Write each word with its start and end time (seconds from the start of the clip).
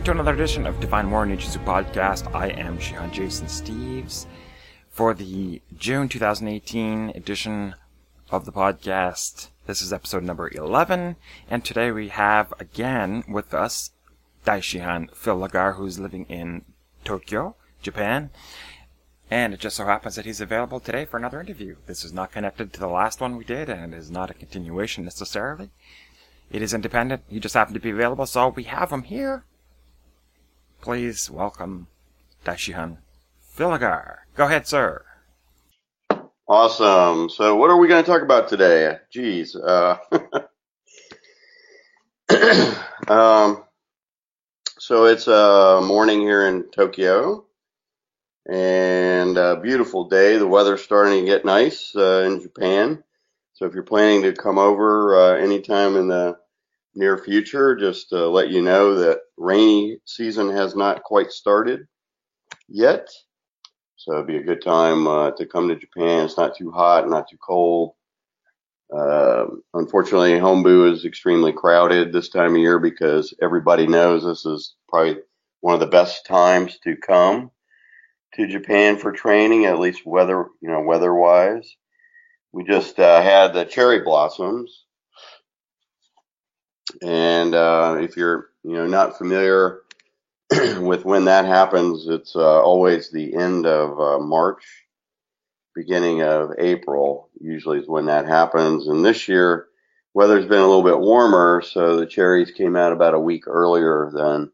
welcome 0.00 0.16
to 0.16 0.22
another 0.22 0.42
edition 0.42 0.66
of 0.66 0.80
Divine 0.80 1.10
War 1.10 1.26
Ninjutsu 1.26 1.62
Podcast. 1.62 2.34
I 2.34 2.46
am 2.58 2.78
Shihan 2.78 3.12
Jason 3.12 3.48
Steves. 3.48 4.24
For 4.88 5.12
the 5.12 5.60
June 5.76 6.08
2018 6.08 7.10
edition 7.10 7.74
of 8.30 8.46
the 8.46 8.52
podcast, 8.52 9.48
this 9.66 9.82
is 9.82 9.92
episode 9.92 10.22
number 10.22 10.50
11, 10.54 11.16
and 11.50 11.62
today 11.62 11.92
we 11.92 12.08
have 12.08 12.54
again 12.58 13.24
with 13.28 13.52
us 13.52 13.90
Daishihan 14.46 15.14
Phil 15.14 15.38
Legare, 15.38 15.76
who's 15.76 15.98
living 15.98 16.24
in 16.30 16.64
Tokyo, 17.04 17.56
Japan. 17.82 18.30
And 19.30 19.52
it 19.52 19.60
just 19.60 19.76
so 19.76 19.84
happens 19.84 20.16
that 20.16 20.24
he's 20.24 20.40
available 20.40 20.80
today 20.80 21.04
for 21.04 21.18
another 21.18 21.42
interview. 21.42 21.76
This 21.84 22.06
is 22.06 22.12
not 22.14 22.32
connected 22.32 22.72
to 22.72 22.80
the 22.80 22.88
last 22.88 23.20
one 23.20 23.36
we 23.36 23.44
did 23.44 23.68
and 23.68 23.94
is 23.94 24.10
not 24.10 24.30
a 24.30 24.34
continuation 24.34 25.04
necessarily. 25.04 25.68
It 26.50 26.62
is 26.62 26.72
independent. 26.72 27.22
He 27.28 27.38
just 27.38 27.52
happened 27.52 27.74
to 27.74 27.80
be 27.80 27.90
available, 27.90 28.24
so 28.24 28.48
we 28.48 28.62
have 28.62 28.90
him 28.90 29.02
here. 29.02 29.44
Please 30.80 31.30
welcome 31.30 31.88
Daishihan 32.42 32.96
Phil 33.38 33.68
Legare. 33.68 34.20
Go 34.34 34.46
ahead, 34.46 34.66
sir. 34.66 35.04
Awesome. 36.48 37.28
So, 37.28 37.54
what 37.56 37.68
are 37.68 37.76
we 37.76 37.86
going 37.86 38.02
to 38.02 38.10
talk 38.10 38.22
about 38.22 38.48
today? 38.48 38.96
Geez. 39.12 39.54
Uh, 39.54 39.98
um, 43.08 43.62
so, 44.78 45.04
it's 45.04 45.28
a 45.28 45.34
uh, 45.34 45.80
morning 45.82 46.22
here 46.22 46.46
in 46.48 46.70
Tokyo 46.70 47.44
and 48.50 49.36
a 49.36 49.60
beautiful 49.60 50.08
day. 50.08 50.38
The 50.38 50.46
weather's 50.46 50.82
starting 50.82 51.20
to 51.20 51.26
get 51.26 51.44
nice 51.44 51.94
uh, 51.94 52.22
in 52.26 52.40
Japan. 52.40 53.04
So, 53.52 53.66
if 53.66 53.74
you're 53.74 53.82
planning 53.82 54.22
to 54.22 54.32
come 54.32 54.58
over 54.58 55.14
uh, 55.14 55.36
anytime 55.36 55.96
in 55.96 56.08
the 56.08 56.38
near 56.94 57.18
future, 57.18 57.76
just 57.76 58.10
to 58.10 58.28
let 58.28 58.50
you 58.50 58.62
know 58.62 58.94
that 58.94 59.20
rainy 59.36 59.98
season 60.04 60.50
has 60.50 60.74
not 60.74 61.02
quite 61.02 61.30
started 61.30 61.86
yet. 62.68 63.08
So 63.96 64.14
it'd 64.14 64.26
be 64.26 64.38
a 64.38 64.42
good 64.42 64.62
time 64.62 65.06
uh, 65.06 65.32
to 65.32 65.46
come 65.46 65.68
to 65.68 65.76
Japan. 65.76 66.24
It's 66.24 66.38
not 66.38 66.56
too 66.56 66.70
hot, 66.70 67.08
not 67.08 67.28
too 67.28 67.36
cold. 67.36 67.92
Uh, 68.92 69.46
unfortunately, 69.74 70.32
Hombu 70.32 70.92
is 70.92 71.04
extremely 71.04 71.52
crowded 71.52 72.12
this 72.12 72.28
time 72.28 72.54
of 72.56 72.60
year 72.60 72.78
because 72.78 73.34
everybody 73.42 73.86
knows 73.86 74.24
this 74.24 74.44
is 74.46 74.74
probably 74.88 75.18
one 75.60 75.74
of 75.74 75.80
the 75.80 75.86
best 75.86 76.26
times 76.26 76.78
to 76.82 76.96
come 76.96 77.50
to 78.34 78.46
Japan 78.46 78.96
for 78.96 79.12
training, 79.12 79.66
at 79.66 79.78
least 79.78 80.06
weather, 80.06 80.46
you 80.60 80.70
know, 80.70 80.80
weather-wise. 80.80 81.76
We 82.52 82.64
just 82.64 82.98
uh, 82.98 83.22
had 83.22 83.52
the 83.52 83.64
cherry 83.64 84.00
blossoms, 84.00 84.86
and 87.02 87.54
uh, 87.54 87.98
if 88.00 88.16
you're, 88.16 88.50
you 88.64 88.74
know, 88.74 88.86
not 88.86 89.18
familiar 89.18 89.80
with 90.80 91.04
when 91.04 91.26
that 91.26 91.44
happens, 91.44 92.06
it's 92.08 92.36
uh, 92.36 92.62
always 92.62 93.10
the 93.10 93.34
end 93.36 93.66
of 93.66 94.00
uh, 94.00 94.18
March, 94.18 94.64
beginning 95.74 96.22
of 96.22 96.50
April, 96.58 97.30
usually 97.40 97.78
is 97.78 97.88
when 97.88 98.06
that 98.06 98.26
happens. 98.26 98.88
And 98.88 99.04
this 99.04 99.28
year, 99.28 99.66
weather's 100.14 100.46
been 100.46 100.60
a 100.60 100.66
little 100.66 100.82
bit 100.82 100.98
warmer, 101.00 101.62
so 101.62 101.96
the 101.96 102.06
cherries 102.06 102.50
came 102.50 102.76
out 102.76 102.92
about 102.92 103.14
a 103.14 103.20
week 103.20 103.46
earlier 103.46 104.10
than 104.12 104.50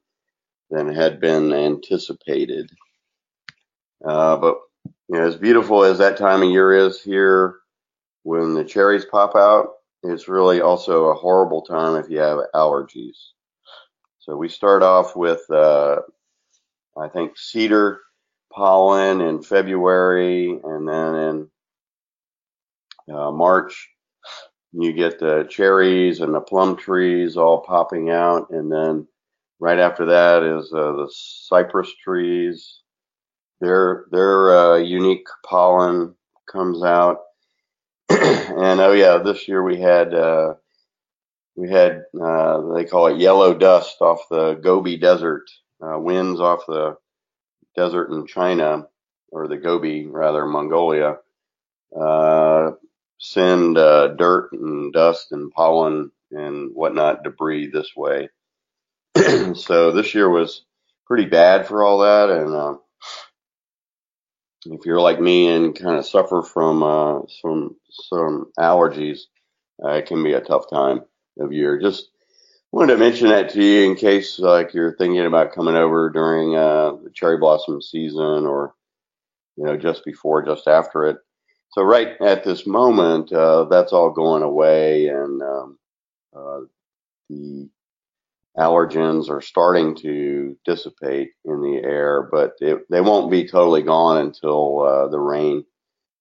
than 0.70 0.92
had 0.94 1.20
been 1.20 1.52
anticipated. 1.52 2.70
Uh, 4.04 4.36
but 4.36 4.58
you 5.08 5.18
know, 5.18 5.26
as 5.26 5.36
beautiful 5.36 5.84
as 5.84 5.98
that 5.98 6.16
time 6.16 6.42
of 6.42 6.50
year 6.50 6.72
is 6.72 7.00
here, 7.02 7.56
when 8.24 8.54
the 8.54 8.64
cherries 8.64 9.04
pop 9.04 9.36
out, 9.36 9.75
it's 10.02 10.28
really 10.28 10.60
also 10.60 11.06
a 11.06 11.14
horrible 11.14 11.62
time 11.62 11.96
if 11.96 12.10
you 12.10 12.18
have 12.18 12.38
allergies. 12.54 13.16
So 14.18 14.36
we 14.36 14.48
start 14.48 14.82
off 14.82 15.14
with, 15.14 15.42
uh, 15.50 16.00
I 16.98 17.08
think, 17.08 17.38
cedar 17.38 18.00
pollen 18.52 19.20
in 19.20 19.42
February, 19.42 20.58
and 20.62 20.88
then 20.88 21.14
in 21.14 21.50
uh, 23.14 23.30
March, 23.30 23.88
you 24.72 24.92
get 24.92 25.18
the 25.18 25.46
cherries 25.48 26.20
and 26.20 26.34
the 26.34 26.40
plum 26.40 26.76
trees 26.76 27.36
all 27.36 27.60
popping 27.60 28.10
out, 28.10 28.50
and 28.50 28.70
then 28.70 29.06
right 29.60 29.78
after 29.78 30.06
that 30.06 30.42
is 30.42 30.72
uh, 30.72 30.92
the 30.92 31.10
cypress 31.12 31.92
trees. 32.02 32.80
Their 33.60 34.06
their 34.10 34.56
uh, 34.56 34.76
unique 34.76 35.26
pollen 35.44 36.14
comes 36.50 36.82
out, 36.82 37.20
and 38.10 38.80
oh 38.80 38.92
yeah, 38.92 39.18
this 39.18 39.48
year 39.48 39.62
we 39.62 39.80
had 39.80 40.14
uh, 40.14 40.54
we 41.56 41.70
had 41.70 42.04
uh, 42.20 42.74
they 42.74 42.84
call 42.84 43.08
it 43.08 43.18
yellow 43.18 43.54
dust 43.54 43.96
off 44.00 44.28
the 44.30 44.54
Gobi 44.54 44.96
Desert, 44.96 45.44
uh, 45.82 45.98
winds 45.98 46.40
off 46.40 46.66
the 46.66 46.96
desert 47.74 48.10
in 48.10 48.26
China 48.26 48.86
or 49.30 49.48
the 49.48 49.56
Gobi 49.56 50.06
rather 50.06 50.46
Mongolia, 50.46 51.16
uh, 51.98 52.70
send 53.18 53.78
uh, 53.78 54.08
dirt 54.08 54.52
and 54.52 54.92
dust 54.92 55.32
and 55.32 55.50
pollen 55.50 56.10
and 56.30 56.70
whatnot 56.74 57.24
debris 57.24 57.70
this 57.70 57.90
way. 57.96 58.28
so 59.54 59.92
this 59.92 60.14
year 60.14 60.28
was 60.28 60.64
pretty 61.06 61.26
bad 61.26 61.66
for 61.66 61.82
all 61.84 61.98
that, 61.98 62.30
and 62.30 62.54
uh, 62.54 62.74
if 64.70 64.84
you're 64.84 65.00
like 65.00 65.20
me 65.20 65.48
and 65.48 65.78
kind 65.78 65.96
of 65.96 66.06
suffer 66.06 66.42
from 66.42 66.82
uh, 66.82 67.20
some 67.42 67.76
some 67.90 68.52
allergies, 68.58 69.20
it 69.78 70.06
can 70.06 70.22
be 70.22 70.32
a 70.32 70.40
tough 70.40 70.68
time 70.70 71.02
of 71.38 71.52
year. 71.52 71.78
Just 71.78 72.10
wanted 72.72 72.94
to 72.94 72.98
mention 72.98 73.28
that 73.28 73.50
to 73.50 73.62
you 73.62 73.90
in 73.90 73.96
case 73.96 74.38
like 74.38 74.74
you're 74.74 74.96
thinking 74.96 75.24
about 75.24 75.54
coming 75.54 75.76
over 75.76 76.10
during 76.10 76.56
uh, 76.56 76.92
the 77.02 77.10
cherry 77.14 77.38
blossom 77.38 77.80
season 77.80 78.46
or 78.46 78.74
you 79.56 79.64
know 79.64 79.76
just 79.76 80.04
before, 80.04 80.44
just 80.44 80.68
after 80.68 81.06
it. 81.06 81.16
So 81.70 81.82
right 81.82 82.20
at 82.20 82.44
this 82.44 82.66
moment, 82.66 83.32
uh, 83.32 83.64
that's 83.64 83.92
all 83.92 84.10
going 84.10 84.42
away, 84.42 85.08
and 85.08 85.42
um, 85.42 85.78
uh, 86.34 86.60
the 87.28 87.68
allergens 88.58 89.28
are 89.28 89.40
starting 89.40 89.94
to 89.96 90.56
dissipate 90.64 91.30
in 91.44 91.60
the 91.60 91.80
air, 91.84 92.28
but 92.30 92.52
it, 92.60 92.80
they 92.90 93.00
won't 93.00 93.30
be 93.30 93.46
totally 93.46 93.82
gone 93.82 94.18
until 94.18 94.80
uh, 94.80 95.08
the 95.08 95.20
rain 95.20 95.64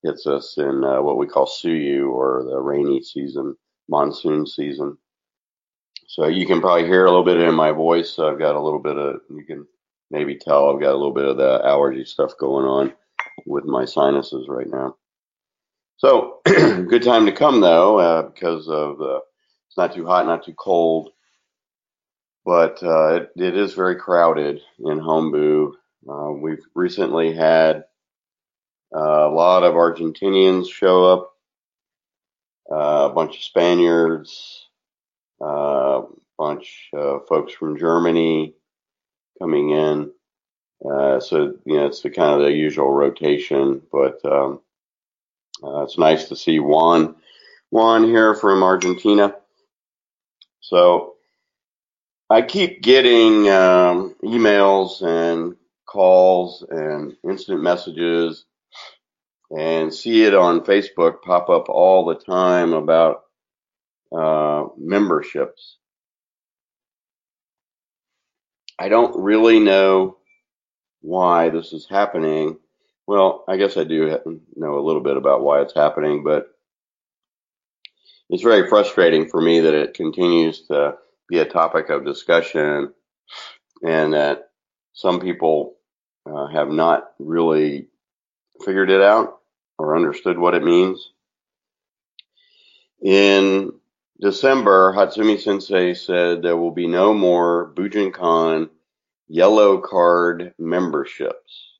hits 0.04 0.28
us 0.28 0.56
in 0.58 0.84
uh, 0.84 1.02
what 1.02 1.18
we 1.18 1.28
call 1.28 1.48
Tsuyu 1.48 2.10
or 2.10 2.46
the 2.50 2.60
rainy 2.60 3.02
season, 3.02 3.56
monsoon 3.90 4.46
season. 4.46 4.98
So 6.08 6.28
you 6.28 6.46
can 6.46 6.62
probably 6.62 6.86
hear 6.86 7.06
a 7.06 7.10
little 7.10 7.26
bit 7.26 7.38
in 7.38 7.56
my 7.56 7.72
voice. 7.72 8.20
I've 8.20 8.40
got 8.40 8.56
a 8.56 8.62
little 8.62 8.80
bit 8.80 8.98
of, 8.98 9.22
you 9.30 9.46
can 9.46 9.66
maybe 10.12 10.36
tell 10.38 10.70
I've 10.70 10.82
got 10.82 10.92
a 10.94 10.98
little 10.98 11.14
bit 11.14 11.26
of 11.26 11.38
the 11.38 11.62
allergy 11.66 12.06
stuff 12.06 12.34
going 12.40 12.66
on 12.66 12.94
with 13.46 13.66
my 13.66 13.86
sinuses 13.86 14.48
right 14.48 14.70
now. 14.70 14.96
So 15.98 16.42
good 16.46 17.04
time 17.04 17.26
to 17.26 17.32
come 17.32 17.62
though, 17.62 18.00
uh, 18.00 18.22
because 18.24 18.68
of 18.68 18.98
the, 18.98 19.22
it's 19.68 19.78
not 19.78 19.96
too 19.96 20.06
hot, 20.06 20.26
not 20.26 20.46
too 20.46 20.54
cold, 20.54 21.10
but 22.46 22.82
uh, 22.84 23.16
it, 23.16 23.32
it 23.36 23.58
is 23.58 23.74
very 23.74 23.96
crowded 23.96 24.62
in 24.80 25.00
Hombu. 25.00 25.72
Uh, 26.08 26.32
we've 26.32 26.64
recently 26.76 27.34
had 27.34 27.86
uh, 28.96 29.28
a 29.28 29.34
lot 29.34 29.64
of 29.64 29.74
Argentinians 29.74 30.70
show 30.70 31.06
up, 31.06 31.34
uh, 32.72 33.10
a 33.10 33.14
bunch 33.14 33.38
of 33.38 33.44
Spaniards, 33.44 34.68
a 35.42 35.46
uh, 35.46 36.06
bunch 36.38 36.90
of 36.94 37.28
folks 37.28 37.52
from 37.54 37.80
Germany 37.80 38.54
coming 39.42 39.72
in. 39.72 40.12
Uh, 40.88 41.20
so 41.20 41.56
you 41.66 41.78
know 41.78 41.88
it's 41.88 42.02
the 42.02 42.12
kind 42.12 42.40
of 42.40 42.46
the 42.46 42.54
usual 42.54 42.92
rotation, 42.92 43.82
but 43.92 44.20
um, 44.24 44.62
it's 45.84 45.98
nice 45.98 46.28
to 46.28 46.36
see 46.36 46.60
Juan 46.60 47.16
Juan 47.72 48.04
here 48.04 48.36
from 48.36 48.62
Argentina. 48.62 49.36
So 50.60 51.15
I 52.30 52.42
keep 52.42 52.82
getting 52.82 53.50
um, 53.50 54.16
emails 54.24 55.04
and 55.04 55.56
calls 55.86 56.66
and 56.68 57.16
instant 57.24 57.62
messages 57.62 58.46
and 59.56 59.94
see 59.94 60.24
it 60.24 60.34
on 60.34 60.62
Facebook 60.62 61.22
pop 61.22 61.50
up 61.50 61.70
all 61.70 62.06
the 62.06 62.16
time 62.16 62.74
about 62.74 63.24
uh, 64.12 64.66
memberships. 64.78 65.78
I 68.80 68.90
don't 68.90 69.24
really 69.24 69.60
know 69.60 70.18
why 71.02 71.50
this 71.50 71.74
is 71.74 71.88
happening. 71.88 72.58
Well, 73.06 73.46
I 73.48 73.58
guess 73.58 73.78
I 73.78 73.84
do 73.84 74.42
know 74.56 74.80
a 74.80 74.86
little 74.86 75.02
bit 75.02 75.16
about 75.16 75.44
why 75.44 75.62
it's 75.62 75.76
happening, 75.76 76.24
but 76.24 76.48
it's 78.32 78.42
very 78.44 78.68
frustrating 78.68 79.30
for 79.30 79.40
me 79.40 79.60
that 79.60 79.76
it 79.76 79.94
continues 79.94 80.62
to 80.68 80.96
be 81.28 81.40
a 81.40 81.46
topic 81.46 81.90
of 81.90 82.06
discussion 82.06 82.94
and 83.84 84.14
that 84.14 84.50
some 84.94 85.20
people 85.20 85.76
uh, 86.26 86.48
have 86.48 86.70
not 86.70 87.12
really 87.20 87.88
figured 88.64 88.90
it 88.90 89.02
out 89.02 89.40
or 89.78 89.96
understood 89.96 90.38
what 90.38 90.56
it 90.56 90.64
means. 90.64 91.12
In 93.02 93.74
December, 94.20 94.94
Hatsumi 94.94 95.40
Sensei 95.40 95.94
said 95.94 96.42
there 96.42 96.58
will 96.58 96.72
be 96.72 96.88
no 96.88 97.14
more 97.14 97.74
Bujinkan 97.76 98.70
yellow 99.28 99.80
card 99.80 100.54
memberships. 100.58 101.74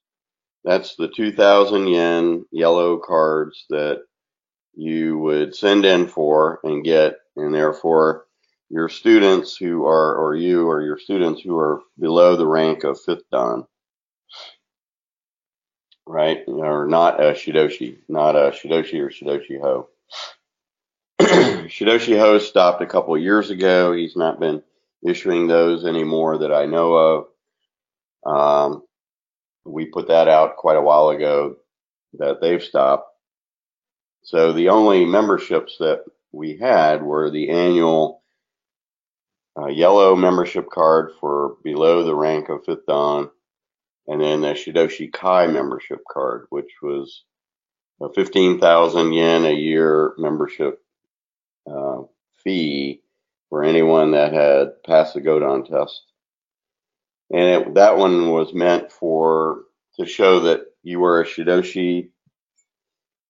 That's 0.64 0.96
the 0.96 1.08
2000 1.08 1.88
yen 1.88 2.46
yellow 2.52 2.98
cards 2.98 3.66
that 3.70 4.02
you 4.74 5.18
would 5.20 5.56
send 5.56 5.86
in 5.86 6.08
for 6.08 6.60
and 6.64 6.84
get, 6.84 7.16
and 7.38 7.54
therefore 7.54 8.26
your 8.70 8.90
students 8.90 9.56
who 9.56 9.86
are, 9.86 10.16
or 10.16 10.36
you 10.36 10.68
or 10.68 10.82
your 10.82 10.98
students 10.98 11.42
who 11.42 11.58
are 11.58 11.82
below 12.00 12.36
the 12.36 12.48
rank 12.48 12.84
of 12.84 13.00
fifth 13.00 13.30
dan, 13.32 13.64
right? 16.08 16.40
Or 16.48 16.88
not 16.88 17.20
a 17.20 17.34
Shidoshi, 17.34 17.98
not 18.08 18.36
a 18.36 18.52
Shidoshi 18.52 19.00
or 19.00 19.10
Shidoshi 19.10 19.62
Ho. 19.62 19.90
Shidoshi 21.22 22.18
Ho 22.18 22.40
stopped 22.40 22.82
a 22.82 22.88
couple 22.88 23.18
years 23.18 23.50
ago. 23.50 23.94
He's 23.94 24.16
not 24.16 24.40
been 24.40 24.64
issuing 25.06 25.48
those 25.48 25.86
anymore 25.86 26.40
that 26.40 26.52
I 26.54 26.66
know 26.66 26.94
of. 26.94 27.26
Um, 28.26 28.84
we 29.66 29.86
put 29.86 30.08
that 30.08 30.28
out 30.28 30.58
quite 30.58 30.78
a 30.78 30.82
while 30.82 31.10
ago 31.10 31.58
that 32.14 32.42
they've 32.42 32.64
stopped. 32.64 33.10
So 34.24 34.54
the 34.54 34.70
only 34.70 35.06
memberships 35.06 35.78
that 35.80 36.04
we 36.32 36.58
had 36.58 37.04
were 37.04 37.30
the 37.30 37.50
annual 37.50 38.24
uh, 39.58 39.68
yellow 39.68 40.16
membership 40.16 40.70
card 40.70 41.12
for 41.20 41.58
below 41.64 42.04
the 42.04 42.16
rank 42.16 42.50
of 42.50 42.66
fifth 42.66 42.86
dan, 42.88 43.30
and 44.08 44.22
then 44.22 44.42
the 44.42 44.54
Shidoshi 44.54 45.12
Kai 45.12 45.48
membership 45.48 46.00
card, 46.12 46.48
which 46.50 46.72
was 46.82 47.24
a 48.02 48.10
15,000 48.12 49.14
yen 49.14 49.46
a 49.46 49.54
year 49.54 50.14
membership 50.18 50.82
uh, 51.70 52.02
fee 52.44 53.02
for 53.50 53.64
anyone 53.64 54.12
that 54.12 54.34
had 54.34 54.84
passed 54.84 55.14
the 55.14 55.22
Godan 55.22 55.68
test. 55.68 56.04
And 57.32 57.42
it, 57.42 57.74
that 57.76 57.98
one 57.98 58.30
was 58.32 58.54
meant 58.54 58.92
for 58.92 59.64
to 59.98 60.06
show 60.06 60.42
that 60.42 60.66
you 60.84 61.00
were 61.00 61.22
a 61.22 61.26
Shidoshi 61.26 62.10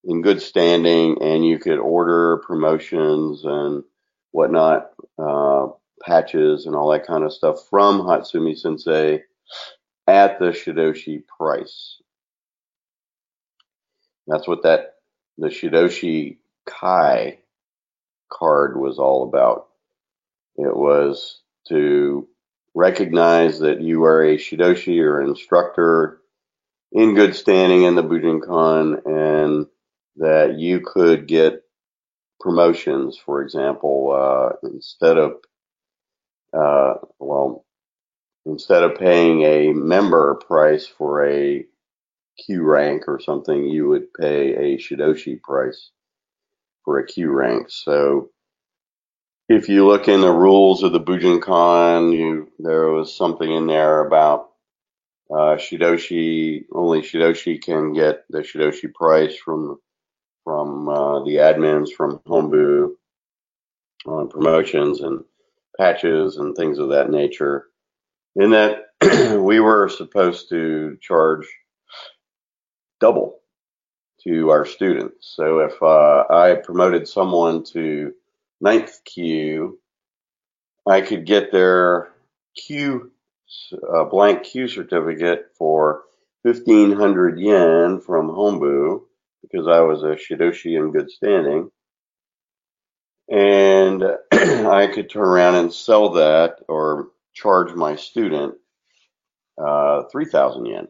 in 0.04 0.22
good 0.22 0.42
standing 0.42 1.22
and 1.22 1.46
you 1.46 1.60
could 1.60 1.80
order 1.80 2.38
promotions 2.46 3.44
and 3.44 3.84
whatnot, 4.32 4.92
uh, 5.18 5.68
patches 6.06 6.66
and 6.66 6.76
all 6.76 6.92
that 6.92 7.08
kind 7.08 7.24
of 7.24 7.34
stuff 7.34 7.68
from 7.70 8.02
Hatsumi 8.02 8.58
Sensei 8.58 9.24
at 10.08 10.40
the 10.40 10.48
Shidoshi 10.48 11.24
price. 11.26 12.02
That's 14.28 14.48
what 14.48 14.64
that, 14.64 14.96
the 15.38 15.48
Shidoshi 15.48 16.38
Kai 16.66 17.40
card 18.32 18.78
was 18.80 19.00
all 19.00 19.24
about. 19.24 19.68
It 20.58 20.76
was 20.76 21.42
to 21.68 22.28
recognize 22.74 23.60
that 23.60 23.82
you 23.82 24.04
are 24.04 24.24
a 24.24 24.38
Shidoshi 24.38 25.00
or 25.02 25.22
instructor 25.22 26.22
in 26.92 27.16
good 27.16 27.36
standing 27.36 27.84
in 27.84 27.96
the 27.96 28.04
Bujinkan 28.04 29.06
and 29.06 29.66
that 30.18 30.58
you 30.58 30.80
could 30.80 31.28
get 31.28 31.64
promotions, 32.40 33.18
for 33.18 33.42
example, 33.42 34.12
uh, 34.14 34.68
instead 34.68 35.18
of, 35.18 35.34
uh, 36.54 36.96
well, 37.20 37.66
instead 38.46 38.84
of 38.84 38.98
paying 38.98 39.42
a 39.44 39.74
member 39.74 40.36
price 40.36 40.88
for 40.88 41.28
a 41.28 41.66
kyu 42.38 42.64
rank 42.64 43.04
or 43.08 43.20
something, 43.20 43.66
you 43.66 43.88
would 43.90 44.14
pay 44.14 44.54
a 44.54 44.78
Shidoshi 44.78 45.42
price 45.42 45.92
for 46.84 47.00
a 47.00 47.06
kyu 47.06 47.32
rank. 47.32 47.70
So 47.70 48.30
if 49.50 49.70
you 49.70 49.88
look 49.88 50.08
in 50.08 50.22
the 50.22 50.32
rules 50.32 50.84
of 50.84 50.92
the 50.92 51.00
Bujinkan, 51.00 52.18
you 52.18 52.52
there 52.60 52.90
was 52.90 53.16
something 53.16 53.50
in 53.50 53.68
there 53.68 54.06
about 54.06 54.50
uh, 55.30 55.58
Shidoshi. 55.58 56.66
Only 56.74 57.02
Shidoshi 57.02 57.62
can 57.62 57.94
get 57.94 58.24
the 58.30 58.40
Shidoshi 58.40 58.94
price 58.94 59.36
from 59.38 59.80
from 60.44 60.88
uh, 60.90 61.24
the 61.24 61.38
admins 61.38 61.90
from 61.92 62.20
Hombu 62.20 62.92
on 64.06 64.30
promotions 64.30 65.02
and 65.02 65.24
patches 65.78 66.38
and 66.38 66.56
things 66.56 66.80
of 66.80 66.90
that 66.90 67.10
nature. 67.10 67.68
In 68.36 68.52
that 68.52 68.88
we 69.40 69.60
were 69.60 69.90
supposed 69.90 70.50
to 70.50 70.98
charge 71.02 71.48
double 73.00 73.40
to 74.24 74.50
our 74.50 74.66
students. 74.66 75.34
So 75.36 75.60
if 75.60 75.82
uh, 75.82 76.26
I 76.30 76.56
promoted 76.56 77.08
someone 77.08 77.64
to 77.66 78.14
ninth 78.62 79.00
kyu, 79.06 79.80
I 80.88 81.02
could 81.02 81.26
get 81.26 81.52
their 81.52 82.10
kyu 82.58 83.12
uh, 83.94 84.06
blank 84.06 84.44
kyu 84.44 84.68
certificate 84.68 85.48
for 85.58 86.04
1500 86.44 87.40
yen 87.40 88.00
from 88.00 88.30
Hombu 88.30 89.02
because 89.42 89.68
I 89.68 89.82
was 89.82 90.04
a 90.04 90.16
Shidoshi 90.16 90.78
in 90.78 90.92
good 90.92 91.10
standing. 91.12 91.72
And 93.30 94.04
I 94.32 94.88
could 94.94 95.10
turn 95.10 95.28
around 95.28 95.56
and 95.56 95.74
sell 95.74 96.12
that 96.14 96.58
or 96.68 97.10
charge 97.34 97.74
my 97.74 97.96
student 97.96 98.56
uh, 99.58 100.04
3000 100.12 100.66
yen 100.66 100.88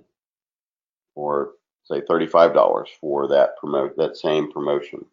or 1.15 1.51
say 1.85 2.01
$35 2.01 2.87
for 3.01 3.29
that 3.29 3.57
promote 3.57 3.97
that 3.97 4.17
same 4.17 4.51
promotion 4.51 5.05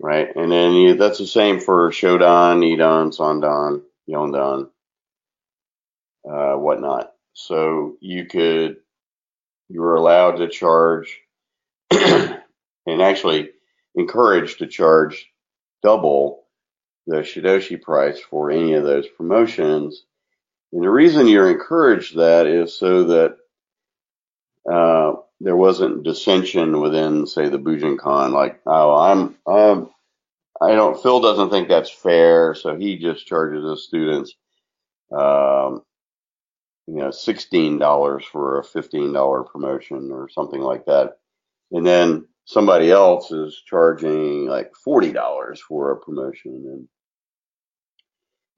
right? 0.00 0.28
And 0.34 0.50
then 0.50 0.72
you, 0.72 0.94
that's 0.94 1.18
the 1.18 1.26
same 1.26 1.60
for 1.60 1.90
Shodan, 1.90 2.60
Nidan, 2.60 3.16
Sandan, 3.16 3.82
Yondan, 4.08 4.68
uh, 6.30 6.54
whatnot. 6.58 7.12
So 7.34 7.96
you 8.00 8.26
could, 8.26 8.78
you 9.68 9.80
were 9.80 9.94
allowed 9.96 10.36
to 10.36 10.48
charge 10.48 11.18
and 11.90 12.40
actually 12.88 13.50
encouraged 13.94 14.58
to 14.58 14.66
charge 14.66 15.30
double 15.82 16.44
the 17.06 17.16
Shidoshi 17.16 17.80
price 17.80 18.20
for 18.20 18.50
any 18.50 18.74
of 18.74 18.84
those 18.84 19.08
promotions. 19.08 20.04
And 20.72 20.82
the 20.82 20.90
reason 20.90 21.26
you're 21.26 21.50
encouraged 21.50 22.16
that 22.16 22.46
is 22.46 22.76
so 22.76 23.04
that 23.04 23.36
uh, 24.70 25.14
there 25.40 25.56
wasn't 25.56 26.04
dissension 26.04 26.80
within, 26.80 27.26
say, 27.26 27.48
the 27.48 27.58
Bujinkan. 27.58 28.32
Like, 28.32 28.60
oh, 28.66 28.94
I'm, 28.94 29.36
I'm, 29.46 29.88
I 30.60 30.74
don't. 30.74 31.02
Phil 31.02 31.20
doesn't 31.20 31.48
think 31.50 31.68
that's 31.68 31.90
fair, 31.90 32.54
so 32.54 32.76
he 32.76 32.98
just 32.98 33.26
charges 33.26 33.64
his 33.64 33.86
students, 33.86 34.34
um, 35.10 35.82
you 36.86 36.96
know, 36.96 37.10
sixteen 37.10 37.78
dollars 37.78 38.26
for 38.30 38.58
a 38.58 38.64
fifteen 38.64 39.14
dollar 39.14 39.42
promotion 39.42 40.10
or 40.12 40.28
something 40.28 40.60
like 40.60 40.84
that, 40.84 41.16
and 41.72 41.86
then 41.86 42.26
somebody 42.50 42.90
else 42.90 43.30
is 43.30 43.62
charging 43.64 44.46
like 44.46 44.74
forty 44.74 45.12
dollars 45.12 45.60
for 45.60 45.92
a 45.92 46.00
promotion, 46.00 46.64
and 46.66 46.88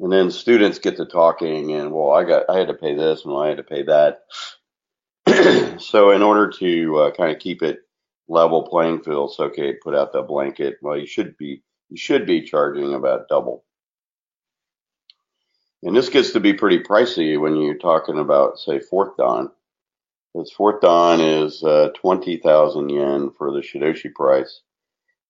and 0.00 0.12
then 0.12 0.30
students 0.30 0.78
get 0.78 0.96
to 0.96 1.06
talking, 1.06 1.72
and 1.72 1.92
well, 1.92 2.10
I 2.10 2.24
got, 2.24 2.48
I 2.48 2.58
had 2.58 2.68
to 2.68 2.74
pay 2.74 2.94
this, 2.94 3.24
and 3.24 3.32
well, 3.32 3.42
I 3.42 3.48
had 3.48 3.58
to 3.58 3.62
pay 3.62 3.84
that. 3.84 4.20
so 5.80 6.10
in 6.10 6.22
order 6.22 6.50
to 6.58 6.96
uh, 6.96 7.10
kind 7.12 7.30
of 7.30 7.38
keep 7.38 7.62
it 7.62 7.80
level 8.28 8.66
playing 8.66 9.02
field, 9.02 9.34
so 9.34 9.44
okay. 9.44 9.74
Put 9.74 9.94
out 9.94 10.12
the 10.12 10.22
blanket. 10.22 10.78
Well, 10.82 10.98
you 10.98 11.06
should 11.06 11.36
be 11.36 11.62
you 11.90 11.96
should 11.96 12.26
be 12.26 12.42
charging 12.42 12.94
about 12.94 13.28
double. 13.28 13.64
And 15.84 15.96
this 15.96 16.08
gets 16.08 16.30
to 16.32 16.40
be 16.40 16.54
pretty 16.54 16.78
pricey 16.78 17.38
when 17.40 17.56
you're 17.56 17.74
talking 17.74 18.18
about, 18.18 18.58
say, 18.58 18.78
fourth 18.78 19.16
dan. 19.16 19.50
Because 20.32 20.52
fourth 20.52 20.80
dan 20.80 21.20
is 21.20 21.62
uh, 21.62 21.90
20,000 21.94 22.88
yen 22.88 23.30
for 23.36 23.52
the 23.52 23.60
Shidoshi 23.60 24.12
price. 24.14 24.60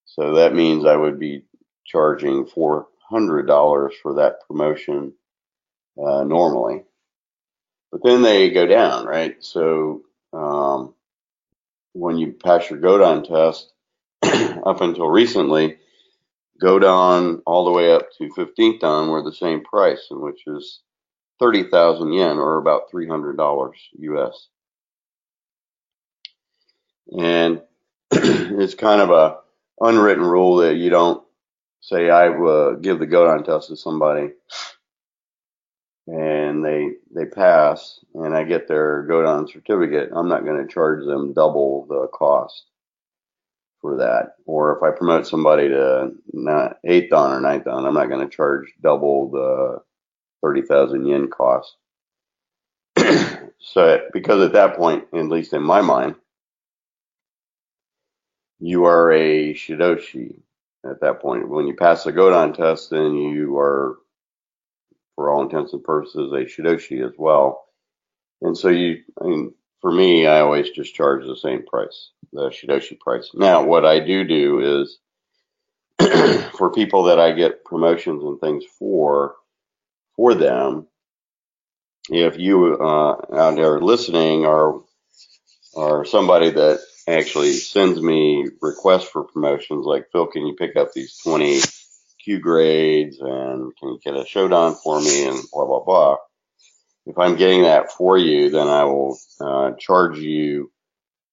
So 0.05 0.35
that 0.35 0.55
means 0.55 0.85
I 0.85 0.97
would 0.97 1.19
be 1.19 1.43
charging 1.85 2.45
$400 2.47 3.93
for 4.03 4.15
that 4.15 4.47
promotion 4.47 5.15
uh, 5.99 6.25
normally. 6.25 6.85
But 7.91 8.03
then 8.05 8.23
they 8.23 8.51
go 8.51 8.67
down, 8.67 9.07
right? 9.07 9.37
So 9.41 10.03
um, 10.33 10.95
when 11.93 12.19
you 12.19 12.33
pass 12.33 12.71
your 12.71 12.79
Godan 12.79 13.27
test, 13.27 13.73
up 14.65 14.81
until 14.81 15.09
recently, 15.09 15.79
Godan 16.63 17.43
all 17.45 17.65
the 17.65 17.73
way 17.73 17.93
up 17.93 18.07
to 18.19 18.29
15th 18.29 18.81
dan 18.81 19.09
were 19.09 19.23
the 19.23 19.35
same 19.35 19.63
price, 19.65 20.07
which 20.11 20.47
is 20.47 20.81
30,000 21.41 22.13
yen 22.13 22.39
or 22.39 22.59
about 22.59 22.91
$300 22.93 23.73
US. 23.99 24.49
And 27.19 27.63
it's 28.13 28.75
kind 28.75 29.01
of 29.01 29.11
a 29.11 29.39
unwritten 29.81 30.25
rule 30.25 30.57
that 30.59 30.77
you 30.77 30.91
don't 30.91 31.23
say 31.81 32.11
I 32.11 32.29
uh, 32.29 32.73
give 32.75 32.99
the 32.99 33.07
Godan 33.07 33.45
test 33.45 33.69
to 33.69 33.77
somebody 33.77 34.31
and 36.07 36.65
they 36.65 36.91
they 37.15 37.27
pass 37.27 38.01
and 38.15 38.35
I 38.35 38.45
get 38.45 38.67
their 38.69 39.07
Godan 39.09 39.51
certificate, 39.51 40.11
I'm 40.13 40.29
not 40.29 40.45
going 40.45 40.61
to 40.67 40.73
charge 40.73 41.05
them 41.05 41.33
double 41.33 41.87
the 41.87 42.09
cost 42.09 42.65
for 43.81 43.99
that. 43.99 44.35
Or 44.47 44.77
if 44.77 44.83
I 44.83 44.97
promote 44.97 45.27
somebody 45.27 45.69
to 45.69 46.13
not 46.33 46.79
eighth 46.85 47.11
dan 47.11 47.33
or 47.33 47.41
ninth 47.41 47.65
dan, 47.65 47.85
I'm 47.85 47.95
not 47.95 48.09
going 48.09 48.29
to 48.29 48.35
charge 48.35 48.67
double 48.83 49.31
the 49.31 49.83
30,000 50.43 51.07
yen 51.07 51.29
cost. 51.31 51.77
so, 53.59 54.01
because 54.13 54.43
at 54.45 54.53
that 54.53 54.77
point, 54.77 55.05
at 55.15 55.29
least 55.29 55.53
in 55.53 55.63
my 55.63 55.81
mind, 55.81 56.17
you 58.63 58.85
are 58.85 59.13
a 59.13 59.53
Shidoshi 59.55 60.37
at 60.89 61.01
that 61.01 61.21
point. 61.21 61.49
When 61.49 61.67
you 61.67 61.75
pass 61.75 62.05
the 62.05 62.13
Godan 62.13 62.57
test, 62.57 62.91
then 62.91 63.17
you 63.17 63.59
are, 63.59 63.99
for 65.17 65.31
all 65.31 65.43
intents 65.43 65.73
and 65.73 65.83
purposes, 65.83 66.33
a 66.33 66.45
Shidoshi 66.45 67.05
as 67.05 67.13
well. 67.19 67.65
And 68.41 68.57
so 68.57 68.69
you, 68.69 69.03
I 69.21 69.25
mean, 69.27 69.53
for 69.81 69.91
me, 69.91 70.29
I 70.29 70.41
always 70.41 70.71
just 70.71 70.95
charge 70.95 71.27
the 71.27 71.37
same 71.37 71.65
price, 71.67 72.11
the 72.33 72.51
Shidoshi 72.51 73.01
price. 73.01 73.31
Now, 73.35 73.65
what 73.65 73.85
I 73.85 73.99
do 73.99 74.23
do 74.23 74.81
is 74.81 74.99
for 76.57 76.71
people 76.73 77.03
that 77.05 77.19
I 77.19 77.33
get 77.33 77.65
promotions 77.65 78.23
and 78.23 78.41
things 78.41 78.65
for, 78.79 79.35
for 80.15 80.35
them, 80.35 80.87
if 82.11 82.39
you 82.39 82.77
uh, 82.77 83.17
out 83.35 83.57
there 83.57 83.81
listening 83.81 84.47
are 84.47 84.83
are 85.77 86.05
somebody 86.05 86.51
that 86.51 86.81
actually 87.09 87.53
sends 87.53 88.01
me 88.01 88.47
requests 88.61 89.09
for 89.09 89.25
promotions, 89.25 89.87
like 89.87 90.07
Phil, 90.13 90.27
can 90.27 90.47
you 90.47 90.55
pick 90.55 90.77
up 90.77 90.93
these 90.93 91.19
20 91.19 91.61
kyu 92.25 92.39
grades 92.39 93.19
and 93.21 93.73
can 93.77 93.89
you 93.89 94.01
get 94.05 94.15
a 94.15 94.21
Shodan 94.25 94.77
for 94.83 95.01
me 95.01 95.27
and 95.27 95.39
blah 95.53 95.67
blah 95.67 95.85
blah. 95.85 96.17
If 97.07 97.19
I'm 97.19 97.37
getting 97.37 97.63
that 97.63 97.91
for 97.91 98.17
you, 98.17 98.51
then 98.51 98.69
I 98.69 98.85
will 98.85 99.19
uh, 99.41 99.73
charge 99.79 100.19
you 100.19 100.71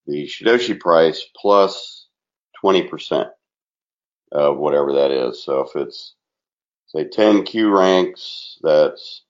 the 0.06 0.26
Shidoshi 0.26 0.78
price 0.80 1.24
plus 1.36 2.08
20% 2.64 3.30
of 4.32 4.58
whatever 4.58 4.94
that 4.94 5.12
is. 5.12 5.44
So 5.44 5.60
if 5.60 5.76
it's 5.76 6.14
say 6.86 7.04
10 7.08 7.44
kyu 7.44 7.70
ranks, 7.70 8.58
that's 8.62 9.22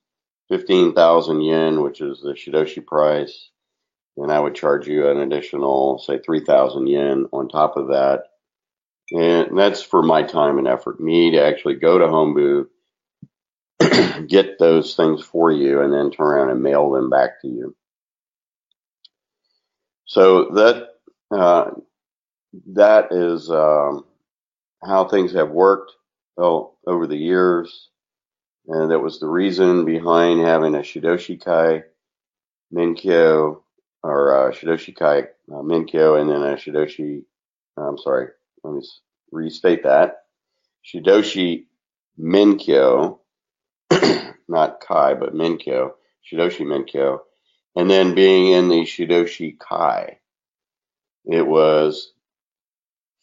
15,000 0.49 1.41
yen, 1.41 1.81
which 1.81 2.01
is 2.01 2.21
the 2.21 2.33
Shidoshi 2.33 2.85
price. 2.85 3.49
Then 4.17 4.29
I 4.29 4.39
would 4.39 4.55
charge 4.55 4.87
you 4.87 5.09
an 5.09 5.19
additional, 5.19 5.99
say, 5.99 6.19
3,000 6.19 6.87
yen 6.87 7.27
on 7.31 7.47
top 7.47 7.77
of 7.77 7.87
that. 7.87 8.23
And 9.11 9.57
that's 9.57 9.81
for 9.81 10.01
my 10.01 10.23
time 10.23 10.57
and 10.57 10.67
effort, 10.67 10.99
me 10.99 11.31
to 11.31 11.43
actually 11.43 11.75
go 11.75 11.97
to 11.97 12.05
Hombu, 12.05 12.67
get 14.27 14.57
those 14.59 14.95
things 14.95 15.23
for 15.23 15.51
you, 15.51 15.81
and 15.81 15.93
then 15.93 16.11
turn 16.11 16.27
around 16.27 16.49
and 16.49 16.63
mail 16.63 16.91
them 16.91 17.09
back 17.09 17.41
to 17.41 17.47
you. 17.47 17.75
So 20.05 20.49
that 20.55 20.89
uh, 21.29 21.71
that 22.73 23.11
is 23.11 23.49
um, 23.49 24.05
how 24.83 25.05
things 25.05 25.33
have 25.33 25.51
worked 25.51 25.93
over 26.37 27.07
the 27.07 27.17
years, 27.17 27.89
and 28.67 28.91
that 28.91 28.99
was 28.99 29.19
the 29.19 29.27
reason 29.27 29.85
behind 29.85 30.41
having 30.41 30.75
a 30.75 30.79
Shidoshi 30.79 31.43
Kai 31.43 31.83
Menkyo 32.73 33.61
or 34.03 34.49
uh, 34.49 34.51
Shidoshi 34.51 34.95
Kai 34.95 35.19
uh, 35.51 35.61
Menkyo, 35.61 36.19
and 36.19 36.29
then 36.29 36.41
a 36.41 36.55
Shidoshi. 36.55 37.23
I'm 37.77 37.97
sorry, 37.97 38.27
let 38.63 38.73
me 38.73 38.87
restate 39.31 39.83
that. 39.83 40.23
Shidoshi 40.85 41.65
Menkyo, 42.19 43.19
not 44.47 44.81
Kai, 44.81 45.13
but 45.13 45.33
Menkyo, 45.33 45.93
Shidoshi 46.29 46.65
Menkyo, 46.65 47.19
and 47.75 47.89
then 47.89 48.15
being 48.15 48.51
in 48.51 48.69
the 48.69 48.81
Shidoshi 48.81 49.57
Kai. 49.59 50.17
It 51.25 51.45
was 51.45 52.11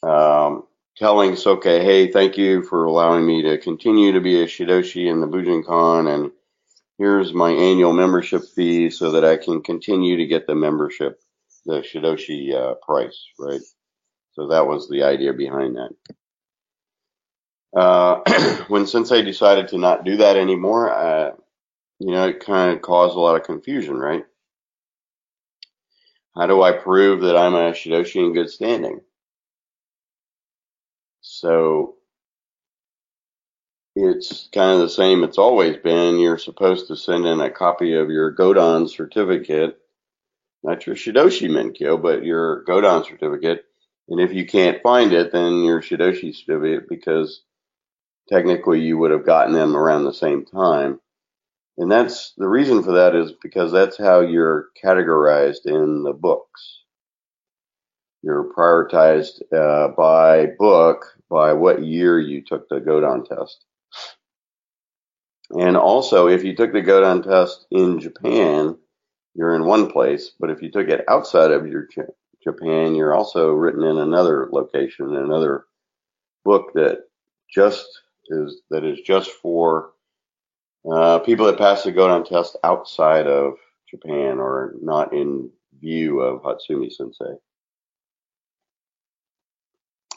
um, 0.02 0.64
telling 0.96 1.36
Soke, 1.36 1.64
hey, 1.64 2.10
thank 2.10 2.38
you 2.38 2.62
for 2.62 2.84
allowing 2.84 3.26
me 3.26 3.42
to 3.42 3.58
continue 3.58 4.12
to 4.12 4.20
be 4.20 4.42
a 4.42 4.46
Shidoshi 4.46 5.10
in 5.10 5.20
the 5.20 5.26
Bujinkan, 5.26 6.12
and 6.12 6.30
here's 6.98 7.32
my 7.32 7.50
annual 7.50 7.92
membership 7.92 8.44
fee 8.44 8.90
so 8.90 9.12
that 9.12 9.24
I 9.24 9.36
can 9.36 9.62
continue 9.62 10.16
to 10.16 10.26
get 10.26 10.46
the 10.46 10.54
membership, 10.54 11.20
the 11.64 11.80
Shidoshi 11.80 12.54
uh, 12.54 12.74
price, 12.74 13.26
right? 13.38 13.60
So 14.32 14.48
that 14.48 14.66
was 14.66 14.88
the 14.88 15.04
idea 15.04 15.32
behind 15.32 15.76
that. 15.76 15.90
Uh, 17.76 18.64
when 18.68 18.86
Sensei 18.86 19.22
decided 19.22 19.68
to 19.68 19.78
not 19.78 20.04
do 20.04 20.16
that 20.18 20.36
anymore, 20.36 20.90
uh, 20.92 21.30
you 22.00 22.10
know, 22.10 22.28
it 22.28 22.40
kind 22.40 22.74
of 22.74 22.82
caused 22.82 23.16
a 23.16 23.20
lot 23.20 23.36
of 23.36 23.44
confusion, 23.46 23.96
right? 23.96 24.24
How 26.36 26.46
do 26.46 26.62
I 26.62 26.72
prove 26.72 27.22
that 27.22 27.36
I'm 27.36 27.54
a 27.54 27.72
Shidoshi 27.72 28.24
in 28.24 28.32
good 28.32 28.50
standing? 28.50 29.00
So 31.20 31.97
it's 33.98 34.48
kind 34.54 34.72
of 34.72 34.80
the 34.80 34.88
same 34.88 35.24
it's 35.24 35.38
always 35.38 35.76
been. 35.76 36.18
You're 36.18 36.38
supposed 36.38 36.86
to 36.88 36.96
send 36.96 37.26
in 37.26 37.40
a 37.40 37.50
copy 37.50 37.94
of 37.94 38.10
your 38.10 38.34
Godan 38.34 38.88
certificate, 38.88 39.78
not 40.62 40.86
your 40.86 40.96
Shidoshi 40.96 41.48
Menkyo, 41.48 42.00
but 42.00 42.24
your 42.24 42.64
Godan 42.64 43.04
certificate. 43.04 43.64
And 44.08 44.20
if 44.20 44.32
you 44.32 44.46
can't 44.46 44.82
find 44.82 45.12
it, 45.12 45.32
then 45.32 45.64
your 45.64 45.82
Shidoshi 45.82 46.34
certificate, 46.34 46.88
because 46.88 47.42
technically 48.28 48.80
you 48.80 48.98
would 48.98 49.10
have 49.10 49.26
gotten 49.26 49.52
them 49.52 49.76
around 49.76 50.04
the 50.04 50.12
same 50.12 50.44
time. 50.44 51.00
And 51.76 51.90
that's 51.90 52.34
the 52.36 52.48
reason 52.48 52.82
for 52.82 52.92
that 52.92 53.16
is 53.16 53.32
because 53.42 53.72
that's 53.72 53.98
how 53.98 54.20
you're 54.20 54.66
categorized 54.82 55.66
in 55.66 56.04
the 56.04 56.12
books. 56.12 56.82
You're 58.22 58.52
prioritized 58.52 59.42
uh, 59.52 59.88
by 59.96 60.46
book 60.58 61.06
by 61.30 61.52
what 61.52 61.84
year 61.84 62.18
you 62.18 62.42
took 62.44 62.68
the 62.68 62.80
Godan 62.80 63.28
test. 63.28 63.64
And 65.50 65.76
also, 65.76 66.28
if 66.28 66.44
you 66.44 66.54
took 66.54 66.72
the 66.72 66.82
Godan 66.82 67.22
test 67.22 67.66
in 67.70 68.00
Japan, 68.00 68.76
you're 69.34 69.54
in 69.54 69.64
one 69.64 69.90
place, 69.90 70.32
but 70.38 70.50
if 70.50 70.62
you 70.62 70.70
took 70.70 70.88
it 70.88 71.04
outside 71.08 71.52
of 71.52 71.66
your 71.66 71.86
J- 71.94 72.12
Japan, 72.44 72.94
you're 72.94 73.14
also 73.14 73.50
written 73.52 73.84
in 73.84 73.98
another 73.98 74.48
location, 74.52 75.16
another 75.16 75.66
book 76.44 76.72
that 76.74 77.00
just 77.52 77.86
is 78.28 78.62
that 78.70 78.84
is 78.84 79.00
just 79.00 79.30
for 79.30 79.92
uh, 80.90 81.20
people 81.20 81.46
that 81.46 81.58
pass 81.58 81.84
the 81.84 81.92
Godan 81.92 82.26
test 82.28 82.56
outside 82.64 83.26
of 83.26 83.54
Japan 83.90 84.38
or 84.38 84.74
not 84.82 85.12
in 85.14 85.50
view 85.80 86.20
of 86.20 86.42
Hatsumi 86.42 86.92
Sensei. 86.92 87.36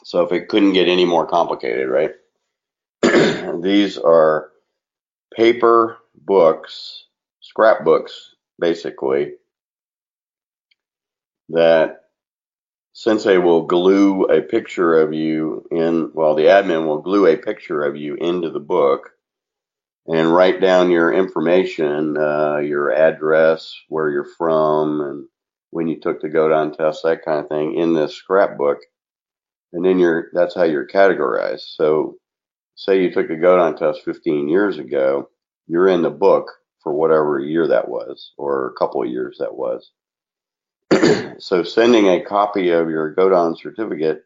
So 0.04 0.22
if 0.22 0.32
it 0.32 0.48
couldn't 0.48 0.74
get 0.74 0.88
any 0.88 1.04
more 1.04 1.26
complicated, 1.26 1.88
right? 1.88 2.12
These 3.62 3.98
are 3.98 4.51
paper 5.36 5.98
books, 6.14 7.04
scrapbooks, 7.40 8.34
basically, 8.58 9.32
that 11.50 12.00
Sensei 12.92 13.38
will 13.38 13.66
glue 13.66 14.24
a 14.24 14.42
picture 14.42 15.00
of 15.00 15.12
you 15.12 15.66
in, 15.70 16.10
well, 16.14 16.34
the 16.34 16.44
admin 16.44 16.86
will 16.86 17.00
glue 17.00 17.26
a 17.26 17.36
picture 17.36 17.82
of 17.82 17.96
you 17.96 18.14
into 18.16 18.50
the 18.50 18.60
book 18.60 19.10
and 20.06 20.32
write 20.32 20.60
down 20.60 20.90
your 20.90 21.12
information, 21.12 22.16
uh, 22.16 22.58
your 22.58 22.92
address, 22.92 23.74
where 23.88 24.10
you're 24.10 24.28
from, 24.36 25.00
and 25.00 25.28
when 25.70 25.88
you 25.88 26.00
took 26.00 26.20
the 26.20 26.28
Godan 26.28 26.76
test, 26.76 27.02
that 27.04 27.24
kind 27.24 27.40
of 27.40 27.48
thing, 27.48 27.76
in 27.76 27.94
this 27.94 28.14
scrapbook 28.14 28.78
and 29.72 29.84
then 29.84 29.98
you're 29.98 30.28
that's 30.32 30.54
how 30.54 30.64
you're 30.64 30.86
categorized. 30.86 31.74
So, 31.76 32.16
say 32.74 33.02
you 33.02 33.12
took 33.12 33.30
a 33.30 33.34
Godan 33.34 33.78
test 33.78 34.04
15 34.04 34.48
years 34.48 34.78
ago, 34.78 35.30
you're 35.66 35.88
in 35.88 36.02
the 36.02 36.10
book 36.10 36.50
for 36.82 36.92
whatever 36.92 37.38
year 37.38 37.68
that 37.68 37.88
was, 37.88 38.32
or 38.36 38.68
a 38.68 38.78
couple 38.78 39.02
of 39.02 39.08
years 39.08 39.38
that 39.38 39.54
was. 39.54 39.90
so, 41.38 41.62
sending 41.62 42.08
a 42.08 42.24
copy 42.24 42.70
of 42.70 42.90
your 42.90 43.14
Godan 43.14 43.58
certificate 43.58 44.24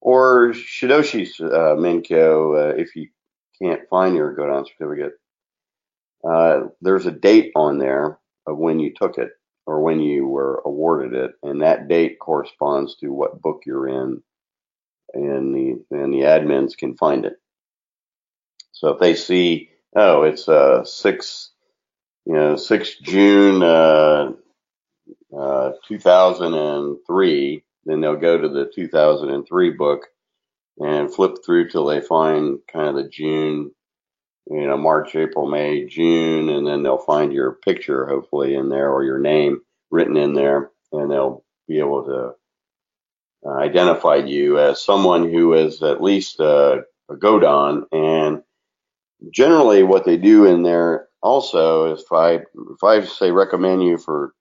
or 0.00 0.52
Shidoshi 0.52 1.28
uh, 1.40 1.74
uh, 1.74 2.74
if 2.76 2.94
you 2.94 3.08
can't 3.60 3.88
find 3.88 4.14
your 4.14 4.36
Godan 4.36 4.66
certificate, 4.66 5.14
uh, 6.28 6.68
there's 6.80 7.06
a 7.06 7.12
date 7.12 7.52
on 7.56 7.78
there 7.78 8.18
of 8.46 8.58
when 8.58 8.78
you 8.78 8.92
took 8.94 9.18
it 9.18 9.30
or 9.66 9.80
when 9.80 10.00
you 10.00 10.26
were 10.26 10.62
awarded 10.64 11.12
it, 11.12 11.32
and 11.42 11.60
that 11.60 11.88
date 11.88 12.18
corresponds 12.20 12.94
to 12.96 13.08
what 13.08 13.42
book 13.42 13.62
you're 13.66 13.88
in, 13.88 14.22
and 15.14 15.54
the 15.54 15.84
and 15.90 16.12
the 16.12 16.20
admins 16.20 16.76
can 16.76 16.96
find 16.96 17.24
it. 17.24 17.34
So 18.72 18.90
if 18.90 19.00
they 19.00 19.14
see, 19.14 19.70
oh, 19.94 20.22
it's 20.22 20.48
uh 20.48 20.84
six, 20.84 21.50
you 22.24 22.34
know, 22.34 22.56
six 22.56 22.96
June 22.96 23.62
uh, 23.62 24.32
uh, 25.36 25.72
2003, 25.88 27.64
then 27.86 28.00
they'll 28.00 28.16
go 28.16 28.38
to 28.38 28.48
the 28.48 28.70
2003 28.74 29.70
book 29.70 30.06
and 30.78 31.12
flip 31.12 31.36
through 31.44 31.70
till 31.70 31.86
they 31.86 32.00
find 32.00 32.58
kind 32.70 32.88
of 32.88 32.96
the 32.96 33.08
June 33.08 33.70
you 34.50 34.66
know, 34.66 34.76
March, 34.76 35.14
April, 35.16 35.48
May, 35.48 35.86
June, 35.86 36.48
and 36.48 36.66
then 36.66 36.82
they'll 36.82 36.98
find 36.98 37.32
your 37.32 37.52
picture 37.52 38.06
hopefully 38.06 38.54
in 38.54 38.68
there 38.68 38.90
or 38.90 39.02
your 39.02 39.18
name 39.18 39.60
written 39.90 40.16
in 40.16 40.34
there, 40.34 40.70
and 40.92 41.10
they'll 41.10 41.44
be 41.66 41.78
able 41.78 42.04
to 42.04 42.34
uh, 43.46 43.52
identify 43.58 44.16
you 44.16 44.58
as 44.58 44.82
someone 44.82 45.30
who 45.30 45.54
is 45.54 45.82
at 45.82 46.02
least 46.02 46.40
a, 46.40 46.82
a 47.08 47.14
Godan. 47.14 47.84
And 47.92 48.42
generally, 49.30 49.82
what 49.82 50.04
they 50.04 50.16
do 50.16 50.46
in 50.46 50.62
there 50.62 51.08
also, 51.22 51.92
if 51.94 52.12
I 52.12 52.34
if 52.34 52.84
I 52.84 53.04
say 53.04 53.30
recommend 53.30 53.82
you 53.84 53.98
for 53.98 54.32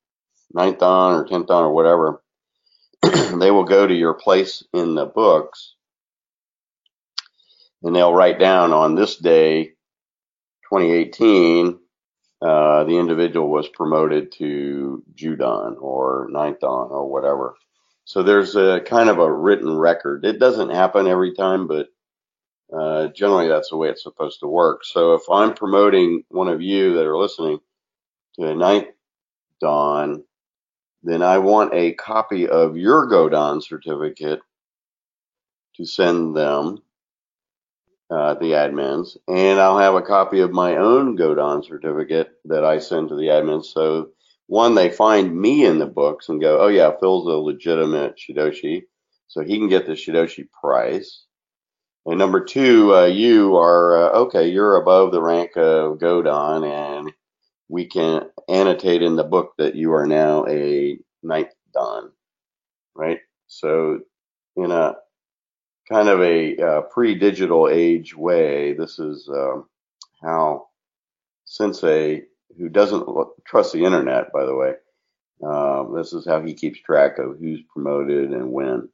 ninth 0.54 0.80
dan 0.80 1.14
or 1.14 1.26
tenth 1.26 1.48
dan 1.48 1.64
or 1.64 1.74
whatever, 1.74 2.22
they 3.04 3.52
will 3.52 3.66
go 3.66 3.86
to 3.86 3.94
your 3.94 4.16
place 4.16 4.64
in 4.74 4.96
the 4.96 5.06
books 5.06 5.76
and 7.86 7.96
they'll 7.96 8.14
write 8.14 8.40
down 8.40 8.74
on 8.74 8.96
this 8.96 9.16
day, 9.16 9.66
2018, 10.72 11.78
uh, 12.42 12.84
the 12.84 12.98
individual 12.98 13.48
was 13.48 13.68
promoted 13.70 14.32
to 14.34 15.04
Judan 15.14 15.76
or 15.80 16.28
ninth 16.32 16.62
dan 16.62 16.70
or 16.70 17.10
whatever. 17.10 17.56
So 18.06 18.22
there's 18.22 18.56
a 18.56 18.82
kind 18.82 19.10
of 19.10 19.18
a 19.18 19.32
written 19.32 19.76
record. 19.78 20.26
It 20.26 20.40
doesn't 20.40 20.70
happen 20.70 21.08
every 21.08 21.34
time, 21.34 21.68
but 21.68 21.88
uh, 22.72 23.08
generally 23.08 23.48
that's 23.48 23.70
the 23.72 23.78
way 23.78 23.90
it's 23.90 24.04
supposed 24.04 24.40
to 24.42 24.48
work. 24.48 24.86
So 24.86 25.16
if 25.16 25.24
I'm 25.30 25.56
promoting 25.56 26.24
one 26.30 26.48
of 26.48 26.62
you 26.62 26.94
that 26.94 27.08
are 27.08 27.18
listening 27.18 27.60
to 28.36 28.48
a 28.48 28.56
ninth 28.56 28.88
dan, 29.60 30.24
then 31.04 31.24
I 31.24 31.40
want 31.40 31.74
a 31.74 31.94
copy 31.94 32.48
of 32.48 32.78
your 32.78 33.10
Godan 33.10 33.64
certificate 33.64 34.40
to 35.78 35.86
send 35.86 36.36
them, 36.36 36.84
uh, 38.10 38.36
the 38.36 38.52
admins, 38.52 39.18
and 39.28 39.60
I'll 39.60 39.80
have 39.80 39.96
a 39.96 40.02
copy 40.02 40.42
of 40.42 40.52
my 40.52 40.78
own 40.78 41.18
Godan 41.18 41.66
certificate 41.66 42.32
that 42.46 42.64
I 42.64 42.78
send 42.80 43.10
to 43.10 43.16
the 43.16 43.28
admins. 43.28 43.66
So 43.66 44.10
one, 44.48 44.76
they 44.76 44.90
find 44.90 45.36
me 45.36 45.66
in 45.66 45.80
the 45.80 45.86
books 45.86 46.30
and 46.30 46.42
go, 46.42 46.60
oh 46.60 46.68
yeah, 46.68 46.92
Phil's 47.00 47.26
a 47.26 47.32
legitimate 47.32 48.18
Shidoshi, 48.18 48.84
so 49.28 49.42
he 49.42 49.58
can 49.58 49.70
get 49.70 49.86
the 49.86 49.94
Shidoshi 49.94 50.48
price. 50.52 51.24
And 52.06 52.20
number 52.20 52.44
two, 52.44 52.94
uh, 52.96 53.06
you 53.06 53.58
are, 53.58 53.98
uh, 53.98 54.18
okay, 54.20 54.48
you're 54.48 54.76
above 54.76 55.12
the 55.12 55.22
rank 55.22 55.58
of 55.58 55.98
Godan 55.98 56.64
and 56.70 57.12
we 57.68 57.86
can 57.86 58.30
annotate 58.48 59.02
in 59.02 59.16
the 59.16 59.24
book 59.24 59.54
that 59.58 59.76
you 59.76 59.92
are 59.94 60.06
now 60.06 60.46
a 60.48 61.00
ninth 61.24 61.54
dan, 61.74 62.12
right? 62.94 63.20
So 63.48 64.02
in 64.56 64.70
a 64.70 64.96
kind 65.90 66.10
of 66.10 66.22
a 66.22 66.58
uh, 66.58 66.82
pre-digital 66.82 67.70
age 67.70 68.16
way, 68.16 68.74
this 68.74 69.00
is 69.00 69.28
um, 69.30 69.68
how 70.22 70.68
Sensei, 71.46 72.24
who 72.58 72.70
doesn't 72.70 73.08
trust 73.46 73.74
the 73.74 73.84
internet, 73.86 74.34
by 74.34 74.46
the 74.46 74.56
way, 74.56 74.74
um, 75.44 75.96
this 75.96 76.14
is 76.14 76.26
how 76.26 76.42
he 76.42 76.54
keeps 76.54 76.80
track 76.80 77.20
of 77.20 77.38
who's 77.40 77.62
promoted 77.74 78.32
and 78.32 78.52
when. 78.52 78.90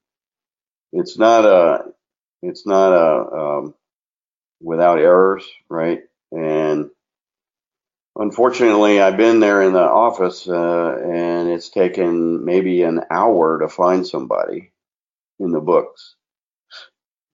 It's 0.94 1.18
not 1.18 1.46
a, 1.46 1.86
it's 2.41 2.65
not 2.68 2.94
a 2.94 3.36
um, 3.38 3.75
without 4.62 5.00
errors, 5.00 5.46
right? 5.70 6.01
And 6.32 6.89
Unfortunately, 8.18 9.01
I've 9.01 9.15
been 9.18 9.39
there 9.39 9.62
in 9.62 9.72
the 9.74 9.80
office, 9.80 10.48
uh, 10.48 10.98
and 11.01 11.50
it's 11.50 11.70
taken 11.70 12.44
maybe 12.44 12.84
an 12.84 13.01
hour 13.10 13.60
to 13.60 13.70
find 13.70 14.06
somebody 14.06 14.74
in 15.39 15.51
the 15.51 15.62
books 15.62 16.15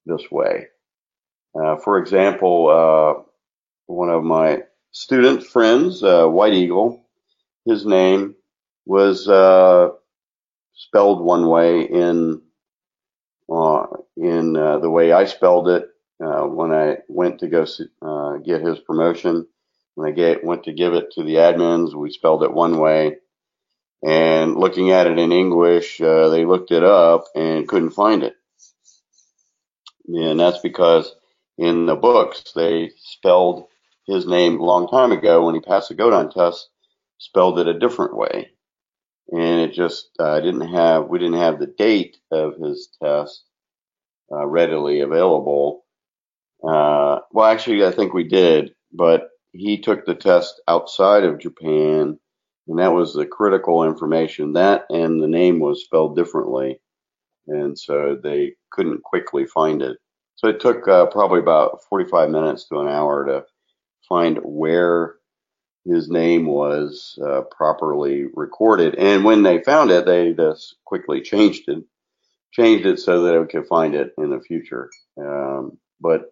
this 0.06 0.30
way. 0.32 0.68
Uh, 1.60 1.78
for 1.78 1.98
example, 1.98 2.70
uh, 2.70 3.24
one 3.88 4.10
of 4.10 4.24
my 4.24 4.64
student 5.00 5.44
friends, 5.44 6.04
uh, 6.04 6.28
White 6.28 6.54
Eagle, 6.54 7.06
his 7.66 7.86
name 7.86 8.36
was 8.86 9.28
uh, 9.28 9.90
spelled 10.74 11.24
one 11.24 11.48
way 11.48 11.84
in 11.84 12.42
uh, 13.52 13.86
in 14.18 14.54
the 14.54 14.90
way 14.90 15.12
I 15.12 15.26
spelled 15.26 15.70
it 15.70 15.90
when 16.20 16.74
I 16.74 16.98
went 17.08 17.40
to 17.40 17.48
go 17.48 17.66
get 18.44 18.62
his 18.62 18.80
promotion 18.80 19.48
when 19.98 20.10
I 20.10 20.12
get, 20.12 20.44
went 20.44 20.66
to 20.66 20.74
give 20.74 20.94
it 20.94 21.10
to 21.14 21.24
the 21.24 21.36
admins, 21.38 21.96
we 21.96 22.12
spelled 22.12 22.44
it 22.44 22.54
one 22.54 22.78
way. 22.78 23.18
And 24.06 24.56
looking 24.56 24.92
at 24.92 25.08
it 25.08 25.18
in 25.18 25.32
English, 25.32 26.00
uh, 26.00 26.30
they 26.30 26.46
looked 26.46 26.70
it 26.70 26.84
up 26.84 27.24
and 27.34 27.68
couldn't 27.68 27.90
find 27.90 28.22
it. 28.22 28.36
And 30.08 30.40
that's 30.40 30.60
because 30.60 31.12
in 31.58 31.88
the 31.88 31.96
books, 31.96 32.52
they 32.56 32.92
spelled 33.00 33.66
his 34.08 34.26
name 34.26 34.60
a 34.60 34.64
long 34.64 34.88
time 34.88 35.12
ago 35.12 35.46
when 35.46 35.56
he 35.56 35.62
passed 35.62 35.90
the 35.90 35.96
Godan 35.96 36.34
test, 36.34 36.70
spelled 37.18 37.60
it 37.60 37.68
a 37.68 37.78
different 37.78 38.16
way. 38.16 38.52
And 39.32 39.62
it 39.62 39.74
just 39.74 40.10
uh, 40.20 40.40
didn't 40.40 40.70
have, 40.74 41.08
we 41.08 41.20
didn't 41.20 41.40
have 41.40 41.60
the 41.60 41.74
date 41.78 42.18
of 42.32 42.56
his 42.56 42.90
test 43.04 43.44
uh, 44.32 44.46
readily 44.46 45.02
available. 45.02 45.86
Uh, 46.64 47.20
well, 47.32 47.46
actually, 47.46 47.86
I 47.86 47.92
think 47.92 48.14
we 48.14 48.24
did, 48.24 48.74
but 48.94 49.30
he 49.52 49.80
took 49.80 50.06
the 50.06 50.16
test 50.16 50.62
outside 50.68 51.24
of 51.24 51.40
Japan, 51.40 52.18
and 52.68 52.80
that 52.80 52.94
was 52.94 53.14
the 53.14 53.26
critical 53.26 53.84
information. 53.84 54.54
That 54.54 54.86
and 54.90 55.22
the 55.22 55.28
name 55.28 55.60
was 55.60 55.84
spelled 55.84 56.16
differently, 56.16 56.80
and 57.48 57.78
so 57.78 58.18
they 58.22 58.54
couldn't 58.72 59.04
quickly 59.04 59.46
find 59.46 59.82
it. 59.82 59.98
So 60.36 60.48
it 60.48 60.60
took 60.60 60.88
uh, 60.88 61.08
probably 61.08 61.40
about 61.40 61.84
45 61.90 62.30
minutes 62.30 62.68
to 62.70 62.80
an 62.80 62.88
hour 62.88 63.26
to 63.26 63.46
find 64.08 64.40
where 64.44 65.16
his 65.86 66.10
name 66.10 66.46
was 66.46 67.18
uh, 67.26 67.42
properly 67.56 68.26
recorded. 68.34 68.96
And 68.96 69.24
when 69.24 69.44
they 69.44 69.64
found 69.64 69.92
it, 69.92 70.06
they 70.06 70.34
just 70.34 70.76
quickly 70.86 71.22
changed 71.22 71.70
it, 71.70 71.84
changed 72.52 72.86
it 72.86 73.00
so 73.00 73.24
that 73.24 73.40
it 73.40 73.50
could 73.50 73.68
find 73.68 73.96
it 73.96 74.14
in 74.18 74.30
the 74.30 74.42
future. 74.42 74.90
Um, 75.20 75.78
but 76.02 76.32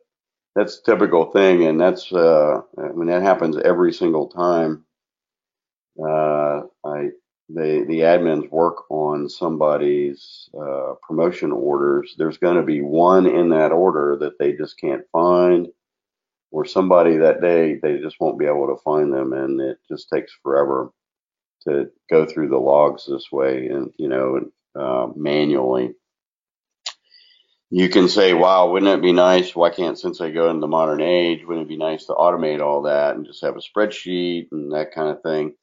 that's 0.56 0.80
a 0.80 0.84
typical 0.84 1.32
thing, 1.32 1.66
and 1.66 1.80
that's 1.80 2.12
uh, 2.14 2.62
I 2.78 2.88
mean 2.94 3.08
that 3.08 3.22
happens 3.22 3.58
every 3.58 3.92
single 3.94 4.30
time. 4.30 4.86
Uh, 6.02 6.62
I 6.86 7.10
the 7.50 7.86
the 7.88 8.00
admins 8.00 8.50
work 8.50 8.90
on 8.90 9.30
somebody's 9.30 10.50
uh, 10.60 10.94
promotion 11.06 11.52
orders. 11.52 12.16
There's 12.18 12.38
going 12.38 12.56
to 12.56 12.64
be 12.64 12.82
one 12.82 13.26
in 13.28 13.50
that 13.50 13.72
order 13.72 14.18
that 14.22 14.40
they 14.40 14.54
just 14.54 14.80
can't 14.80 15.04
find, 15.12 15.68
or 16.56 16.65
somebody 16.65 17.18
that 17.18 17.41
day 17.41 17.80
they 17.82 17.98
just 17.98 18.15
won't 18.20 18.39
be 18.39 18.46
able 18.46 18.68
to 18.68 18.82
find 18.84 19.13
them, 19.13 19.34
and 19.34 19.60
it 19.60 19.78
just 19.89 20.10
takes 20.10 20.34
forever 20.41 20.91
to 21.68 21.89
go 22.10 22.26
through 22.26 22.50
the 22.50 22.58
logs 22.58 23.06
this 23.06 23.32
way, 23.32 23.68
and 23.68 23.91
you 23.98 24.08
know, 24.08 24.39
uh, 24.80 25.08
manually 25.15 25.94
you 27.72 27.89
can 27.89 28.08
say, 28.08 28.34
wow, 28.34 28.72
wouldn't 28.72 28.91
it 28.91 29.02
be 29.02 29.12
nice? 29.12 29.56
Why 29.56 29.70
can't 29.70 29.98
Sensei 29.98 30.32
go 30.32 30.50
into 30.50 30.62
the 30.62 30.68
modern 30.68 31.02
age? 31.02 31.44
Wouldn't 31.46 31.65
it 31.65 31.70
be 31.70 31.78
nice 31.78 32.06
to 32.06 32.13
automate 32.13 32.62
all 32.62 32.84
that 32.84 33.15
and 33.15 33.26
just 33.26 33.44
have 33.44 33.58
a 33.58 33.60
spreadsheet 33.60 34.48
and 34.52 34.72
that 34.72 34.94
kind 34.94 35.10
of 35.10 35.22
thing? 35.24 35.56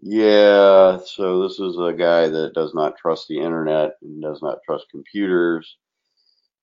Yeah, 0.00 0.98
so 1.04 1.42
this 1.42 1.58
is 1.60 1.76
a 1.78 1.94
guy 1.96 2.28
that 2.28 2.52
does 2.54 2.74
not 2.74 2.96
trust 2.96 3.28
the 3.28 3.38
internet 3.38 3.92
and 4.02 4.20
does 4.20 4.42
not 4.42 4.58
trust 4.66 4.86
computers, 4.90 5.76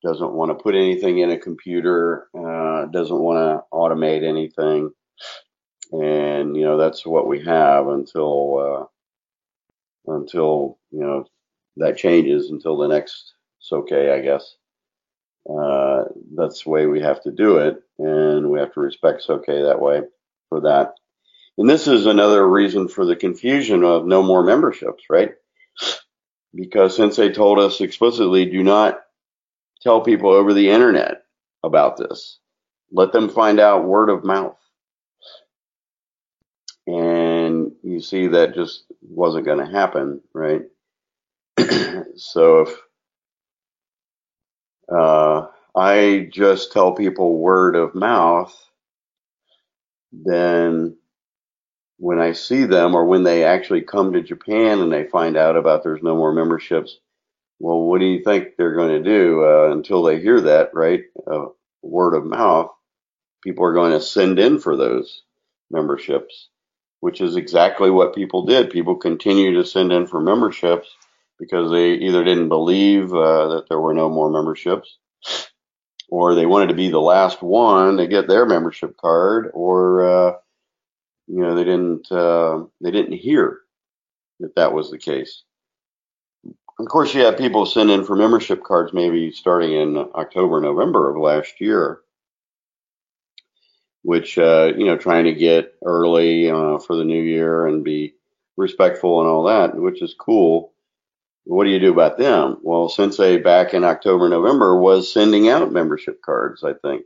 doesn't 0.03 0.33
want 0.33 0.51
to 0.51 0.63
put 0.63 0.75
anything 0.75 1.19
in 1.19 1.31
a 1.31 1.39
computer, 1.39 2.27
uh, 2.37 2.85
doesn't 2.85 3.19
want 3.19 3.37
to 3.37 3.63
automate 3.73 4.23
anything. 4.23 4.91
And, 5.91 6.55
you 6.55 6.63
know, 6.63 6.77
that's 6.77 7.05
what 7.05 7.27
we 7.27 7.43
have 7.45 7.87
until, 7.87 8.89
uh, 10.07 10.13
until, 10.13 10.77
you 10.91 10.99
know, 10.99 11.25
that 11.77 11.97
changes 11.97 12.49
until 12.51 12.77
the 12.77 12.87
next 12.87 13.33
okay, 13.71 14.11
I 14.11 14.21
guess. 14.21 14.55
Uh, 15.49 16.05
that's 16.35 16.63
the 16.63 16.69
way 16.69 16.85
we 16.85 17.01
have 17.01 17.21
to 17.23 17.31
do 17.31 17.57
it, 17.57 17.81
and 17.99 18.49
we 18.49 18.59
have 18.59 18.73
to 18.73 18.79
respect 18.79 19.23
okay 19.29 19.63
that 19.63 19.79
way 19.81 20.01
for 20.49 20.61
that. 20.61 20.93
And 21.57 21.69
this 21.69 21.87
is 21.87 22.05
another 22.05 22.47
reason 22.47 22.87
for 22.87 23.05
the 23.05 23.15
confusion 23.15 23.83
of 23.83 24.05
no 24.05 24.21
more 24.21 24.43
memberships, 24.43 25.03
right? 25.09 25.31
Because 26.53 26.95
since 26.95 27.15
they 27.15 27.29
told 27.31 27.59
us 27.59 27.81
explicitly, 27.81 28.45
do 28.45 28.61
not 28.61 28.99
tell 29.81 30.01
people 30.01 30.31
over 30.31 30.53
the 30.53 30.69
internet 30.69 31.23
about 31.63 31.97
this. 31.97 32.39
Let 32.91 33.11
them 33.11 33.29
find 33.29 33.59
out 33.59 33.85
word 33.85 34.09
of 34.09 34.23
mouth. 34.23 34.57
And 36.87 37.73
you 37.83 37.99
see 37.99 38.27
that 38.27 38.55
just 38.55 38.85
wasn't 39.01 39.45
going 39.45 39.59
to 39.65 39.71
happen, 39.71 40.21
right? 40.33 40.61
so 42.15 42.61
if 42.61 42.77
uh, 44.93 45.47
I 45.75 46.29
just 46.31 46.71
tell 46.71 46.93
people 46.93 47.39
word 47.39 47.75
of 47.75 47.93
mouth, 47.95 48.55
then 50.13 50.97
when 51.97 52.19
I 52.19 52.31
see 52.33 52.63
them 52.65 52.95
or 52.95 53.05
when 53.05 53.23
they 53.23 53.43
actually 53.43 53.81
come 53.81 54.13
to 54.13 54.21
Japan 54.21 54.79
and 54.79 54.91
they 54.91 55.05
find 55.05 55.35
out 55.35 55.57
about 55.57 55.83
there's 55.83 56.03
no 56.03 56.15
more 56.15 56.31
memberships, 56.33 56.99
well, 57.59 57.81
what 57.81 57.99
do 57.99 58.05
you 58.07 58.23
think 58.23 58.49
they're 58.57 58.75
going 58.75 59.03
to 59.03 59.09
do 59.09 59.45
uh, 59.45 59.71
until 59.71 60.03
they 60.03 60.21
hear 60.21 60.41
that, 60.41 60.71
right? 60.73 61.03
Uh, 61.31 61.47
word 61.83 62.15
of 62.15 62.25
mouth, 62.25 62.71
people 63.43 63.65
are 63.65 63.73
going 63.73 63.93
to 63.93 64.01
send 64.01 64.39
in 64.39 64.59
for 64.59 64.77
those 64.77 65.23
memberships, 65.71 66.49
which 67.01 67.21
is 67.21 67.35
exactly 67.37 67.89
what 67.91 68.15
people 68.15 68.45
did. 68.45 68.71
People 68.71 68.97
continue 68.97 69.55
to 69.55 69.65
send 69.65 69.91
in 69.93 70.07
for 70.07 70.21
memberships 70.21 70.89
because 71.39 71.71
they 71.71 71.93
either 71.93 72.23
didn't 72.23 72.49
believe 72.49 73.13
uh, 73.13 73.49
that 73.55 73.65
there 73.69 73.79
were 73.79 73.93
no 73.95 74.09
more 74.09 74.31
memberships 74.31 74.97
or 76.09 76.35
they 76.35 76.45
wanted 76.45 76.67
to 76.69 76.75
be 76.75 76.89
the 76.89 76.99
last 77.01 77.41
one 77.41 77.97
to 77.97 78.07
get 78.07 78.27
their 78.27 78.45
membership 78.45 78.97
card 78.97 79.49
or 79.53 80.07
uh, 80.29 80.33
you 81.27 81.41
know, 81.41 81.55
they 81.55 81.63
didn't 81.63 82.11
uh, 82.11 82.63
they 82.81 82.91
didn't 82.91 83.13
hear 83.17 83.59
that 84.39 84.55
that 84.55 84.73
was 84.73 84.91
the 84.91 84.97
case. 84.97 85.43
Of 86.79 86.87
course, 86.87 87.13
you 87.15 87.21
had 87.25 87.37
people 87.37 87.65
send 87.65 87.89
in 87.89 88.03
for 88.03 88.15
membership 88.15 88.63
cards 88.63 88.93
maybe 88.93 89.31
starting 89.31 89.73
in 89.73 89.97
October, 89.97 90.61
November 90.61 91.09
of 91.09 91.21
last 91.21 91.59
year, 91.59 92.01
which 94.03 94.37
uh, 94.37 94.73
you 94.77 94.85
know, 94.85 94.97
trying 94.97 95.25
to 95.25 95.33
get 95.33 95.73
early 95.85 96.49
uh, 96.51 96.77
for 96.79 96.95
the 96.95 97.03
new 97.05 97.21
year 97.21 97.65
and 97.67 97.83
be 97.83 98.15
respectful 98.57 99.21
and 99.21 99.29
all 99.29 99.45
that, 99.45 99.75
which 99.75 100.01
is 100.01 100.15
cool. 100.19 100.73
What 101.45 101.63
do 101.63 101.71
you 101.71 101.79
do 101.79 101.91
about 101.93 102.17
them? 102.17 102.57
Well, 102.61 102.89
Sensei 102.89 103.37
back 103.37 103.73
in 103.73 103.83
October, 103.83 104.29
November 104.29 104.79
was 104.79 105.11
sending 105.11 105.49
out 105.49 105.71
membership 105.71 106.21
cards, 106.21 106.63
I 106.63 106.73
think. 106.73 107.05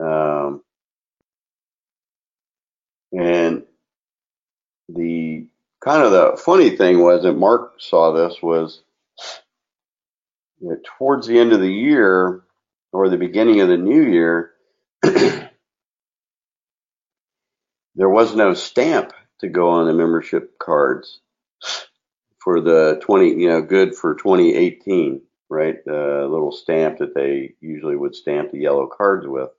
Um, 0.00 0.62
and 3.12 3.64
the 4.88 5.46
kind 5.86 6.02
of 6.02 6.10
the 6.10 6.36
funny 6.42 6.76
thing 6.76 7.00
was 7.00 7.22
that 7.22 7.34
Mark 7.34 7.74
saw 7.78 8.10
this 8.12 8.42
was 8.42 8.82
that 10.60 10.82
towards 10.98 11.28
the 11.28 11.38
end 11.38 11.52
of 11.52 11.60
the 11.60 11.72
year 11.72 12.42
or 12.92 13.08
the 13.08 13.16
beginning 13.16 13.60
of 13.60 13.68
the 13.68 13.76
new 13.76 14.02
year, 14.02 14.50
there 15.02 15.48
was 18.08 18.34
no 18.34 18.52
stamp 18.52 19.12
to 19.40 19.48
go 19.48 19.68
on 19.70 19.86
the 19.86 19.92
membership 19.92 20.58
cards 20.58 21.20
for 22.40 22.60
the 22.60 23.00
20, 23.04 23.40
you 23.40 23.48
know, 23.48 23.62
good 23.62 23.94
for 23.94 24.16
2018, 24.16 25.22
right? 25.48 25.84
The 25.84 26.26
little 26.28 26.50
stamp 26.50 26.98
that 26.98 27.14
they 27.14 27.54
usually 27.60 27.96
would 27.96 28.16
stamp 28.16 28.50
the 28.50 28.58
yellow 28.58 28.88
cards 28.88 29.26
with. 29.28 29.50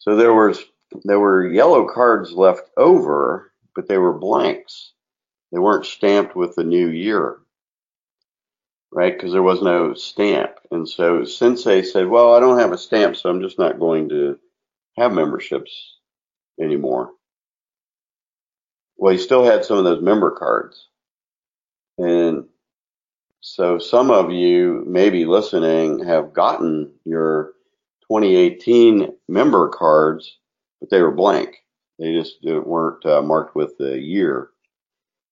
So 0.00 0.16
there 0.16 0.34
was 0.34 0.64
there 1.04 1.20
were 1.20 1.46
yellow 1.46 1.86
cards 1.86 2.32
left 2.32 2.70
over, 2.76 3.52
but 3.76 3.86
they 3.86 3.98
were 3.98 4.18
blanks. 4.18 4.94
They 5.52 5.58
weren't 5.58 5.86
stamped 5.86 6.36
with 6.36 6.54
the 6.54 6.64
new 6.64 6.88
year, 6.88 7.38
right? 8.92 9.14
Because 9.14 9.32
there 9.32 9.42
was 9.42 9.62
no 9.62 9.94
stamp. 9.94 10.52
And 10.70 10.88
so 10.88 11.24
Sensei 11.24 11.82
said, 11.82 12.08
well, 12.08 12.34
I 12.34 12.40
don't 12.40 12.58
have 12.58 12.72
a 12.72 12.78
stamp, 12.78 13.16
so 13.16 13.30
I'm 13.30 13.40
just 13.40 13.58
not 13.58 13.80
going 13.80 14.08
to 14.10 14.38
have 14.98 15.12
memberships 15.12 15.96
anymore. 16.60 17.12
Well, 18.96 19.12
he 19.12 19.18
still 19.18 19.44
had 19.44 19.64
some 19.64 19.78
of 19.78 19.84
those 19.84 20.02
member 20.02 20.30
cards. 20.30 20.88
And 21.96 22.44
so 23.40 23.78
some 23.78 24.10
of 24.10 24.32
you 24.32 24.84
maybe 24.86 25.24
listening 25.24 26.04
have 26.04 26.34
gotten 26.34 26.92
your 27.04 27.52
2018 28.02 29.14
member 29.28 29.68
cards, 29.68 30.38
but 30.80 30.90
they 30.90 31.00
were 31.00 31.10
blank. 31.10 31.56
They 31.98 32.12
just 32.12 32.38
weren't 32.42 33.04
uh, 33.06 33.22
marked 33.22 33.56
with 33.56 33.78
the 33.78 33.98
year 33.98 34.50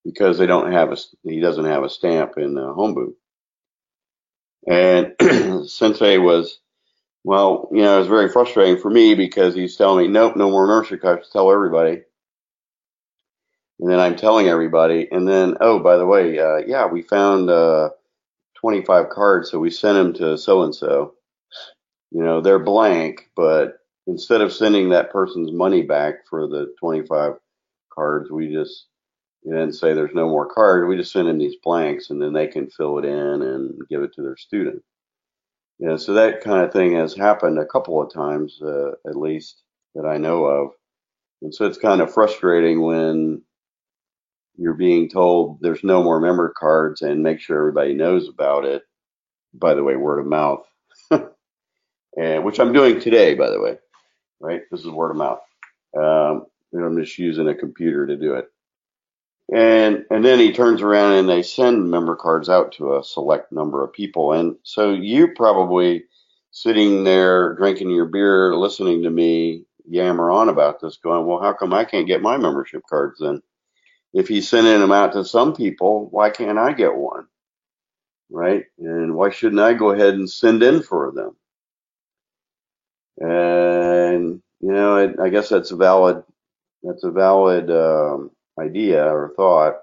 because 0.06 0.38
they 0.38 0.46
don't 0.46 0.72
have 0.72 0.92
a 0.92 0.98
he 1.24 1.40
doesn't 1.40 1.66
have 1.66 1.84
a 1.84 1.90
stamp 1.90 2.34
in 2.38 2.54
the 2.54 2.62
Hombu. 2.62 3.14
And 4.68 5.14
Sensei 5.68 6.18
was, 6.18 6.60
well, 7.24 7.68
you 7.72 7.82
know, 7.82 7.96
it 7.96 8.00
was 8.00 8.08
very 8.08 8.30
frustrating 8.30 8.80
for 8.80 8.90
me 8.90 9.14
because 9.14 9.54
he's 9.54 9.76
telling 9.76 10.06
me, 10.06 10.12
nope, 10.12 10.36
no 10.36 10.50
more 10.50 10.66
nursery 10.66 10.98
cards. 10.98 11.30
Tell 11.32 11.52
everybody. 11.52 12.02
And 13.80 13.90
then 13.90 14.00
I'm 14.00 14.16
telling 14.16 14.48
everybody. 14.48 15.08
And 15.10 15.28
then, 15.28 15.56
oh, 15.60 15.80
by 15.80 15.96
the 15.96 16.06
way, 16.06 16.38
uh, 16.38 16.58
yeah, 16.66 16.86
we 16.86 17.02
found 17.02 17.50
uh, 17.50 17.90
25 18.56 19.10
cards, 19.10 19.50
so 19.50 19.58
we 19.58 19.70
sent 19.70 19.96
them 19.96 20.14
to 20.14 20.38
so 20.38 20.62
and 20.62 20.74
so. 20.74 21.14
You 22.12 22.22
know, 22.22 22.40
they're 22.40 22.60
blank, 22.60 23.30
but 23.36 23.80
instead 24.06 24.40
of 24.40 24.52
sending 24.52 24.90
that 24.90 25.10
person's 25.12 25.52
money 25.52 25.82
back 25.82 26.26
for 26.30 26.48
the 26.48 26.74
25 26.80 27.34
cards, 27.92 28.30
we 28.30 28.52
just 28.52 28.86
and 29.46 29.74
say 29.74 29.94
there's 29.94 30.14
no 30.14 30.28
more 30.28 30.46
cards. 30.46 30.86
We 30.88 30.96
just 30.96 31.12
send 31.12 31.28
them 31.28 31.38
these 31.38 31.56
blanks, 31.62 32.10
and 32.10 32.20
then 32.20 32.32
they 32.32 32.48
can 32.48 32.68
fill 32.68 32.98
it 32.98 33.04
in 33.04 33.42
and 33.42 33.80
give 33.88 34.02
it 34.02 34.14
to 34.14 34.22
their 34.22 34.36
student. 34.36 34.82
Yeah, 35.78 35.96
so 35.96 36.14
that 36.14 36.42
kind 36.42 36.64
of 36.64 36.72
thing 36.72 36.94
has 36.96 37.14
happened 37.14 37.58
a 37.58 37.66
couple 37.66 38.00
of 38.02 38.12
times, 38.12 38.60
uh, 38.62 38.92
at 39.06 39.16
least 39.16 39.62
that 39.94 40.06
I 40.06 40.18
know 40.18 40.44
of. 40.46 40.70
And 41.42 41.54
so 41.54 41.66
it's 41.66 41.78
kind 41.78 42.00
of 42.00 42.12
frustrating 42.12 42.82
when 42.82 43.42
you're 44.56 44.74
being 44.74 45.08
told 45.08 45.60
there's 45.60 45.84
no 45.84 46.02
more 46.02 46.20
member 46.20 46.52
cards 46.58 47.02
and 47.02 47.22
make 47.22 47.40
sure 47.40 47.58
everybody 47.58 47.94
knows 47.94 48.28
about 48.28 48.64
it. 48.64 48.82
By 49.54 49.74
the 49.74 49.84
way, 49.84 49.96
word 49.96 50.20
of 50.20 50.26
mouth, 50.26 50.66
and 52.00 52.44
which 52.44 52.60
I'm 52.60 52.72
doing 52.74 53.00
today, 53.00 53.34
by 53.34 53.50
the 53.50 53.60
way, 53.60 53.78
right? 54.40 54.62
This 54.70 54.80
is 54.80 54.88
word 54.88 55.12
of 55.12 55.16
mouth. 55.18 55.40
Um, 55.96 56.46
I'm 56.74 56.98
just 57.02 57.18
using 57.18 57.48
a 57.48 57.54
computer 57.54 58.06
to 58.06 58.16
do 58.16 58.34
it. 58.34 58.48
And 59.54 60.04
and 60.10 60.24
then 60.24 60.38
he 60.40 60.52
turns 60.52 60.82
around 60.82 61.12
and 61.12 61.28
they 61.28 61.42
send 61.42 61.90
member 61.90 62.16
cards 62.16 62.48
out 62.48 62.72
to 62.72 62.96
a 62.96 63.04
select 63.04 63.52
number 63.52 63.84
of 63.84 63.92
people. 63.92 64.32
And 64.32 64.56
so 64.64 64.92
you 64.92 65.28
probably 65.34 66.04
sitting 66.50 67.04
there 67.04 67.54
drinking 67.54 67.90
your 67.90 68.06
beer, 68.06 68.56
listening 68.56 69.04
to 69.04 69.10
me 69.10 69.64
yammer 69.88 70.30
on 70.30 70.48
about 70.48 70.80
this, 70.80 70.96
going, 70.96 71.26
well, 71.26 71.40
how 71.40 71.52
come 71.52 71.72
I 71.72 71.84
can't 71.84 72.08
get 72.08 72.22
my 72.22 72.36
membership 72.36 72.82
cards 72.88 73.20
then? 73.20 73.40
if 74.16 74.28
he's 74.28 74.48
sending 74.48 74.80
them 74.80 74.92
out 74.92 75.12
to 75.12 75.26
some 75.26 75.54
people, 75.54 76.08
why 76.10 76.30
can't 76.30 76.56
I 76.58 76.72
get 76.72 76.94
one? 76.94 77.26
Right? 78.30 78.64
And 78.78 79.14
why 79.14 79.28
shouldn't 79.28 79.60
I 79.60 79.74
go 79.74 79.90
ahead 79.90 80.14
and 80.14 80.28
send 80.28 80.62
in 80.62 80.82
for 80.82 81.12
them? 81.12 81.36
And, 83.18 84.42
you 84.60 84.72
know, 84.72 84.96
I, 84.96 85.24
I 85.24 85.28
guess 85.28 85.50
that's 85.50 85.70
a 85.70 85.76
valid, 85.76 86.24
that's 86.82 87.04
a 87.04 87.10
valid 87.10 87.70
um, 87.70 88.30
idea 88.58 89.04
or 89.04 89.32
thought 89.36 89.74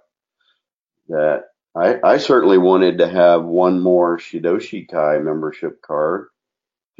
that 1.09 1.45
I, 1.75 1.99
I 2.03 2.17
certainly 2.17 2.57
wanted 2.57 2.99
to 2.99 3.07
have 3.07 3.43
one 3.43 3.79
more 3.79 4.17
Shidoshi 4.17 4.87
Kai 4.87 5.17
membership 5.19 5.81
card 5.81 6.27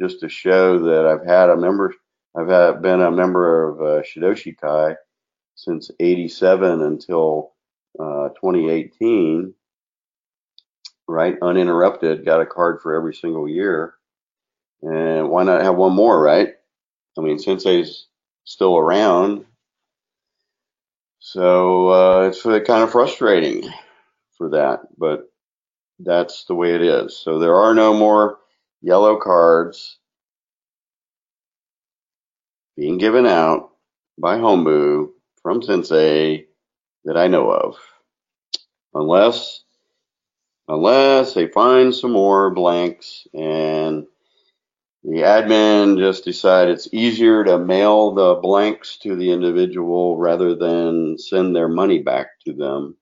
just 0.00 0.20
to 0.20 0.28
show 0.28 0.78
that 0.80 1.06
I've 1.06 1.26
had 1.26 1.50
a 1.50 1.56
member, 1.56 1.94
I've 2.36 2.48
had, 2.48 2.82
been 2.82 3.00
a 3.00 3.10
member 3.10 3.68
of 3.68 3.80
uh, 3.80 4.02
Shidoshi 4.02 4.58
Kai 4.58 4.96
since 5.54 5.90
87 6.00 6.82
until 6.82 7.52
uh, 7.98 8.30
2018, 8.30 9.54
right? 11.06 11.36
Uninterrupted, 11.40 12.24
got 12.24 12.40
a 12.40 12.46
card 12.46 12.80
for 12.82 12.94
every 12.94 13.14
single 13.14 13.48
year. 13.48 13.94
And 14.82 15.30
why 15.30 15.44
not 15.44 15.62
have 15.62 15.76
one 15.76 15.94
more, 15.94 16.20
right? 16.20 16.48
I 17.16 17.20
mean, 17.20 17.38
Sensei's 17.38 18.06
still 18.44 18.76
around. 18.76 19.46
So 21.26 21.88
uh, 21.88 22.28
it's 22.28 22.42
kind 22.42 22.82
of 22.82 22.92
frustrating 22.92 23.66
for 24.36 24.50
that, 24.50 24.80
but 24.98 25.32
that's 25.98 26.44
the 26.44 26.54
way 26.54 26.74
it 26.74 26.82
is. 26.82 27.16
So 27.16 27.38
there 27.38 27.54
are 27.54 27.72
no 27.74 27.94
more 27.94 28.40
yellow 28.82 29.16
cards 29.16 29.98
being 32.76 32.98
given 32.98 33.24
out 33.24 33.70
by 34.18 34.36
Hombu 34.36 35.12
from 35.42 35.62
Sensei 35.62 36.44
that 37.06 37.16
I 37.16 37.28
know 37.28 37.50
of. 37.50 37.76
Unless, 38.92 39.64
unless 40.68 41.32
they 41.32 41.46
find 41.46 41.94
some 41.94 42.12
more 42.12 42.50
blanks 42.50 43.26
and 43.32 44.06
the 45.04 45.20
admin 45.20 45.98
just 45.98 46.24
decide 46.24 46.68
it's 46.70 46.88
easier 46.92 47.44
to 47.44 47.58
mail 47.58 48.12
the 48.12 48.36
blanks 48.36 48.96
to 48.98 49.14
the 49.14 49.30
individual 49.30 50.16
rather 50.16 50.54
than 50.54 51.18
send 51.18 51.54
their 51.54 51.68
money 51.68 51.98
back 51.98 52.28
to 52.46 52.54
them. 52.54 52.96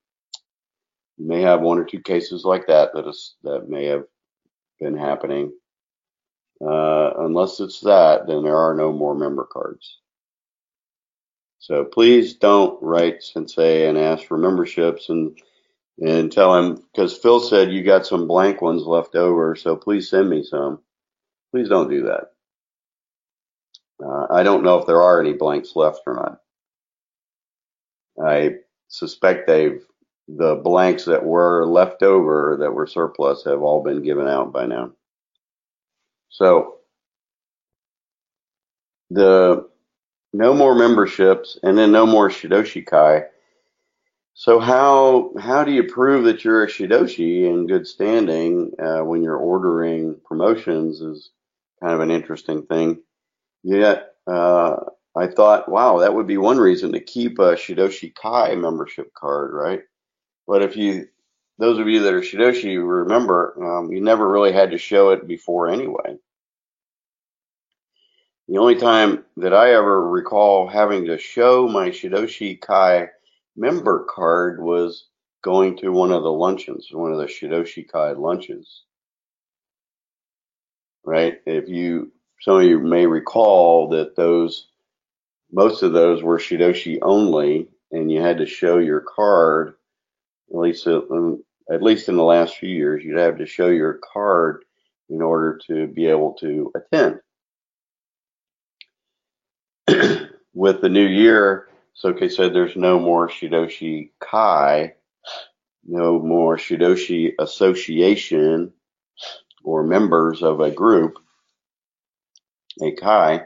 You 1.17 1.29
may 1.29 1.43
have 1.43 1.61
one 1.61 1.79
or 1.79 1.85
two 1.85 2.01
cases 2.01 2.45
like 2.45 2.67
that 2.67 2.93
that 2.95 3.07
is 3.07 3.37
that 3.45 3.69
may 3.69 3.87
have 3.87 4.05
been 4.81 4.97
happening. 4.97 5.53
Uh, 6.61 7.13
unless 7.19 7.61
it's 7.61 7.81
that, 7.81 8.27
then 8.27 8.43
there 8.43 8.57
are 8.57 8.75
no 8.75 8.93
more 8.93 9.15
member 9.15 9.45
cards. 9.45 9.99
So 11.61 11.85
please 11.85 12.35
don't 12.35 12.83
write 12.83 13.23
Sensei 13.23 13.89
and 13.89 13.97
ask 13.97 14.25
for 14.25 14.37
memberships 14.37 15.09
and 15.09 15.39
and 16.01 16.33
tell 16.33 16.57
him 16.57 16.83
because 16.93 17.17
Phil 17.17 17.39
said 17.39 17.71
you 17.71 17.85
got 17.85 18.07
some 18.07 18.27
blank 18.27 18.61
ones 18.61 18.83
left 18.83 19.15
over, 19.15 19.55
so 19.55 19.77
please 19.77 20.11
send 20.11 20.29
me 20.29 20.43
some. 20.43 20.81
Please 21.53 21.69
don't 21.69 21.91
do 21.91 22.05
that. 22.05 22.33
Uh, 24.05 24.27
I 24.31 24.43
don't 24.43 24.65
know 24.65 24.79
if 24.79 24.87
there 24.87 25.03
are 25.03 25.21
any 25.21 25.35
blanks 25.35 25.77
left 25.77 26.01
or 26.07 26.15
not. 26.15 26.41
I 28.25 28.57
suspect 28.89 29.47
they've 29.47 29.83
the 30.29 30.55
blanks 30.57 31.05
that 31.05 31.25
were 31.25 31.67
left 31.67 32.03
over 32.03 32.57
that 32.61 32.73
were 32.73 32.87
surplus 32.87 33.45
have 33.45 33.61
all 33.61 33.83
been 33.83 34.03
given 34.03 34.29
out 34.29 34.53
by 34.53 34.67
now. 34.67 34.93
So 36.31 36.77
the 39.11 39.69
no 40.33 40.55
more 40.55 40.75
memberships, 40.75 41.59
and 41.63 41.77
then 41.77 41.93
no 41.93 42.07
more 42.07 42.31
Shidoshi 42.31 42.87
Kai. 42.87 43.25
So 44.35 44.59
how 44.59 45.33
how 45.39 45.65
do 45.65 45.73
you 45.73 45.85
prove 45.85 46.25
that 46.25 46.45
you're 46.45 46.65
a 46.65 46.69
Shidoshi 46.69 47.45
in 47.45 47.67
good 47.67 47.87
standing 47.87 48.73
uh, 48.79 49.01
when 49.01 49.23
you're 49.23 49.37
ordering 49.37 50.17
promotions 50.25 51.03
is 51.03 51.31
kind 51.83 51.95
of 51.95 52.01
an 52.01 52.11
interesting 52.11 52.63
thing. 52.63 53.03
Yet 53.63 54.15
uh, 54.27 54.77
I 55.17 55.27
thought, 55.27 55.69
wow, 55.69 55.99
that 55.99 56.15
would 56.15 56.27
be 56.27 56.39
one 56.39 56.59
reason 56.59 56.93
to 56.93 57.01
keep 57.01 57.39
a 57.39 57.55
Shidoshi 57.55 58.15
Kai 58.15 58.55
membership 58.55 59.13
card, 59.15 59.53
right? 59.53 59.83
But 60.47 60.63
if 60.63 60.77
you, 60.77 61.09
those 61.59 61.79
of 61.79 61.89
you 61.89 62.03
that 62.03 62.15
are 62.15 62.21
Shidoshi, 62.21 62.79
remember, 62.79 63.55
um, 63.63 63.93
you 63.93 64.01
never 64.01 64.29
really 64.29 64.53
had 64.53 64.71
to 64.71 64.79
show 64.79 65.11
it 65.11 65.27
before 65.27 65.69
anyway. 65.69 66.17
The 68.49 68.59
only 68.59 68.77
time 68.77 69.25
that 69.39 69.55
I 69.55 69.73
ever 69.73 70.09
recall 70.09 70.69
having 70.69 71.07
to 71.07 71.19
show 71.19 71.69
my 71.69 71.91
Shidoshi 71.91 72.61
Kai 72.61 73.09
member 73.57 74.07
card 74.09 74.63
was 74.63 75.07
going 75.43 75.77
to 75.79 75.91
one 75.91 76.13
of 76.13 76.23
the 76.23 76.33
luncheons, 76.33 76.89
one 76.93 77.13
of 77.13 77.19
the 77.19 77.27
Shidoshi 77.27 77.89
Kai 77.91 78.13
lunches. 78.13 78.85
Right? 81.05 81.41
If 81.47 81.69
you, 81.69 82.13
some 82.41 82.59
of 82.59 82.65
you 82.65 82.79
may 82.79 83.07
recall 83.07 83.89
that 83.91 84.17
those, 84.17 84.69
most 85.51 85.83
of 85.83 85.93
those 85.93 86.23
were 86.23 86.39
Shidoshi 86.39 86.99
only, 87.03 87.69
and 87.91 88.11
you 88.11 88.21
had 88.21 88.39
to 88.39 88.47
show 88.47 88.79
your 88.79 89.01
card, 89.01 89.75
at 90.51 90.59
least, 90.59 90.87
um, 90.87 91.43
at 91.71 91.83
least 91.83 92.09
in 92.09 92.17
the 92.17 92.23
last 92.23 92.57
few 92.57 92.69
years, 92.69 93.05
you'd 93.05 93.19
have 93.19 93.39
to 93.39 93.47
show 93.47 93.69
your 93.69 94.01
card 94.13 94.65
in 95.09 95.21
order 95.21 95.61
to 95.67 95.87
be 95.87 96.07
able 96.07 96.35
to 96.35 96.73
attend. 96.75 97.21
With 100.55 100.81
the 100.81 100.89
new 100.89 101.07
year, 101.07 101.69
Soke 101.95 102.31
said 102.31 102.55
there's 102.55 102.77
no 102.77 102.99
more 102.99 103.29
Shidoshi 103.29 104.11
Kai 104.21 104.95
no 105.85 106.19
more 106.19 106.57
Shidoshi 106.57 107.33
association 107.39 108.73
or 109.65 109.83
members 109.85 110.43
of 110.43 110.61
a 110.61 110.71
group, 110.71 111.19
a 112.83 112.93
Kai, 112.93 113.43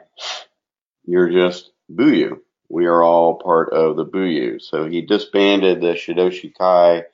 you're 1.04 1.30
just 1.30 1.70
Buyu. 1.92 2.38
We 2.68 2.86
are 2.86 3.02
all 3.02 3.36
part 3.38 3.72
of 3.72 3.96
the 3.96 4.06
Buyu. 4.06 4.60
So 4.60 4.86
he 4.88 5.02
disbanded 5.02 5.80
the 5.80 5.94
Shidoshi 5.94 6.52
Kai 6.56 7.04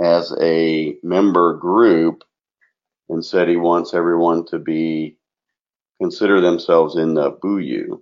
as 0.00 0.34
a 0.40 0.96
member 1.02 1.54
group 1.54 2.24
and 3.08 3.24
said 3.24 3.48
he 3.48 3.56
wants 3.56 3.94
everyone 3.94 4.46
to 4.46 4.58
be 4.58 5.16
consider 6.00 6.40
themselves 6.40 6.96
in 6.96 7.14
the 7.14 7.32
Buyu 7.32 8.00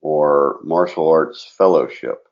or 0.00 0.60
martial 0.62 1.08
arts 1.08 1.44
fellowship. 1.56 2.24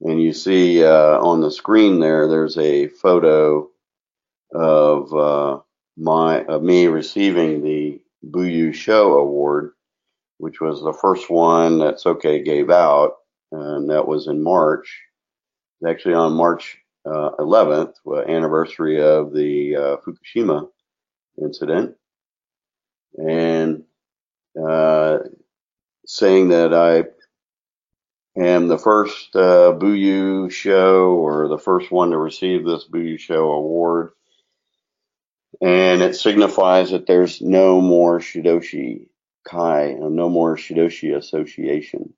And 0.00 0.20
you 0.20 0.32
see 0.32 0.84
uh, 0.84 1.18
on 1.20 1.40
the 1.40 1.50
screen 1.50 2.00
there, 2.00 2.28
there's 2.28 2.58
a 2.58 2.88
photo 2.88 3.70
of 4.52 5.14
uh, 5.14 5.60
my 5.96 6.44
of 6.44 6.62
me 6.62 6.86
receiving 6.86 7.62
the 7.62 8.00
Buyu 8.24 8.74
Show 8.74 9.18
Award, 9.18 9.72
which 10.38 10.60
was 10.60 10.82
the 10.82 10.92
first 10.92 11.30
one 11.30 11.78
that 11.78 12.00
Soke 12.00 12.22
gave 12.22 12.70
out, 12.70 13.16
and 13.52 13.90
that 13.90 14.06
was 14.06 14.26
in 14.26 14.42
March. 14.42 15.02
Actually, 15.86 16.14
on 16.14 16.32
March 16.32 16.78
uh, 17.04 17.30
11th, 17.38 17.94
anniversary 18.28 19.02
of 19.02 19.34
the 19.34 19.76
uh, 19.76 19.96
Fukushima 19.98 20.68
incident, 21.42 21.96
and 23.18 23.84
uh, 24.60 25.18
saying 26.06 26.48
that 26.48 26.72
I 26.72 27.04
am 28.40 28.68
the 28.68 28.78
first 28.78 29.34
uh, 29.36 29.78
show 30.48 31.10
or 31.10 31.48
the 31.48 31.58
first 31.58 31.90
one 31.90 32.10
to 32.10 32.18
receive 32.18 32.64
this 32.64 32.86
Buyu 32.88 33.18
show 33.18 33.52
award. 33.52 34.12
And 35.64 36.02
it 36.02 36.14
signifies 36.14 36.90
that 36.90 37.06
there's 37.06 37.40
no 37.40 37.80
more 37.80 38.20
Shidoshi 38.20 39.06
Kai, 39.48 39.96
no 39.98 40.28
more 40.28 40.58
Shidoshi 40.58 41.16
Association. 41.16 42.12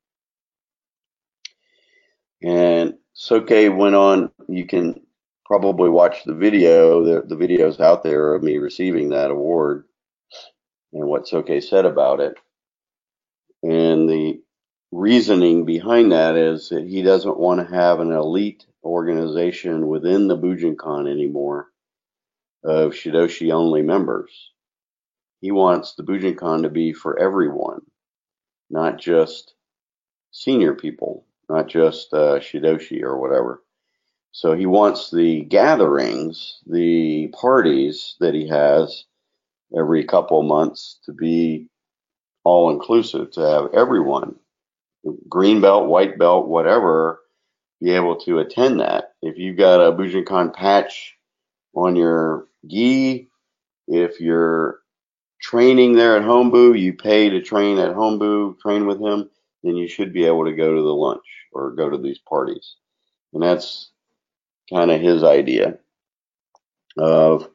And 2.42 2.94
Soke 3.12 3.50
went 3.50 3.94
on, 3.94 4.32
you 4.48 4.66
can 4.66 5.00
probably 5.44 5.88
watch 5.88 6.24
the 6.24 6.34
video, 6.34 7.04
the, 7.04 7.22
the 7.22 7.36
videos 7.36 7.78
out 7.78 8.02
there 8.02 8.34
of 8.34 8.42
me 8.42 8.58
receiving 8.58 9.10
that 9.10 9.30
award 9.30 9.84
and 10.92 11.06
what 11.06 11.28
Soke 11.28 11.62
said 11.62 11.86
about 11.86 12.18
it. 12.18 12.34
And 13.62 14.08
the 14.10 14.40
reasoning 14.90 15.64
behind 15.64 16.10
that 16.10 16.34
is 16.34 16.70
that 16.70 16.84
he 16.84 17.02
doesn't 17.02 17.38
want 17.38 17.60
to 17.60 17.72
have 17.72 18.00
an 18.00 18.10
elite 18.10 18.66
organization 18.82 19.86
within 19.86 20.26
the 20.26 20.36
Bujinkan 20.36 21.08
anymore 21.08 21.68
of 22.66 22.92
Shidoshi 22.92 23.52
only 23.52 23.82
members. 23.82 24.50
He 25.40 25.52
wants 25.52 25.94
the 25.94 26.02
Bujinkan 26.02 26.62
to 26.62 26.68
be 26.68 26.92
for 26.92 27.18
everyone, 27.18 27.82
not 28.68 28.98
just 28.98 29.54
senior 30.32 30.74
people, 30.74 31.24
not 31.48 31.68
just 31.68 32.12
uh, 32.12 32.40
Shidoshi 32.40 33.02
or 33.02 33.18
whatever. 33.18 33.62
So 34.32 34.54
he 34.54 34.66
wants 34.66 35.10
the 35.10 35.42
gatherings, 35.42 36.58
the 36.66 37.28
parties 37.28 38.16
that 38.20 38.34
he 38.34 38.48
has 38.48 39.04
every 39.76 40.04
couple 40.04 40.42
months 40.42 40.98
to 41.04 41.12
be 41.12 41.68
all 42.44 42.70
inclusive, 42.70 43.30
to 43.32 43.40
have 43.40 43.74
everyone 43.74 44.36
green 45.28 45.60
belt, 45.60 45.88
white 45.88 46.18
belt, 46.18 46.48
whatever, 46.48 47.20
be 47.80 47.92
able 47.92 48.16
to 48.16 48.38
attend 48.38 48.80
that. 48.80 49.12
If 49.22 49.38
you've 49.38 49.56
got 49.56 49.80
a 49.80 49.92
Bujinkan 49.92 50.54
patch 50.54 51.14
on 51.74 51.96
your 51.96 52.48
gi, 52.68 53.28
if 53.88 54.20
you're 54.20 54.80
training 55.40 55.94
there 55.94 56.16
at 56.16 56.22
Hombu, 56.22 56.78
you 56.78 56.92
pay 56.92 57.30
to 57.30 57.40
train 57.40 57.78
at 57.78 57.94
Hombu, 57.94 58.58
train 58.60 58.86
with 58.86 59.00
him, 59.00 59.28
then 59.62 59.76
you 59.76 59.88
should 59.88 60.12
be 60.12 60.24
able 60.24 60.44
to 60.44 60.54
go 60.54 60.74
to 60.74 60.82
the 60.82 60.94
lunch 60.94 61.24
or 61.52 61.72
go 61.72 61.88
to 61.90 61.98
these 61.98 62.18
parties. 62.18 62.76
And 63.32 63.42
that's 63.42 63.90
kind 64.72 64.90
of 64.90 65.00
his 65.00 65.22
idea 65.22 65.78
of 66.98 67.48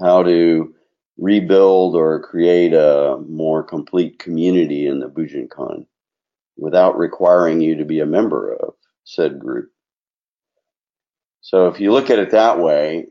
how 0.00 0.22
to 0.22 0.74
rebuild 1.18 1.94
or 1.94 2.20
create 2.20 2.74
a 2.74 3.18
more 3.28 3.62
complete 3.62 4.18
community 4.18 4.86
in 4.86 5.00
the 5.00 5.08
Bujinkan 5.08 5.86
without 6.56 6.98
requiring 6.98 7.60
you 7.60 7.76
to 7.76 7.84
be 7.84 8.00
a 8.00 8.06
member 8.06 8.54
of 8.54 8.74
said 9.04 9.38
group. 9.38 9.70
So 11.40 11.68
if 11.68 11.80
you 11.80 11.92
look 11.92 12.10
at 12.10 12.18
it 12.18 12.32
that 12.32 12.58
way, 12.58 13.06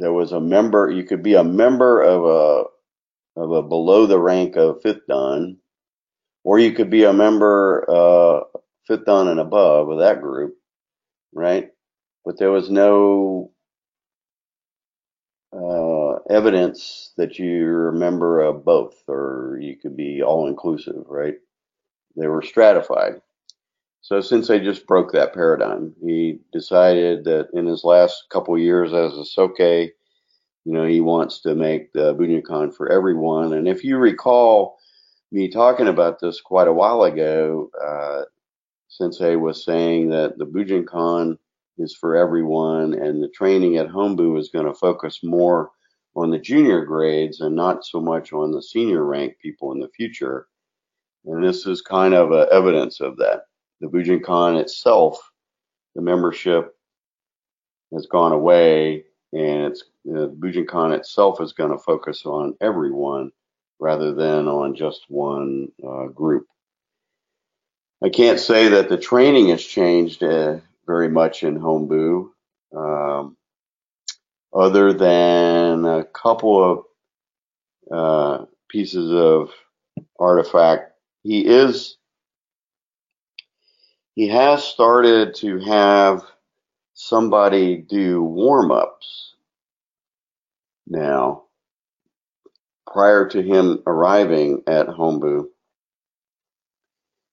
there 0.00 0.12
was 0.14 0.32
a 0.32 0.40
member, 0.40 0.90
you 0.90 1.04
could 1.04 1.22
be 1.22 1.34
a 1.34 1.44
member 1.44 2.02
of 2.02 2.24
a 2.24 2.64
of 3.40 3.52
a 3.52 3.62
below 3.62 4.06
the 4.06 4.18
rank 4.20 4.56
of 4.56 4.82
fifth 4.82 5.06
dan, 5.08 5.58
or 6.44 6.58
you 6.58 6.72
could 6.72 6.90
be 6.90 7.04
a 7.04 7.12
member 7.12 7.86
uh, 7.88 8.40
fifth 8.86 9.06
dan 9.06 9.28
and 9.28 9.40
above 9.40 9.90
of 9.90 9.98
that 10.00 10.22
group, 10.22 10.56
right? 11.34 11.70
But 12.24 12.38
there 12.38 12.52
was 12.52 12.70
no 12.70 13.52
uh, 15.52 16.16
evidence 16.30 17.12
that 17.18 17.38
you're 17.38 17.88
a 17.90 17.94
member 17.98 18.40
of 18.42 18.64
both, 18.64 18.96
or 19.08 19.58
you 19.60 19.76
could 19.76 19.96
be 19.96 20.22
all 20.22 20.48
inclusive, 20.48 21.04
right? 21.08 21.36
They 22.16 22.28
were 22.28 22.42
stratified. 22.42 23.22
So 24.08 24.20
they 24.20 24.60
just 24.60 24.86
broke 24.86 25.10
that 25.12 25.34
paradigm, 25.34 25.92
he 26.00 26.38
decided 26.52 27.24
that 27.24 27.48
in 27.52 27.66
his 27.66 27.82
last 27.82 28.26
couple 28.30 28.56
years 28.56 28.92
as 28.92 29.14
a 29.14 29.24
Soke, 29.24 29.58
you 29.58 29.92
know, 30.64 30.86
he 30.86 31.00
wants 31.00 31.40
to 31.40 31.56
make 31.56 31.92
the 31.92 32.14
Bujinkan 32.14 32.72
for 32.72 32.88
everyone. 32.88 33.52
And 33.52 33.66
if 33.66 33.82
you 33.82 33.96
recall 33.96 34.78
me 35.32 35.50
talking 35.50 35.88
about 35.88 36.20
this 36.20 36.40
quite 36.40 36.68
a 36.68 36.72
while 36.72 37.02
ago, 37.02 37.68
uh, 37.84 38.22
Sensei 38.86 39.34
was 39.34 39.64
saying 39.64 40.10
that 40.10 40.38
the 40.38 40.46
Bujinkan 40.46 41.36
is 41.76 41.92
for 41.92 42.14
everyone 42.14 42.94
and 42.94 43.20
the 43.20 43.28
training 43.30 43.76
at 43.76 43.88
Hombu 43.88 44.38
is 44.38 44.50
going 44.50 44.66
to 44.66 44.74
focus 44.74 45.18
more 45.24 45.72
on 46.14 46.30
the 46.30 46.38
junior 46.38 46.84
grades 46.84 47.40
and 47.40 47.56
not 47.56 47.84
so 47.84 48.00
much 48.00 48.32
on 48.32 48.52
the 48.52 48.62
senior 48.62 49.04
rank 49.04 49.34
people 49.42 49.72
in 49.72 49.80
the 49.80 49.88
future. 49.88 50.46
And 51.24 51.42
this 51.42 51.66
is 51.66 51.82
kind 51.82 52.14
of 52.14 52.30
evidence 52.52 53.00
of 53.00 53.16
that. 53.16 53.45
The 53.80 53.88
Bujinkan 53.88 54.60
itself, 54.60 55.30
the 55.94 56.02
membership 56.02 56.74
has 57.92 58.06
gone 58.06 58.32
away, 58.32 59.04
and 59.32 59.64
it's 59.64 59.84
the 60.04 60.28
Bujinkan 60.28 60.96
itself 60.96 61.40
is 61.40 61.52
going 61.52 61.70
to 61.70 61.78
focus 61.78 62.24
on 62.24 62.56
everyone 62.60 63.32
rather 63.78 64.14
than 64.14 64.48
on 64.48 64.74
just 64.74 65.04
one 65.08 65.68
uh, 65.86 66.06
group. 66.06 66.46
I 68.02 68.08
can't 68.08 68.40
say 68.40 68.68
that 68.68 68.88
the 68.88 68.98
training 68.98 69.48
has 69.48 69.64
changed 69.64 70.22
uh, 70.22 70.58
very 70.86 71.08
much 71.08 71.42
in 71.42 71.58
Hombu, 71.58 72.30
um, 72.76 73.36
other 74.54 74.92
than 74.92 75.84
a 75.84 76.04
couple 76.04 76.62
of 76.62 76.84
uh, 77.90 78.44
pieces 78.68 79.12
of 79.12 79.50
artifact 80.18 80.92
he 81.22 81.40
is 81.46 81.96
he 84.16 84.28
has 84.28 84.64
started 84.64 85.36
to 85.36 85.60
have 85.60 86.24
somebody 86.94 87.76
do 87.76 88.22
warm 88.22 88.72
ups 88.72 89.34
now 90.88 91.44
prior 92.90 93.28
to 93.28 93.42
him 93.42 93.82
arriving 93.86 94.62
at 94.66 94.88
Hombu. 94.88 95.46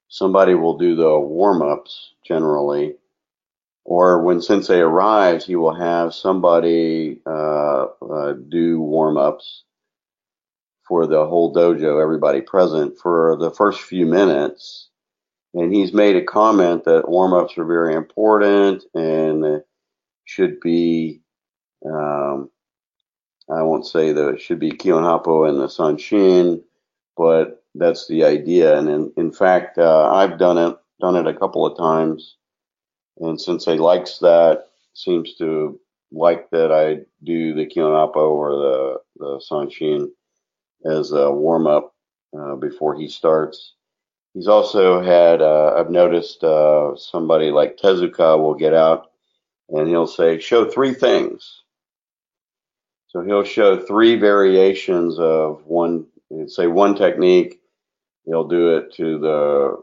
somebody 0.08 0.54
will 0.54 0.78
do 0.78 0.94
the 0.96 1.18
warm 1.18 1.62
ups 1.62 2.12
generally, 2.26 2.96
or 3.84 4.22
when 4.22 4.42
Sensei 4.42 4.80
arrives, 4.80 5.46
he 5.46 5.56
will 5.56 5.74
have 5.74 6.14
somebody 6.14 7.20
uh, 7.26 7.86
uh, 8.02 8.34
do 8.48 8.80
warm 8.80 9.16
ups 9.16 9.64
for 10.86 11.06
the 11.06 11.26
whole 11.26 11.54
dojo, 11.54 12.02
everybody 12.02 12.42
present 12.42 12.98
for 12.98 13.36
the 13.40 13.50
first 13.50 13.80
few 13.80 14.06
minutes. 14.06 14.90
And 15.54 15.72
he's 15.72 15.92
made 15.92 16.16
a 16.16 16.24
comment 16.24 16.84
that 16.84 17.08
warm 17.08 17.32
ups 17.32 17.56
are 17.56 17.64
very 17.64 17.94
important 17.94 18.84
and 18.94 19.62
should 20.24 20.58
be, 20.60 21.20
um, 21.86 22.50
I 23.48 23.62
won't 23.62 23.86
say 23.86 24.12
that 24.12 24.28
it 24.30 24.40
should 24.40 24.58
be 24.58 24.72
Kihon 24.72 25.04
Happo 25.04 25.48
and 25.48 25.60
the 25.60 25.68
Sanshin, 25.68 26.62
but 27.16 27.62
that's 27.76 28.08
the 28.08 28.24
idea. 28.24 28.76
And 28.76 28.88
in, 28.88 29.12
in 29.16 29.32
fact, 29.32 29.78
uh, 29.78 30.10
I've 30.12 30.38
done 30.38 30.58
it, 30.58 30.76
done 31.00 31.16
it 31.16 31.28
a 31.28 31.38
couple 31.38 31.64
of 31.64 31.78
times. 31.78 32.36
And 33.18 33.40
Sensei 33.40 33.76
likes 33.76 34.18
that, 34.18 34.66
seems 34.94 35.36
to 35.36 35.78
like 36.10 36.50
that 36.50 36.72
I 36.72 37.04
do 37.22 37.54
the 37.54 37.66
Kihon 37.66 37.92
Happo 37.92 38.30
or 38.30 38.50
the, 38.50 39.00
the 39.16 40.10
as 40.84 41.12
a 41.12 41.30
warm 41.30 41.66
up 41.66 41.94
uh, 42.36 42.56
before 42.56 42.94
he 42.96 43.08
starts. 43.08 43.74
He's 44.34 44.48
also 44.48 45.00
had, 45.00 45.40
uh, 45.40 45.74
I've 45.76 45.90
noticed 45.90 46.42
uh, 46.42 46.96
somebody 46.96 47.52
like 47.52 47.76
Tezuka 47.76 48.36
will 48.36 48.54
get 48.54 48.74
out 48.74 49.12
and 49.68 49.88
he'll 49.88 50.08
say, 50.08 50.40
show 50.40 50.68
three 50.68 50.92
things. 50.92 51.62
So 53.06 53.22
he'll 53.22 53.44
show 53.44 53.78
three 53.78 54.16
variations 54.16 55.20
of 55.20 55.64
one, 55.66 56.06
say 56.48 56.66
one 56.66 56.96
technique. 56.96 57.60
He'll 58.26 58.48
do 58.48 58.76
it 58.76 58.92
to 58.94 59.18
the 59.20 59.82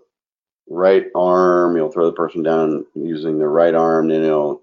right 0.67 1.05
arm. 1.15 1.77
He'll 1.77 1.91
throw 1.91 2.07
the 2.07 2.11
person 2.11 2.43
down 2.43 2.85
using 2.93 3.39
the 3.39 3.47
right 3.47 3.73
arm. 3.73 4.09
Then 4.09 4.23
he'll, 4.23 4.59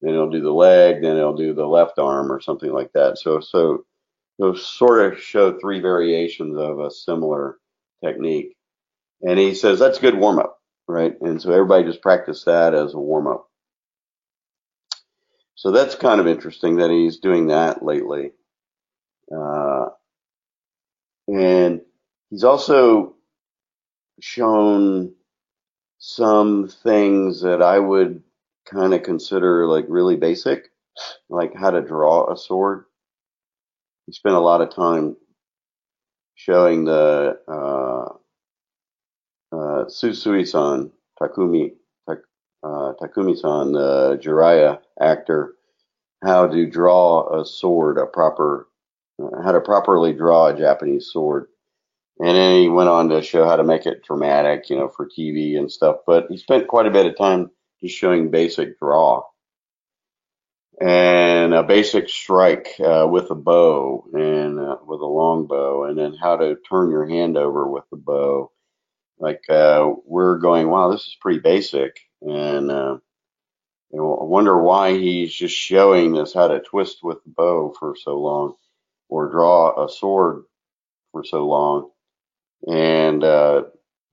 then 0.00 0.14
he'll 0.14 0.30
do 0.30 0.40
the 0.40 0.50
leg. 0.50 1.02
Then 1.02 1.16
he'll 1.16 1.36
do 1.36 1.52
the 1.52 1.66
left 1.66 1.98
arm 1.98 2.32
or 2.32 2.40
something 2.40 2.72
like 2.72 2.90
that. 2.94 3.18
So, 3.18 3.40
so 3.40 3.84
he'll 4.38 4.56
sort 4.56 5.12
of 5.12 5.20
show 5.20 5.58
three 5.58 5.80
variations 5.80 6.56
of 6.56 6.80
a 6.80 6.90
similar 6.90 7.58
technique. 8.02 8.56
And 9.22 9.38
he 9.38 9.54
says 9.54 9.78
that's 9.78 9.98
a 9.98 10.02
good 10.02 10.18
warm 10.18 10.38
up, 10.38 10.58
right? 10.88 11.14
And 11.20 11.40
so 11.40 11.52
everybody 11.52 11.84
just 11.84 12.02
practice 12.02 12.44
that 12.44 12.74
as 12.74 12.94
a 12.94 12.98
warm 12.98 13.26
up. 13.26 13.48
So 15.54 15.72
that's 15.72 15.94
kind 15.94 16.20
of 16.20 16.26
interesting 16.26 16.76
that 16.76 16.90
he's 16.90 17.18
doing 17.18 17.48
that 17.48 17.84
lately. 17.84 18.32
Uh, 19.34 19.86
and 21.28 21.82
he's 22.30 22.44
also 22.44 23.14
shown 24.20 25.14
some 25.98 26.68
things 26.68 27.42
that 27.42 27.62
I 27.62 27.78
would 27.78 28.22
kind 28.66 28.94
of 28.94 29.02
consider 29.02 29.66
like 29.66 29.84
really 29.88 30.16
basic, 30.16 30.70
like 31.28 31.54
how 31.54 31.70
to 31.70 31.82
draw 31.82 32.32
a 32.32 32.36
sword 32.36 32.86
he 34.10 34.14
spent 34.14 34.34
a 34.34 34.40
lot 34.40 34.60
of 34.60 34.74
time 34.74 35.16
showing 36.34 36.84
the 36.84 37.38
uh, 37.46 38.14
Susui-san, 39.90 40.90
Takumi, 41.20 41.72
Tak, 42.08 42.18
uh, 42.62 42.92
Takumi-san, 43.00 43.72
the 43.72 44.18
Jiraiya 44.22 44.80
actor, 45.00 45.54
how 46.24 46.46
to 46.46 46.66
draw 46.66 47.40
a 47.40 47.44
sword, 47.44 47.98
a 47.98 48.06
proper, 48.06 48.68
uh, 49.22 49.42
how 49.42 49.52
to 49.52 49.60
properly 49.60 50.12
draw 50.12 50.48
a 50.48 50.56
Japanese 50.56 51.08
sword. 51.12 51.46
And 52.18 52.36
then 52.36 52.62
he 52.62 52.68
went 52.68 52.90
on 52.90 53.08
to 53.08 53.22
show 53.22 53.46
how 53.46 53.56
to 53.56 53.64
make 53.64 53.86
it 53.86 54.04
dramatic, 54.04 54.68
you 54.68 54.76
know, 54.76 54.88
for 54.88 55.08
TV 55.08 55.56
and 55.58 55.72
stuff. 55.72 55.96
But 56.06 56.26
he 56.28 56.36
spent 56.36 56.68
quite 56.68 56.86
a 56.86 56.90
bit 56.90 57.06
of 57.06 57.16
time 57.16 57.50
just 57.82 57.96
showing 57.96 58.30
basic 58.30 58.78
draw 58.78 59.22
and 60.80 61.52
a 61.52 61.62
basic 61.62 62.08
strike 62.08 62.74
uh, 62.80 63.06
with 63.08 63.30
a 63.30 63.34
bow 63.34 64.04
and 64.14 64.58
uh, 64.58 64.76
with 64.86 65.00
a 65.00 65.06
long 65.06 65.46
bow, 65.46 65.84
and 65.84 65.98
then 65.98 66.14
how 66.14 66.36
to 66.36 66.56
turn 66.68 66.90
your 66.90 67.06
hand 67.06 67.36
over 67.36 67.68
with 67.68 67.84
the 67.90 67.98
bow. 67.98 68.50
Like 69.20 69.42
uh, 69.50 69.92
we're 70.06 70.38
going, 70.38 70.70
wow, 70.70 70.90
this 70.92 71.02
is 71.02 71.16
pretty 71.20 71.40
basic, 71.40 72.00
and 72.22 72.70
uh, 72.72 72.98
you 73.92 74.00
I 74.20 74.24
wonder 74.24 74.62
why 74.62 74.98
he's 74.98 75.32
just 75.34 75.56
showing 75.56 76.18
us 76.18 76.34
how 76.34 76.48
to 76.48 76.60
twist 76.60 76.98
with 77.02 77.22
the 77.24 77.30
bow 77.30 77.74
for 77.78 77.96
so 77.96 78.18
long, 78.18 78.54
or 79.08 79.30
draw 79.30 79.84
a 79.84 79.88
sword 79.90 80.44
for 81.12 81.24
so 81.24 81.46
long. 81.46 81.90
And 82.68 83.24
uh, 83.24 83.64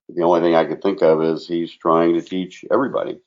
the 0.09 0.23
only 0.23 0.41
thing 0.41 0.55
I 0.55 0.65
could 0.65 0.81
think 0.81 1.01
of 1.03 1.23
is 1.23 1.47
he's 1.47 1.75
trying 1.75 2.15
to 2.15 2.21
teach 2.21 2.65
everybody 2.71 3.19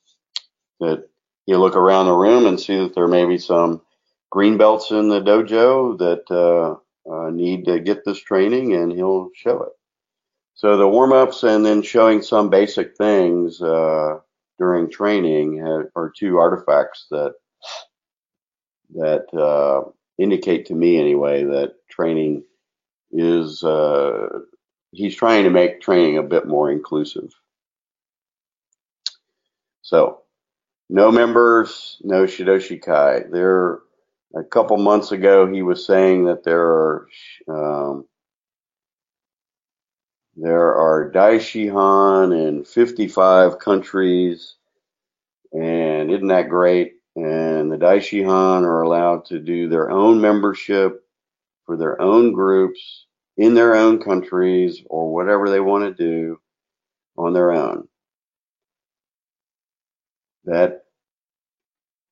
that 0.81 1.09
you 1.47 1.59
look 1.59 1.77
around 1.77 2.07
the 2.07 2.13
room 2.13 2.47
and 2.47 2.61
see 2.61 2.79
that 2.79 2.95
there 2.95 3.09
may 3.09 3.27
be 3.27 3.39
some 3.39 3.83
green 4.31 4.59
belts 4.59 4.91
in 4.91 5.09
the 5.09 5.21
dojo 5.21 5.99
that 5.99 6.31
uh, 6.31 6.77
uh, 7.13 7.31
need 7.31 7.67
to 7.67 7.81
get 7.81 8.05
this 8.05 8.21
training, 8.21 8.75
and 8.75 8.93
he'll 8.93 9.31
show 9.35 9.63
it. 9.65 9.80
So 10.61 10.77
the 10.77 10.87
warm 10.87 11.15
ups 11.15 11.43
and 11.43 11.65
then 11.65 11.81
showing 11.81 12.21
some 12.21 12.51
basic 12.51 12.95
things 12.95 13.63
uh, 13.63 14.19
during 14.59 14.91
training 14.91 15.63
are 15.63 16.13
two 16.15 16.37
artifacts 16.37 17.07
that 17.11 17.33
that 18.95 19.25
uh, 19.33 19.89
indicate 20.19 20.67
to 20.67 20.75
me 20.75 20.99
anyway 20.99 21.45
that 21.45 21.77
training 21.89 22.45
is 23.11 23.65
uh, 23.65 24.29
he's 24.93 25.17
trying 25.17 25.45
to 25.45 25.51
make 25.51 25.81
training 25.81 26.19
a 26.19 26.23
bit 26.23 26.47
more 26.47 26.71
inclusive. 26.71 27.33
So 29.81 30.21
no 30.91 31.11
members, 31.11 31.97
no 32.03 32.25
Shidoshi 32.25 32.83
Kai. 32.83 33.21
There, 33.33 33.79
a 34.37 34.45
couple 34.45 34.77
months 34.77 35.11
ago, 35.11 35.51
he 35.51 35.63
was 35.63 35.87
saying 35.87 36.27
that 36.27 36.45
there 36.45 36.61
are 36.61 37.09
um, 37.49 38.05
there 40.43 40.75
are 40.75 41.11
Daishihan 41.11 42.49
in 42.49 42.65
55 42.65 43.59
countries, 43.59 44.55
and 45.53 46.11
isn't 46.11 46.29
that 46.29 46.49
great? 46.49 46.95
And 47.17 47.71
the 47.71 47.77
Daishihan 47.77 48.63
are 48.63 48.83
allowed 48.83 49.27
to 49.27 49.39
do 49.39 49.69
their 49.69 49.91
own 49.91 50.21
membership 50.21 51.05
for 51.67 51.77
their 51.77 52.01
own 52.01 52.33
groups 52.33 53.07
in 53.37 53.55
their 53.55 53.75
own 53.75 54.01
countries 54.01 54.83
or 54.89 55.13
whatever 55.13 55.51
they 55.51 55.61
want 55.61 55.85
to 55.97 56.05
do 56.05 56.41
on 57.17 57.33
their 57.33 57.53
own 57.53 57.89
that 60.45 60.85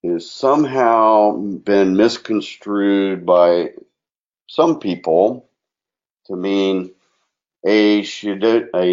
is 0.02 0.30
somehow 0.30 1.32
been 1.36 1.96
misconstrued 1.96 3.26
by 3.26 3.70
some 4.48 4.78
people 4.78 5.48
to 6.26 6.36
mean 6.36 6.92
a, 7.66 7.98
a 8.00 8.04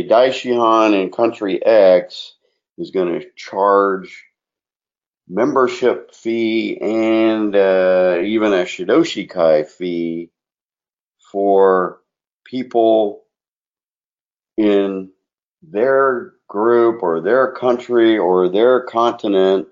Daishihan 0.08 1.01
in 1.01 1.12
country 1.12 1.63
X 1.65 2.34
is 2.78 2.91
going 2.91 3.19
to 3.19 3.28
charge 3.36 4.25
membership 5.28 6.13
fee 6.13 6.78
and 6.80 7.56
uh, 7.56 8.19
even 8.23 8.54
a 8.54 8.65
Shidoshi 8.65 9.30
Kai 9.30 9.63
fee 9.63 10.30
for 11.32 11.99
people 12.45 13.23
in 14.57 15.11
their 15.63 16.34
group 16.47 17.01
or 17.01 17.22
their 17.22 17.51
country 17.51 18.18
or 18.18 18.49
their 18.49 18.82
continent, 18.84 19.68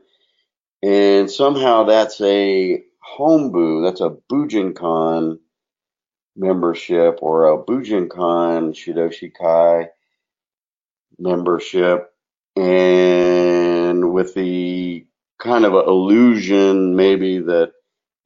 and 0.82 1.30
somehow 1.30 1.84
that's 1.84 2.20
a 2.22 2.82
hombu, 3.18 3.84
that's 3.86 4.02
a 4.02 4.16
Bujinkan 4.32 5.40
membership 6.36 7.20
or 7.22 7.48
a 7.48 7.64
Bujinkan 7.64 8.74
Shidoshi 8.74 9.34
Kai 9.34 9.90
membership, 11.20 12.12
and 12.56 14.14
with 14.14 14.34
the 14.34 15.06
kind 15.40 15.66
of 15.66 15.74
illusion 15.74 16.96
maybe 16.96 17.40
that 17.40 17.74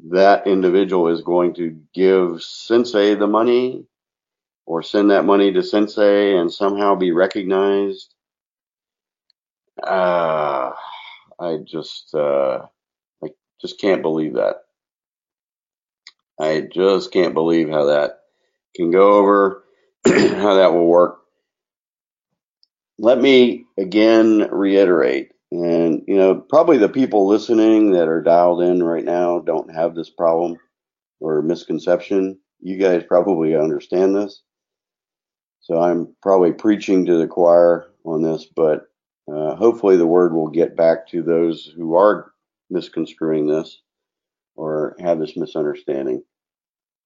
that 0.09 0.45
individual 0.45 1.07
is 1.07 1.21
going 1.21 1.53
to 1.55 1.79
give 1.93 2.41
sensei 2.43 3.15
the 3.15 3.27
money 3.27 3.85
or 4.65 4.83
send 4.83 5.09
that 5.11 5.25
money 5.25 5.51
to 5.51 5.63
sensei 5.63 6.37
and 6.37 6.51
somehow 6.53 6.93
be 6.95 7.11
recognized 7.11 8.13
uh, 9.83 10.71
I 11.39 11.57
just, 11.63 12.13
uh, 12.15 12.65
I 13.23 13.29
just 13.61 13.79
can't 13.79 14.01
believe 14.01 14.33
that. 14.35 14.66
I 16.39 16.61
just 16.61 17.11
can't 17.11 17.33
believe 17.33 17.69
how 17.69 17.85
that 17.85 18.19
can 18.75 18.91
go 18.91 19.13
over, 19.13 19.63
how 20.05 20.55
that 20.55 20.73
will 20.73 20.85
work. 20.85 21.19
Let 22.99 23.19
me 23.19 23.65
again 23.77 24.47
reiterate, 24.51 25.31
and 25.51 26.03
you 26.07 26.17
know, 26.17 26.35
probably 26.35 26.77
the 26.77 26.89
people 26.89 27.27
listening 27.27 27.91
that 27.91 28.07
are 28.07 28.21
dialed 28.21 28.61
in 28.61 28.83
right 28.83 29.03
now 29.03 29.39
don't 29.39 29.73
have 29.73 29.95
this 29.95 30.09
problem 30.09 30.57
or 31.19 31.41
misconception. 31.41 32.39
You 32.59 32.77
guys 32.77 33.03
probably 33.07 33.55
understand 33.55 34.15
this. 34.15 34.41
So 35.61 35.79
I'm 35.79 36.15
probably 36.21 36.53
preaching 36.53 37.05
to 37.05 37.17
the 37.17 37.27
choir 37.27 37.87
on 38.03 38.21
this, 38.21 38.45
but 38.45 38.87
uh, 39.31 39.55
hopefully 39.55 39.97
the 39.97 40.07
word 40.07 40.33
will 40.33 40.49
get 40.49 40.77
back 40.77 41.07
to 41.09 41.21
those 41.21 41.65
who 41.75 41.95
are 41.95 42.31
misconstruing 42.69 43.47
this 43.47 43.81
or 44.57 44.95
have 44.99 45.19
this 45.19 45.37
misunderstanding. 45.37 46.23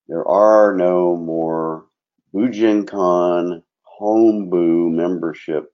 There 0.08 0.28
are 0.28 0.76
no 0.76 1.16
more 1.16 1.86
Bujinkan 2.34 3.62
Hombu 4.02 4.91
membership, 4.91 5.72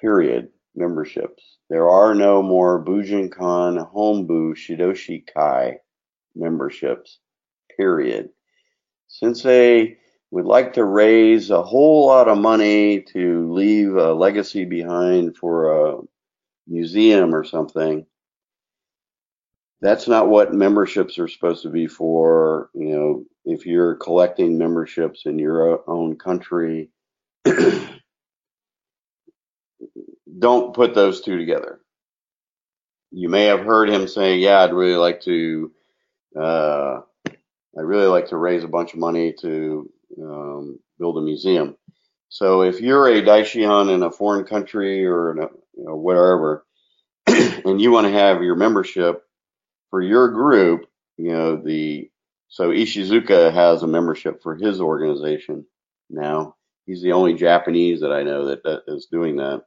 period, 0.00 0.48
memberships. 0.74 1.58
There 1.70 1.88
are 1.88 2.14
no 2.14 2.42
more 2.42 2.84
Bujinkan 2.84 3.92
Hombu 3.92 4.54
Shidoshi 4.56 5.24
Kai 5.32 5.78
memberships, 6.34 7.18
period. 7.76 8.30
Sensei 9.08 9.98
would 10.30 10.46
like 10.46 10.72
to 10.74 10.84
raise 10.84 11.50
a 11.50 11.62
whole 11.62 12.06
lot 12.06 12.28
of 12.28 12.38
money 12.38 13.00
to 13.00 13.52
leave 13.52 13.94
a 13.94 14.12
legacy 14.12 14.64
behind 14.64 15.36
for 15.36 15.70
a 15.70 16.00
museum 16.66 17.34
or 17.34 17.44
something. 17.44 18.04
That's 19.82 20.08
not 20.08 20.28
what 20.28 20.54
memberships 20.54 21.18
are 21.18 21.28
supposed 21.28 21.62
to 21.62 21.68
be 21.68 21.86
for. 21.86 22.70
You 22.74 22.88
know, 22.88 23.24
if 23.44 23.66
you're 23.66 23.96
collecting 23.96 24.56
memberships 24.58 25.26
in 25.26 25.38
your 25.38 25.88
own 25.88 26.16
country, 26.16 26.90
don't 30.38 30.74
put 30.74 30.94
those 30.94 31.20
two 31.20 31.36
together. 31.38 31.80
You 33.10 33.28
may 33.28 33.44
have 33.44 33.60
heard 33.60 33.90
him 33.90 34.08
say, 34.08 34.36
"Yeah, 34.38 34.60
I'd 34.60 34.72
really 34.72 34.96
like 34.96 35.20
to, 35.22 35.72
uh, 36.38 37.00
I 37.28 37.80
really 37.80 38.06
like 38.06 38.28
to 38.28 38.36
raise 38.36 38.64
a 38.64 38.68
bunch 38.68 38.94
of 38.94 38.98
money 38.98 39.34
to 39.40 39.90
um, 40.22 40.78
build 40.98 41.18
a 41.18 41.22
museum." 41.22 41.76
So 42.30 42.62
if 42.62 42.80
you're 42.80 43.08
a 43.08 43.22
daishihan 43.22 43.94
in 43.94 44.02
a 44.02 44.10
foreign 44.10 44.44
country 44.44 45.06
or 45.06 45.32
in 45.32 45.38
a, 45.38 45.48
you 45.76 45.84
know, 45.84 45.96
wherever, 45.96 46.66
and 47.26 47.80
you 47.80 47.92
want 47.92 48.06
to 48.06 48.12
have 48.12 48.42
your 48.42 48.56
membership 48.56 49.25
for 49.90 50.02
your 50.02 50.28
group, 50.28 50.86
you 51.16 51.32
know 51.32 51.56
the 51.56 52.10
so 52.48 52.70
Ishizuka 52.70 53.52
has 53.52 53.82
a 53.82 53.86
membership 53.86 54.42
for 54.42 54.54
his 54.54 54.80
organization 54.80 55.66
now. 56.08 56.54
He's 56.86 57.02
the 57.02 57.12
only 57.12 57.34
Japanese 57.34 58.00
that 58.00 58.12
I 58.12 58.22
know 58.22 58.46
that, 58.46 58.62
that 58.62 58.82
is 58.86 59.08
doing 59.10 59.36
that 59.36 59.62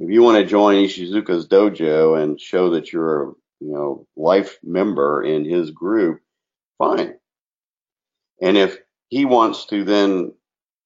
if 0.00 0.08
you 0.08 0.22
want 0.22 0.38
to 0.38 0.46
join 0.46 0.76
Ishizuka's 0.76 1.46
dojo 1.46 2.20
and 2.20 2.40
show 2.40 2.70
that 2.70 2.90
you're 2.90 3.22
a 3.22 3.26
you 3.60 3.72
know 3.72 4.06
life 4.16 4.58
member 4.62 5.22
in 5.22 5.44
his 5.44 5.70
group, 5.70 6.22
fine. 6.78 7.16
And 8.40 8.56
if 8.56 8.78
he 9.08 9.26
wants 9.26 9.66
to 9.66 9.84
then 9.84 10.32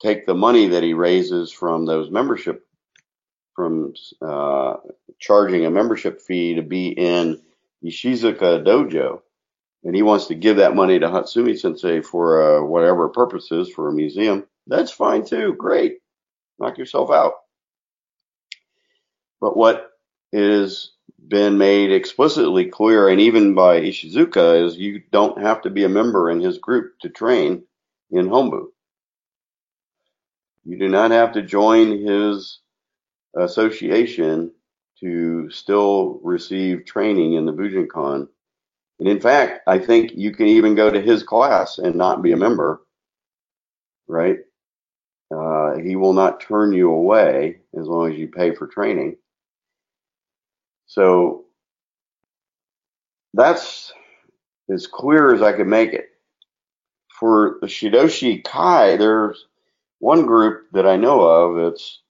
take 0.02 0.26
the 0.26 0.34
money 0.34 0.68
that 0.68 0.82
he 0.82 0.94
raises 0.94 1.52
from 1.52 1.86
those 1.86 2.10
membership 2.10 2.66
from 3.54 3.94
uh, 4.20 4.74
charging 5.20 5.64
a 5.64 5.70
membership 5.70 6.20
fee 6.20 6.56
to 6.56 6.62
be 6.62 6.88
in 6.88 7.40
Ishizuka 7.84 8.64
dojo, 8.64 9.20
and 9.84 9.94
he 9.94 10.02
wants 10.02 10.26
to 10.26 10.34
give 10.34 10.56
that 10.56 10.74
money 10.74 10.98
to 10.98 11.08
Hatsumi 11.08 11.58
Sensei 11.58 12.00
for 12.00 12.42
uh, 12.42 12.64
whatever 12.64 13.08
purposes 13.08 13.70
for 13.70 13.88
a 13.88 13.92
museum, 13.92 14.46
that's 14.66 14.90
fine 14.90 15.24
too. 15.24 15.54
Great, 15.58 15.98
knock 16.58 16.78
yourself 16.78 17.10
out. 17.10 17.34
But 19.40 19.56
what 19.56 19.90
has 20.32 20.90
been 21.28 21.58
made 21.58 21.92
explicitly 21.92 22.66
clear, 22.66 23.08
and 23.08 23.20
even 23.20 23.54
by 23.54 23.80
Ishizuka, 23.80 24.64
is 24.64 24.78
you 24.78 25.02
don't 25.12 25.40
have 25.40 25.62
to 25.62 25.70
be 25.70 25.84
a 25.84 25.88
member 25.88 26.30
in 26.30 26.40
his 26.40 26.58
group 26.58 26.98
to 27.00 27.08
train 27.10 27.64
in 28.10 28.28
Hombu. 28.28 28.68
You 30.64 30.78
do 30.78 30.88
not 30.88 31.10
have 31.10 31.32
to 31.32 31.42
join 31.42 31.98
his 32.06 32.60
association 33.36 34.52
to 35.00 35.50
still 35.50 36.20
receive 36.22 36.84
training 36.84 37.34
in 37.34 37.46
the 37.46 37.52
Bujinkan. 37.52 38.28
And 39.00 39.08
in 39.08 39.20
fact, 39.20 39.60
I 39.66 39.78
think 39.78 40.12
you 40.14 40.32
can 40.32 40.46
even 40.46 40.74
go 40.74 40.90
to 40.90 41.00
his 41.00 41.22
class 41.22 41.78
and 41.78 41.96
not 41.96 42.22
be 42.22 42.32
a 42.32 42.36
member, 42.36 42.82
right? 44.06 44.38
Uh, 45.34 45.76
he 45.78 45.96
will 45.96 46.12
not 46.12 46.40
turn 46.40 46.72
you 46.72 46.90
away 46.92 47.60
as 47.78 47.86
long 47.86 48.12
as 48.12 48.18
you 48.18 48.28
pay 48.28 48.54
for 48.54 48.66
training. 48.66 49.16
So 50.86 51.46
that's 53.32 53.92
as 54.70 54.86
clear 54.86 55.34
as 55.34 55.42
I 55.42 55.52
could 55.52 55.66
make 55.66 55.92
it. 55.92 56.10
For 57.08 57.58
the 57.60 57.66
Shidoshi 57.66 58.44
Kai, 58.44 58.96
there's 58.96 59.46
one 59.98 60.26
group 60.26 60.66
that 60.72 60.86
I 60.86 60.96
know 60.96 61.20
of. 61.22 61.72
It's 61.72 62.00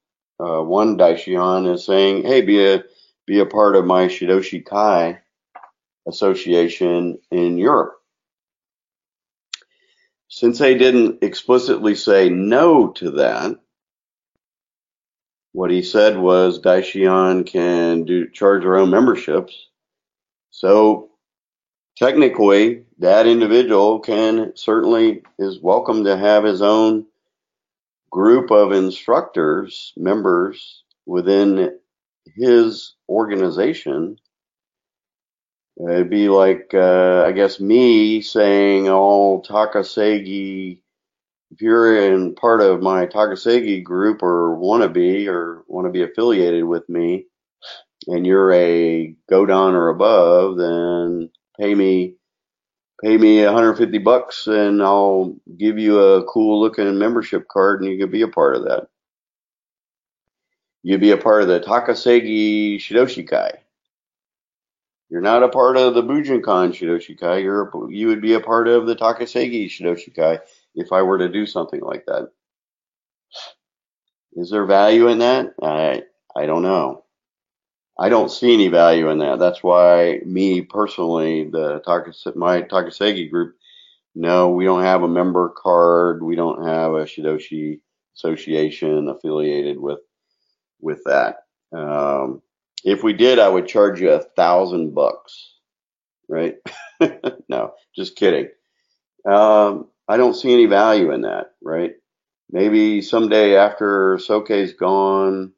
uh, 0.40 0.62
one 0.62 0.98
Daishihan 0.98 1.72
is 1.72 1.84
saying, 1.84 2.24
"Hey, 2.24 2.40
be 2.42 2.64
a 2.64 2.84
be 3.26 3.40
a 3.40 3.46
part 3.46 3.76
of 3.76 3.86
my 3.86 4.06
Shidoshi 4.06 4.64
Kai 4.64 5.20
association 6.06 7.18
in 7.30 7.58
Europe." 7.58 7.94
Since 10.28 10.58
they 10.58 10.76
didn't 10.76 11.22
explicitly 11.22 11.94
say 11.94 12.28
no 12.28 12.88
to 12.92 13.12
that, 13.12 13.56
what 15.52 15.70
he 15.70 15.82
said 15.82 16.18
was 16.18 16.60
Daishihan 16.60 17.46
can 17.46 18.02
do 18.02 18.28
charge 18.28 18.62
their 18.62 18.76
own 18.76 18.90
memberships. 18.90 19.68
So 20.50 21.10
technically, 21.96 22.84
that 22.98 23.28
individual 23.28 24.00
can 24.00 24.56
certainly 24.56 25.22
is 25.38 25.60
welcome 25.60 26.04
to 26.04 26.16
have 26.16 26.42
his 26.42 26.60
own 26.60 27.06
group 28.14 28.52
of 28.52 28.70
instructors, 28.70 29.92
members 29.96 30.84
within 31.04 31.76
his 32.36 32.94
organization. 33.08 34.16
It'd 35.76 36.08
be 36.08 36.28
like, 36.28 36.70
uh, 36.72 37.24
I 37.26 37.32
guess, 37.32 37.58
me 37.58 38.22
saying, 38.22 38.86
"Oh, 38.88 39.42
Takasagi 39.44 40.78
if 41.50 41.60
you're 41.60 42.12
in 42.12 42.34
part 42.34 42.60
of 42.60 42.82
my 42.82 43.06
Takasagi 43.06 43.82
group 43.82 44.22
or 44.22 44.56
want 44.56 44.82
to 44.82 44.88
be 44.88 45.28
or 45.28 45.64
want 45.68 45.86
to 45.86 45.92
be 45.92 46.02
affiliated 46.02 46.64
with 46.64 46.88
me 46.88 47.26
and 48.08 48.26
you're 48.26 48.52
a 48.52 49.14
Godan 49.30 49.74
or 49.74 49.88
above, 49.88 50.56
then 50.56 51.30
pay 51.58 51.74
me 51.74 52.16
pay 53.04 53.18
me 53.18 53.44
150 53.44 53.98
bucks 53.98 54.46
and 54.46 54.82
I'll 54.82 55.36
give 55.58 55.78
you 55.78 56.00
a 56.00 56.24
cool 56.24 56.58
looking 56.58 56.98
membership 56.98 57.46
card 57.48 57.82
and 57.82 57.90
you 57.90 57.98
can 57.98 58.10
be 58.10 58.22
a 58.22 58.28
part 58.28 58.56
of 58.56 58.64
that. 58.64 58.86
You'd 60.82 61.02
be 61.02 61.10
a 61.10 61.18
part 61.18 61.42
of 61.42 61.48
the 61.48 61.60
Takasagi 61.60 62.76
Shidoshikai. 62.76 63.58
You're 65.10 65.20
not 65.20 65.42
a 65.42 65.50
part 65.50 65.76
of 65.76 65.92
the 65.92 66.02
Bujinkan 66.02 66.72
Shidoshikai. 66.72 67.42
You're 67.42 67.68
a, 67.68 67.92
you 67.92 68.08
would 68.08 68.22
be 68.22 68.34
a 68.34 68.40
part 68.40 68.68
of 68.68 68.86
the 68.86 68.96
Takasagi 68.96 69.66
Shidoshikai 69.66 70.40
if 70.74 70.90
I 70.90 71.02
were 71.02 71.18
to 71.18 71.28
do 71.28 71.44
something 71.44 71.80
like 71.80 72.06
that. 72.06 72.30
Is 74.32 74.50
there 74.50 74.64
value 74.64 75.08
in 75.08 75.18
that? 75.18 75.52
I 75.62 76.04
I 76.34 76.46
don't 76.46 76.62
know. 76.62 77.03
I 77.98 78.08
don't 78.08 78.30
see 78.30 78.52
any 78.52 78.68
value 78.68 79.08
in 79.10 79.18
that. 79.18 79.38
That's 79.38 79.62
why 79.62 80.20
me 80.24 80.62
personally, 80.62 81.48
the 81.48 81.80
Takase, 81.86 82.34
my 82.34 82.62
Takasagi 82.62 83.30
group, 83.30 83.56
no, 84.14 84.50
we 84.50 84.64
don't 84.64 84.82
have 84.82 85.02
a 85.02 85.08
member 85.08 85.50
card. 85.56 86.22
We 86.22 86.36
don't 86.36 86.66
have 86.66 86.92
a 86.92 87.04
Shidoshi 87.04 87.80
association 88.16 89.08
affiliated 89.08 89.78
with 89.80 90.00
with 90.80 91.02
that. 91.06 91.38
Um, 91.76 92.42
if 92.84 93.02
we 93.02 93.12
did, 93.12 93.38
I 93.38 93.48
would 93.48 93.66
charge 93.66 94.00
you 94.00 94.10
a 94.10 94.20
thousand 94.20 94.94
bucks, 94.94 95.54
right? 96.28 96.56
no, 97.48 97.72
just 97.96 98.16
kidding. 98.16 98.48
Um, 99.28 99.88
I 100.08 100.16
don't 100.16 100.34
see 100.34 100.52
any 100.52 100.66
value 100.66 101.12
in 101.12 101.22
that, 101.22 101.52
right? 101.62 101.92
Maybe 102.50 103.02
someday 103.02 103.56
after 103.56 104.18
Soke's 104.18 104.74
gone, 104.74 105.52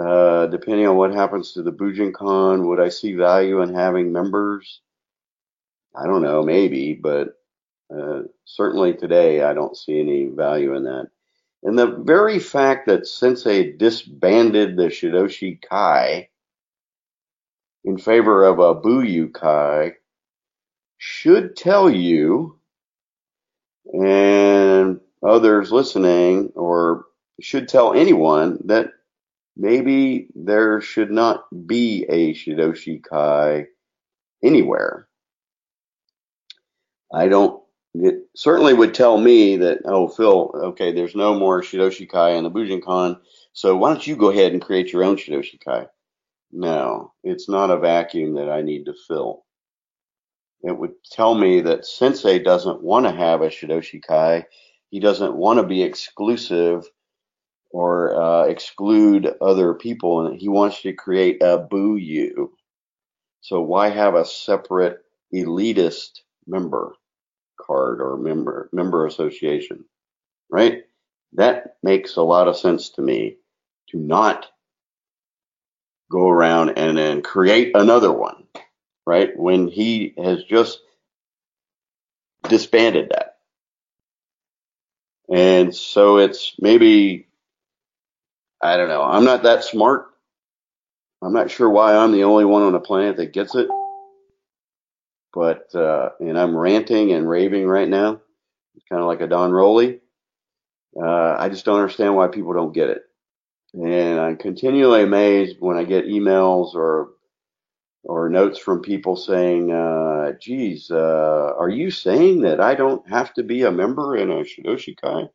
uh, 0.00 0.46
depending 0.46 0.86
on 0.86 0.96
what 0.96 1.14
happens 1.14 1.52
to 1.52 1.62
the 1.62 1.72
Bujinkan, 1.72 2.66
would 2.66 2.80
I 2.80 2.88
see 2.88 3.14
value 3.14 3.62
in 3.62 3.74
having 3.74 4.12
members? 4.12 4.80
I 5.94 6.06
don't 6.06 6.22
know, 6.22 6.42
maybe, 6.42 6.94
but 6.94 7.34
uh, 7.94 8.22
certainly 8.44 8.94
today 8.94 9.42
I 9.42 9.54
don't 9.54 9.76
see 9.76 9.98
any 9.98 10.26
value 10.26 10.76
in 10.76 10.84
that. 10.84 11.08
And 11.62 11.76
the 11.78 11.86
very 11.86 12.38
fact 12.38 12.86
that 12.86 13.06
Sensei 13.06 13.72
disbanded 13.72 14.76
the 14.76 14.84
Shidoshi 14.84 15.60
Kai 15.60 16.28
in 17.84 17.98
favor 17.98 18.44
of 18.44 18.58
a 18.60 18.80
Buyu 18.80 19.32
Kai 19.32 19.94
should 20.98 21.56
tell 21.56 21.90
you 21.90 22.58
and 23.92 25.00
others 25.22 25.72
listening 25.72 26.52
or 26.54 27.06
should 27.40 27.68
tell 27.68 27.94
anyone 27.94 28.58
that 28.66 28.92
maybe 29.58 30.28
there 30.34 30.80
should 30.80 31.10
not 31.10 31.44
be 31.66 32.06
a 32.08 32.32
Shidoshi 32.32 33.02
Kai 33.02 33.66
anywhere. 34.42 35.08
I 37.12 37.28
don't 37.28 37.62
it 37.94 38.28
certainly 38.36 38.74
would 38.74 38.94
tell 38.94 39.18
me 39.18 39.56
that, 39.56 39.78
oh, 39.84 40.08
Phil, 40.08 40.52
okay, 40.54 40.92
there's 40.92 41.16
no 41.16 41.38
more 41.38 41.62
Shidoshi 41.62 42.08
Kai 42.08 42.30
in 42.30 42.44
the 42.44 42.50
Bujinkan, 42.50 43.18
so 43.52 43.76
why 43.76 43.88
don't 43.88 44.06
you 44.06 44.14
go 44.14 44.30
ahead 44.30 44.52
and 44.52 44.62
create 44.62 44.92
your 44.92 45.04
own 45.04 45.16
Shidoshi 45.16 45.58
Kai? 45.64 45.86
No, 46.52 47.12
it's 47.24 47.48
not 47.48 47.70
a 47.70 47.78
vacuum 47.78 48.34
that 48.34 48.48
I 48.48 48.62
need 48.62 48.84
to 48.86 48.94
fill. 49.06 49.44
It 50.62 50.76
would 50.76 50.92
tell 51.10 51.34
me 51.34 51.60
that 51.62 51.86
Sensei 51.86 52.38
doesn't 52.38 52.82
want 52.82 53.06
to 53.06 53.12
have 53.12 53.42
a 53.42 53.48
Shidoshi 53.48 54.02
Kai. 54.02 54.46
He 54.90 55.00
doesn't 55.00 55.34
want 55.34 55.58
to 55.58 55.66
be 55.66 55.82
exclusive 55.82 56.88
or 57.70 58.20
uh, 58.20 58.44
exclude 58.44 59.34
other 59.40 59.74
people, 59.74 60.26
and 60.26 60.40
he 60.40 60.48
wants 60.48 60.82
to 60.82 60.92
create 60.92 61.42
a 61.42 61.58
Buyu. 61.58 62.48
So 63.40 63.60
why 63.60 63.90
have 63.90 64.14
a 64.14 64.24
separate 64.24 64.98
elitist 65.34 66.20
member 66.46 66.94
card 67.60 68.00
or 68.00 68.16
member 68.16 68.68
member 68.72 69.06
association, 69.06 69.84
right? 70.50 70.84
That 71.34 71.76
makes 71.82 72.16
a 72.16 72.22
lot 72.22 72.48
of 72.48 72.56
sense 72.56 72.90
to 72.90 73.02
me. 73.02 73.36
To 73.90 73.98
not 73.98 74.46
go 76.10 76.28
around 76.28 76.76
and 76.76 76.98
then 76.98 77.22
create 77.22 77.74
another 77.74 78.12
one, 78.12 78.44
right? 79.06 79.30
When 79.34 79.68
he 79.68 80.14
has 80.18 80.44
just 80.44 80.80
disbanded 82.48 83.10
that. 83.10 83.36
And 85.32 85.74
so 85.74 86.18
it's 86.18 86.54
maybe, 86.58 87.27
I 88.60 88.76
don't 88.76 88.88
know, 88.88 89.02
I'm 89.02 89.24
not 89.24 89.44
that 89.44 89.64
smart. 89.64 90.06
I'm 91.22 91.32
not 91.32 91.50
sure 91.50 91.68
why 91.68 91.96
I'm 91.96 92.12
the 92.12 92.24
only 92.24 92.44
one 92.44 92.62
on 92.62 92.72
the 92.72 92.80
planet 92.80 93.16
that 93.16 93.32
gets 93.32 93.54
it. 93.54 93.68
But, 95.32 95.74
uh, 95.74 96.10
and 96.20 96.38
I'm 96.38 96.56
ranting 96.56 97.12
and 97.12 97.28
raving 97.28 97.66
right 97.66 97.88
now. 97.88 98.20
It's 98.74 98.84
kind 98.88 99.02
of 99.02 99.08
like 99.08 99.20
a 99.20 99.26
Don 99.26 99.52
Roley. 99.52 100.00
Uh, 101.00 101.36
I 101.38 101.48
just 101.48 101.64
don't 101.64 101.80
understand 101.80 102.16
why 102.16 102.28
people 102.28 102.54
don't 102.54 102.72
get 102.72 102.90
it. 102.90 103.02
And 103.74 104.18
I'm 104.18 104.36
continually 104.36 105.02
amazed 105.02 105.56
when 105.60 105.76
I 105.76 105.84
get 105.84 106.06
emails 106.06 106.74
or 106.74 107.10
or 108.04 108.30
notes 108.30 108.58
from 108.58 108.80
people 108.80 109.16
saying, 109.16 109.70
uh, 109.70 110.32
geez, 110.40 110.90
uh, 110.90 111.52
are 111.58 111.68
you 111.68 111.90
saying 111.90 112.40
that 112.42 112.60
I 112.60 112.74
don't 112.74 113.06
have 113.08 113.34
to 113.34 113.42
be 113.42 113.64
a 113.64 113.70
member 113.70 114.16
in 114.16 114.30
a 114.30 114.36
Shidoshi 114.44 114.96
Kai 114.98 115.28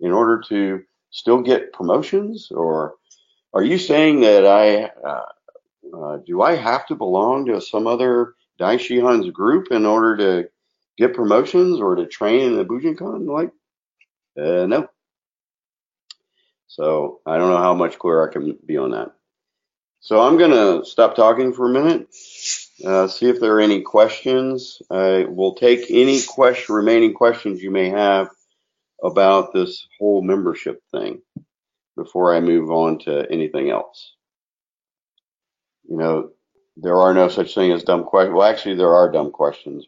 in 0.00 0.12
order 0.12 0.42
to 0.48 0.82
still 1.10 1.42
get 1.42 1.72
promotions? 1.72 2.50
Or 2.50 2.94
are 3.54 3.62
you 3.62 3.78
saying 3.78 4.20
that 4.20 4.46
I, 4.46 4.84
uh, 5.06 5.96
uh 5.96 6.16
do 6.26 6.42
I 6.42 6.56
have 6.56 6.86
to 6.88 6.94
belong 6.94 7.46
to 7.46 7.60
some 7.60 7.86
other 7.86 8.34
Daishihan's 8.60 9.30
group 9.30 9.68
in 9.70 9.86
order 9.86 10.16
to 10.16 10.48
get 10.96 11.14
promotions 11.14 11.80
or 11.80 11.94
to 11.94 12.06
train 12.06 12.42
in 12.42 12.56
the 12.56 12.64
Bujinkan? 12.64 13.26
Like, 13.26 13.52
uh, 14.36 14.66
no. 14.66 14.88
So 16.66 17.20
I 17.26 17.38
don't 17.38 17.50
know 17.50 17.58
how 17.58 17.74
much 17.74 17.98
clearer 17.98 18.28
I 18.28 18.32
can 18.32 18.58
be 18.64 18.76
on 18.76 18.92
that. 18.92 19.12
So 20.00 20.20
I'm 20.20 20.38
going 20.38 20.52
to 20.52 20.88
stop 20.88 21.16
talking 21.16 21.52
for 21.52 21.66
a 21.66 21.72
minute, 21.72 22.08
uh, 22.86 23.08
see 23.08 23.28
if 23.28 23.40
there 23.40 23.56
are 23.56 23.60
any 23.60 23.82
questions. 23.82 24.80
I 24.90 25.24
will 25.24 25.54
take 25.54 25.86
any 25.90 26.22
question, 26.22 26.76
remaining 26.76 27.14
questions 27.14 27.60
you 27.60 27.72
may 27.72 27.88
have 27.90 28.28
about 29.02 29.52
this 29.52 29.86
whole 29.98 30.22
membership 30.22 30.80
thing 30.90 31.20
before 31.96 32.34
I 32.34 32.40
move 32.40 32.70
on 32.70 32.98
to 33.00 33.26
anything 33.30 33.70
else. 33.70 34.14
You 35.88 35.96
know, 35.96 36.30
there 36.76 36.96
are 36.96 37.14
no 37.14 37.28
such 37.28 37.54
thing 37.54 37.72
as 37.72 37.82
dumb 37.82 38.04
questions. 38.04 38.34
Well, 38.36 38.48
actually, 38.48 38.76
there 38.76 38.94
are 38.94 39.10
dumb 39.10 39.30
questions. 39.30 39.86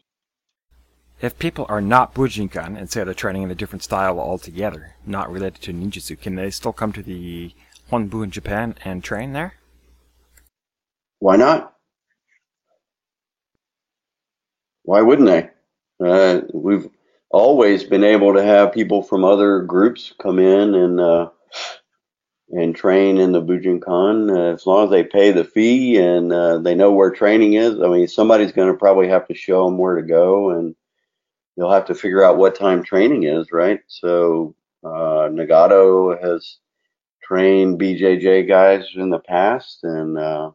If 1.21 1.37
people 1.37 1.67
are 1.69 1.81
not 1.81 2.15
Bujinkan 2.15 2.77
and 2.77 2.89
say 2.89 3.03
they're 3.03 3.13
training 3.13 3.43
in 3.43 3.51
a 3.51 3.55
different 3.55 3.83
style 3.83 4.19
altogether, 4.19 4.95
not 5.05 5.31
related 5.31 5.61
to 5.63 5.73
ninjutsu, 5.73 6.19
can 6.19 6.35
they 6.35 6.49
still 6.49 6.73
come 6.73 6.91
to 6.93 7.03
the 7.03 7.53
Hombu 7.91 8.23
in 8.23 8.31
Japan 8.31 8.75
and 8.83 9.03
train 9.03 9.33
there? 9.33 9.53
Why 11.19 11.35
not? 11.35 11.75
Why 14.83 15.01
wouldn't 15.01 15.27
they? 15.27 15.49
Uh, 16.03 16.41
we've 16.53 16.89
always 17.31 17.83
been 17.83 18.03
able 18.03 18.33
to 18.33 18.43
have 18.43 18.73
people 18.73 19.01
from 19.03 19.23
other 19.23 19.61
groups 19.61 20.13
come 20.21 20.39
in 20.39 20.75
and 20.75 20.99
uh, 20.99 21.29
and 22.51 22.75
train 22.75 23.17
in 23.17 23.31
the 23.31 23.41
Bujinkan 23.41 24.29
uh, 24.29 24.53
as 24.53 24.65
long 24.65 24.85
as 24.85 24.91
they 24.91 25.03
pay 25.03 25.31
the 25.31 25.45
fee 25.45 25.97
and 25.97 26.33
uh, 26.33 26.57
they 26.57 26.75
know 26.75 26.91
where 26.91 27.11
training 27.11 27.53
is. 27.53 27.79
I 27.79 27.87
mean, 27.87 28.07
somebody's 28.07 28.51
going 28.51 28.71
to 28.71 28.77
probably 28.77 29.07
have 29.07 29.27
to 29.27 29.33
show 29.33 29.65
them 29.65 29.77
where 29.77 29.95
to 29.95 30.01
go, 30.01 30.49
and 30.51 30.75
they'll 31.55 31.71
have 31.71 31.85
to 31.85 31.95
figure 31.95 32.23
out 32.23 32.37
what 32.37 32.55
time 32.55 32.83
training 32.83 33.23
is, 33.23 33.51
right? 33.53 33.79
So 33.87 34.55
uh, 34.83 35.29
Nagato 35.31 36.21
has 36.21 36.57
trained 37.23 37.79
BJJ 37.79 38.49
guys 38.49 38.85
in 38.95 39.09
the 39.09 39.19
past, 39.19 39.79
and 39.83 40.17
uh, 40.17 40.51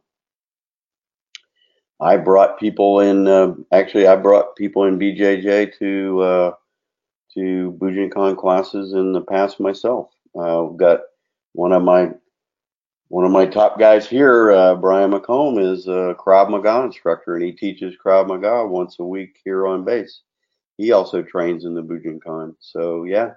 I 1.99 2.17
brought 2.17 2.59
people 2.59 2.99
in. 2.99 3.27
Uh, 3.27 3.55
actually, 3.71 4.05
I 4.05 4.17
brought 4.17 4.55
people 4.55 4.83
in 4.83 4.99
BJJ 4.99 5.79
to 5.79 6.21
uh, 6.21 6.51
to 7.37 7.77
Bujinkan 7.79 8.35
classes 8.35 8.93
in 8.93 9.13
the 9.13 9.21
past 9.21 9.59
myself. 9.59 10.09
Uh, 10.35 10.67
I've 10.67 10.77
got 10.77 11.01
one 11.53 11.71
of 11.71 11.83
my 11.83 12.11
one 13.09 13.23
of 13.23 13.31
my 13.31 13.45
top 13.45 13.79
guys 13.79 14.05
here, 14.05 14.51
uh, 14.51 14.75
Brian 14.75 15.11
McComb, 15.11 15.63
is 15.63 15.87
a 15.87 16.13
Krav 16.19 16.49
Maga 16.49 16.83
instructor, 16.83 17.35
and 17.35 17.43
he 17.45 17.53
teaches 17.53 17.95
Krav 18.03 18.27
Maga 18.27 18.67
once 18.67 18.97
a 18.99 19.05
week 19.05 19.37
here 19.45 19.65
on 19.65 19.85
base. 19.85 20.23
He 20.77 20.91
also 20.91 21.21
trains 21.21 21.63
in 21.63 21.73
the 21.73 21.81
Bujinkan, 21.81 22.55
so 22.59 23.05
yeah, 23.05 23.31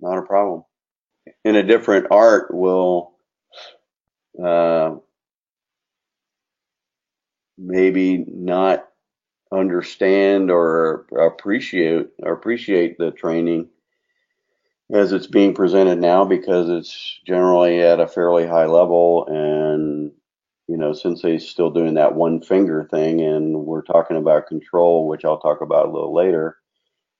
not 0.00 0.18
a 0.18 0.22
problem. 0.22 0.64
In 1.44 1.56
a 1.56 1.62
different 1.62 2.08
art, 2.10 2.52
will 2.52 3.14
uh, 4.42 4.96
maybe 7.56 8.26
not 8.28 8.88
understand 9.52 10.50
or 10.50 11.06
appreciate 11.18 12.08
or 12.22 12.32
appreciate 12.32 12.98
the 12.98 13.10
training 13.10 13.68
as 14.92 15.12
it's 15.12 15.26
being 15.26 15.54
presented 15.54 15.98
now 15.98 16.24
because 16.24 16.68
it's 16.68 17.20
generally 17.26 17.80
at 17.80 18.00
a 18.00 18.06
fairly 18.06 18.46
high 18.46 18.66
level 18.66 19.26
and 19.28 20.12
you 20.68 20.76
know 20.76 20.92
sensei's 20.92 21.48
still 21.48 21.70
doing 21.70 21.94
that 21.94 22.14
one 22.14 22.40
finger 22.40 22.88
thing 22.90 23.20
and 23.20 23.54
we're 23.54 23.82
talking 23.82 24.16
about 24.16 24.46
control 24.46 25.06
which 25.08 25.24
i'll 25.24 25.38
talk 25.38 25.60
about 25.60 25.86
a 25.86 25.92
little 25.92 26.14
later 26.14 26.56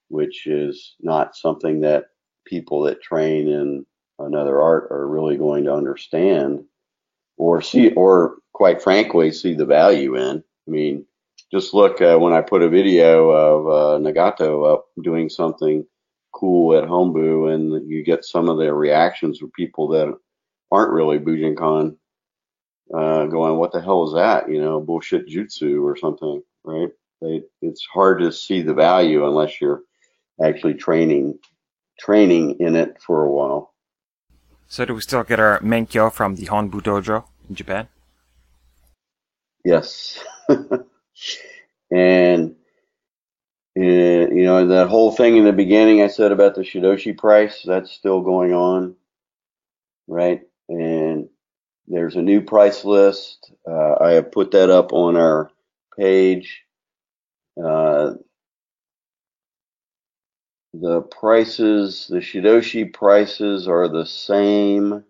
which 0.08 0.46
is 0.46 0.94
not 1.00 1.36
something 1.36 1.80
that 1.80 2.06
people 2.46 2.82
that 2.82 3.02
train 3.02 3.48
in 3.48 3.86
another 4.18 4.60
art 4.60 4.88
are 4.90 5.08
really 5.08 5.36
going 5.36 5.64
to 5.64 5.72
understand 5.72 6.64
or 7.36 7.60
see 7.62 7.92
or 7.92 8.36
quite 8.52 8.82
frankly, 8.82 9.32
see 9.32 9.54
the 9.54 9.66
value 9.66 10.16
in. 10.16 10.38
I 10.38 10.70
mean, 10.70 11.04
just 11.52 11.74
look 11.74 12.00
uh, 12.00 12.16
when 12.16 12.32
I 12.32 12.40
put 12.40 12.62
a 12.62 12.68
video 12.68 13.30
of 13.30 13.66
uh, 13.66 14.10
Nagato 14.10 14.72
up 14.72 14.86
doing 15.02 15.28
something 15.28 15.84
cool 16.32 16.76
at 16.76 16.88
Hombu, 16.88 17.52
and 17.52 17.88
you 17.88 18.02
get 18.02 18.24
some 18.24 18.48
of 18.48 18.56
the 18.58 18.72
reactions 18.72 19.38
from 19.38 19.50
people 19.50 19.88
that 19.88 20.12
aren't 20.70 20.92
really 20.92 21.18
Bujinkan 21.18 21.96
uh, 22.94 23.26
going, 23.26 23.56
"What 23.56 23.72
the 23.72 23.82
hell 23.82 24.06
is 24.08 24.14
that?" 24.14 24.50
You 24.50 24.62
know, 24.62 24.80
bullshit 24.80 25.28
jutsu 25.28 25.82
or 25.82 25.96
something, 25.96 26.42
right? 26.64 26.88
They, 27.20 27.42
it's 27.60 27.86
hard 27.92 28.20
to 28.20 28.32
see 28.32 28.62
the 28.62 28.74
value 28.74 29.26
unless 29.26 29.60
you're 29.60 29.82
actually 30.42 30.74
training 30.74 31.38
training 32.00 32.56
in 32.60 32.76
it 32.76 33.00
for 33.00 33.24
a 33.24 33.30
while. 33.30 33.74
So, 34.68 34.86
do 34.86 34.94
we 34.94 35.02
still 35.02 35.22
get 35.22 35.38
our 35.38 35.60
menkyo 35.60 36.10
from 36.10 36.36
the 36.36 36.46
Hombu 36.46 36.80
dojo 36.82 37.24
in 37.48 37.54
Japan? 37.54 37.88
Yes. 39.64 40.18
and 41.90 42.56
uh, 43.78 43.82
you 43.82 44.44
know 44.44 44.66
that 44.68 44.88
whole 44.88 45.12
thing 45.12 45.36
in 45.36 45.44
the 45.44 45.52
beginning 45.52 46.02
I 46.02 46.08
said 46.08 46.32
about 46.32 46.54
the 46.54 46.62
Shidoshi 46.62 47.16
price, 47.16 47.62
that's 47.64 47.90
still 47.90 48.20
going 48.20 48.52
on, 48.52 48.96
right? 50.06 50.42
And 50.68 51.28
there's 51.86 52.16
a 52.16 52.22
new 52.22 52.42
price 52.42 52.84
list. 52.84 53.52
Uh, 53.68 53.94
I 54.00 54.12
have 54.12 54.32
put 54.32 54.52
that 54.52 54.70
up 54.70 54.92
on 54.92 55.16
our 55.16 55.50
page. 55.98 56.62
Uh, 57.62 58.14
the 60.74 61.02
prices, 61.02 62.06
the 62.08 62.18
Shidoshi 62.18 62.92
prices 62.92 63.68
are 63.68 63.88
the 63.88 64.06
same 64.06 65.04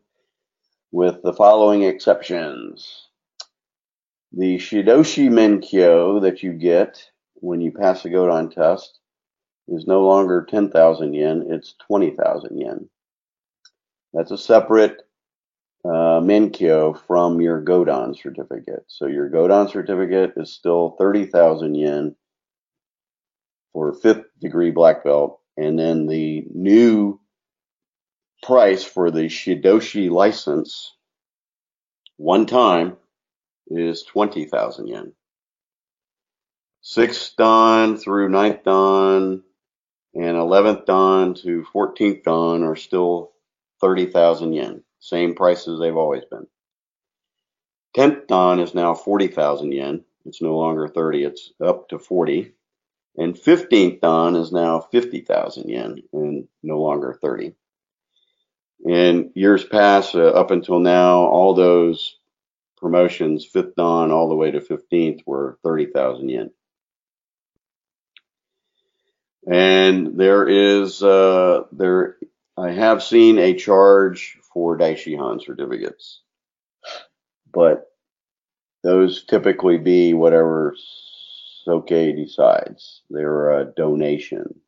with 0.91 1.23
the 1.23 1.33
following 1.33 1.83
exceptions. 1.85 3.09
The 4.35 4.57
Shidoshi 4.57 5.29
Menkyo 5.29 6.23
that 6.23 6.43
you 6.43 6.55
get 6.55 7.11
when 7.35 7.61
you 7.61 7.71
pass 7.71 8.03
the 8.03 8.09
Godan 8.09 8.51
test 8.51 8.99
is 9.69 9.87
no 9.87 10.07
longer 10.07 10.47
10,000 10.49 11.13
yen, 11.13 11.47
it's 11.51 11.75
20,000 11.87 12.59
yen. 12.59 12.89
That's 14.15 14.31
a 14.31 14.39
separate 14.39 15.03
uh, 15.85 16.21
Menkyo 16.21 16.99
from 17.07 17.43
your 17.43 17.63
Godan 17.63 18.17
certificate. 18.17 18.85
So 18.87 19.07
your 19.07 19.29
Godan 19.29 19.71
certificate 19.71 20.33
is 20.37 20.55
still 20.55 20.97
30,000 20.99 21.75
yen 21.75 22.17
for 23.75 23.93
fifth 23.93 24.25
degree 24.41 24.71
black 24.71 25.05
belt. 25.05 25.41
And 25.59 25.79
then 25.79 26.07
the 26.07 26.47
new 26.55 27.21
price 28.43 28.83
for 28.83 29.11
the 29.11 29.25
Shidoshi 29.25 30.11
license 30.11 30.95
one 32.17 32.47
time 32.47 32.97
is 33.69 34.03
20,000 34.05 34.87
yen. 34.87 35.13
Sixth 36.81 37.35
dan 37.37 37.97
through 37.97 38.29
ninth 38.29 38.65
dan 38.65 39.43
and 40.15 40.37
11th 40.37 40.85
dan 40.85 41.35
to 41.35 41.65
14th 41.75 42.25
dan 42.25 42.63
are 42.65 42.77
still 42.77 43.33
30,000 43.81 44.53
yen. 44.53 44.83
Same 44.99 45.35
prices 45.35 45.79
they've 45.81 45.97
always 45.97 46.25
been. 46.25 46.47
10th 47.97 48.27
dan 48.27 48.61
is 48.61 48.75
now 48.75 48.95
40,000 48.95 49.73
yen. 49.73 50.05
It's 50.25 50.43
no 50.43 50.57
longer 50.57 50.89
30, 50.89 51.25
it's 51.25 51.53
up 51.63 51.89
to 51.89 51.99
40. 51.99 52.53
And 53.17 53.35
15th 53.35 54.01
dan 54.01 54.37
is 54.37 54.53
now 54.53 54.81
50,000 54.81 55.69
yen 55.69 56.03
and 56.13 56.49
no 56.63 56.81
longer 56.81 57.19
30. 57.21 57.55
In 58.85 59.31
years 59.35 59.65
past, 59.65 60.15
uh, 60.15 60.29
up 60.29 60.51
until 60.51 60.81
now, 60.81 61.19
all 61.19 61.55
those 61.55 62.17
promotions, 62.83 63.49
5th 63.51 63.75
dan 63.77 64.11
all 64.11 64.29
the 64.29 64.35
way 64.35 64.51
to 64.51 64.61
15th, 64.61 65.21
were 65.25 65.59
30,000 65.63 66.29
yen. 66.29 66.51
And 69.51 70.19
there 70.19 70.47
is, 70.47 71.03
uh, 71.03 71.63
there, 71.73 72.17
I 72.57 72.73
have 72.73 73.03
seen 73.03 73.39
a 73.39 73.55
charge 73.55 74.39
for 74.53 74.77
Daishihan 74.77 75.43
certificates, 75.43 76.21
but 77.51 77.87
those 78.83 79.25
typically 79.25 79.79
be 79.79 80.13
whatever 80.13 80.77
Soke 81.65 81.89
decides. 81.89 83.03
They're 83.09 83.61
a 83.61 83.65
donation. 83.65 84.61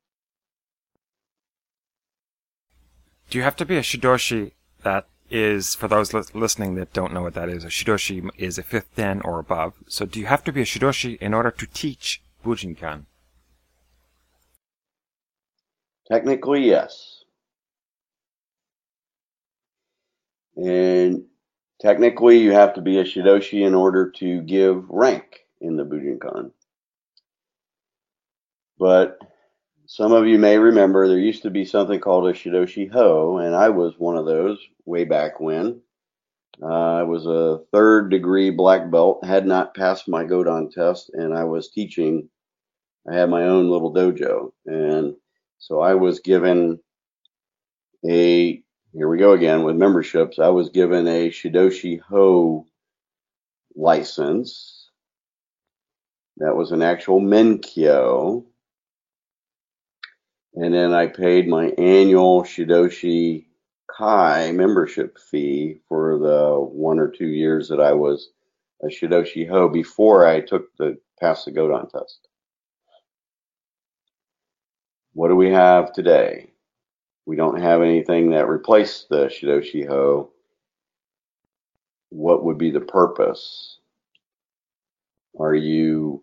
Do 3.30 3.38
you 3.38 3.44
have 3.44 3.56
to 3.56 3.66
be 3.66 3.76
a 3.76 3.82
Shidoshi 3.82 4.52
that 4.82 5.08
is, 5.34 5.74
for 5.74 5.88
those 5.88 6.14
li- 6.14 6.22
listening 6.32 6.76
that 6.76 6.92
don't 6.92 7.12
know 7.12 7.22
what 7.22 7.34
that 7.34 7.48
is, 7.48 7.64
a 7.64 7.68
Shidoshi 7.68 8.30
is 8.38 8.56
a 8.56 8.62
fifth 8.62 8.94
dan 8.94 9.20
or 9.22 9.40
above. 9.40 9.74
So 9.88 10.06
do 10.06 10.20
you 10.20 10.26
have 10.26 10.44
to 10.44 10.52
be 10.52 10.62
a 10.62 10.64
Shidoshi 10.64 11.18
in 11.18 11.34
order 11.34 11.50
to 11.50 11.66
teach 11.66 12.22
Bujinkan? 12.44 13.06
Technically, 16.10 16.66
yes. 16.66 17.24
And 20.56 21.24
technically, 21.80 22.38
you 22.38 22.52
have 22.52 22.74
to 22.74 22.80
be 22.80 22.98
a 22.98 23.04
Shidoshi 23.04 23.66
in 23.66 23.74
order 23.74 24.10
to 24.18 24.40
give 24.42 24.88
rank 24.88 25.40
in 25.60 25.76
the 25.76 25.84
Bujinkan. 25.84 26.52
But 28.78 29.18
some 29.86 30.12
of 30.12 30.26
you 30.26 30.38
may 30.38 30.58
remember 30.58 31.06
there 31.06 31.18
used 31.18 31.42
to 31.42 31.50
be 31.50 31.64
something 31.64 32.00
called 32.00 32.26
a 32.26 32.32
Shidoshi 32.32 32.90
Ho, 32.90 33.38
and 33.38 33.54
I 33.54 33.68
was 33.68 33.94
one 33.98 34.16
of 34.16 34.26
those 34.26 34.58
way 34.86 35.04
back 35.04 35.40
when. 35.40 35.80
Uh, 36.62 36.66
I 36.66 37.02
was 37.02 37.26
a 37.26 37.60
third 37.72 38.10
degree 38.10 38.50
black 38.50 38.90
belt, 38.90 39.24
had 39.24 39.46
not 39.46 39.74
passed 39.74 40.08
my 40.08 40.24
Godan 40.24 40.70
test, 40.70 41.10
and 41.12 41.34
I 41.34 41.44
was 41.44 41.70
teaching. 41.70 42.28
I 43.10 43.14
had 43.14 43.28
my 43.28 43.44
own 43.44 43.68
little 43.68 43.92
dojo, 43.92 44.52
and 44.66 45.14
so 45.58 45.80
I 45.80 45.94
was 45.94 46.20
given 46.20 46.80
a, 48.08 48.62
here 48.94 49.08
we 49.08 49.18
go 49.18 49.32
again 49.32 49.64
with 49.64 49.76
memberships, 49.76 50.38
I 50.38 50.48
was 50.48 50.70
given 50.70 51.06
a 51.06 51.28
Shidoshi 51.28 52.00
Ho 52.00 52.66
license. 53.74 54.90
That 56.38 56.56
was 56.56 56.72
an 56.72 56.82
actual 56.82 57.20
Menkyo. 57.20 58.44
And 60.56 60.72
then 60.72 60.92
I 60.92 61.08
paid 61.08 61.48
my 61.48 61.66
annual 61.78 62.42
Shidoshi 62.42 63.46
Kai 63.90 64.52
membership 64.52 65.18
fee 65.18 65.80
for 65.88 66.18
the 66.18 66.58
one 66.58 66.98
or 66.98 67.08
two 67.08 67.26
years 67.26 67.68
that 67.68 67.80
I 67.80 67.92
was 67.92 68.30
a 68.82 68.86
Shidoshi 68.86 69.48
Ho 69.48 69.68
before 69.68 70.26
I 70.26 70.40
took 70.40 70.76
the 70.76 70.98
pass 71.20 71.44
the 71.44 71.52
Godan 71.52 71.90
test. 71.90 72.28
What 75.12 75.28
do 75.28 75.36
we 75.36 75.50
have 75.50 75.92
today? 75.92 76.52
We 77.26 77.36
don't 77.36 77.60
have 77.60 77.82
anything 77.82 78.30
that 78.30 78.48
replaced 78.48 79.08
the 79.08 79.26
Shidoshi 79.26 79.86
Ho. 79.88 80.30
What 82.10 82.44
would 82.44 82.58
be 82.58 82.70
the 82.70 82.80
purpose? 82.80 83.78
Are 85.38 85.54
you 85.54 86.22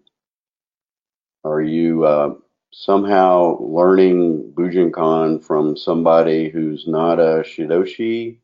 are 1.43 1.61
you 1.61 2.05
uh, 2.05 2.35
somehow 2.71 3.59
learning 3.59 4.53
Bujinkan 4.55 5.43
from 5.43 5.77
somebody 5.77 6.49
who's 6.49 6.87
not 6.87 7.19
a 7.19 7.43
Shidoshi? 7.43 8.37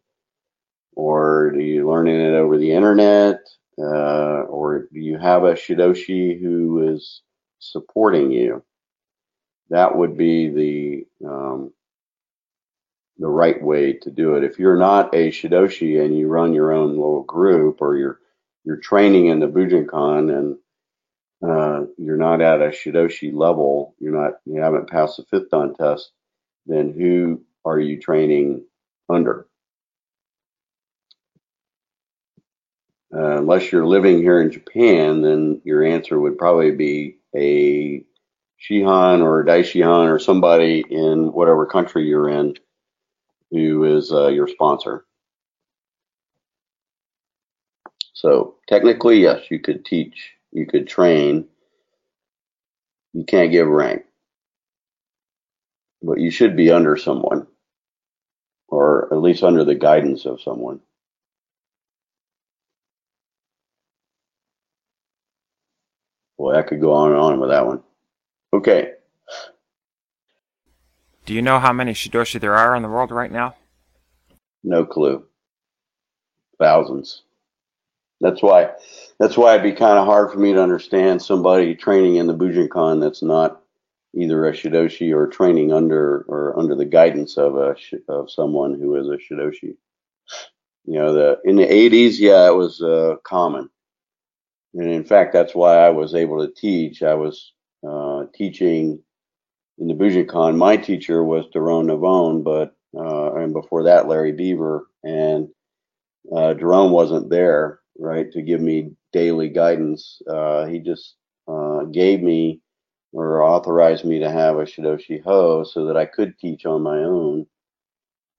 Or 0.95 1.49
are 1.49 1.59
you 1.59 1.89
learning 1.89 2.19
it 2.19 2.33
over 2.33 2.57
the 2.57 2.71
internet? 2.71 3.41
Uh, 3.79 4.43
or 4.49 4.87
do 4.91 4.99
you 4.99 5.17
have 5.17 5.43
a 5.43 5.53
Shidoshi 5.53 6.39
who 6.41 6.93
is 6.93 7.21
supporting 7.59 8.31
you? 8.31 8.63
that 9.69 9.95
would 9.95 10.17
be 10.17 10.49
the 10.49 11.27
um, 11.27 11.71
the 13.17 13.27
right 13.27 13.61
way 13.61 13.93
to 13.93 14.11
do 14.11 14.35
it. 14.35 14.43
If 14.43 14.59
you're 14.59 14.77
not 14.77 15.13
a 15.13 15.29
shidoshi 15.29 16.03
and 16.03 16.17
you 16.17 16.27
run 16.27 16.53
your 16.53 16.71
own 16.71 16.91
little 16.91 17.23
group, 17.23 17.81
or 17.81 17.97
you're 17.97 18.19
you're 18.63 18.77
training 18.77 19.27
in 19.27 19.39
the 19.39 19.47
Bujinkan 19.47 20.37
and 20.37 20.57
uh, 21.45 21.85
you're 21.97 22.17
not 22.17 22.41
at 22.41 22.61
a 22.61 22.69
shidoshi 22.69 23.33
level, 23.33 23.95
you're 23.99 24.13
not 24.13 24.33
you 24.45 24.61
haven't 24.61 24.89
passed 24.89 25.17
the 25.17 25.23
fifth 25.23 25.49
dan 25.51 25.73
test, 25.75 26.11
then 26.65 26.93
who 26.93 27.41
are 27.65 27.79
you 27.79 27.99
training 27.99 28.65
under? 29.09 29.47
Uh, 33.13 33.37
unless 33.37 33.71
you're 33.71 33.85
living 33.85 34.17
here 34.17 34.41
in 34.41 34.51
Japan, 34.51 35.21
then 35.21 35.61
your 35.63 35.83
answer 35.83 36.19
would 36.19 36.37
probably 36.37 36.71
be 36.71 37.17
a 37.35 38.03
Shihan 38.59 39.21
or 39.21 39.41
a 39.41 39.45
Daishihan 39.45 40.11
or 40.11 40.19
somebody 40.19 40.83
in 40.89 41.31
whatever 41.31 41.65
country 41.65 42.07
you're 42.07 42.29
in 42.29 42.55
who 43.51 43.85
is 43.85 44.11
uh, 44.11 44.27
your 44.27 44.47
sponsor. 44.47 45.05
So 48.13 48.55
technically, 48.67 49.21
yes, 49.21 49.49
you 49.49 49.59
could 49.59 49.85
teach, 49.85 50.33
you 50.57 50.65
could 50.65 50.87
train. 50.87 51.45
You 53.13 53.23
can't 53.23 53.51
give 53.51 53.67
rank, 53.67 54.03
but 56.01 56.19
you 56.19 56.31
should 56.31 56.57
be 56.57 56.71
under 56.71 56.97
someone, 56.97 57.47
or 58.67 59.13
at 59.13 59.21
least 59.21 59.43
under 59.43 59.63
the 59.63 59.75
guidance 59.75 60.25
of 60.25 60.41
someone. 60.41 60.79
Boy, 66.37 66.55
I 66.55 66.63
could 66.63 66.81
go 66.81 66.93
on 66.93 67.11
and 67.11 67.19
on 67.19 67.39
with 67.39 67.49
that 67.49 67.65
one. 67.65 67.81
Okay. 68.53 68.93
Do 71.25 71.33
you 71.33 71.41
know 71.41 71.59
how 71.59 71.73
many 71.73 71.93
Shidoshi 71.93 72.39
there 72.39 72.55
are 72.55 72.75
in 72.75 72.83
the 72.83 72.89
world 72.89 73.11
right 73.11 73.31
now? 73.31 73.55
No 74.63 74.85
clue. 74.85 75.25
Thousands. 76.59 77.23
That's 78.19 78.41
why 78.41 78.71
that's 79.19 79.37
why 79.37 79.53
it'd 79.53 79.63
be 79.63 79.73
kind 79.73 79.99
of 79.99 80.05
hard 80.05 80.31
for 80.31 80.39
me 80.39 80.53
to 80.53 80.61
understand 80.61 81.21
somebody 81.21 81.75
training 81.75 82.15
in 82.15 82.27
the 82.27 82.35
Bujinkan 82.35 82.99
that's 82.99 83.21
not 83.21 83.61
either 84.15 84.47
a 84.47 84.51
Shidoshi 84.51 85.13
or 85.13 85.27
training 85.27 85.71
under 85.71 86.25
or 86.27 86.57
under 86.57 86.75
the 86.75 86.85
guidance 86.85 87.37
of 87.37 87.55
a 87.55 87.75
of 88.09 88.31
someone 88.31 88.79
who 88.79 88.95
is 88.95 89.07
a 89.07 89.17
Shidoshi. 89.17 89.75
You 90.85 90.93
know, 90.93 91.13
the 91.13 91.39
in 91.43 91.57
the 91.57 91.67
80s, 91.67 92.17
yeah, 92.17 92.47
it 92.47 92.55
was 92.55 92.81
uh, 92.81 93.15
common, 93.23 93.69
and 94.73 94.89
in 94.89 95.03
fact, 95.03 95.33
that's 95.33 95.53
why 95.53 95.77
I 95.77 95.89
was 95.89 96.15
able 96.15 96.45
to 96.45 96.53
teach. 96.53 97.03
I 97.03 97.13
was 97.13 97.51
uh, 97.87 98.23
teaching 98.33 98.99
in 99.77 99.87
the 99.87 99.93
Bujinkan. 99.93 100.57
My 100.57 100.77
teacher 100.77 101.23
was 101.23 101.45
Doron 101.53 101.85
Navon, 101.85 102.43
but 102.43 102.75
uh, 102.97 103.35
and 103.35 103.53
before 103.53 103.83
that 103.83 104.07
Larry 104.07 104.31
Beaver, 104.31 104.87
and 105.03 105.49
uh, 106.31 106.53
Doron 106.53 106.91
wasn't 106.91 107.29
there, 107.29 107.81
right, 107.99 108.31
to 108.31 108.41
give 108.41 108.61
me 108.61 108.91
daily 109.13 109.49
guidance. 109.49 110.21
Uh, 110.29 110.65
he 110.65 110.79
just 110.79 111.15
uh, 111.47 111.83
gave 111.85 112.21
me 112.21 112.61
or 113.13 113.43
authorized 113.43 114.05
me 114.05 114.19
to 114.19 114.29
have 114.29 114.57
a 114.57 114.63
Shidoshi 114.63 115.23
Ho 115.23 115.63
so 115.63 115.85
that 115.85 115.97
I 115.97 116.05
could 116.05 116.37
teach 116.37 116.65
on 116.65 116.83
my 116.83 116.99
own 116.99 117.47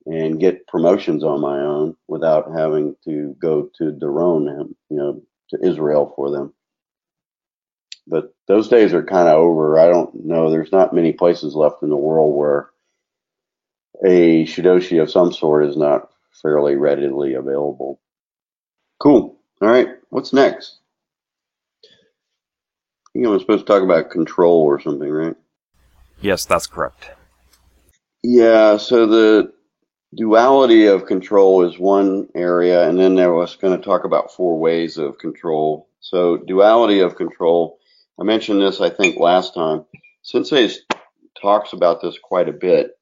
and 0.07 0.41
get 0.41 0.67
promotions 0.69 1.25
on 1.25 1.41
my 1.41 1.59
own 1.61 1.97
without 2.07 2.53
having 2.57 2.97
to 3.05 3.35
go 3.41 3.69
to 3.79 3.93
Doron, 3.93 4.69
you 4.91 4.97
know, 4.97 5.23
to 5.51 5.59
Israel 5.67 6.13
for 6.17 6.31
them 6.31 6.53
but 8.09 8.35
those 8.47 8.69
days 8.69 8.95
are 8.95 9.05
kind 9.05 9.29
of 9.29 9.35
over. 9.37 9.79
I 9.79 9.89
don't 9.89 10.25
know. 10.25 10.51
There's 10.51 10.73
not 10.73 10.95
many 10.95 11.13
places 11.13 11.55
left 11.55 11.83
in 11.83 11.91
the 11.91 11.97
world 11.97 12.35
where 12.35 12.71
a 14.05 14.45
Shidoshi 14.47 15.01
of 15.03 15.11
some 15.11 15.33
sort 15.33 15.67
is 15.67 15.77
not 15.77 16.11
fairly 16.43 16.77
readily 16.77 17.35
available. 17.35 18.01
Cool. 19.01 19.38
All 19.61 19.69
right. 19.69 19.89
What's 20.11 20.33
next? 20.33 20.79
I 21.85 21.89
think 23.13 23.27
I'm 23.27 23.39
supposed 23.41 23.67
to 23.67 23.73
talk 23.73 23.83
about 23.83 24.11
control 24.11 24.63
or 24.63 24.81
something, 24.81 25.11
right? 25.11 25.35
Yes, 26.21 26.45
that's 26.45 26.67
correct. 26.67 27.11
Yeah, 28.23 28.77
so 28.77 29.07
the 29.07 29.53
duality 30.15 30.87
of 30.87 31.07
control 31.07 31.65
is 31.65 31.79
one 31.79 32.29
area, 32.35 32.89
and 32.89 32.99
then 32.99 33.15
there 33.15 33.33
was 33.33 33.57
going 33.57 33.77
to 33.79 33.85
talk 33.85 34.05
about 34.05 34.33
four 34.33 34.59
ways 34.59 34.99
of 34.99 35.19
control. 35.19 35.89
So 36.01 36.37
duality 36.37 37.01
of 37.01 37.17
control, 37.17 37.79
I 38.21 38.25
mentioned 38.25 38.61
this 38.61 38.81
I 38.81 38.91
think 38.91 39.19
last 39.19 39.55
time. 39.55 39.85
Sensei 40.23 40.71
talks 41.41 41.73
about 41.73 42.01
this 42.01 42.19
quite 42.23 42.49
a 42.49 42.53
bit. 42.53 42.93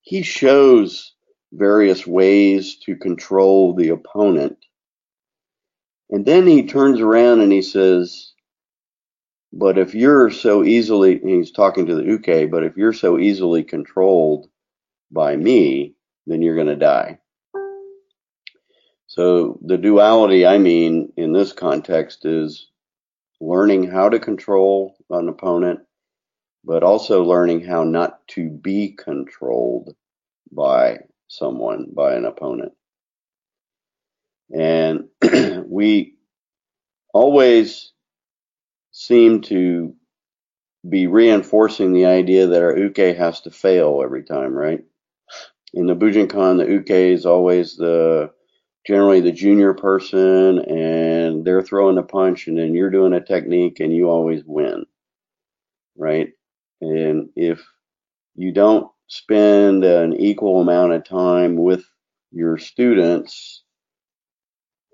He 0.00 0.22
shows 0.22 1.14
various 1.52 2.06
ways 2.06 2.76
to 2.86 2.96
control 2.96 3.74
the 3.74 3.90
opponent. 3.90 4.56
And 6.10 6.24
then 6.24 6.46
he 6.46 6.66
turns 6.66 7.00
around 7.00 7.40
and 7.40 7.52
he 7.52 7.62
says, 7.62 8.32
but 9.52 9.78
if 9.78 9.94
you're 9.94 10.30
so 10.30 10.64
easily, 10.64 11.18
he's 11.18 11.50
talking 11.50 11.86
to 11.86 11.94
the 11.94 12.04
uke, 12.04 12.50
but 12.50 12.64
if 12.64 12.76
you're 12.76 12.92
so 12.92 13.18
easily 13.18 13.62
controlled 13.64 14.48
by 15.10 15.36
me, 15.36 15.94
then 16.26 16.42
you're 16.42 16.54
going 16.54 16.66
to 16.66 16.76
die. 16.76 17.18
So 19.06 19.58
the 19.64 19.78
duality 19.78 20.46
I 20.46 20.58
mean 20.58 21.12
in 21.16 21.32
this 21.32 21.52
context 21.52 22.24
is 22.26 22.68
learning 23.40 23.90
how 23.90 24.10
to 24.10 24.18
control 24.18 24.96
an 25.10 25.28
opponent, 25.28 25.80
but 26.64 26.82
also 26.82 27.24
learning 27.24 27.64
how 27.64 27.84
not 27.84 28.26
to 28.28 28.50
be 28.50 28.90
controlled 28.90 29.94
by 30.52 30.98
someone, 31.28 31.88
by 31.94 32.14
an 32.16 32.26
opponent. 32.26 32.72
And 34.54 35.08
we 35.66 36.14
always 37.12 37.92
seem 38.92 39.40
to 39.42 39.94
be 40.88 41.06
reinforcing 41.06 41.92
the 41.92 42.06
idea 42.06 42.46
that 42.46 42.62
our 42.62 42.76
uke 42.76 43.16
has 43.16 43.40
to 43.42 43.50
fail 43.50 44.00
every 44.02 44.22
time, 44.22 44.52
right? 44.52 44.80
In 45.74 45.86
the 45.86 45.94
Bujinkan, 45.94 46.58
the 46.58 46.70
uke 46.70 46.90
is 46.90 47.26
always 47.26 47.76
the 47.76 48.30
generally 48.86 49.20
the 49.20 49.32
junior 49.32 49.74
person 49.74 50.60
and 50.60 51.44
they're 51.44 51.62
throwing 51.62 51.96
the 51.96 52.02
punch 52.02 52.46
and 52.46 52.56
then 52.56 52.74
you're 52.74 52.90
doing 52.90 53.12
a 53.12 53.20
technique 53.24 53.80
and 53.80 53.94
you 53.94 54.08
always 54.08 54.42
win, 54.46 54.86
right? 55.96 56.30
And 56.80 57.28
if 57.36 57.62
you 58.34 58.52
don't 58.52 58.90
spend 59.08 59.84
an 59.84 60.14
equal 60.14 60.60
amount 60.60 60.92
of 60.92 61.04
time 61.04 61.56
with 61.56 61.84
your 62.30 62.56
students, 62.56 63.62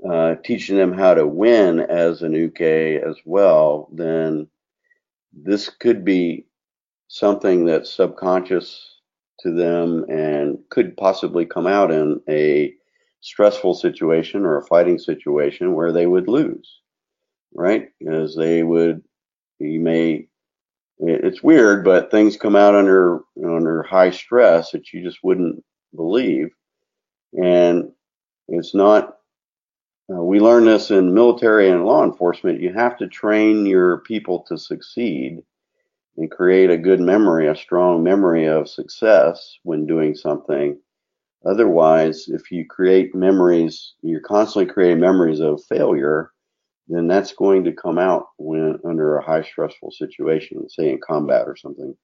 uh, 0.08 0.36
teaching 0.44 0.76
them 0.76 0.92
how 0.92 1.14
to 1.14 1.26
win 1.26 1.80
as 1.80 2.22
an 2.22 2.34
uke 2.34 2.60
as 2.60 3.16
well, 3.24 3.88
then 3.92 4.48
this 5.32 5.68
could 5.68 6.04
be 6.04 6.46
something 7.08 7.64
that's 7.64 7.92
subconscious 7.92 8.98
to 9.40 9.52
them 9.52 10.04
and 10.08 10.58
could 10.70 10.96
possibly 10.96 11.46
come 11.46 11.66
out 11.66 11.90
in 11.90 12.20
a 12.28 12.72
stressful 13.20 13.74
situation 13.74 14.44
or 14.44 14.58
a 14.58 14.66
fighting 14.66 14.98
situation 14.98 15.74
where 15.74 15.92
they 15.92 16.06
would 16.06 16.28
lose, 16.28 16.80
right? 17.54 17.88
Because 18.00 18.36
they 18.36 18.62
would, 18.62 19.02
you 19.58 19.80
may 19.80 20.28
it's 20.98 21.42
weird, 21.42 21.84
but 21.84 22.10
things 22.10 22.36
come 22.36 22.56
out 22.56 22.74
under 22.74 23.20
under 23.44 23.82
high 23.82 24.10
stress 24.10 24.70
that 24.70 24.92
you 24.92 25.02
just 25.02 25.18
wouldn't 25.22 25.62
believe, 25.94 26.50
and 27.34 27.90
it's 28.48 28.74
not. 28.74 29.13
Uh, 30.10 30.22
we 30.22 30.38
learn 30.38 30.64
this 30.64 30.90
in 30.90 31.14
military 31.14 31.70
and 31.70 31.84
law 31.84 32.04
enforcement. 32.04 32.60
You 32.60 32.72
have 32.74 32.96
to 32.98 33.08
train 33.08 33.64
your 33.66 33.98
people 33.98 34.44
to 34.48 34.58
succeed 34.58 35.42
and 36.16 36.30
create 36.30 36.70
a 36.70 36.76
good 36.76 37.00
memory, 37.00 37.48
a 37.48 37.56
strong 37.56 38.02
memory 38.02 38.46
of 38.46 38.68
success 38.68 39.58
when 39.62 39.86
doing 39.86 40.14
something. 40.14 40.78
Otherwise, 41.44 42.28
if 42.28 42.50
you 42.50 42.66
create 42.66 43.14
memories, 43.14 43.94
you're 44.02 44.20
constantly 44.20 44.72
creating 44.72 45.00
memories 45.00 45.40
of 45.40 45.64
failure 45.64 46.30
then 46.88 47.06
that's 47.06 47.32
going 47.32 47.64
to 47.64 47.72
come 47.72 47.98
out 47.98 48.28
when 48.36 48.78
under 48.84 49.16
a 49.16 49.24
high 49.24 49.42
stressful 49.42 49.90
situation, 49.90 50.68
say 50.68 50.90
in 50.90 51.00
combat 51.00 51.46
or 51.46 51.56
something. 51.56 51.96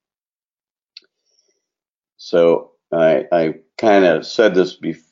So 2.17 2.73
I, 2.93 3.27
I 3.31 3.55
kind 3.79 4.05
of 4.05 4.27
said 4.27 4.55
this, 4.55 4.75
before, 4.77 5.10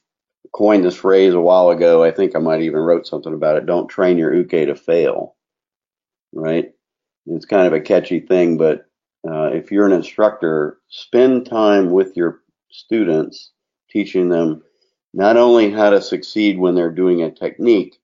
coined 0.53 0.85
this 0.85 0.97
phrase 0.97 1.35
a 1.35 1.41
while 1.41 1.71
ago. 1.71 2.03
I 2.03 2.11
think 2.11 2.35
I 2.35 2.39
might 2.39 2.63
even 2.63 2.81
wrote 2.81 3.07
something 3.07 3.35
about 3.35 3.57
it. 3.57 3.67
Don't 3.67 3.89
train 3.89 4.19
your 4.19 4.35
uke 4.35 4.51
to 4.51 4.75
fail, 4.75 5.37
right? 6.33 6.73
It's 7.27 7.47
kind 7.47 7.67
of 7.67 7.73
a 7.73 7.81
catchy 7.81 8.21
thing, 8.21 8.57
but 8.57 8.87
uh, 9.29 9.51
if 9.53 9.71
you're 9.71 9.87
an 9.87 9.93
instructor, 9.93 10.79
spend 10.89 11.47
time 11.47 11.91
with 11.91 12.17
your 12.17 12.41
students, 12.71 13.53
teaching 13.91 14.29
them 14.29 14.63
not 15.15 15.37
only 15.37 15.71
how 15.71 15.91
to 15.91 16.01
succeed 16.01 16.59
when 16.59 16.75
they're 16.75 16.91
doing 16.91 17.23
a 17.23 17.31
technique, 17.31 17.99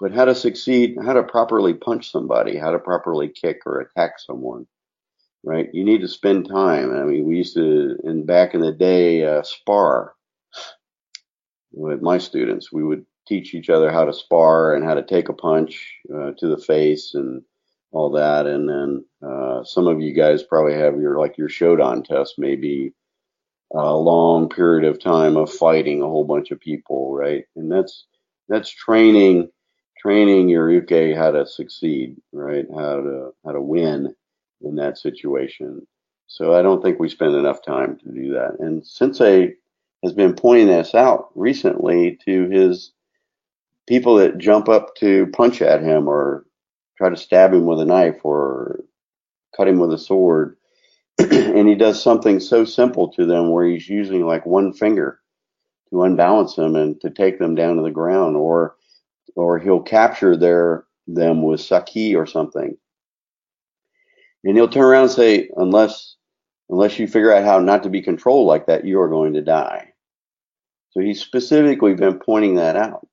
but 0.00 0.12
how 0.12 0.24
to 0.24 0.34
succeed, 0.34 0.96
how 1.04 1.12
to 1.12 1.22
properly 1.22 1.74
punch 1.74 2.10
somebody, 2.10 2.56
how 2.56 2.70
to 2.70 2.78
properly 2.78 3.28
kick 3.28 3.62
or 3.66 3.80
attack 3.80 4.18
someone, 4.18 4.66
right? 5.42 5.68
You 5.72 5.84
need 5.84 6.02
to 6.02 6.08
spend 6.08 6.48
time. 6.48 6.94
I 6.94 7.04
mean, 7.04 7.24
we 7.26 7.36
used 7.36 7.54
to, 7.54 7.96
in 8.04 8.26
back 8.26 8.54
in 8.54 8.60
the 8.60 8.72
day, 8.72 9.24
uh, 9.24 9.42
spar 9.42 10.14
with 11.72 12.02
my 12.02 12.18
students. 12.18 12.72
We 12.72 12.84
would 12.84 13.04
teach 13.26 13.54
each 13.54 13.70
other 13.70 13.92
how 13.92 14.04
to 14.04 14.12
spar 14.12 14.74
and 14.74 14.84
how 14.84 14.94
to 14.94 15.02
take 15.02 15.28
a 15.28 15.34
punch 15.34 15.98
uh, 16.14 16.32
to 16.38 16.48
the 16.48 16.58
face 16.58 17.14
and 17.14 17.42
all 17.92 18.10
that. 18.10 18.46
And 18.46 18.68
then 18.68 19.04
uh, 19.26 19.64
some 19.64 19.86
of 19.86 20.00
you 20.00 20.14
guys 20.14 20.42
probably 20.42 20.74
have 20.74 21.00
your 21.00 21.18
like 21.18 21.38
your 21.38 21.48
Shodan 21.48 22.04
test, 22.04 22.34
maybe 22.38 22.92
a 23.74 23.94
long 23.94 24.48
period 24.48 24.84
of 24.84 25.00
time 25.00 25.36
of 25.36 25.52
fighting 25.52 26.00
a 26.00 26.06
whole 26.06 26.24
bunch 26.24 26.50
of 26.50 26.60
people, 26.60 27.14
right? 27.14 27.44
And 27.56 27.70
that's 27.70 28.06
that's 28.48 28.70
training 28.70 29.50
training 29.98 30.48
your 30.48 30.70
uke 30.70 31.16
how 31.16 31.32
to 31.32 31.46
succeed, 31.46 32.16
right? 32.32 32.66
How 32.74 32.96
to 32.96 33.30
how 33.44 33.52
to 33.52 33.60
win 33.60 34.14
in 34.62 34.76
that 34.76 34.98
situation. 34.98 35.86
So 36.26 36.54
I 36.54 36.62
don't 36.62 36.82
think 36.82 36.98
we 36.98 37.08
spend 37.08 37.34
enough 37.34 37.62
time 37.64 37.98
to 37.98 38.12
do 38.12 38.32
that. 38.34 38.56
And 38.60 38.86
Sensei 38.86 39.54
has 40.02 40.12
been 40.12 40.34
pointing 40.34 40.68
this 40.68 40.94
out 40.94 41.30
recently 41.34 42.18
to 42.24 42.48
his 42.48 42.92
people 43.86 44.16
that 44.16 44.38
jump 44.38 44.68
up 44.68 44.94
to 44.96 45.26
punch 45.28 45.62
at 45.62 45.82
him 45.82 46.08
or 46.08 46.44
try 46.96 47.08
to 47.08 47.16
stab 47.16 47.52
him 47.52 47.66
with 47.66 47.80
a 47.80 47.84
knife 47.84 48.24
or 48.24 48.80
cut 49.56 49.68
him 49.68 49.78
with 49.78 49.92
a 49.92 49.98
sword. 49.98 50.56
and 51.18 51.66
he 51.66 51.74
does 51.74 52.00
something 52.00 52.38
so 52.38 52.64
simple 52.64 53.08
to 53.08 53.26
them 53.26 53.50
where 53.50 53.66
he's 53.66 53.88
using 53.88 54.24
like 54.24 54.46
one 54.46 54.72
finger 54.72 55.20
to 55.90 56.02
unbalance 56.02 56.54
them 56.54 56.76
and 56.76 57.00
to 57.00 57.10
take 57.10 57.38
them 57.38 57.54
down 57.54 57.76
to 57.76 57.82
the 57.82 57.90
ground 57.90 58.36
or 58.36 58.76
or 59.34 59.58
he'll 59.58 59.80
capture 59.80 60.36
their 60.36 60.84
them 61.06 61.42
with 61.42 61.60
saki 61.60 62.14
or 62.14 62.26
something. 62.26 62.76
And 64.44 64.56
he'll 64.56 64.68
turn 64.68 64.84
around 64.84 65.04
and 65.04 65.12
say, 65.12 65.50
unless 65.56 66.16
unless 66.70 66.98
you 66.98 67.08
figure 67.08 67.32
out 67.32 67.44
how 67.44 67.58
not 67.58 67.82
to 67.82 67.90
be 67.90 68.02
controlled 68.02 68.46
like 68.46 68.66
that, 68.66 68.84
you 68.84 69.00
are 69.00 69.08
going 69.08 69.32
to 69.32 69.42
die. 69.42 69.87
So 70.98 71.04
he's 71.04 71.20
specifically 71.20 71.94
been 71.94 72.18
pointing 72.18 72.56
that 72.56 72.74
out 72.74 73.06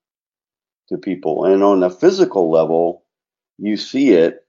to 0.90 0.98
people. 0.98 1.46
And 1.46 1.64
on 1.64 1.82
the 1.82 1.92
physical 1.92 2.50
level, 2.50 3.04
you 3.60 3.78
see 3.78 4.14
it, 4.14 4.44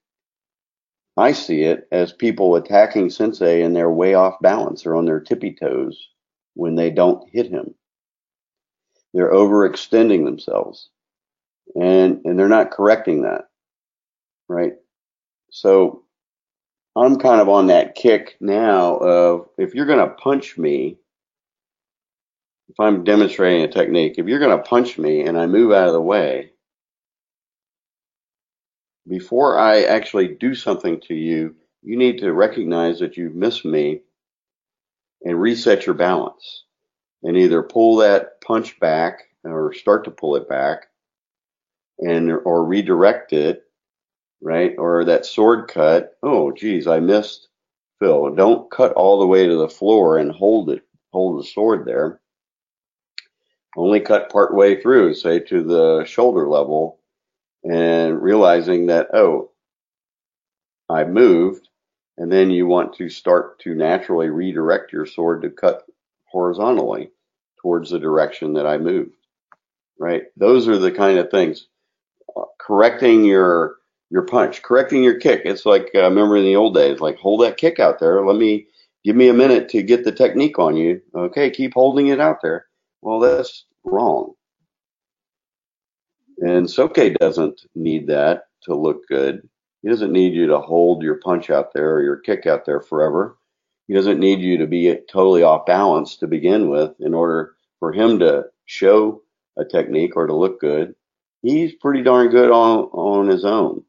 I 1.19 1.33
see 1.33 1.65
it 1.65 1.87
as 1.93 2.15
people 2.15 2.57
attacking 2.57 3.11
Sensei 3.11 3.61
and 3.61 3.77
they're 3.77 3.91
way 3.91 4.15
off 4.15 4.41
balance 4.41 4.87
or 4.87 4.97
on 4.97 5.05
their 5.05 5.21
tippy 5.21 5.53
toes 5.53 6.09
when 6.55 6.77
they 6.77 6.89
don't 6.89 7.29
hit 7.31 7.51
him. 7.51 7.75
They're 9.13 9.33
overextending 9.33 10.25
themselves 10.25 10.89
and 11.75 12.23
and 12.25 12.39
they're 12.39 12.49
not 12.49 12.71
correcting 12.71 13.23
that 13.23 13.49
right 14.49 14.75
so 15.51 16.05
i'm 16.95 17.19
kind 17.19 17.41
of 17.41 17.49
on 17.49 17.67
that 17.67 17.97
kick 17.97 18.37
now 18.41 18.97
of 18.99 19.49
if 19.59 19.75
you're 19.75 19.87
going 19.87 19.99
to 19.99 20.15
punch 20.15 20.57
me 20.57 20.97
if 22.69 22.79
i'm 22.81 23.05
demonstrating 23.05 23.63
a 23.63 23.69
technique 23.69 24.15
if 24.19 24.27
you're 24.27 24.41
going 24.41 24.57
to 24.57 24.69
punch 24.69 24.99
me 24.99 25.23
and 25.23 25.39
i 25.39 25.47
move 25.47 25.73
out 25.73 25.89
of 25.89 25.95
the 25.95 26.01
way 26.01 26.51
before 29.09 29.59
i 29.59 29.83
actually 29.83 30.29
do 30.29 30.55
something 30.55 31.01
to 31.01 31.15
you 31.15 31.55
you 31.83 31.97
need 31.97 32.19
to 32.19 32.33
recognize 32.33 32.99
that 32.99 33.17
you've 33.17 33.35
missed 33.35 33.65
me 33.65 34.01
and 35.23 35.41
reset 35.41 35.87
your 35.87 35.95
balance 35.95 36.65
and 37.23 37.37
either 37.37 37.63
pull 37.63 37.97
that 37.97 38.41
punch 38.41 38.79
back 38.81 39.25
or 39.45 39.73
start 39.73 40.05
to 40.05 40.11
pull 40.11 40.37
it 40.37 40.49
back 40.49 40.87
and 41.99 42.31
or 42.45 42.65
redirect 42.65 43.33
it, 43.33 43.65
right? 44.43 44.75
Or 44.79 45.05
that 45.05 45.27
sword 45.27 45.69
cut. 45.69 46.17
Oh, 46.23 46.53
geez, 46.53 46.87
I 46.87 47.01
missed 47.01 47.49
Phil. 48.01 48.35
Don't 48.35 48.71
cut 48.71 48.93
all 48.93 49.21
the 49.21 49.27
way 49.27 49.47
to 49.47 49.57
the 49.57 49.69
floor 49.69 50.19
and 50.19 50.31
hold 50.31 50.71
it, 50.71 50.83
hold 51.13 51.41
the 51.41 51.47
sword 51.47 51.87
there. 51.87 52.21
Only 53.77 54.01
cut 54.01 54.31
part 54.31 54.55
way 54.55 54.81
through, 54.81 55.15
say 55.15 55.39
to 55.41 55.63
the 55.63 56.05
shoulder 56.07 56.49
level, 56.49 56.99
and 57.65 58.23
realizing 58.23 58.87
that 58.87 59.09
oh, 59.15 59.51
I 60.89 61.05
moved, 61.05 61.69
And 62.19 62.33
then 62.33 62.51
you 62.51 62.67
want 62.67 62.95
to 62.95 63.09
start 63.11 63.59
to 63.61 63.75
naturally 63.75 64.31
redirect 64.31 64.93
your 64.93 65.07
sword 65.07 65.43
to 65.43 65.51
cut 65.51 65.85
horizontally 66.25 67.11
towards 67.61 67.91
the 67.91 67.99
direction 67.99 68.55
that 68.55 68.67
I 68.67 68.79
moved. 68.79 69.17
Right? 69.99 70.25
Those 70.37 70.69
are 70.69 70.79
the 70.79 70.93
kind 70.93 71.19
of 71.19 71.31
things. 71.31 71.69
Correcting 72.59 73.25
your 73.25 73.77
your 74.11 74.23
punch, 74.23 74.63
correcting 74.63 75.03
your 75.03 75.19
kick. 75.19 75.43
It's 75.45 75.67
like 75.67 75.91
uh, 75.95 76.03
remember 76.05 76.37
in 76.37 76.45
the 76.45 76.57
old 76.57 76.75
days, 76.75 77.01
like 77.01 77.19
hold 77.19 77.43
that 77.43 77.57
kick 77.57 77.81
out 77.81 77.99
there. 77.99 78.25
Let 78.25 78.37
me 78.37 78.67
give 79.05 79.17
me 79.17 79.29
a 79.29 79.35
minute 79.35 79.69
to 79.71 79.83
get 79.83 80.05
the 80.05 80.13
technique 80.13 80.59
on 80.59 80.77
you. 80.77 81.03
Okay, 81.15 81.51
keep 81.51 81.75
holding 81.75 82.09
it 82.09 82.21
out 82.21 82.41
there. 82.43 82.67
Well, 83.07 83.21
that's 83.21 83.67
wrong. 83.85 84.33
And 86.39 86.69
Soke 86.69 86.99
doesn't 87.21 87.61
need 87.77 88.09
that 88.09 88.49
to 88.63 88.75
look 88.75 89.07
good. 89.07 89.49
He 89.83 89.89
doesn't 89.89 90.11
need 90.11 90.35
you 90.35 90.49
to 90.49 90.59
hold 90.59 91.05
your 91.05 91.21
punch 91.21 91.49
out 91.49 91.73
there 91.73 91.95
or 91.95 92.03
your 92.03 92.17
kick 92.17 92.47
out 92.47 92.65
there 92.67 92.81
forever. 92.81 93.39
He 93.87 93.95
doesn't 93.95 94.19
need 94.19 94.41
you 94.41 94.59
to 94.59 94.67
be 94.67 94.93
totally 95.09 95.45
off 95.45 95.67
balance 95.67 96.17
to 96.17 96.27
begin 96.27 96.69
with 96.69 96.97
in 96.99 97.15
order 97.15 97.55
for 97.79 97.93
him 97.93 98.19
to 98.19 98.47
show 98.65 99.23
a 99.57 99.65
technique 99.65 100.17
or 100.17 100.27
to 100.27 100.35
look 100.35 100.61
good. 100.61 100.97
He's 101.43 101.75
pretty 101.75 102.03
darn 102.03 102.31
good 102.31 102.51
on, 102.51 102.87
on 102.87 103.29
his 103.29 103.45
own. 103.45 103.85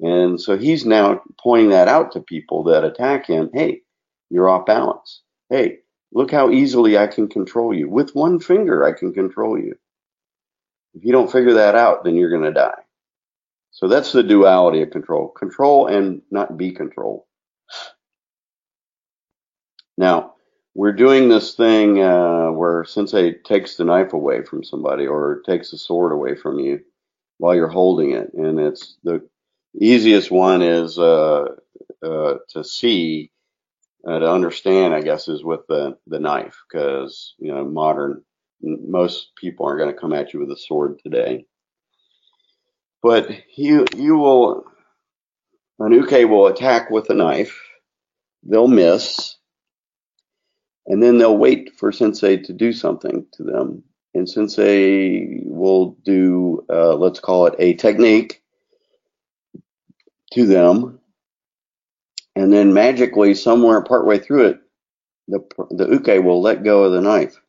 And 0.00 0.40
so 0.40 0.56
he's 0.56 0.86
now 0.86 1.20
pointing 1.38 1.68
that 1.72 1.88
out 1.88 2.10
to 2.12 2.20
people 2.20 2.62
that 2.64 2.84
attack 2.84 3.26
him. 3.26 3.50
Hey, 3.52 3.82
you're 4.30 4.48
off 4.48 4.64
balance. 4.64 5.20
Hey, 5.50 5.80
look 6.12 6.30
how 6.30 6.50
easily 6.50 6.98
I 6.98 7.06
can 7.06 7.28
control 7.28 7.74
you. 7.74 7.88
With 7.88 8.14
one 8.14 8.40
finger, 8.40 8.84
I 8.84 8.92
can 8.92 9.12
control 9.12 9.58
you. 9.58 9.76
If 10.94 11.04
you 11.04 11.12
don't 11.12 11.30
figure 11.30 11.54
that 11.54 11.74
out, 11.74 12.04
then 12.04 12.16
you're 12.16 12.30
going 12.30 12.42
to 12.42 12.52
die. 12.52 12.82
So 13.70 13.88
that's 13.88 14.12
the 14.12 14.22
duality 14.22 14.80
of 14.80 14.90
control 14.90 15.28
control 15.28 15.86
and 15.86 16.22
not 16.30 16.56
be 16.56 16.72
controlled. 16.72 17.24
Now, 19.98 20.34
we're 20.74 20.92
doing 20.92 21.28
this 21.28 21.54
thing 21.54 22.02
uh, 22.02 22.50
where 22.52 22.84
Sensei 22.84 23.32
takes 23.32 23.76
the 23.76 23.84
knife 23.84 24.12
away 24.12 24.42
from 24.44 24.62
somebody 24.64 25.06
or 25.06 25.42
takes 25.46 25.70
the 25.70 25.78
sword 25.78 26.12
away 26.12 26.36
from 26.36 26.58
you 26.58 26.80
while 27.38 27.54
you're 27.54 27.68
holding 27.68 28.12
it. 28.12 28.32
And 28.34 28.58
it's 28.58 28.96
the 29.02 29.26
easiest 29.78 30.30
one 30.30 30.62
is 30.62 30.98
uh, 30.98 31.46
uh, 32.02 32.34
to 32.50 32.64
see, 32.64 33.30
uh, 34.06 34.18
to 34.18 34.30
understand, 34.30 34.94
I 34.94 35.00
guess, 35.00 35.28
is 35.28 35.44
with 35.44 35.60
the, 35.68 35.98
the 36.06 36.20
knife 36.20 36.56
because, 36.70 37.34
you 37.38 37.52
know, 37.52 37.64
modern, 37.64 38.22
most 38.60 39.30
people 39.36 39.66
aren't 39.66 39.80
going 39.80 39.92
to 39.92 40.00
come 40.00 40.12
at 40.12 40.32
you 40.32 40.40
with 40.40 40.50
a 40.50 40.56
sword 40.56 41.00
today. 41.02 41.46
But 43.02 43.30
you, 43.56 43.86
you 43.96 44.16
will, 44.16 44.64
an 45.78 45.92
uke 45.92 46.28
will 46.28 46.46
attack 46.46 46.90
with 46.90 47.10
a 47.10 47.14
knife. 47.14 47.60
They'll 48.42 48.68
miss 48.68 49.36
and 50.86 51.02
then 51.02 51.18
they'll 51.18 51.36
wait 51.36 51.76
for 51.76 51.92
sensei 51.92 52.36
to 52.36 52.52
do 52.52 52.72
something 52.72 53.26
to 53.32 53.42
them 53.42 53.82
and 54.14 54.28
sensei 54.28 55.40
will 55.44 55.96
do 56.04 56.64
uh, 56.70 56.94
let's 56.94 57.20
call 57.20 57.46
it 57.46 57.54
a 57.58 57.74
technique 57.74 58.42
to 60.32 60.46
them 60.46 60.95
and 62.36 62.52
then 62.52 62.72
magically 62.72 63.34
somewhere 63.34 63.82
partway 63.82 64.18
through 64.18 64.46
it 64.46 64.60
the 65.28 65.40
the 65.70 65.88
uke 65.88 66.24
will 66.24 66.40
let 66.40 66.64
go 66.64 66.84
of 66.84 66.92
the 66.92 67.00
knife. 67.00 67.40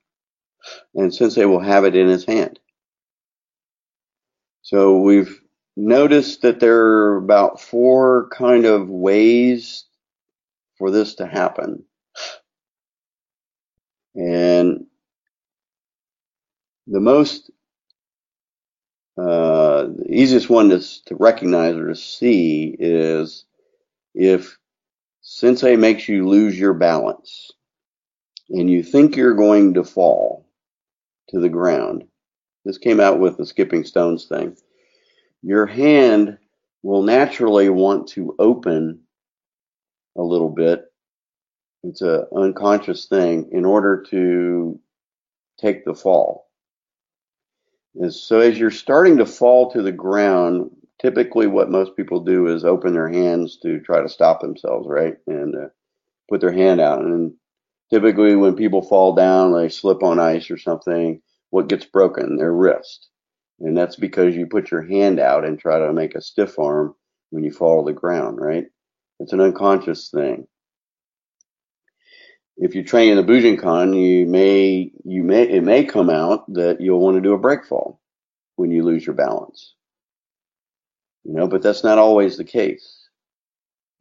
And 0.96 1.14
sensei 1.14 1.46
will 1.46 1.60
have 1.60 1.86
it 1.86 1.96
in 1.96 2.08
his 2.08 2.26
hand. 2.26 2.60
So 4.64 5.00
we've 5.00 5.40
noticed 5.76 6.42
that 6.42 6.60
there 6.60 6.80
are 6.80 7.18
about 7.18 7.62
four 7.62 8.30
kind 8.30 8.66
of 8.66 8.90
ways 8.90 9.86
for 10.78 10.92
this 10.92 11.16
to 11.16 11.28
happen. 11.28 11.84
And 14.16 14.88
the 16.88 17.00
most 17.00 17.52
uh, 19.18 19.84
the 19.84 20.06
easiest 20.10 20.50
one 20.50 20.70
to, 20.70 20.80
to 21.06 21.16
recognize 21.16 21.76
or 21.76 21.88
to 21.90 21.96
see 21.96 22.76
is 22.78 23.46
if 24.14 24.58
sensei 25.30 25.76
makes 25.76 26.08
you 26.08 26.28
lose 26.28 26.58
your 26.58 26.74
balance 26.74 27.52
and 28.50 28.70
you 28.70 28.82
think 28.82 29.16
you're 29.16 29.36
going 29.36 29.74
to 29.74 29.84
fall 29.84 30.48
to 31.30 31.40
the 31.40 31.50
ground. 31.50 32.06
This 32.64 32.78
came 32.78 33.00
out 33.00 33.20
with 33.20 33.38
the 33.38 33.46
skipping 33.46 33.84
stones 33.84 34.26
thing. 34.26 34.56
Your 35.42 35.66
hand 35.66 36.38
will 36.82 37.04
naturally 37.04 37.70
want 37.70 38.08
to 38.10 38.36
open 38.40 39.02
a 40.18 40.22
little 40.22 40.50
bit 40.50 40.86
it's 41.84 42.02
an 42.02 42.26
unconscious 42.36 43.06
thing 43.06 43.50
in 43.52 43.64
order 43.64 44.04
to 44.10 44.80
take 45.60 45.86
the 45.86 45.94
fall. 45.94 46.50
And 47.96 48.14
so 48.14 48.40
as 48.40 48.58
you're 48.58 48.72
starting 48.72 49.18
to 49.18 49.26
fall 49.26 49.72
to 49.72 49.82
the 49.82 49.92
ground, 49.92 50.72
typically 51.02 51.48
what 51.48 51.70
most 51.72 51.96
people 51.96 52.22
do 52.22 52.48
is 52.48 52.66
open 52.66 52.94
their 52.94 53.10
hands 53.10 53.60
to 53.64 53.80
try 53.80 54.02
to 54.02 54.10
stop 54.10 54.42
themselves, 54.42 54.88
right? 54.90 55.16
And 55.28 55.56
uh, 55.56 55.68
put 56.30 56.42
their 56.42 56.52
hand 56.52 56.82
out. 56.82 57.02
And 57.02 57.34
typically 57.92 58.36
when 58.36 58.56
people 58.56 58.82
fall 58.82 59.16
down, 59.16 59.54
they 59.54 59.70
slip 59.70 60.04
on 60.04 60.20
ice 60.20 60.52
or 60.52 60.58
something, 60.58 61.22
what 61.52 61.70
gets 61.70 61.86
broken? 61.86 62.38
Their 62.38 62.54
wrist. 62.54 63.10
And 63.60 63.78
that's 63.78 63.96
because 63.96 64.36
you 64.36 64.48
put 64.48 64.72
your 64.72 64.84
hand 64.84 65.20
out 65.20 65.46
and 65.46 65.60
try 65.60 65.80
to 65.80 65.94
make 65.94 66.16
a 66.16 66.22
stiff 66.22 66.60
arm 66.60 66.96
when 67.32 67.44
you 67.44 67.52
fall 67.52 67.84
to 67.86 67.92
the 67.94 68.00
ground, 68.00 68.40
right? 68.40 68.66
It's 69.20 69.34
an 69.34 69.42
unconscious 69.42 70.10
thing 70.10 70.48
if 72.58 72.76
you 72.76 72.84
train 72.84 73.12
in 73.12 73.18
the 73.18 73.24
Bujinkan, 73.24 73.96
you 74.00 74.26
may 74.26 74.92
you 75.06 75.24
may 75.24 75.44
it 75.44 75.64
may 75.64 75.86
come 75.86 76.10
out 76.10 76.52
that 76.54 76.82
you'll 76.82 77.00
want 77.00 77.16
to 77.16 77.22
do 77.22 77.34
a 77.34 77.38
break 77.40 77.66
fall 77.66 78.02
when 78.56 78.72
you 78.72 78.84
lose 78.84 79.06
your 79.06 79.16
balance. 79.16 79.76
You 81.28 81.34
know, 81.34 81.48
but 81.48 81.62
that's 81.62 81.84
not 81.84 81.98
always 81.98 82.38
the 82.38 82.46
case. 82.46 83.10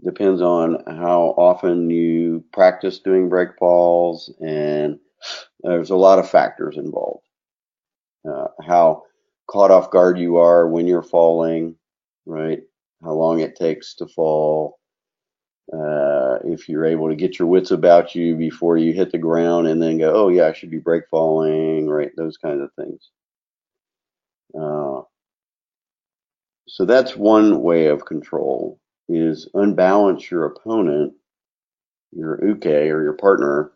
Depends 0.05 0.41
on 0.41 0.83
how 0.87 1.35
often 1.37 1.91
you 1.91 2.45
practice 2.53 3.01
doing 3.01 3.29
break 3.29 3.59
falls, 3.59 4.33
and 4.41 5.01
there's 5.61 5.91
a 5.91 5.97
lot 5.97 6.21
of 6.21 6.31
factors 6.31 6.77
involved. 6.77 7.27
Uh, 8.29 8.47
how 8.65 9.03
caught 9.49 9.73
off 9.73 9.91
guard 9.91 10.19
you 10.19 10.37
are 10.37 10.69
when 10.69 10.87
you're 10.87 11.03
falling, 11.03 11.75
right? 12.27 12.63
How 13.03 13.13
long 13.13 13.41
it 13.41 13.57
takes 13.57 13.95
to 13.97 14.07
fall, 14.07 14.79
uh, 15.73 16.39
if 16.45 16.69
you're 16.69 16.87
able 16.87 17.09
to 17.09 17.17
get 17.17 17.41
your 17.41 17.49
wits 17.49 17.73
about 17.73 18.15
you 18.15 18.37
before 18.37 18.77
you 18.77 18.93
hit 18.93 19.11
the 19.11 19.19
ground 19.19 19.67
and 19.67 19.83
then 19.83 19.99
go, 19.99 20.13
oh 20.15 20.29
yeah, 20.29 20.47
I 20.47 20.53
should 20.53 20.71
be 20.71 20.79
break 20.79 21.05
falling, 21.11 21.89
right? 21.89 22.13
Those 22.17 22.37
kinds 22.37 22.63
of 22.63 22.71
things. 22.75 23.11
Uh, 24.55 25.03
so 26.77 26.85
that's 26.85 27.17
one 27.17 27.63
way 27.63 27.87
of 27.87 28.05
control 28.05 28.79
is 29.09 29.49
unbalance 29.55 30.31
your 30.31 30.45
opponent, 30.45 31.15
your 32.13 32.39
uke 32.47 32.67
or 32.67 33.03
your 33.03 33.15
partner. 33.15 33.73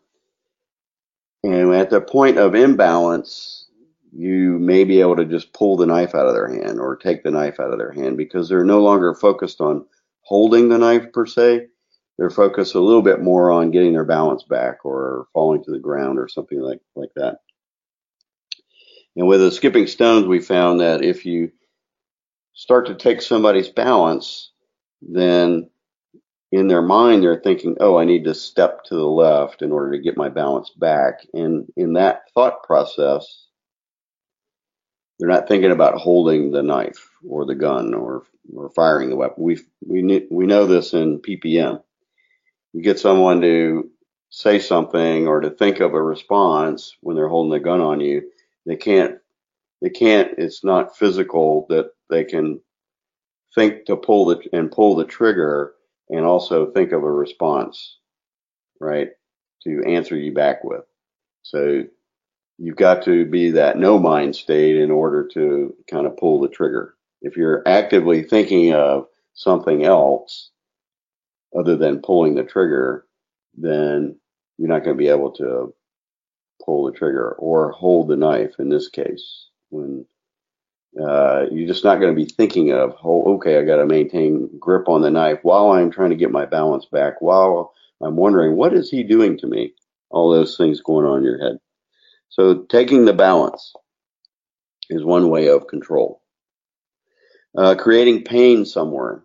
And 1.43 1.73
at 1.73 1.89
the 1.89 1.99
point 1.99 2.37
of 2.37 2.53
imbalance, 2.53 3.67
you 4.13 4.59
may 4.59 4.83
be 4.83 5.01
able 5.01 5.15
to 5.15 5.25
just 5.25 5.51
pull 5.51 5.77
the 5.77 5.87
knife 5.87 6.13
out 6.13 6.27
of 6.27 6.35
their 6.35 6.47
hand 6.47 6.79
or 6.79 6.95
take 6.95 7.23
the 7.23 7.31
knife 7.31 7.59
out 7.59 7.71
of 7.71 7.79
their 7.79 7.91
hand 7.91 8.17
because 8.17 8.47
they're 8.47 8.63
no 8.63 8.81
longer 8.81 9.15
focused 9.15 9.61
on 9.61 9.85
holding 10.21 10.69
the 10.69 10.77
knife 10.77 11.11
per 11.11 11.25
se 11.25 11.67
they're 12.21 12.29
focused 12.29 12.75
a 12.75 12.79
little 12.79 13.01
bit 13.01 13.19
more 13.19 13.49
on 13.49 13.71
getting 13.71 13.93
their 13.93 14.05
balance 14.05 14.43
back 14.43 14.85
or 14.85 15.25
falling 15.33 15.63
to 15.63 15.71
the 15.71 15.79
ground 15.79 16.19
or 16.19 16.27
something 16.27 16.59
like, 16.59 16.79
like 16.95 17.09
that. 17.15 17.37
And 19.15 19.27
with 19.27 19.41
the 19.41 19.51
skipping 19.51 19.87
stones, 19.87 20.27
we 20.27 20.39
found 20.39 20.81
that 20.81 21.03
if 21.03 21.25
you 21.25 21.51
start 22.53 22.87
to 22.87 22.95
take 22.95 23.21
somebody's 23.21 23.69
balance, 23.69 24.51
then 25.01 25.69
in 26.51 26.67
their 26.67 26.81
mind 26.81 27.23
they're 27.23 27.41
thinking, 27.41 27.77
oh, 27.79 27.97
I 27.97 28.05
need 28.05 28.25
to 28.25 28.35
step 28.35 28.83
to 28.85 28.95
the 28.95 29.07
left 29.07 29.61
in 29.61 29.71
order 29.71 29.91
to 29.93 30.01
get 30.01 30.17
my 30.17 30.29
balance 30.29 30.69
back. 30.71 31.25
And 31.33 31.71
in 31.77 31.93
that 31.93 32.23
thought 32.33 32.63
process, 32.63 33.47
they're 35.19 35.29
not 35.29 35.47
thinking 35.47 35.71
about 35.71 35.99
holding 35.99 36.51
the 36.51 36.63
knife 36.63 37.09
or 37.27 37.45
the 37.45 37.55
gun 37.55 37.93
or 37.93 38.23
or 38.53 38.69
firing 38.71 39.09
the 39.09 39.15
weapon. 39.15 39.43
We 39.43 39.59
we 39.85 40.27
we 40.31 40.45
know 40.45 40.65
this 40.65 40.93
in 40.93 41.19
PPM 41.19 41.81
you 42.73 42.81
get 42.81 42.99
someone 42.99 43.41
to 43.41 43.89
say 44.29 44.59
something 44.59 45.27
or 45.27 45.41
to 45.41 45.49
think 45.49 45.79
of 45.79 45.93
a 45.93 46.01
response 46.01 46.95
when 47.01 47.15
they're 47.15 47.27
holding 47.27 47.51
the 47.51 47.59
gun 47.59 47.81
on 47.81 47.99
you, 47.99 48.29
they 48.65 48.75
can't, 48.77 49.17
they 49.81 49.89
can't, 49.89 50.31
it's 50.37 50.63
not 50.63 50.97
physical 50.97 51.65
that 51.69 51.91
they 52.11 52.23
can 52.23 52.61
think 53.55 53.85
to 53.85 53.97
pull 53.97 54.25
the, 54.25 54.39
and 54.53 54.71
pull 54.71 54.95
the 54.95 55.05
trigger 55.05 55.73
and 56.09 56.25
also 56.25 56.69
think 56.71 56.91
of 56.91 57.03
a 57.03 57.11
response, 57.11 57.97
right? 58.79 59.09
To 59.63 59.83
answer 59.87 60.15
you 60.15 60.33
back 60.33 60.63
with. 60.63 60.83
So 61.41 61.83
you've 62.59 62.75
got 62.75 63.03
to 63.05 63.25
be 63.25 63.51
that 63.51 63.77
no 63.77 63.97
mind 63.97 64.35
state 64.35 64.77
in 64.77 64.91
order 64.91 65.27
to 65.33 65.75
kind 65.89 66.05
of 66.05 66.17
pull 66.17 66.39
the 66.39 66.49
trigger. 66.49 66.95
If 67.21 67.35
you're 67.35 67.67
actively 67.67 68.23
thinking 68.23 68.73
of 68.73 69.07
something 69.33 69.85
else, 69.85 70.51
other 71.57 71.75
than 71.75 72.01
pulling 72.01 72.35
the 72.35 72.43
trigger, 72.43 73.05
then 73.57 74.17
you're 74.57 74.69
not 74.69 74.83
going 74.83 74.95
to 74.95 75.03
be 75.03 75.09
able 75.09 75.31
to 75.31 75.73
pull 76.63 76.85
the 76.85 76.91
trigger 76.91 77.33
or 77.33 77.71
hold 77.71 78.07
the 78.07 78.15
knife 78.15 78.55
in 78.59 78.69
this 78.69 78.87
case. 78.89 79.47
When 79.69 80.05
uh, 80.99 81.45
you're 81.51 81.67
just 81.67 81.83
not 81.83 81.99
going 81.99 82.13
to 82.13 82.25
be 82.25 82.29
thinking 82.29 82.71
of, 82.73 82.95
oh, 83.03 83.35
okay, 83.35 83.57
I 83.57 83.63
got 83.63 83.77
to 83.77 83.85
maintain 83.85 84.49
grip 84.59 84.89
on 84.89 85.01
the 85.01 85.09
knife 85.09 85.39
while 85.43 85.71
I'm 85.71 85.91
trying 85.91 86.09
to 86.09 86.17
get 86.17 86.31
my 86.31 86.45
balance 86.45 86.85
back, 86.85 87.21
while 87.21 87.73
I'm 88.01 88.15
wondering, 88.15 88.55
what 88.55 88.73
is 88.73 88.89
he 88.89 89.03
doing 89.03 89.37
to 89.37 89.47
me? 89.47 89.73
All 90.09 90.31
those 90.31 90.57
things 90.57 90.81
going 90.81 91.05
on 91.05 91.19
in 91.19 91.23
your 91.23 91.39
head. 91.39 91.57
So 92.29 92.63
taking 92.63 93.05
the 93.05 93.13
balance 93.13 93.73
is 94.89 95.03
one 95.03 95.29
way 95.29 95.47
of 95.47 95.67
control. 95.67 96.21
Uh, 97.57 97.75
creating 97.75 98.23
pain 98.23 98.65
somewhere. 98.65 99.23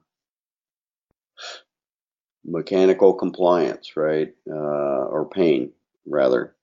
Mechanical 2.45 3.15
compliance, 3.15 3.97
right? 3.97 4.33
Uh, 4.49 4.55
or 4.55 5.29
pain, 5.29 5.73
rather, 6.07 6.55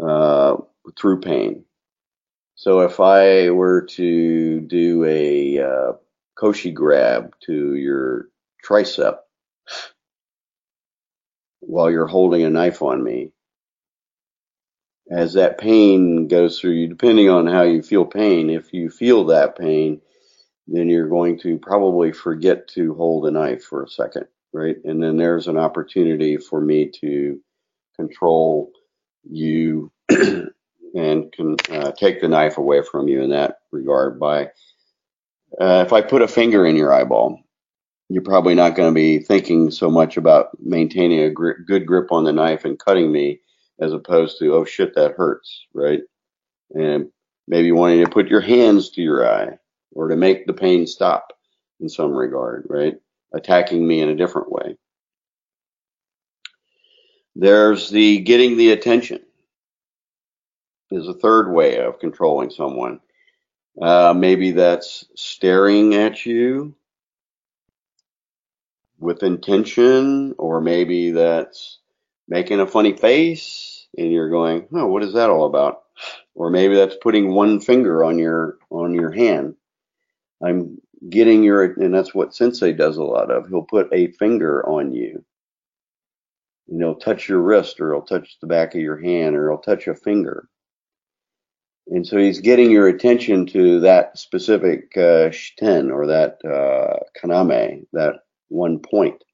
uh, 0.00 0.56
through 0.96 1.20
pain. 1.20 1.64
So 2.60 2.80
if 2.80 3.00
I 3.00 3.48
were 3.48 3.86
to 3.92 4.60
do 4.60 5.02
a 5.06 5.60
uh, 5.60 5.92
Koshi 6.38 6.74
grab 6.74 7.32
to 7.46 7.74
your 7.74 8.28
tricep 8.62 9.20
while 11.60 11.90
you're 11.90 12.06
holding 12.06 12.42
a 12.42 12.50
knife 12.50 12.82
on 12.82 13.02
me, 13.02 13.32
as 15.10 15.32
that 15.32 15.56
pain 15.56 16.28
goes 16.28 16.60
through 16.60 16.72
you, 16.72 16.86
depending 16.86 17.30
on 17.30 17.46
how 17.46 17.62
you 17.62 17.80
feel 17.82 18.04
pain, 18.04 18.50
if 18.50 18.74
you 18.74 18.90
feel 18.90 19.24
that 19.24 19.56
pain, 19.56 20.02
then 20.68 20.90
you're 20.90 21.08
going 21.08 21.38
to 21.38 21.56
probably 21.56 22.12
forget 22.12 22.68
to 22.74 22.92
hold 22.92 23.26
a 23.26 23.30
knife 23.30 23.64
for 23.64 23.84
a 23.84 23.88
second, 23.88 24.26
right? 24.52 24.76
And 24.84 25.02
then 25.02 25.16
there's 25.16 25.48
an 25.48 25.56
opportunity 25.56 26.36
for 26.36 26.60
me 26.60 26.90
to 27.00 27.40
control 27.96 28.70
you 29.24 29.90
and 30.94 31.32
can 31.32 31.56
uh, 31.70 31.92
take 31.92 32.20
the 32.20 32.28
knife 32.28 32.58
away 32.58 32.82
from 32.82 33.08
you 33.08 33.22
in 33.22 33.30
that 33.30 33.58
regard 33.70 34.18
by 34.18 34.46
uh, 35.60 35.82
if 35.84 35.92
I 35.92 36.00
put 36.00 36.22
a 36.22 36.28
finger 36.28 36.64
in 36.66 36.76
your 36.76 36.92
eyeball, 36.92 37.40
you're 38.08 38.22
probably 38.22 38.54
not 38.54 38.74
going 38.74 38.88
to 38.88 38.94
be 38.94 39.18
thinking 39.18 39.70
so 39.70 39.90
much 39.90 40.16
about 40.16 40.50
maintaining 40.60 41.20
a 41.20 41.30
gri- 41.30 41.64
good 41.66 41.86
grip 41.86 42.12
on 42.12 42.24
the 42.24 42.32
knife 42.32 42.64
and 42.64 42.78
cutting 42.78 43.10
me 43.10 43.40
as 43.80 43.92
opposed 43.92 44.38
to, 44.38 44.54
oh 44.54 44.64
shit, 44.64 44.94
that 44.94 45.12
hurts, 45.16 45.66
right? 45.74 46.00
And 46.74 47.10
maybe 47.48 47.72
wanting 47.72 48.04
to 48.04 48.10
put 48.10 48.28
your 48.28 48.40
hands 48.40 48.90
to 48.90 49.02
your 49.02 49.28
eye 49.28 49.58
or 49.92 50.08
to 50.08 50.16
make 50.16 50.46
the 50.46 50.52
pain 50.52 50.86
stop 50.86 51.32
in 51.80 51.88
some 51.88 52.12
regard, 52.12 52.66
right? 52.68 52.96
Attacking 53.32 53.86
me 53.86 54.00
in 54.00 54.08
a 54.08 54.16
different 54.16 54.50
way. 54.52 54.76
There's 57.36 57.90
the 57.90 58.18
getting 58.18 58.56
the 58.56 58.70
attention 58.72 59.20
is 60.90 61.08
a 61.08 61.14
third 61.14 61.52
way 61.52 61.78
of 61.78 61.98
controlling 61.98 62.50
someone. 62.50 63.00
Uh, 63.80 64.12
maybe 64.16 64.50
that's 64.52 65.04
staring 65.14 65.94
at 65.94 66.26
you 66.26 66.74
with 68.98 69.22
intention, 69.22 70.34
or 70.38 70.60
maybe 70.60 71.12
that's 71.12 71.78
making 72.28 72.60
a 72.60 72.66
funny 72.66 72.92
face 72.92 73.70
and 73.96 74.12
you're 74.12 74.30
going, 74.30 74.68
"Oh, 74.72 74.86
what 74.86 75.02
is 75.02 75.14
that 75.14 75.30
all 75.30 75.46
about?" 75.46 75.82
Or 76.34 76.50
maybe 76.50 76.74
that's 76.74 76.96
putting 77.02 77.34
one 77.34 77.60
finger 77.60 78.04
on 78.04 78.18
your 78.18 78.58
on 78.70 78.94
your 78.94 79.10
hand. 79.10 79.56
I'm 80.42 80.80
getting 81.08 81.42
your, 81.42 81.64
and 81.64 81.94
that's 81.94 82.14
what 82.14 82.34
Sensei 82.34 82.72
does 82.72 82.98
a 82.98 83.04
lot 83.04 83.30
of. 83.30 83.48
He'll 83.48 83.62
put 83.62 83.88
a 83.92 84.08
finger 84.12 84.66
on 84.68 84.92
you. 84.92 85.24
You 86.68 86.78
know, 86.78 86.94
touch 86.94 87.28
your 87.28 87.40
wrist, 87.40 87.80
or 87.80 87.92
he'll 87.92 88.02
touch 88.02 88.38
the 88.40 88.46
back 88.46 88.74
of 88.74 88.80
your 88.80 88.98
hand, 88.98 89.36
or 89.36 89.50
he'll 89.50 89.58
touch 89.58 89.88
a 89.88 89.94
finger. 89.94 90.48
And 91.90 92.06
so 92.06 92.18
he's 92.18 92.40
getting 92.40 92.70
your 92.70 92.86
attention 92.86 93.46
to 93.46 93.80
that 93.80 94.16
specific 94.16 94.96
uh, 94.96 95.30
shiten 95.30 95.90
or 95.92 96.06
that 96.06 96.38
uh, 96.44 97.02
kaname, 97.20 97.86
that 97.92 98.20
one 98.48 98.78
point 98.78 99.24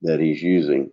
that 0.00 0.18
he's 0.18 0.42
using. 0.42 0.90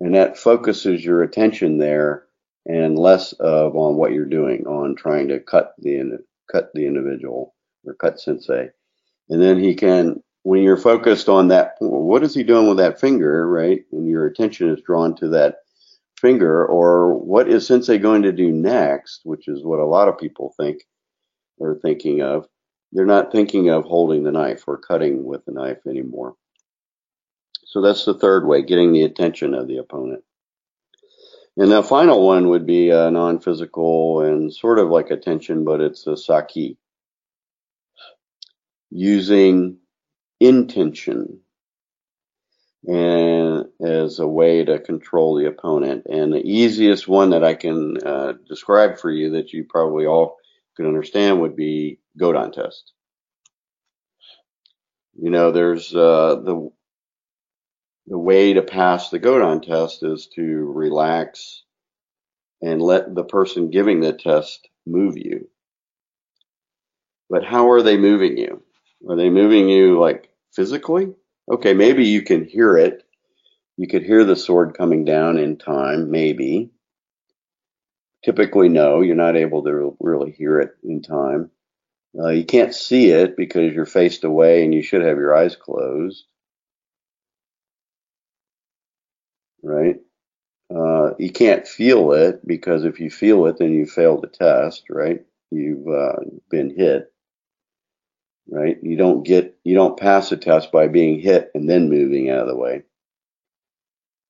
And 0.00 0.16
that 0.16 0.38
focuses 0.38 1.04
your 1.04 1.22
attention 1.22 1.78
there 1.78 2.24
and 2.66 2.98
less 2.98 3.32
of 3.34 3.76
on 3.76 3.94
what 3.94 4.12
you're 4.12 4.26
doing, 4.26 4.66
on 4.66 4.96
trying 4.96 5.28
to 5.28 5.38
cut 5.38 5.74
the 5.78 6.18
cut 6.50 6.70
the 6.74 6.86
individual 6.86 7.54
or 7.84 7.94
cut 7.94 8.18
sensei. 8.18 8.70
And 9.28 9.40
then 9.40 9.62
he 9.62 9.76
can, 9.76 10.20
when 10.42 10.62
you're 10.62 10.76
focused 10.76 11.28
on 11.28 11.48
that, 11.48 11.76
what 11.78 12.24
is 12.24 12.34
he 12.34 12.42
doing 12.42 12.68
with 12.68 12.78
that 12.78 13.00
finger, 13.00 13.48
right? 13.48 13.82
And 13.92 14.08
your 14.08 14.26
attention 14.26 14.70
is 14.70 14.82
drawn 14.82 15.14
to 15.16 15.28
that 15.28 15.58
finger 16.20 16.64
or 16.64 17.14
what 17.14 17.48
is 17.48 17.66
Sensei 17.66 17.98
going 17.98 18.22
to 18.22 18.32
do 18.32 18.50
next, 18.50 19.20
which 19.24 19.48
is 19.48 19.64
what 19.64 19.80
a 19.80 19.86
lot 19.86 20.08
of 20.08 20.18
people 20.18 20.54
think 20.56 20.82
they're 21.58 21.78
thinking 21.80 22.22
of. 22.22 22.46
They're 22.92 23.06
not 23.06 23.32
thinking 23.32 23.70
of 23.70 23.84
holding 23.84 24.24
the 24.24 24.32
knife 24.32 24.64
or 24.66 24.78
cutting 24.78 25.24
with 25.24 25.44
the 25.44 25.52
knife 25.52 25.78
anymore. 25.88 26.34
So 27.66 27.82
that's 27.82 28.04
the 28.04 28.18
third 28.18 28.46
way, 28.46 28.62
getting 28.62 28.92
the 28.92 29.04
attention 29.04 29.54
of 29.54 29.68
the 29.68 29.76
opponent. 29.76 30.24
And 31.56 31.70
the 31.70 31.82
final 31.82 32.26
one 32.26 32.48
would 32.48 32.66
be 32.66 32.90
a 32.90 33.10
non-physical 33.10 34.22
and 34.22 34.52
sort 34.52 34.78
of 34.78 34.88
like 34.88 35.10
attention, 35.10 35.64
but 35.64 35.80
it's 35.80 36.06
a 36.06 36.10
sakki. 36.10 36.76
Using 38.90 39.78
intention 40.40 41.40
and 42.86 43.66
as 43.80 44.18
a 44.18 44.26
way 44.26 44.64
to 44.64 44.78
control 44.78 45.36
the 45.36 45.46
opponent. 45.46 46.06
And 46.10 46.32
the 46.32 46.44
easiest 46.44 47.06
one 47.08 47.30
that 47.30 47.44
I 47.44 47.54
can 47.54 47.96
uh, 48.04 48.32
describe 48.48 48.98
for 48.98 49.10
you 49.10 49.30
that 49.30 49.52
you 49.52 49.64
probably 49.68 50.06
all 50.06 50.38
can 50.76 50.86
understand 50.86 51.40
would 51.40 51.56
be 51.56 51.98
Godan 52.18 52.52
test. 52.52 52.92
You 55.14 55.30
know, 55.30 55.52
there's 55.52 55.94
uh, 55.94 56.36
the 56.44 56.70
the 58.06 58.18
way 58.18 58.54
to 58.54 58.62
pass 58.62 59.10
the 59.10 59.20
Godan 59.20 59.62
test 59.62 60.02
is 60.02 60.28
to 60.34 60.42
relax 60.42 61.62
and 62.62 62.82
let 62.82 63.14
the 63.14 63.24
person 63.24 63.70
giving 63.70 64.00
the 64.00 64.12
test 64.12 64.68
move 64.86 65.16
you. 65.16 65.48
But 67.28 67.44
how 67.44 67.70
are 67.70 67.82
they 67.82 67.96
moving 67.96 68.36
you? 68.36 68.62
Are 69.08 69.16
they 69.16 69.30
moving 69.30 69.68
you 69.68 70.00
like 70.00 70.30
physically? 70.52 71.14
Okay, 71.50 71.74
maybe 71.74 72.06
you 72.06 72.22
can 72.22 72.44
hear 72.46 72.78
it. 72.78 73.02
You 73.76 73.88
could 73.88 74.02
hear 74.04 74.24
the 74.24 74.36
sword 74.36 74.76
coming 74.76 75.04
down 75.04 75.38
in 75.38 75.58
time, 75.58 76.10
maybe. 76.10 76.70
Typically, 78.24 78.68
no, 78.68 79.00
you're 79.02 79.16
not 79.16 79.36
able 79.36 79.62
to 79.64 79.96
really 80.00 80.30
hear 80.32 80.60
it 80.60 80.76
in 80.84 81.02
time. 81.02 81.50
Uh, 82.18 82.28
you 82.28 82.44
can't 82.44 82.74
see 82.74 83.10
it 83.10 83.36
because 83.36 83.72
you're 83.72 83.86
faced 83.86 84.24
away 84.24 84.64
and 84.64 84.74
you 84.74 84.82
should 84.82 85.02
have 85.02 85.18
your 85.18 85.36
eyes 85.36 85.56
closed. 85.56 86.24
Right? 89.62 89.96
Uh, 90.74 91.14
you 91.18 91.30
can't 91.32 91.66
feel 91.66 92.12
it 92.12 92.46
because 92.46 92.84
if 92.84 93.00
you 93.00 93.10
feel 93.10 93.46
it, 93.46 93.58
then 93.58 93.72
you 93.72 93.86
failed 93.86 94.22
the 94.22 94.28
test, 94.28 94.84
right? 94.90 95.24
You've 95.50 95.88
uh, 95.88 96.16
been 96.50 96.74
hit 96.76 97.09
right? 98.50 98.78
You 98.82 98.96
don't 98.96 99.24
get, 99.24 99.56
you 99.64 99.74
don't 99.74 99.98
pass 99.98 100.32
a 100.32 100.36
test 100.36 100.72
by 100.72 100.88
being 100.88 101.20
hit 101.20 101.50
and 101.54 101.68
then 101.68 101.88
moving 101.88 102.30
out 102.30 102.40
of 102.40 102.48
the 102.48 102.56
way, 102.56 102.82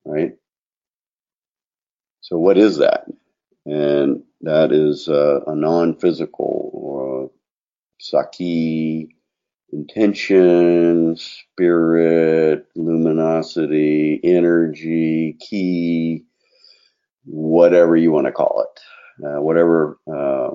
right? 0.05 0.33
So 2.21 2.39
what 2.39 2.59
is 2.59 2.79
that? 2.79 3.07
And 3.67 4.23
that 4.43 4.73
is 4.73 5.09
uh, 5.09 5.41
a 5.47 5.55
non-physical 5.55 6.71
or 6.73 7.31
sakki, 8.01 9.09
intention, 9.73 11.17
spirit, 11.17 12.67
luminosity, 12.75 14.21
energy, 14.25 15.37
ki, 15.41 16.25
whatever 17.25 17.97
you 17.97 18.11
want 18.11 18.27
to 18.27 18.33
call 18.33 18.65
it, 18.65 19.27
uh, 19.27 19.41
whatever 19.41 19.99
uh, 20.13 20.51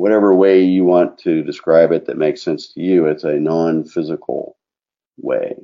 whatever 0.00 0.34
way 0.34 0.64
you 0.64 0.82
want 0.82 1.18
to 1.18 1.42
describe 1.42 1.92
it 1.92 2.06
that 2.06 2.16
makes 2.16 2.40
sense 2.40 2.72
to 2.72 2.80
you, 2.80 3.04
it's 3.04 3.22
a 3.22 3.34
non 3.34 3.84
physical 3.84 4.56
way. 5.18 5.54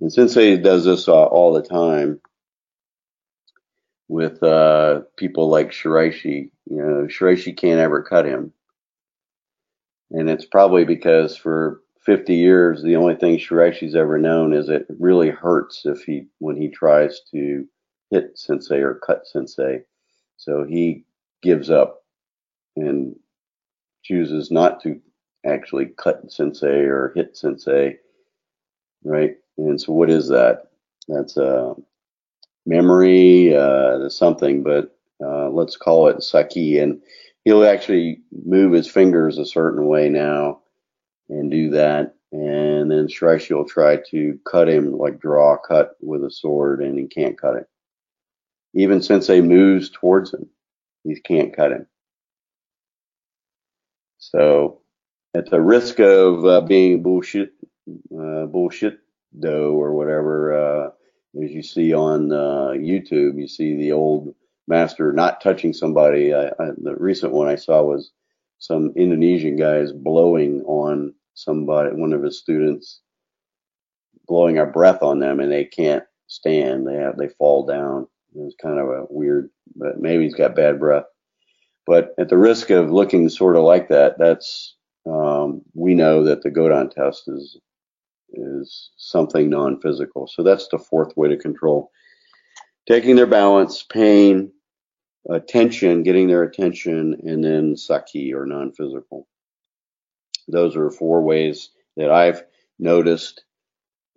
And 0.00 0.12
Sensei 0.12 0.56
does 0.56 0.84
this 0.84 1.08
uh, 1.08 1.24
all 1.24 1.52
the 1.52 1.62
time 1.62 2.20
with 4.06 4.40
uh, 4.40 5.00
people 5.16 5.48
like 5.48 5.72
Shiraishi. 5.72 6.50
You 6.70 6.76
know, 6.76 7.08
Shiraishi 7.08 7.56
can't 7.56 7.80
ever 7.80 8.04
cut 8.04 8.24
him. 8.24 8.52
And 10.12 10.30
it's 10.30 10.46
probably 10.46 10.84
because 10.84 11.36
for 11.36 11.80
50 12.02 12.36
years, 12.36 12.84
the 12.84 12.94
only 12.94 13.16
thing 13.16 13.36
Shiraishi's 13.36 13.96
ever 13.96 14.16
known 14.16 14.52
is 14.52 14.68
it 14.68 14.86
really 14.96 15.30
hurts 15.30 15.82
if 15.86 16.02
he, 16.04 16.26
when 16.38 16.54
he 16.54 16.68
tries 16.68 17.20
to 17.32 17.66
hit 18.12 18.38
Sensei 18.38 18.78
or 18.78 19.00
cut 19.04 19.26
Sensei. 19.26 19.80
So 20.36 20.62
he 20.62 21.04
gives 21.42 21.68
up 21.68 22.02
and 22.76 23.16
chooses 24.02 24.50
not 24.50 24.82
to 24.82 25.00
actually 25.44 25.86
cut 25.86 26.30
sensei 26.30 26.84
or 26.84 27.12
hit 27.14 27.36
sensei, 27.36 27.98
right? 29.04 29.36
And 29.58 29.80
so, 29.80 29.92
what 29.92 30.10
is 30.10 30.28
that? 30.28 30.64
That's 31.08 31.36
a 31.36 31.74
memory, 32.66 33.56
uh, 33.56 34.08
something, 34.08 34.62
but 34.62 34.96
uh, 35.24 35.50
let's 35.50 35.76
call 35.76 36.08
it 36.08 36.18
Sakki. 36.18 36.82
And 36.82 37.00
he'll 37.44 37.64
actually 37.64 38.20
move 38.44 38.72
his 38.72 38.88
fingers 38.88 39.38
a 39.38 39.46
certain 39.46 39.86
way 39.86 40.08
now 40.08 40.60
and 41.28 41.50
do 41.50 41.70
that. 41.70 42.14
And 42.32 42.90
then 42.90 43.08
Shiraishi 43.08 43.54
will 43.54 43.68
try 43.68 43.98
to 44.10 44.38
cut 44.50 44.68
him, 44.68 44.96
like 44.96 45.20
draw 45.20 45.54
a 45.54 45.58
cut 45.58 45.96
with 46.00 46.24
a 46.24 46.30
sword, 46.30 46.82
and 46.82 46.98
he 46.98 47.06
can't 47.06 47.38
cut 47.38 47.56
it. 47.56 47.66
Even 48.74 49.02
Sensei 49.02 49.42
moves 49.42 49.90
towards 49.90 50.32
him, 50.32 50.48
he 51.04 51.20
can't 51.20 51.54
cut 51.54 51.72
him. 51.72 51.86
So, 54.22 54.82
at 55.34 55.50
the 55.50 55.60
risk 55.60 55.98
of 55.98 56.44
uh, 56.44 56.60
being 56.60 57.02
bullshit, 57.02 57.54
uh, 58.16 58.46
bullshit 58.46 59.00
dough 59.40 59.72
or 59.72 59.94
whatever, 59.94 60.54
uh, 60.54 60.90
as 61.42 61.50
you 61.50 61.62
see 61.62 61.92
on 61.92 62.30
uh, 62.30 62.70
YouTube, 62.76 63.40
you 63.40 63.48
see 63.48 63.74
the 63.74 63.90
old 63.90 64.32
master 64.68 65.12
not 65.12 65.40
touching 65.40 65.72
somebody. 65.72 66.32
I, 66.32 66.46
I, 66.46 66.70
the 66.80 66.94
recent 66.98 67.32
one 67.32 67.48
I 67.48 67.56
saw 67.56 67.82
was 67.82 68.12
some 68.58 68.92
Indonesian 68.94 69.56
guys 69.56 69.90
blowing 69.90 70.62
on 70.66 71.14
somebody, 71.34 71.90
one 71.90 72.12
of 72.12 72.22
his 72.22 72.38
students, 72.38 73.00
blowing 74.28 74.58
a 74.58 74.66
breath 74.66 75.02
on 75.02 75.18
them, 75.18 75.40
and 75.40 75.50
they 75.50 75.64
can't 75.64 76.04
stand. 76.28 76.86
They 76.86 76.94
have 76.94 77.16
they 77.16 77.28
fall 77.28 77.66
down. 77.66 78.06
It 78.36 78.38
was 78.38 78.54
kind 78.62 78.78
of 78.78 78.86
a 78.86 79.06
weird, 79.10 79.50
but 79.74 80.00
maybe 80.00 80.22
he's 80.22 80.36
got 80.36 80.54
bad 80.54 80.78
breath. 80.78 81.06
But 81.86 82.14
at 82.18 82.28
the 82.28 82.38
risk 82.38 82.70
of 82.70 82.92
looking 82.92 83.28
sort 83.28 83.56
of 83.56 83.64
like 83.64 83.88
that, 83.88 84.18
that's 84.18 84.76
um, 85.04 85.62
we 85.74 85.94
know 85.94 86.24
that 86.24 86.42
the 86.42 86.50
Godan 86.50 86.90
test 86.90 87.24
is 87.28 87.58
is 88.34 88.90
something 88.96 89.50
non-physical. 89.50 90.26
So 90.26 90.42
that's 90.42 90.68
the 90.68 90.78
fourth 90.78 91.14
way 91.16 91.28
to 91.28 91.36
control. 91.36 91.90
Taking 92.88 93.14
their 93.14 93.26
balance, 93.26 93.82
pain, 93.82 94.52
attention, 95.28 96.02
getting 96.02 96.28
their 96.28 96.42
attention, 96.42 97.20
and 97.24 97.44
then 97.44 97.74
sakki 97.74 98.32
or 98.32 98.46
non-physical. 98.46 99.28
Those 100.48 100.76
are 100.76 100.90
four 100.90 101.22
ways 101.22 101.70
that 101.96 102.10
I've 102.10 102.42
noticed 102.78 103.44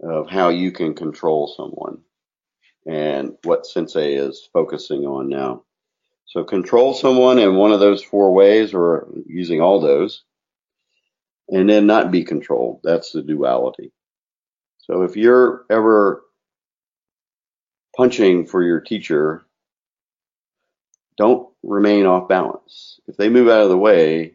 of 0.02 0.30
how 0.30 0.50
you 0.50 0.72
can 0.72 0.94
control 0.94 1.48
someone 1.48 2.00
and 2.88 3.38
what 3.44 3.66
Sensei 3.66 4.16
is 4.16 4.48
focusing 4.54 5.06
on 5.06 5.30
now. 5.30 5.64
So 6.26 6.44
control 6.44 6.94
someone 6.94 7.40
in 7.40 7.56
one 7.56 7.72
of 7.72 7.80
those 7.80 8.04
four 8.04 8.34
ways 8.34 8.74
or 8.74 9.08
using 9.26 9.62
all 9.62 9.80
those 9.80 10.24
and 11.50 11.70
then 11.70 11.86
not 11.86 12.12
be 12.12 12.24
controlled. 12.24 12.82
That's 12.84 13.12
the 13.12 13.22
duality. 13.22 13.92
So 14.80 15.04
if 15.04 15.16
you're 15.16 15.66
ever 15.70 16.24
punching 17.96 18.48
for 18.48 18.64
your 18.64 18.82
teacher, 18.82 19.46
don't 21.18 21.50
remain 21.64 22.06
off 22.06 22.28
balance. 22.28 23.00
If 23.08 23.18
they 23.18 23.30
move 23.30 23.48
out 23.48 23.62
of 23.62 23.70
the 23.70 23.78
way, 23.78 24.34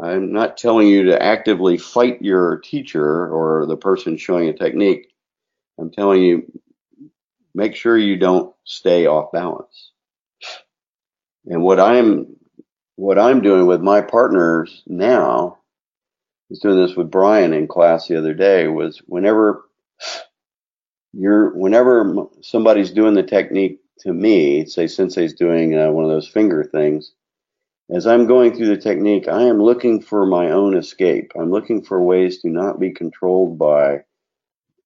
I'm 0.00 0.32
not 0.32 0.56
telling 0.56 0.88
you 0.88 1.04
to 1.04 1.22
actively 1.22 1.78
fight 1.78 2.22
your 2.22 2.58
teacher 2.58 3.28
or 3.28 3.66
the 3.66 3.76
person 3.76 4.16
showing 4.16 4.48
a 4.48 4.52
technique. 4.52 5.08
I'm 5.78 5.90
telling 5.90 6.22
you, 6.22 6.60
make 7.54 7.74
sure 7.74 7.96
you 7.96 8.16
don't 8.16 8.54
stay 8.64 9.06
off 9.06 9.32
balance. 9.32 9.92
And 11.46 11.62
what 11.62 11.80
I'm 11.80 12.36
what 12.96 13.18
I'm 13.18 13.40
doing 13.40 13.66
with 13.66 13.80
my 13.80 14.00
partners 14.00 14.82
now 14.86 15.58
is 16.50 16.60
doing 16.60 16.78
this 16.78 16.96
with 16.96 17.10
Brian 17.10 17.52
in 17.52 17.68
class 17.68 18.08
the 18.08 18.16
other 18.16 18.34
day 18.34 18.68
was 18.68 19.02
whenever 19.06 19.64
you're 21.12 21.54
whenever 21.56 22.26
somebody's 22.42 22.90
doing 22.90 23.14
the 23.14 23.22
technique 23.22 23.80
to 24.00 24.12
me, 24.12 24.66
say 24.66 24.86
Sensei's 24.86 25.34
doing 25.34 25.76
uh, 25.76 25.90
one 25.90 26.04
of 26.04 26.10
those 26.10 26.28
finger 26.28 26.64
things, 26.64 27.12
as 27.90 28.06
I'm 28.06 28.26
going 28.26 28.54
through 28.54 28.66
the 28.68 28.76
technique, 28.76 29.28
I 29.28 29.42
am 29.42 29.62
looking 29.62 30.02
for 30.02 30.26
my 30.26 30.50
own 30.50 30.76
escape. 30.76 31.32
I'm 31.38 31.50
looking 31.50 31.82
for 31.82 32.02
ways 32.02 32.40
to 32.42 32.48
not 32.48 32.80
be 32.80 32.90
controlled 32.90 33.58
by 33.58 34.02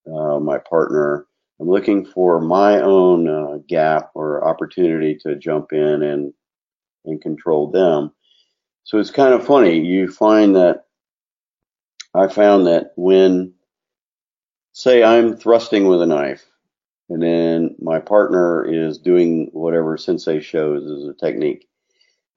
uh, 0.06 0.38
my 0.38 0.58
partner. 0.58 1.26
I'm 1.60 1.68
looking 1.68 2.04
for 2.04 2.40
my 2.40 2.80
own 2.80 3.28
uh, 3.28 3.58
gap 3.66 4.10
or 4.14 4.46
opportunity 4.46 5.16
to 5.22 5.36
jump 5.36 5.72
in 5.72 6.02
and 6.02 6.32
and 7.04 7.20
control 7.20 7.70
them. 7.70 8.12
So 8.84 8.98
it's 8.98 9.10
kind 9.10 9.34
of 9.34 9.46
funny. 9.46 9.80
You 9.80 10.10
find 10.10 10.56
that 10.56 10.84
I 12.14 12.28
found 12.28 12.66
that 12.66 12.92
when, 12.96 13.54
say, 14.72 15.02
I'm 15.02 15.36
thrusting 15.36 15.86
with 15.86 16.02
a 16.02 16.06
knife, 16.06 16.44
and 17.08 17.22
then 17.22 17.76
my 17.80 18.00
partner 18.00 18.64
is 18.64 18.98
doing 18.98 19.50
whatever 19.52 19.96
Sensei 19.96 20.40
shows 20.40 20.84
as 20.90 21.08
a 21.08 21.14
technique 21.14 21.68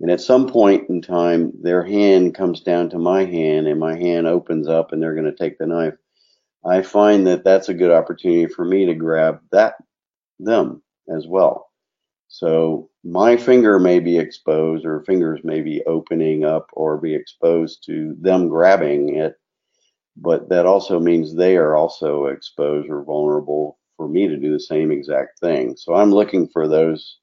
and 0.04 0.12
at 0.12 0.20
some 0.20 0.50
point 0.50 0.90
in 0.90 1.02
time, 1.02 1.54
their 1.62 1.82
hand 1.82 2.36
comes 2.36 2.60
down 2.60 2.90
to 2.90 3.00
my 3.00 3.24
hand, 3.24 3.68
and 3.68 3.80
my 3.80 3.96
hand 3.98 4.28
opens 4.28 4.68
up, 4.68 4.92
and 4.92 5.02
they're 5.02 5.16
going 5.16 5.32
to 5.32 5.36
take 5.36 5.58
the 5.58 5.66
knife. 5.66 5.94
I 6.66 6.82
find 6.82 7.28
that 7.28 7.46
that's 7.46 7.70
a 7.70 7.74
good 7.74 7.90
opportunity 7.90 8.48
for 8.48 8.66
me 8.66 8.86
to 8.88 8.96
grab 8.96 9.40
that 9.54 9.76
them 10.42 10.82
as 11.08 11.26
well. 11.26 11.72
So 12.28 12.90
my 13.04 13.36
finger 13.38 13.80
may 13.80 14.00
be 14.00 14.18
exposed, 14.18 14.86
or 14.86 15.04
fingers 15.04 15.42
may 15.44 15.62
be 15.62 15.84
opening 15.86 16.46
up, 16.46 16.70
or 16.74 16.98
be 16.98 17.14
exposed 17.14 17.84
to 17.86 18.16
them 18.20 18.48
grabbing 18.48 19.16
it, 19.18 19.36
but 20.16 20.50
that 20.50 20.66
also 20.66 21.00
means 21.00 21.34
they 21.34 21.58
are 21.58 21.76
also 21.76 22.26
exposed 22.26 22.90
or 22.90 23.04
vulnerable 23.04 23.80
for 23.98 24.08
me 24.08 24.28
to 24.28 24.38
do 24.38 24.54
the 24.54 24.60
same 24.60 24.92
exact 24.92 25.40
thing. 25.40 25.76
So 25.76 25.94
I'm 25.94 26.12
looking 26.12 26.48
for 26.50 26.68
those 26.68 27.18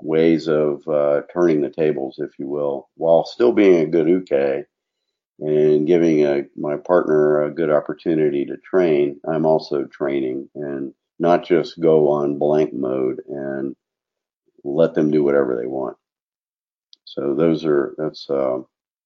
ways 0.00 0.48
of 0.48 0.86
uh, 0.88 1.22
turning 1.32 1.60
the 1.60 1.70
tables, 1.70 2.16
if 2.18 2.30
you 2.38 2.48
will, 2.48 2.88
while 2.96 3.24
still 3.24 3.52
being 3.52 3.80
a 3.80 3.86
good 3.86 4.08
uke 4.08 4.66
and 5.40 5.86
giving 5.86 6.24
a, 6.24 6.42
my 6.56 6.76
partner 6.76 7.42
a 7.42 7.50
good 7.50 7.70
opportunity 7.70 8.44
to 8.46 8.56
train. 8.58 9.20
I'm 9.26 9.46
also 9.46 9.84
training 9.84 10.48
and 10.54 10.92
not 11.18 11.44
just 11.44 11.80
go 11.80 12.08
on 12.08 12.38
blank 12.38 12.72
mode 12.72 13.20
and 13.28 13.76
let 14.64 14.94
them 14.94 15.10
do 15.10 15.22
whatever 15.22 15.56
they 15.56 15.66
want. 15.66 15.96
So 17.04 17.34
those 17.34 17.64
are 17.64 17.94
that's 17.98 18.28
uh, 18.28 18.58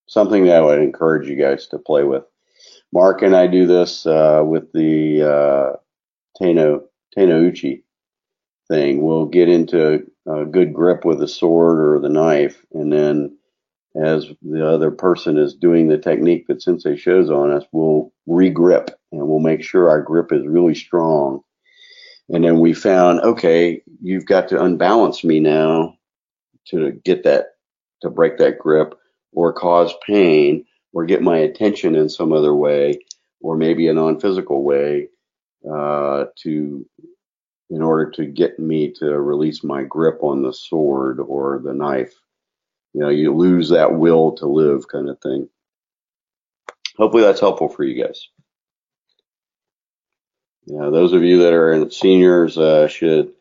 something 0.07 0.47
that 0.47 0.57
I 0.57 0.61
would 0.61 0.81
encourage 0.81 1.29
you 1.29 1.37
guys 1.37 1.67
to 1.69 1.79
play 1.79 2.05
with. 2.05 2.25
Mark 2.93 3.23
and 3.23 3.37
I 3.37 3.47
do 3.47 3.67
this 3.67 4.07
uh, 4.07 4.43
with 4.45 4.73
the 4.73 5.23
uh, 5.23 5.77
Te 6.39 6.55
no 6.55 6.89
Uchi 7.19 7.85
thing. 8.69 9.03
We'll 9.03 9.27
get 9.27 9.49
into 9.49 10.07
a 10.27 10.45
good 10.45 10.73
grip 10.73 11.05
with 11.05 11.19
the 11.19 11.29
sword 11.29 11.81
or 11.81 12.01
the 12.01 12.09
knife, 12.09 12.65
and 12.73 12.93
then 12.93 13.37
as 13.97 14.27
the 14.43 14.67
other 14.67 14.91
person 14.91 15.39
is 15.39 15.55
doing 15.55 15.89
the 15.89 15.99
technique 15.99 16.47
that 16.47 16.63
Sensei 16.63 16.97
shows 16.97 17.31
on 17.31 17.51
us, 17.51 17.65
we'll 17.73 18.13
regrip 18.29 18.91
and 19.11 19.27
we'll 19.27 19.41
make 19.41 19.63
sure 19.63 19.89
our 19.89 20.03
grip 20.03 20.33
is 20.33 20.47
really 20.47 20.75
strong. 20.75 21.41
And 22.29 22.45
then 22.45 22.61
we 22.61 22.73
found, 22.75 23.21
okay, 23.21 23.83
you've 24.03 24.27
got 24.27 24.49
to 24.49 24.63
unbalance 24.63 25.25
me 25.25 25.41
now 25.41 25.97
to 26.67 26.93
get 27.05 27.25
that, 27.25 27.55
to 28.03 28.11
break 28.11 28.39
that 28.39 28.59
grip 28.59 28.95
or 29.33 29.53
cause 29.53 29.95
pain 30.07 30.65
or 30.93 31.07
get 31.07 31.23
my 31.23 31.39
attention 31.39 31.95
in 31.95 32.09
some 32.09 32.33
other 32.33 32.55
way 32.55 32.99
or 33.41 33.57
maybe 33.57 33.89
a 33.89 33.95
non-physical 33.95 34.63
way 34.63 35.09
uh, 35.71 36.25
to 36.37 36.87
in 37.71 37.83
order 37.83 38.11
to 38.11 38.25
get 38.25 38.59
me 38.59 38.91
to 38.91 39.07
release 39.07 39.63
my 39.63 39.83
grip 39.83 40.23
on 40.23 40.43
the 40.43 40.53
sword 40.53 41.21
or 41.21 41.61
the 41.63 41.75
knife. 41.75 42.15
You 42.95 43.03
know, 43.03 43.11
you 43.11 43.35
lose 43.35 43.69
that 43.69 43.93
will 43.95 44.33
to 44.37 44.47
live 44.47 44.89
kind 44.89 45.09
of 45.09 45.21
thing. 45.21 45.49
Hopefully 46.97 47.23
that's 47.23 47.41
helpful 47.41 47.69
for 47.69 47.85
you 47.85 48.03
guys. 48.03 48.29
Yeah, 50.69 50.91
those 50.91 51.15
of 51.15 51.25
you 51.25 51.45
that 51.45 51.55
are 51.55 51.91
seniors 51.91 52.59
uh, 52.59 52.89
should, 52.89 53.33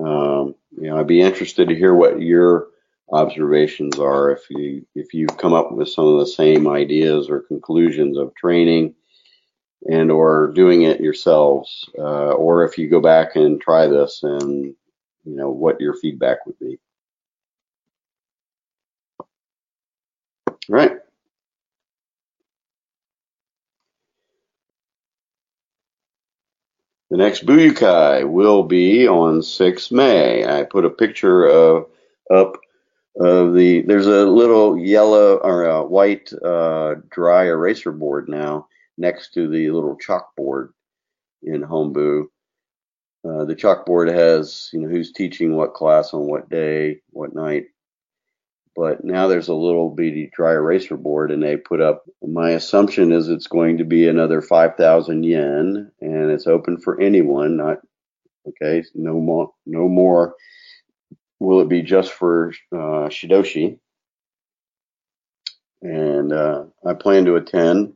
um, 0.00 0.54
you 0.76 0.88
know, 0.90 0.98
I'd 0.98 1.06
be 1.08 1.20
interested 1.20 1.68
to 1.68 1.76
hear 1.76 1.94
what 1.94 2.20
your 2.22 2.68
observations 3.12 3.98
are 3.98 4.32
if 4.32 4.42
you 4.50 4.86
if 4.94 5.14
you've 5.14 5.36
come 5.38 5.54
up 5.54 5.72
with 5.72 5.88
some 5.90 6.06
of 6.06 6.20
the 6.20 6.26
same 6.26 6.68
ideas 6.68 7.30
or 7.30 7.40
conclusions 7.40 8.18
of 8.18 8.34
training 8.36 8.94
and 9.90 10.10
or 10.10 10.52
doing 10.54 10.82
it 10.82 11.00
yourselves, 11.00 11.88
uh, 11.98 12.32
or 12.32 12.64
if 12.64 12.78
you 12.78 12.88
go 12.90 13.00
back 13.00 13.36
and 13.36 13.60
try 13.60 13.86
this 13.86 14.22
and 14.22 14.74
you 15.24 15.36
know 15.36 15.50
what 15.50 15.80
your 15.80 15.94
feedback 15.94 16.46
would 16.46 16.58
be. 16.60 16.78
All 20.70 20.76
right. 20.76 20.98
The 27.10 27.16
next 27.16 27.46
Buyukai 27.46 28.28
will 28.28 28.64
be 28.64 29.08
on 29.08 29.42
6 29.42 29.90
May. 29.90 30.44
I 30.44 30.64
put 30.64 30.84
a 30.84 30.90
picture 30.90 31.46
of 31.46 31.86
up 32.30 32.58
of 33.18 33.54
the. 33.54 33.82
There's 33.82 34.06
a 34.06 34.26
little 34.26 34.76
yellow 34.78 35.36
or 35.36 35.86
white 35.86 36.30
uh, 36.44 36.96
dry 37.10 37.46
eraser 37.46 37.92
board 37.92 38.28
now 38.28 38.68
next 38.98 39.32
to 39.34 39.48
the 39.48 39.70
little 39.70 39.96
chalkboard. 39.96 40.70
in 41.42 41.62
Hombu. 41.62 42.26
Uh, 43.24 43.44
the 43.44 43.56
chalkboard 43.56 44.12
has, 44.12 44.70
you 44.72 44.80
know, 44.80 44.88
who's 44.88 45.12
teaching 45.12 45.56
what 45.56 45.74
class 45.74 46.14
on 46.14 46.26
what 46.26 46.48
day, 46.50 47.00
what 47.10 47.34
night. 47.34 47.66
But 48.78 49.02
now 49.02 49.26
there's 49.26 49.48
a 49.48 49.54
little 49.54 49.90
bitty 49.90 50.30
dry 50.32 50.52
eraser 50.52 50.96
board, 50.96 51.32
and 51.32 51.42
they 51.42 51.56
put 51.56 51.80
up. 51.80 52.04
My 52.22 52.50
assumption 52.50 53.10
is 53.10 53.28
it's 53.28 53.48
going 53.48 53.78
to 53.78 53.84
be 53.84 54.06
another 54.06 54.40
5,000 54.40 55.24
yen, 55.24 55.90
and 56.00 56.30
it's 56.30 56.46
open 56.46 56.80
for 56.80 57.00
anyone. 57.00 57.56
Not 57.56 57.78
okay. 58.46 58.84
No 58.94 59.14
more. 59.14 59.50
No 59.66 59.88
more. 59.88 60.36
Will 61.40 61.60
it 61.60 61.68
be 61.68 61.82
just 61.82 62.12
for 62.12 62.52
uh, 62.70 63.10
Shidoshi? 63.10 63.80
And 65.82 66.32
uh, 66.32 66.66
I 66.86 66.94
plan 66.94 67.24
to 67.24 67.34
attend. 67.34 67.94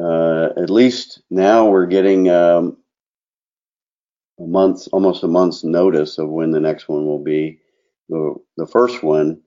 Uh, 0.00 0.50
at 0.56 0.70
least 0.70 1.22
now 1.28 1.70
we're 1.70 1.86
getting 1.86 2.28
um, 2.28 2.76
a 4.38 4.46
month, 4.46 4.86
almost 4.92 5.24
a 5.24 5.28
month's 5.28 5.64
notice 5.64 6.18
of 6.18 6.28
when 6.28 6.52
the 6.52 6.60
next 6.60 6.88
one 6.88 7.04
will 7.04 7.24
be. 7.24 7.58
The 8.08 8.36
the 8.56 8.68
first 8.68 9.02
one 9.02 9.42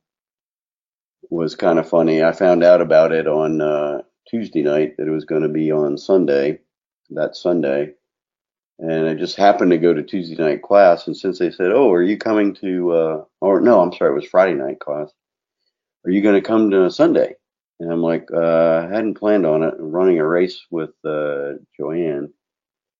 was 1.30 1.56
kind 1.56 1.80
of 1.80 1.89
funny. 1.89 2.23
I 2.23 2.31
found 2.31 2.64
out 2.64 2.81
about 2.81 3.11
it 3.11 3.27
on 3.27 3.61
uh, 3.61 4.01
Tuesday 4.27 4.64
night 4.64 4.97
that 4.97 5.07
it 5.07 5.11
was 5.11 5.26
going 5.26 5.43
to 5.43 5.49
be 5.49 5.72
on 5.72 5.97
Sunday, 5.97 6.60
that 7.11 7.35
Sunday, 7.35 7.93
and 8.80 9.07
I 9.07 9.14
just 9.14 9.35
happened 9.35 9.72
to 9.72 9.77
go 9.77 9.93
to 9.93 10.03
Tuesday 10.03 10.35
night 10.35 10.61
class. 10.61 11.06
And 11.07 11.15
Sensei 11.15 11.51
said, 11.51 11.72
"Oh, 11.72 11.91
are 11.91 12.03
you 12.03 12.18
coming 12.18 12.56
to?" 12.56 12.91
Uh, 12.91 13.23
or 13.41 13.61
no, 13.61 13.81
I'm 13.81 13.93
sorry, 13.93 14.11
it 14.11 14.15
was 14.15 14.26
Friday 14.26 14.53
night 14.53 14.80
class. 14.80 15.11
Are 16.06 16.11
you 16.11 16.22
going 16.22 16.35
to 16.35 16.47
come 16.47 16.72
to 16.72 16.89
Sunday? 16.89 17.35
And 17.80 17.91
I'm 17.91 18.01
like, 18.01 18.27
uh, 18.34 18.88
I 18.89 18.93
hadn't 18.93 19.18
planned 19.18 19.45
on 19.45 19.64
it. 19.64 19.73
Running 19.77 20.19
a 20.19 20.27
race 20.27 20.65
with 20.69 20.91
uh, 21.06 21.53
Joanne. 21.77 22.34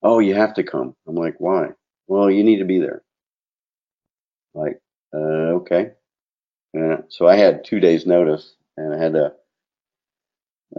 Oh, 0.04 0.20
you 0.20 0.36
have 0.36 0.54
to 0.56 0.64
come. 0.64 0.96
I'm 1.08 1.16
like, 1.16 1.36
why? 1.40 1.70
Well, 2.08 2.30
you 2.32 2.44
need 2.44 2.60
to 2.60 2.66
be 2.66 2.80
there. 2.80 3.04
Like, 4.54 4.80
uh, 5.14 5.58
okay. 5.62 5.92
And 6.74 7.04
so 7.10 7.28
I 7.28 7.36
had 7.36 7.66
two 7.66 7.80
days 7.80 8.06
notice 8.06 8.56
and 8.78 8.94
I 8.94 8.98
had 9.02 9.14
to 9.14 9.34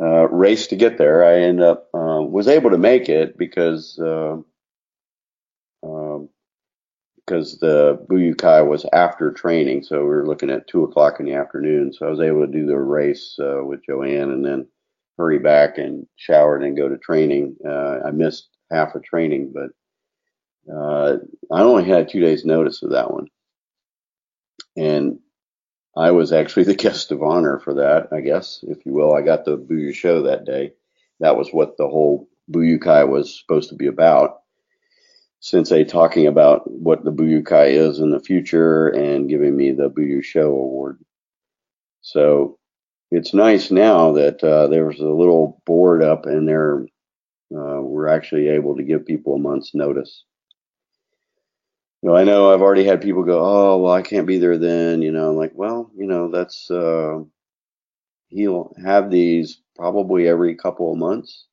uh, 0.01 0.29
race 0.29 0.69
to 0.69 0.77
get 0.77 0.99
there. 0.99 1.25
I 1.25 1.41
ended 1.43 1.65
up, 1.65 1.89
uh, 1.93 2.23
was 2.23 2.47
able 2.49 2.71
to 2.71 2.79
make 2.79 3.09
it 3.09 3.37
because, 3.37 3.99
uh, 3.99 4.37
um, 5.83 6.29
because 7.17 7.59
the 7.59 8.05
Buyukai 8.09 8.67
was 8.67 8.87
after 8.93 9.33
training. 9.33 9.83
So 9.83 10.01
we 10.01 10.07
were 10.07 10.27
looking 10.27 10.51
at 10.51 10.69
two 10.69 10.85
o'clock 10.85 11.19
in 11.19 11.27
the 11.27 11.35
afternoon. 11.35 11.93
So 11.93 12.07
I 12.07 12.11
was 12.11 12.21
able 12.21 12.47
to 12.47 12.53
do 12.53 12.67
the 12.67 12.79
race, 12.79 13.37
uh, 13.41 13.65
with 13.65 13.85
Joanne 13.85 14.31
and 14.31 14.45
then 14.45 14.69
hurry 15.19 15.39
back 15.39 15.79
and 15.79 16.07
shower 16.17 16.57
and 16.57 16.65
then 16.65 16.75
go 16.75 16.89
to 16.89 16.97
training. 16.99 17.57
Uh, 17.67 17.99
I 18.07 18.11
missed 18.11 18.49
half 18.71 18.95
of 18.95 19.03
training, 19.03 19.53
but 19.53 19.71
uh, 20.73 21.19
I 21.53 21.63
only 21.63 21.85
had 21.85 22.09
two 22.09 22.21
days 22.21 22.45
notice 22.45 22.83
of 22.83 22.91
that 22.91 23.13
one. 23.13 23.27
And 24.77 25.19
I 25.97 26.11
was 26.13 26.33
actually 26.33 26.65
the 26.65 26.75
guest 26.85 27.13
of 27.13 27.23
honor 27.23 27.59
for 27.59 27.75
that, 27.75 28.09
I 28.13 28.21
guess, 28.21 28.61
if 28.63 28.85
you 28.87 28.93
will. 28.93 29.15
I 29.15 29.23
got 29.23 29.45
the 29.45 29.59
Buyu 29.59 29.95
Sho 29.95 30.23
that 30.23 30.45
day. 30.45 30.73
That 31.21 31.37
was 31.37 31.51
what 31.51 31.77
the 31.77 31.89
whole 31.89 32.29
Buyukai 32.51 33.09
was 33.09 33.39
supposed 33.39 33.71
to 33.71 33.75
be 33.77 33.87
about. 33.87 34.39
Sensei 35.41 35.85
talking 35.85 36.27
about 36.27 36.71
what 36.71 37.05
the 37.05 37.13
Buyukai 37.13 37.71
is 37.71 37.99
in 37.99 38.11
the 38.11 38.21
future 38.21 38.89
and 38.89 39.29
giving 39.29 39.57
me 39.57 39.73
the 39.73 39.91
Buyu 39.91 40.23
Sho 40.23 40.49
award. 40.49 40.99
So 42.03 42.59
it's 43.11 43.35
nice 43.35 43.71
now 43.71 44.13
that 44.13 44.43
uh, 44.45 44.69
there's 44.69 45.01
a 45.01 45.09
little 45.09 45.63
board 45.67 46.03
up 46.03 46.27
and 46.27 46.47
there 46.47 46.87
uh, 47.53 47.81
we're 47.81 48.09
actually 48.09 48.49
able 48.49 48.77
to 48.77 48.85
give 48.85 49.07
people 49.07 49.35
a 49.35 49.39
month's 49.39 49.75
notice 49.75 50.25
you 52.03 52.09
know, 52.09 52.17
I 52.17 52.25
know 52.25 52.53
I've 52.53 52.63
already 52.63 52.85
had 52.85 53.03
people 53.03 53.25
go, 53.25 53.41
oh, 53.45 53.79
well, 53.79 53.93
I 53.93 54.03
can't 54.03 54.27
be 54.27 54.39
there 54.39 54.57
then. 54.57 55.03
You 55.03 55.13
know, 55.13 55.31
I'm 55.31 55.37
like, 55.37 55.53
well, 55.55 55.91
you 55.95 56.07
know, 56.07 56.31
that's, 56.31 56.71
uh, 56.71 57.21
he'll 58.29 58.75
have 58.83 59.11
these 59.11 59.61
probably 59.77 60.27
every 60.27 60.55
couple 60.55 60.93
of 60.93 60.99
months. 60.99 61.47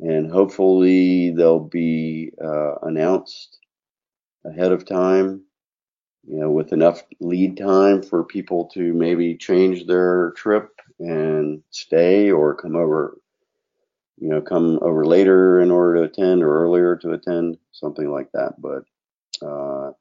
And 0.00 0.30
hopefully 0.30 1.30
they'll 1.30 1.60
be 1.60 2.32
uh, 2.42 2.76
announced 2.82 3.58
ahead 4.44 4.72
of 4.72 4.86
time, 4.86 5.42
you 6.26 6.38
know, 6.38 6.50
with 6.50 6.72
enough 6.72 7.02
lead 7.20 7.56
time 7.56 8.02
for 8.02 8.24
people 8.24 8.70
to 8.74 8.94
maybe 8.94 9.36
change 9.36 9.86
their 9.86 10.32
trip 10.36 10.70
and 11.00 11.62
stay 11.70 12.30
or 12.30 12.54
come 12.54 12.76
over, 12.76 13.18
you 14.18 14.28
know, 14.28 14.40
come 14.40 14.78
over 14.80 15.04
later 15.04 15.60
in 15.60 15.70
order 15.70 15.96
to 15.96 16.02
attend 16.04 16.42
or 16.42 16.62
earlier 16.64 16.96
to 16.96 17.12
attend, 17.12 17.58
something 17.72 18.10
like 18.10 18.30
that. 18.32 18.54
But 18.60 18.84
uh, 19.42 19.92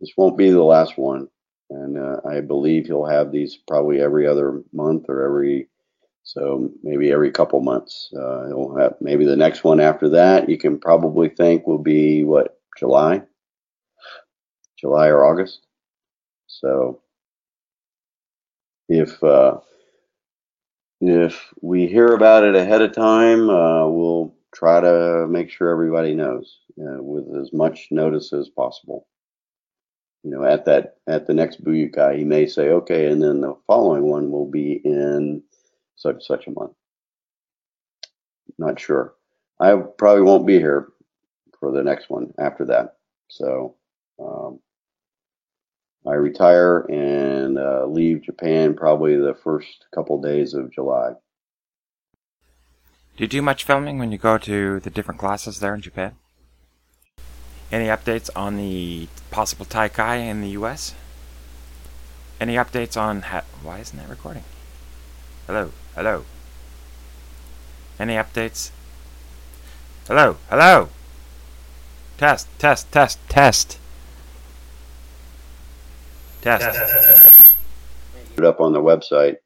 this 0.00 0.12
won't 0.16 0.38
be 0.38 0.50
the 0.50 0.62
last 0.62 0.98
one, 0.98 1.28
and 1.70 1.98
uh, 1.98 2.20
I 2.28 2.40
believe 2.40 2.86
he'll 2.86 3.06
have 3.06 3.32
these 3.32 3.56
probably 3.66 4.00
every 4.00 4.26
other 4.26 4.62
month 4.72 5.06
or 5.08 5.24
every 5.24 5.68
so 6.22 6.70
maybe 6.82 7.10
every 7.10 7.30
couple 7.30 7.60
months. 7.60 8.10
Uh, 8.14 8.48
he'll 8.48 8.76
have 8.76 8.96
maybe 9.00 9.24
the 9.24 9.36
next 9.36 9.64
one 9.64 9.80
after 9.80 10.10
that. 10.10 10.48
You 10.48 10.58
can 10.58 10.78
probably 10.78 11.30
think 11.30 11.66
will 11.66 11.78
be 11.78 12.22
what 12.24 12.60
July, 12.78 13.22
July 14.78 15.08
or 15.08 15.24
August. 15.24 15.60
So 16.46 17.00
if 18.88 19.22
uh, 19.22 19.58
if 21.00 21.52
we 21.62 21.86
hear 21.86 22.08
about 22.08 22.44
it 22.44 22.56
ahead 22.56 22.82
of 22.82 22.92
time, 22.92 23.48
uh, 23.48 23.86
we'll 23.88 24.34
try 24.54 24.80
to 24.80 25.26
make 25.28 25.50
sure 25.50 25.70
everybody 25.70 26.14
knows 26.14 26.60
with 26.76 27.26
as 27.40 27.52
much 27.52 27.88
notice 27.90 28.32
as 28.32 28.48
possible. 28.48 29.06
You 30.24 30.30
know, 30.32 30.44
at 30.44 30.64
that 30.64 30.96
at 31.06 31.26
the 31.26 31.34
next 31.34 31.64
Buyukai, 31.64 32.18
he 32.18 32.24
may 32.24 32.46
say, 32.46 32.70
okay, 32.70 33.06
and 33.06 33.22
then 33.22 33.40
the 33.40 33.54
following 33.66 34.04
one 34.04 34.30
will 34.30 34.50
be 34.50 34.80
in 34.84 35.42
such 35.96 36.26
such 36.26 36.46
a 36.46 36.52
month. 36.52 36.72
Not 38.58 38.80
sure. 38.80 39.14
I 39.60 39.76
probably 39.76 40.22
won't 40.22 40.46
be 40.46 40.58
here 40.58 40.88
for 41.58 41.72
the 41.72 41.82
next 41.82 42.10
one 42.10 42.32
after 42.38 42.64
that. 42.66 42.96
So 43.28 43.76
um, 44.18 44.60
I 46.06 46.14
retire 46.14 46.86
and 46.90 47.58
uh, 47.58 47.86
leave 47.86 48.22
Japan 48.22 48.74
probably 48.74 49.16
the 49.16 49.34
first 49.34 49.86
couple 49.94 50.20
days 50.20 50.54
of 50.54 50.72
July. 50.72 51.12
Do 53.18 53.24
you 53.24 53.28
do 53.28 53.42
much 53.42 53.64
filming 53.64 53.98
when 53.98 54.12
you 54.12 54.18
go 54.18 54.38
to 54.38 54.78
the 54.78 54.90
different 54.90 55.18
classes 55.18 55.58
there 55.58 55.74
in 55.74 55.80
Japan? 55.80 56.12
Any 57.72 57.86
updates 57.86 58.30
on 58.36 58.56
the 58.56 59.08
possible 59.32 59.66
Taikai 59.66 60.20
in 60.20 60.40
the 60.40 60.50
US? 60.50 60.94
Any 62.40 62.54
updates 62.54 62.96
on 62.96 63.22
ha- 63.22 63.42
why 63.60 63.80
isn't 63.80 63.98
that 63.98 64.08
recording? 64.08 64.44
Hello, 65.48 65.72
hello. 65.96 66.26
Any 67.98 68.14
updates? 68.14 68.70
Hello, 70.06 70.36
hello. 70.48 70.88
Test, 72.18 72.46
test, 72.60 72.92
test, 72.92 73.18
test. 73.28 73.78
Test. 76.40 77.50
Put 78.36 78.44
up 78.44 78.60
on 78.60 78.72
the 78.72 78.80
website 78.80 79.38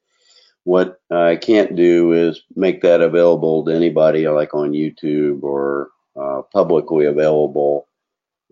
what 0.63 1.01
I 1.11 1.35
can't 1.35 1.75
do 1.75 2.13
is 2.13 2.41
make 2.55 2.81
that 2.81 3.01
available 3.01 3.65
to 3.65 3.73
anybody 3.73 4.27
like 4.27 4.53
on 4.53 4.71
YouTube 4.71 5.43
or 5.43 5.89
uh, 6.15 6.43
publicly 6.53 7.05
available. 7.05 7.87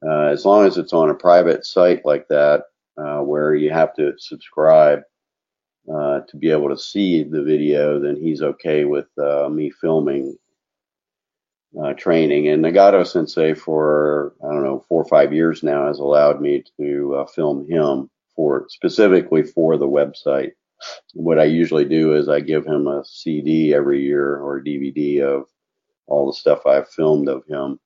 Uh, 0.05 0.25
as 0.25 0.45
long 0.45 0.65
as 0.65 0.77
it's 0.77 0.93
on 0.93 1.09
a 1.09 1.15
private 1.15 1.65
site 1.65 2.05
like 2.05 2.27
that, 2.27 2.63
uh, 2.97 3.19
where 3.19 3.55
you 3.55 3.69
have 3.69 3.93
to 3.95 4.13
subscribe 4.17 5.01
uh, 5.91 6.21
to 6.21 6.37
be 6.37 6.51
able 6.51 6.69
to 6.69 6.77
see 6.77 7.23
the 7.23 7.41
video, 7.41 7.99
then 7.99 8.15
he's 8.15 8.41
okay 8.41 8.83
with 8.83 9.07
uh, 9.17 9.47
me 9.49 9.69
filming 9.69 10.35
uh, 11.81 11.93
training. 11.93 12.49
And 12.49 12.63
Nagato 12.63 13.07
Sensei, 13.07 13.53
for 13.53 14.33
I 14.43 14.51
don't 14.51 14.63
know 14.63 14.83
four 14.89 15.01
or 15.01 15.07
five 15.07 15.33
years 15.33 15.63
now, 15.63 15.87
has 15.87 15.99
allowed 15.99 16.41
me 16.41 16.63
to 16.77 17.25
film 17.33 17.69
him 17.69 18.09
for 18.35 18.65
specifically 18.69 19.43
for 19.43 19.77
the 19.77 19.87
website 19.87 20.51
what 21.13 21.39
I 21.39 21.45
usually 21.45 21.85
do 21.85 22.15
is 22.15 22.29
I 22.29 22.39
give 22.39 22.65
him 22.65 22.87
a 22.87 23.03
CD 23.05 23.73
every 23.73 24.01
year 24.03 24.37
or 24.37 24.57
a 24.57 24.63
DVD 24.63 25.21
of 25.21 25.45
all 26.07 26.27
the 26.27 26.33
stuff 26.37 26.65
I've 26.65 26.89
filmed 26.89 27.29
of 27.29 27.45
him 27.47 27.79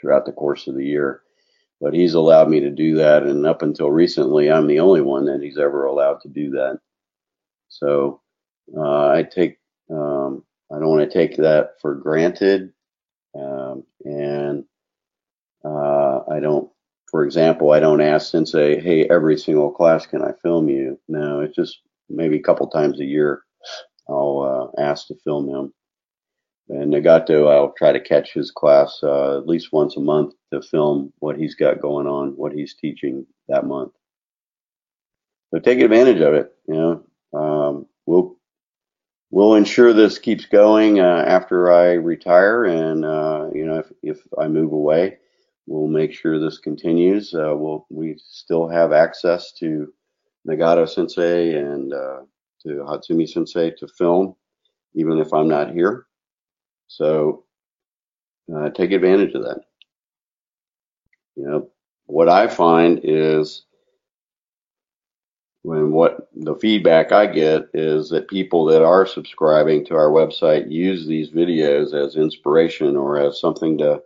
throughout 0.00 0.26
the 0.26 0.32
course 0.32 0.66
of 0.66 0.74
the 0.74 0.84
year. 0.84 1.22
But 1.80 1.94
he's 1.94 2.14
allowed 2.14 2.48
me 2.48 2.60
to 2.60 2.70
do 2.70 2.94
that, 2.96 3.24
and 3.24 3.44
up 3.44 3.62
until 3.62 3.90
recently, 3.90 4.50
I'm 4.50 4.68
the 4.68 4.78
only 4.80 5.00
one 5.00 5.24
that 5.26 5.42
he's 5.42 5.58
ever 5.58 5.84
allowed 5.86 6.20
to 6.22 6.28
do 6.28 6.50
that. 6.50 6.78
So 7.68 8.20
uh, 8.76 9.08
I 9.08 9.24
take 9.24 9.58
um, 9.90 10.44
I 10.72 10.78
don't 10.78 10.88
want 10.88 11.10
to 11.10 11.18
take 11.18 11.36
that 11.38 11.72
for 11.80 11.96
granted, 11.96 12.72
um, 13.38 13.84
and 14.04 14.64
uh, 15.64 16.20
I 16.30 16.40
don't 16.40 16.71
for 17.12 17.24
example, 17.24 17.70
I 17.70 17.78
don't 17.78 18.00
ask 18.00 18.30
Sensei, 18.30 18.80
hey, 18.80 19.06
every 19.08 19.38
single 19.38 19.70
class, 19.70 20.06
can 20.06 20.22
I 20.22 20.32
film 20.42 20.70
you? 20.70 20.98
No, 21.08 21.40
it's 21.40 21.54
just 21.54 21.82
maybe 22.08 22.38
a 22.38 22.42
couple 22.42 22.66
times 22.68 22.98
a 22.98 23.04
year 23.04 23.42
I'll 24.08 24.72
uh, 24.78 24.82
ask 24.82 25.08
to 25.08 25.14
film 25.22 25.46
him. 25.48 25.74
and 26.70 26.90
Nagato, 26.90 27.52
I'll 27.52 27.74
try 27.76 27.92
to 27.92 28.00
catch 28.00 28.32
his 28.32 28.50
class 28.50 28.98
uh, 29.02 29.36
at 29.36 29.46
least 29.46 29.74
once 29.74 29.96
a 29.98 30.00
month 30.00 30.32
to 30.54 30.62
film 30.62 31.12
what 31.18 31.38
he's 31.38 31.54
got 31.54 31.82
going 31.82 32.06
on, 32.06 32.30
what 32.30 32.52
he's 32.52 32.74
teaching 32.74 33.26
that 33.46 33.66
month. 33.66 33.92
So 35.52 35.60
take 35.60 35.80
advantage 35.80 36.22
of 36.22 36.32
it. 36.32 36.50
You 36.66 36.74
know, 36.74 37.38
um, 37.38 37.86
we'll 38.06 38.36
we'll 39.30 39.54
ensure 39.56 39.92
this 39.92 40.18
keeps 40.18 40.46
going 40.46 40.98
uh, 40.98 41.24
after 41.26 41.70
I 41.70 41.92
retire, 41.92 42.64
and 42.64 43.04
uh, 43.04 43.50
you 43.54 43.66
know, 43.66 43.80
if 43.80 43.92
if 44.02 44.22
I 44.38 44.48
move 44.48 44.72
away, 44.72 45.18
we'll 45.66 45.88
make 45.88 46.12
sure 46.12 46.38
this 46.38 46.58
continues. 46.58 47.34
Uh, 47.34 47.54
we'll 47.54 47.86
we 47.90 48.16
still 48.18 48.68
have 48.68 48.92
access 48.92 49.52
to 49.52 49.92
Nagato 50.48 50.88
Sensei 50.88 51.54
and 51.54 51.92
uh, 51.92 52.20
to 52.62 52.68
Hatsumi 52.84 53.28
Sensei 53.28 53.70
to 53.72 53.88
film, 53.88 54.34
even 54.94 55.18
if 55.18 55.32
I'm 55.32 55.48
not 55.48 55.72
here. 55.72 56.06
So 56.88 57.44
uh, 58.54 58.70
take 58.70 58.92
advantage 58.92 59.34
of 59.34 59.44
that. 59.44 59.60
You 61.36 61.46
know, 61.46 61.70
what 62.06 62.28
I 62.28 62.46
find 62.48 63.00
is 63.04 63.64
when 65.62 65.92
what 65.92 66.28
the 66.34 66.56
feedback 66.56 67.12
I 67.12 67.26
get 67.26 67.68
is 67.72 68.10
that 68.10 68.28
people 68.28 68.64
that 68.66 68.84
are 68.84 69.06
subscribing 69.06 69.84
to 69.86 69.94
our 69.94 70.10
website 70.10 70.70
use 70.70 71.06
these 71.06 71.30
videos 71.30 71.94
as 71.94 72.16
inspiration 72.16 72.96
or 72.96 73.18
as 73.18 73.40
something 73.40 73.78
to 73.78 74.02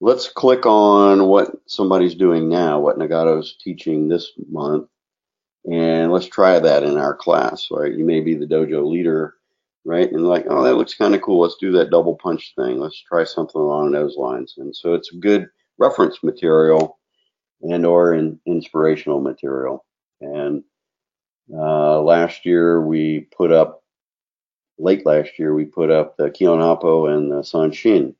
let's 0.00 0.28
click 0.28 0.66
on 0.66 1.26
what 1.26 1.50
somebody's 1.66 2.14
doing 2.14 2.48
now, 2.48 2.78
what 2.78 2.98
Nagato's 2.98 3.56
teaching 3.60 4.08
this 4.08 4.32
month, 4.50 4.88
and 5.70 6.12
let's 6.12 6.26
try 6.26 6.58
that 6.58 6.82
in 6.82 6.96
our 6.96 7.14
class, 7.14 7.68
right? 7.70 7.92
You 7.92 8.04
may 8.04 8.20
be 8.20 8.34
the 8.34 8.46
dojo 8.46 8.86
leader 8.86 9.34
right? 9.88 10.12
And 10.12 10.26
like, 10.26 10.44
oh, 10.50 10.62
that 10.64 10.74
looks 10.74 10.94
kind 10.94 11.14
of 11.14 11.22
cool. 11.22 11.40
Let's 11.40 11.56
do 11.56 11.72
that 11.72 11.90
double 11.90 12.14
punch 12.14 12.52
thing. 12.54 12.78
Let's 12.78 13.00
try 13.00 13.24
something 13.24 13.60
along 13.60 13.90
those 13.92 14.16
lines. 14.16 14.54
And 14.58 14.76
so 14.76 14.92
it's 14.92 15.10
good 15.10 15.48
reference 15.78 16.22
material 16.22 16.98
and 17.62 17.86
or 17.86 18.12
in 18.12 18.38
inspirational 18.46 19.20
material. 19.20 19.86
And 20.20 20.62
uh, 21.50 22.02
last 22.02 22.44
year 22.44 22.82
we 22.82 23.20
put 23.34 23.50
up, 23.50 23.82
late 24.78 25.06
last 25.06 25.38
year 25.38 25.54
we 25.54 25.64
put 25.64 25.90
up 25.90 26.18
the 26.18 26.30
Kihon 26.30 27.10
and 27.14 27.32
the 27.32 27.36
Sanshin. 27.36 28.14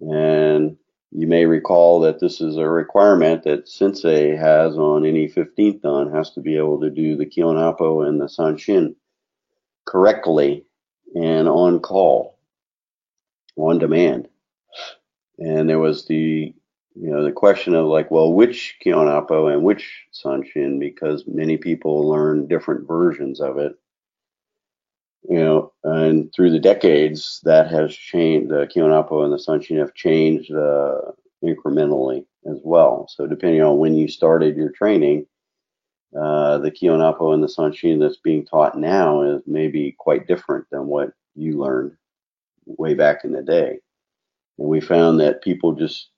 And 0.00 0.76
you 1.12 1.26
may 1.26 1.44
recall 1.44 2.00
that 2.00 2.20
this 2.20 2.40
is 2.40 2.56
a 2.56 2.68
requirement 2.68 3.42
that 3.44 3.68
Sensei 3.68 4.36
has 4.36 4.76
on 4.76 5.04
any 5.04 5.28
15th 5.28 5.82
dan 5.82 6.12
has 6.14 6.30
to 6.32 6.40
be 6.40 6.56
able 6.56 6.80
to 6.80 6.90
do 6.90 7.16
the 7.16 7.26
Kihon 7.26 8.06
and 8.06 8.20
the 8.20 8.26
Sanshin 8.26 8.94
correctly 9.86 10.64
and 11.14 11.48
on 11.48 11.80
call, 11.80 12.38
on 13.56 13.78
demand. 13.78 14.28
And 15.38 15.68
there 15.68 15.78
was 15.78 16.06
the 16.06 16.54
you 16.94 17.10
know 17.10 17.24
the 17.24 17.32
question 17.32 17.74
of 17.74 17.86
like, 17.86 18.10
well, 18.10 18.32
which 18.32 18.76
Kihon 18.84 19.52
and 19.52 19.64
which 19.64 20.06
Sanshin, 20.12 20.78
because 20.78 21.24
many 21.26 21.56
people 21.56 22.08
learn 22.08 22.46
different 22.46 22.86
versions 22.86 23.40
of 23.40 23.58
it. 23.58 23.76
You 25.28 25.38
know, 25.38 25.72
and 25.84 26.32
through 26.34 26.50
the 26.50 26.58
decades, 26.58 27.40
that 27.44 27.70
has 27.70 27.94
changed. 27.94 28.50
The 28.50 28.66
Kihon 28.66 29.24
and 29.24 29.32
the 29.32 29.36
Sanshin 29.36 29.78
have 29.78 29.94
changed 29.94 30.50
uh, 30.50 31.12
incrementally 31.44 32.24
as 32.50 32.58
well. 32.64 33.06
So 33.08 33.26
depending 33.26 33.62
on 33.62 33.78
when 33.78 33.94
you 33.94 34.08
started 34.08 34.56
your 34.56 34.70
training, 34.70 35.26
uh, 36.18 36.58
the 36.58 36.70
Kihon 36.70 37.34
and 37.34 37.42
the 37.42 37.48
Sanshin 37.48 38.00
that's 38.00 38.16
being 38.16 38.44
taught 38.44 38.78
now 38.78 39.22
is 39.22 39.42
maybe 39.46 39.94
quite 39.98 40.26
different 40.26 40.66
than 40.70 40.86
what 40.86 41.12
you 41.34 41.58
learned 41.58 41.96
way 42.66 42.94
back 42.94 43.24
in 43.24 43.32
the 43.32 43.42
day. 43.42 43.78
And 44.58 44.68
we 44.68 44.80
found 44.80 45.20
that 45.20 45.42
people 45.42 45.72
just 45.72 46.08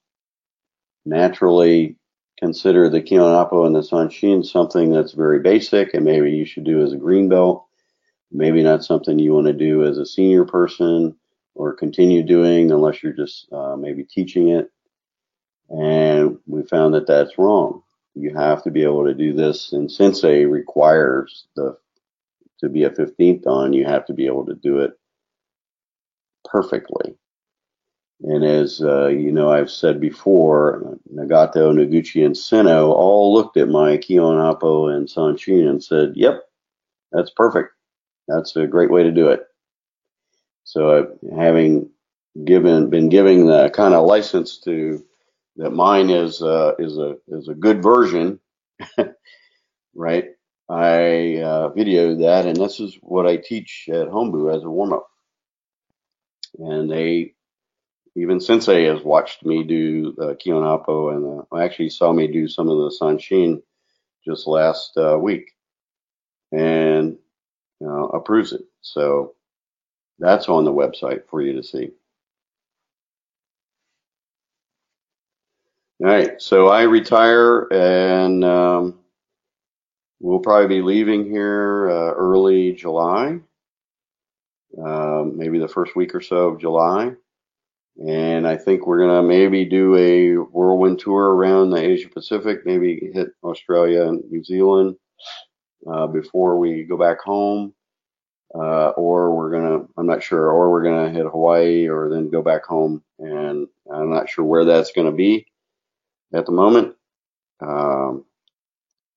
naturally 1.04 1.96
consider 2.38 2.88
the 2.88 3.02
Kihon 3.02 3.66
and 3.66 3.74
the 3.74 3.80
Sanshin 3.80 4.44
something 4.44 4.90
that's 4.90 5.12
very 5.12 5.40
basic 5.40 5.94
and 5.94 6.04
maybe 6.04 6.32
you 6.32 6.44
should 6.44 6.64
do 6.64 6.82
as 6.82 6.92
a 6.92 6.96
green 6.96 7.28
belt. 7.28 7.66
Maybe 8.32 8.62
not 8.62 8.84
something 8.84 9.18
you 9.18 9.34
want 9.34 9.46
to 9.46 9.52
do 9.52 9.84
as 9.84 9.98
a 9.98 10.06
senior 10.06 10.44
person 10.44 11.16
or 11.54 11.74
continue 11.74 12.22
doing 12.22 12.70
unless 12.70 13.02
you're 13.02 13.12
just 13.12 13.52
uh, 13.52 13.76
maybe 13.76 14.04
teaching 14.04 14.48
it. 14.48 14.70
And 15.68 16.38
we 16.46 16.62
found 16.62 16.94
that 16.94 17.06
that's 17.06 17.38
wrong 17.38 17.82
you 18.14 18.34
have 18.34 18.62
to 18.64 18.70
be 18.70 18.82
able 18.82 19.04
to 19.06 19.14
do 19.14 19.32
this. 19.32 19.72
And 19.72 19.90
Sensei 19.90 20.44
requires 20.44 21.46
the 21.56 21.76
to 22.60 22.68
be 22.68 22.84
a 22.84 22.90
15th 22.90 23.42
dan, 23.42 23.72
you 23.72 23.84
have 23.84 24.04
to 24.06 24.14
be 24.14 24.26
able 24.26 24.46
to 24.46 24.54
do 24.54 24.78
it 24.80 24.92
perfectly. 26.44 27.16
And 28.20 28.44
as 28.44 28.80
uh, 28.80 29.08
you 29.08 29.32
know, 29.32 29.50
I've 29.50 29.70
said 29.70 30.00
before, 30.00 30.96
Nagato, 31.12 31.72
Noguchi, 31.72 32.24
and 32.24 32.36
Seno 32.36 32.90
all 32.90 33.34
looked 33.34 33.56
at 33.56 33.68
my 33.68 33.96
Kihon 33.96 34.36
Happo 34.36 34.94
and 34.94 35.08
Sanshin 35.08 35.68
and 35.68 35.82
said, 35.82 36.12
"Yep, 36.14 36.40
that's 37.10 37.30
perfect. 37.30 37.70
That's 38.28 38.56
a 38.56 38.66
great 38.66 38.90
way 38.90 39.04
to 39.04 39.12
do 39.12 39.28
it." 39.30 39.42
So, 40.64 40.90
uh, 40.90 41.36
having 41.36 41.90
given 42.44 42.90
been 42.90 43.08
giving 43.08 43.46
the 43.46 43.70
kind 43.70 43.94
of 43.94 44.06
license 44.06 44.58
to 44.60 45.04
that 45.56 45.70
mine 45.70 46.10
is 46.10 46.42
uh, 46.42 46.74
is 46.78 46.98
a 46.98 47.16
is 47.28 47.48
a 47.48 47.54
good 47.54 47.82
version, 47.82 48.40
right? 49.94 50.26
I 50.68 51.36
uh, 51.38 51.70
videoed 51.72 52.20
that, 52.22 52.46
and 52.46 52.56
this 52.56 52.80
is 52.80 52.98
what 53.02 53.26
I 53.26 53.36
teach 53.38 53.88
at 53.90 54.08
Hombu 54.08 54.54
as 54.56 54.64
a 54.64 54.70
warm 54.70 54.94
up. 54.94 55.08
And 56.58 56.90
they, 56.90 57.34
even 58.16 58.40
Sensei 58.40 58.84
has 58.86 59.02
watched 59.02 59.44
me 59.44 59.64
do 59.64 60.14
uh, 60.20 60.34
Kihon 60.34 60.64
and 61.16 61.44
uh, 61.52 61.56
actually 61.58 61.90
saw 61.90 62.12
me 62.12 62.28
do 62.28 62.48
some 62.48 62.68
of 62.68 62.78
the 62.78 62.98
Sanshin 63.00 63.62
just 64.26 64.46
last 64.46 64.96
uh, 64.98 65.18
week, 65.18 65.52
and 66.52 67.18
know, 67.82 68.06
approves 68.08 68.52
it. 68.52 68.62
So 68.80 69.34
that's 70.18 70.48
on 70.48 70.64
the 70.64 70.72
website 70.72 71.22
for 71.28 71.42
you 71.42 71.54
to 71.54 71.62
see. 71.62 71.90
All 76.00 76.08
right, 76.08 76.40
so 76.40 76.68
I 76.68 76.82
retire 76.82 77.68
and 77.72 78.44
um, 78.44 78.98
we'll 80.20 80.40
probably 80.40 80.66
be 80.66 80.82
leaving 80.82 81.24
here 81.24 81.90
uh, 81.90 82.12
early 82.14 82.72
July, 82.72 83.38
um, 84.84 85.36
maybe 85.36 85.60
the 85.60 85.68
first 85.68 85.94
week 85.94 86.14
or 86.14 86.20
so 86.20 86.48
of 86.48 86.60
July. 86.60 87.12
And 88.04 88.48
I 88.48 88.56
think 88.56 88.86
we're 88.86 88.98
going 88.98 89.22
to 89.22 89.28
maybe 89.28 89.64
do 89.64 89.94
a 89.96 90.34
whirlwind 90.50 90.98
tour 90.98 91.34
around 91.34 91.70
the 91.70 91.76
Asia 91.76 92.08
Pacific, 92.08 92.64
maybe 92.64 93.10
hit 93.12 93.28
Australia 93.44 94.08
and 94.08 94.24
New 94.30 94.42
Zealand 94.42 94.96
uh, 95.90 96.06
before 96.06 96.58
we 96.58 96.84
go 96.84 96.96
back 96.96 97.20
home. 97.20 97.74
Uh, 98.54 98.90
or 98.98 99.34
we're 99.34 99.50
to, 99.62 99.88
I'm 99.96 100.06
not 100.06 100.22
sure, 100.22 100.50
or 100.50 100.70
we're 100.70 100.82
to 101.06 101.10
hit 101.10 101.24
Hawaii 101.24 101.88
or 101.88 102.10
then 102.10 102.28
go 102.28 102.42
back 102.42 102.66
home. 102.66 103.02
And 103.18 103.66
I'm 103.90 104.10
not 104.10 104.28
sure 104.28 104.44
where 104.44 104.66
that's 104.66 104.92
to 105.06 105.16
be 105.16 105.46
at 106.34 106.44
the 106.44 106.52
moment. 106.52 106.94
Um, 107.60 108.26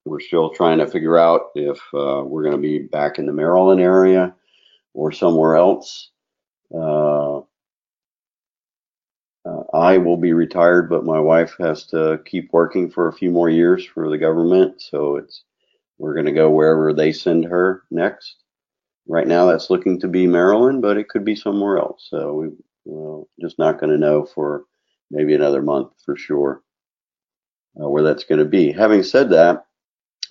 we're 0.05 0.21
still 0.21 0.51
trying 0.51 0.77
to 0.77 0.87
figure 0.87 1.17
out 1.17 1.49
if 1.55 1.77
uh, 1.93 2.23
we're 2.23 2.43
going 2.43 2.55
to 2.55 2.61
be 2.61 2.79
back 2.79 3.17
in 3.17 3.25
the 3.25 3.33
Maryland 3.33 3.81
area 3.81 4.33
or 4.93 5.11
somewhere 5.11 5.55
else. 5.55 6.11
Uh, 6.73 7.39
uh, 9.45 9.63
I 9.73 9.97
will 9.97 10.17
be 10.17 10.33
retired, 10.33 10.89
but 10.89 11.03
my 11.03 11.19
wife 11.19 11.55
has 11.59 11.85
to 11.87 12.19
keep 12.25 12.53
working 12.53 12.89
for 12.89 13.07
a 13.07 13.13
few 13.13 13.31
more 13.31 13.49
years 13.49 13.85
for 13.85 14.09
the 14.09 14.17
government. 14.17 14.81
So 14.81 15.17
it's 15.17 15.43
we're 15.97 16.13
going 16.13 16.25
to 16.25 16.31
go 16.31 16.49
wherever 16.49 16.93
they 16.93 17.11
send 17.11 17.45
her 17.45 17.83
next. 17.91 18.35
Right 19.07 19.27
now, 19.27 19.45
that's 19.45 19.69
looking 19.69 19.99
to 19.99 20.07
be 20.07 20.25
Maryland, 20.27 20.81
but 20.81 20.97
it 20.97 21.09
could 21.09 21.23
be 21.23 21.35
somewhere 21.35 21.77
else. 21.77 22.07
So 22.09 22.33
we, 22.33 22.47
well, 22.85 23.27
just 23.39 23.59
not 23.59 23.79
going 23.79 23.91
to 23.91 23.97
know 23.97 24.25
for 24.25 24.63
maybe 25.11 25.33
another 25.33 25.61
month 25.61 25.91
for 26.03 26.15
sure 26.15 26.61
uh, 27.79 27.89
where 27.89 28.03
that's 28.03 28.23
going 28.23 28.39
to 28.39 28.45
be. 28.45 28.71
Having 28.71 29.03
said 29.03 29.29
that, 29.29 29.65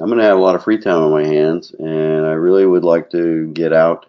I'm 0.00 0.06
going 0.06 0.18
to 0.18 0.24
have 0.24 0.38
a 0.38 0.42
lot 0.42 0.56
of 0.56 0.64
free 0.64 0.78
time 0.78 1.02
on 1.02 1.12
my 1.12 1.24
hands, 1.24 1.72
and 1.78 2.26
I 2.26 2.32
really 2.32 2.66
would 2.66 2.84
like 2.84 3.10
to 3.10 3.46
get 3.52 3.72
out 3.72 4.06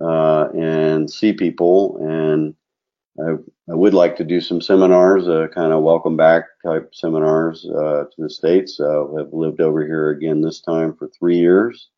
uh, 0.00 0.48
and 0.54 1.10
see 1.10 1.32
people. 1.32 1.96
And 2.06 2.54
I, 3.18 3.32
I, 3.70 3.74
would 3.74 3.94
like 3.94 4.16
to 4.16 4.24
do 4.24 4.40
some 4.40 4.60
seminars, 4.60 5.26
uh, 5.26 5.48
kind 5.52 5.72
of 5.72 5.82
welcome 5.82 6.16
back 6.16 6.44
type 6.64 6.94
seminars 6.94 7.66
uh, 7.66 8.04
to 8.04 8.16
the 8.18 8.30
States. 8.30 8.80
I've 8.80 9.32
lived 9.32 9.60
over 9.60 9.84
here 9.84 10.10
again 10.10 10.40
this 10.40 10.60
time 10.60 10.94
for 10.94 11.08
three 11.08 11.38
years. 11.38 11.88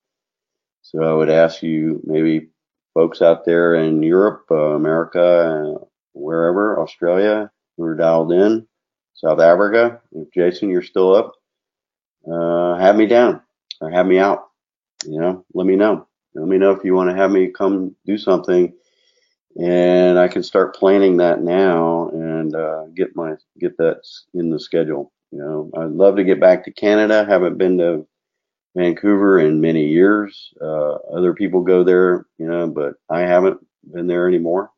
So 0.83 1.03
I 1.03 1.13
would 1.13 1.31
ask 1.31 1.63
you, 1.63 2.01
maybe 2.05 2.49
folks 2.95 3.23
out 3.23 3.45
there 3.45 3.75
in 3.75 4.03
Europe, 4.03 4.47
uh, 4.51 4.75
America, 4.75 5.21
uh, 5.81 5.85
wherever, 6.13 6.81
Australia, 6.81 7.51
who 7.77 7.85
are 7.85 7.95
dialed 7.95 8.33
in, 8.33 8.67
South 9.15 9.41
Africa. 9.41 10.01
If 10.13 10.33
Jason, 10.33 10.71
you're 10.71 10.83
still 10.83 11.15
up, 11.15 11.33
uh, 12.31 12.77
have 12.77 12.97
me 12.97 13.07
down 13.07 13.43
or 13.81 13.91
have 13.91 14.07
me 14.07 14.19
out. 14.19 14.49
You 15.07 15.21
know, 15.21 15.45
let 15.55 15.67
me 15.67 15.77
know. 15.77 16.07
Let 16.35 16.49
me 16.49 16.59
know 16.59 16.71
if 16.71 16.85
you 16.85 16.95
want 16.95 17.11
to 17.11 17.17
have 17.17 17.31
me 17.31 17.49
come 17.49 17.95
do 18.07 18.17
something 18.17 18.73
and 19.61 20.19
I 20.19 20.29
can 20.29 20.43
start 20.43 20.77
planning 20.77 21.17
that 21.19 21.43
now 21.43 22.09
and 22.11 22.55
uh, 22.55 22.87
get 22.95 23.15
my 23.15 23.35
get 23.59 23.77
that 23.79 24.03
in 24.35 24.51
the 24.51 24.61
schedule. 24.61 25.13
You 25.31 25.39
know, 25.39 25.71
I'd 25.77 25.91
love 25.91 26.17
to 26.17 26.25
get 26.25 26.41
back 26.41 26.65
to 26.65 26.73
Canada. 26.73 27.25
Haven't 27.25 27.59
been 27.59 27.79
to 27.79 28.07
Vancouver 28.75 29.39
in 29.41 29.61
many 29.61 29.87
years. 29.87 30.53
Uh, 30.61 30.95
other 31.15 31.35
people 31.35 31.63
go 31.63 31.85
there, 31.85 32.27
you 32.39 32.47
know, 32.47 32.67
but 32.69 32.95
I 33.11 33.21
haven't 33.21 33.59
been 33.93 34.07
there 34.07 34.29
anymore 34.29 34.71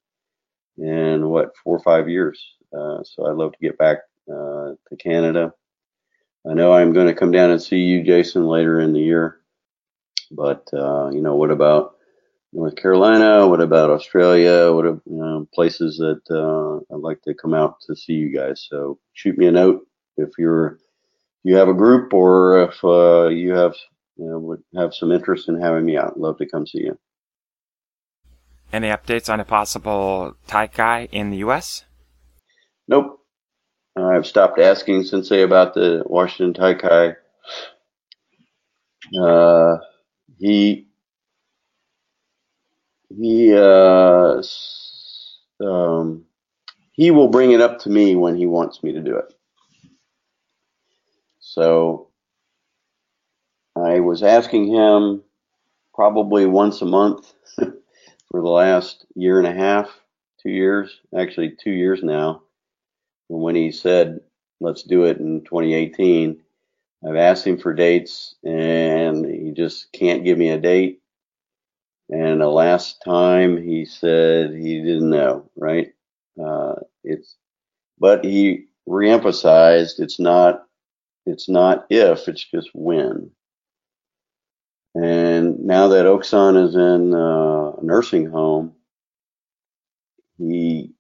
in 0.78 1.28
what 1.28 1.56
four 1.62 1.76
or 1.76 1.82
five 1.82 2.09
years. 2.09 2.44
Uh, 2.76 3.02
so 3.05 3.26
I'd 3.26 3.36
love 3.36 3.52
to 3.52 3.59
get 3.59 3.78
back 3.78 3.98
uh, 4.28 4.74
to 4.88 4.96
Canada. 4.98 5.52
I 6.48 6.55
know 6.55 6.72
I'm 6.72 6.92
going 6.92 7.06
to 7.06 7.14
come 7.14 7.30
down 7.30 7.51
and 7.51 7.62
see 7.62 7.78
you, 7.78 8.02
Jason, 8.02 8.46
later 8.46 8.80
in 8.80 8.92
the 8.92 9.01
year. 9.01 9.40
But 10.30 10.68
uh, 10.72 11.10
you 11.12 11.20
know, 11.20 11.36
what 11.36 11.51
about 11.51 11.93
North 12.55 12.76
Carolina? 12.76 13.48
What 13.48 13.60
about 13.60 13.90
Australia? 13.90 14.72
What 14.72 14.86
are, 14.86 15.01
you 15.05 15.16
know, 15.16 15.48
places 15.52 15.98
that 15.98 16.22
uh, 16.31 16.94
I'd 16.94 17.01
like 17.01 17.20
to 17.22 17.35
come 17.35 17.52
out 17.52 17.81
to 17.86 17.97
see 17.97 18.12
you 18.12 18.35
guys? 18.35 18.66
So 18.70 18.98
shoot 19.12 19.36
me 19.36 19.47
a 19.48 19.52
note 19.52 19.86
if 20.16 20.31
you're 20.39 20.78
you 21.43 21.56
have 21.56 21.68
a 21.68 21.74
group 21.74 22.14
or 22.14 22.62
if 22.62 22.82
uh, 22.85 23.28
you 23.28 23.52
have 23.52 23.74
you 24.16 24.26
know 24.26 24.39
would 24.39 24.62
have 24.76 24.94
some 24.94 25.10
interest 25.10 25.48
in 25.48 25.60
having 25.60 25.85
me 25.85 25.97
out. 25.97 26.18
Love 26.18 26.39
to 26.39 26.47
come 26.47 26.66
see 26.66 26.82
you. 26.82 26.98
Any 28.72 28.89
updates 28.89 29.32
on 29.32 29.40
a 29.40 29.44
possible 29.44 30.36
Taikai 30.48 31.09
in 31.10 31.31
the 31.31 31.39
U.S.? 31.39 31.85
Nope. 32.89 33.20
I've 33.97 34.26
stopped 34.26 34.59
asking 34.59 35.05
Sensei 35.05 35.43
about 35.43 35.74
the 35.74 36.02
Washington 36.06 36.60
Taikai. 36.60 37.14
Uh, 39.20 39.76
he 40.39 40.89
he 43.18 43.54
uh, 43.54 44.42
um, 45.64 46.24
he 46.92 47.10
will 47.10 47.28
bring 47.28 47.52
it 47.52 47.60
up 47.60 47.80
to 47.80 47.90
me 47.90 48.16
when 48.16 48.36
he 48.36 48.46
wants 48.46 48.82
me 48.82 48.92
to 48.92 49.00
do 49.00 49.16
it. 49.16 49.34
So 51.40 52.08
I 53.76 54.00
was 54.00 54.22
asking 54.22 54.72
him 54.72 55.22
probably 55.94 56.46
once 56.46 56.82
a 56.82 56.86
month 56.86 57.32
for 57.56 57.72
the 58.32 58.48
last 58.48 59.06
year 59.14 59.38
and 59.38 59.46
a 59.46 59.52
half, 59.52 59.88
two 60.42 60.50
years, 60.50 61.00
actually 61.16 61.56
two 61.62 61.70
years 61.70 62.02
now. 62.02 62.42
And 63.30 63.40
when 63.40 63.54
he 63.54 63.70
said, 63.70 64.20
let's 64.60 64.82
do 64.82 65.04
it 65.04 65.18
in 65.18 65.42
2018, 65.44 66.40
I've 67.06 67.16
asked 67.16 67.46
him 67.46 67.58
for 67.58 67.72
dates 67.72 68.34
and 68.44 69.24
he 69.24 69.52
just 69.52 69.92
can't 69.92 70.24
give 70.24 70.38
me 70.38 70.50
a 70.50 70.58
date. 70.58 71.00
And 72.10 72.40
the 72.40 72.48
last 72.48 73.02
time 73.05 73.62
he 73.62 73.85
said 73.85 74.52
he 74.52 74.81
didn't 74.81 75.10
know, 75.10 75.51
right? 75.56 75.93
Uh, 76.43 76.74
it's, 77.02 77.36
but 77.98 78.24
he 78.24 78.66
reemphasized 78.89 80.01
it's 80.01 80.20
not, 80.20 80.64
it's 81.26 81.48
not 81.48 81.86
if, 81.90 82.28
it's 82.28 82.44
just 82.44 82.70
when. 82.74 83.31
And 84.94 85.64
now 85.64 85.89
that 85.89 86.06
Oksan 86.06 86.62
is 86.62 86.76
in 86.76 87.14
uh, 87.14 87.72
a 87.72 87.85
nursing 87.85 88.26
home, 88.26 88.74
he 90.39 90.93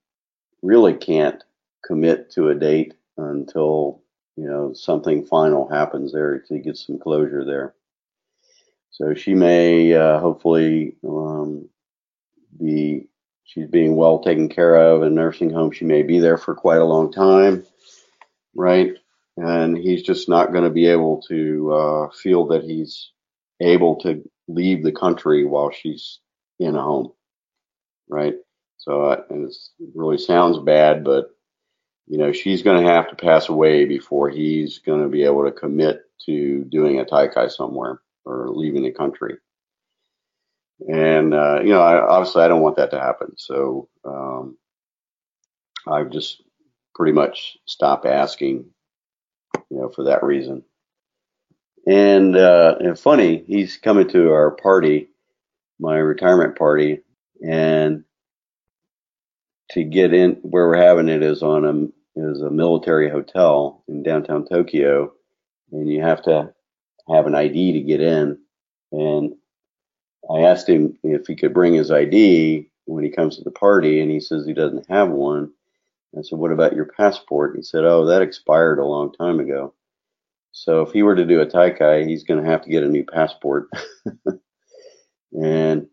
really 0.62 0.94
can't 0.94 1.42
commit 1.84 2.30
to 2.32 2.48
a 2.48 2.54
date 2.54 2.94
until 3.16 4.02
you 4.36 4.46
know 4.46 4.72
something 4.72 5.24
final 5.26 5.68
happens 5.68 6.12
there 6.12 6.40
to 6.40 6.58
get 6.58 6.76
some 6.76 6.98
closure 6.98 7.44
there. 7.44 7.74
So 8.94 9.12
she 9.12 9.34
may 9.34 9.92
uh, 9.92 10.20
hopefully 10.20 10.94
um, 11.04 11.68
be 12.62 13.08
she's 13.42 13.66
being 13.66 13.96
well 13.96 14.20
taken 14.20 14.48
care 14.48 14.76
of 14.76 15.02
in 15.02 15.08
a 15.08 15.10
nursing 15.10 15.50
home. 15.50 15.72
She 15.72 15.84
may 15.84 16.04
be 16.04 16.20
there 16.20 16.38
for 16.38 16.54
quite 16.54 16.78
a 16.78 16.84
long 16.84 17.10
time, 17.10 17.66
right? 18.54 18.92
And 19.36 19.76
he's 19.76 20.04
just 20.04 20.28
not 20.28 20.52
going 20.52 20.62
to 20.62 20.70
be 20.70 20.86
able 20.86 21.20
to 21.22 21.72
uh, 21.72 22.08
feel 22.10 22.46
that 22.46 22.62
he's 22.62 23.10
able 23.60 23.96
to 23.96 24.22
leave 24.46 24.84
the 24.84 24.92
country 24.92 25.44
while 25.44 25.72
she's 25.72 26.20
in 26.60 26.76
a 26.76 26.82
home, 26.82 27.10
right? 28.08 28.36
So 28.76 29.06
uh, 29.06 29.24
it 29.28 29.56
really 29.92 30.18
sounds 30.18 30.60
bad, 30.60 31.02
but 31.02 31.30
you 32.06 32.16
know, 32.16 32.30
she's 32.30 32.62
going 32.62 32.80
to 32.80 32.88
have 32.88 33.08
to 33.08 33.16
pass 33.16 33.48
away 33.48 33.86
before 33.86 34.30
he's 34.30 34.78
going 34.78 35.02
to 35.02 35.08
be 35.08 35.24
able 35.24 35.44
to 35.46 35.50
commit 35.50 36.02
to 36.26 36.62
doing 36.66 37.00
a 37.00 37.04
taikai 37.04 37.50
somewhere 37.50 38.00
or 38.24 38.48
leaving 38.50 38.82
the 38.82 38.92
country. 38.92 39.36
And, 40.88 41.34
uh, 41.34 41.60
you 41.62 41.70
know, 41.70 41.80
I, 41.80 42.00
obviously 42.00 42.42
I 42.42 42.48
don't 42.48 42.62
want 42.62 42.76
that 42.76 42.90
to 42.90 43.00
happen. 43.00 43.34
So, 43.36 43.88
um, 44.04 44.56
I've 45.86 46.10
just 46.10 46.42
pretty 46.94 47.12
much 47.12 47.58
stopped 47.66 48.06
asking, 48.06 48.66
you 49.70 49.78
know, 49.78 49.88
for 49.88 50.04
that 50.04 50.22
reason. 50.22 50.64
And, 51.86 52.36
uh, 52.36 52.76
and 52.80 52.98
funny, 52.98 53.44
he's 53.46 53.76
coming 53.76 54.08
to 54.08 54.32
our 54.32 54.52
party, 54.52 55.08
my 55.78 55.96
retirement 55.96 56.56
party, 56.56 57.00
and 57.46 58.04
to 59.70 59.84
get 59.84 60.14
in 60.14 60.36
where 60.42 60.68
we're 60.68 60.76
having 60.76 61.08
it 61.08 61.22
is 61.22 61.42
on 61.42 61.64
a 61.64 61.88
is 62.16 62.42
a 62.42 62.50
military 62.50 63.10
hotel 63.10 63.82
in 63.88 64.02
downtown 64.02 64.46
Tokyo, 64.46 65.12
and 65.72 65.90
you 65.90 66.00
have 66.00 66.22
to 66.22 66.54
have 67.08 67.26
an 67.26 67.34
ID 67.34 67.72
to 67.72 67.80
get 67.80 68.00
in. 68.00 68.38
And 68.92 69.34
I 70.30 70.40
asked 70.40 70.68
him 70.68 70.98
if 71.02 71.26
he 71.26 71.36
could 71.36 71.52
bring 71.52 71.74
his 71.74 71.90
ID 71.90 72.70
when 72.86 73.04
he 73.04 73.10
comes 73.10 73.36
to 73.36 73.44
the 73.44 73.50
party, 73.50 74.00
and 74.00 74.10
he 74.10 74.20
says 74.20 74.46
he 74.46 74.54
doesn't 74.54 74.88
have 74.88 75.10
one. 75.10 75.52
I 76.16 76.22
said, 76.22 76.38
"What 76.38 76.52
about 76.52 76.76
your 76.76 76.86
passport?" 76.86 77.56
He 77.56 77.62
said, 77.62 77.84
"Oh, 77.84 78.06
that 78.06 78.22
expired 78.22 78.78
a 78.78 78.84
long 78.84 79.12
time 79.12 79.40
ago." 79.40 79.74
So 80.52 80.82
if 80.82 80.92
he 80.92 81.02
were 81.02 81.16
to 81.16 81.26
do 81.26 81.40
a 81.40 81.46
taikai, 81.46 82.06
he's 82.06 82.22
going 82.22 82.42
to 82.42 82.48
have 82.48 82.62
to 82.62 82.70
get 82.70 82.84
a 82.84 82.88
new 82.88 83.04
passport. 83.04 83.68
and 85.32 85.88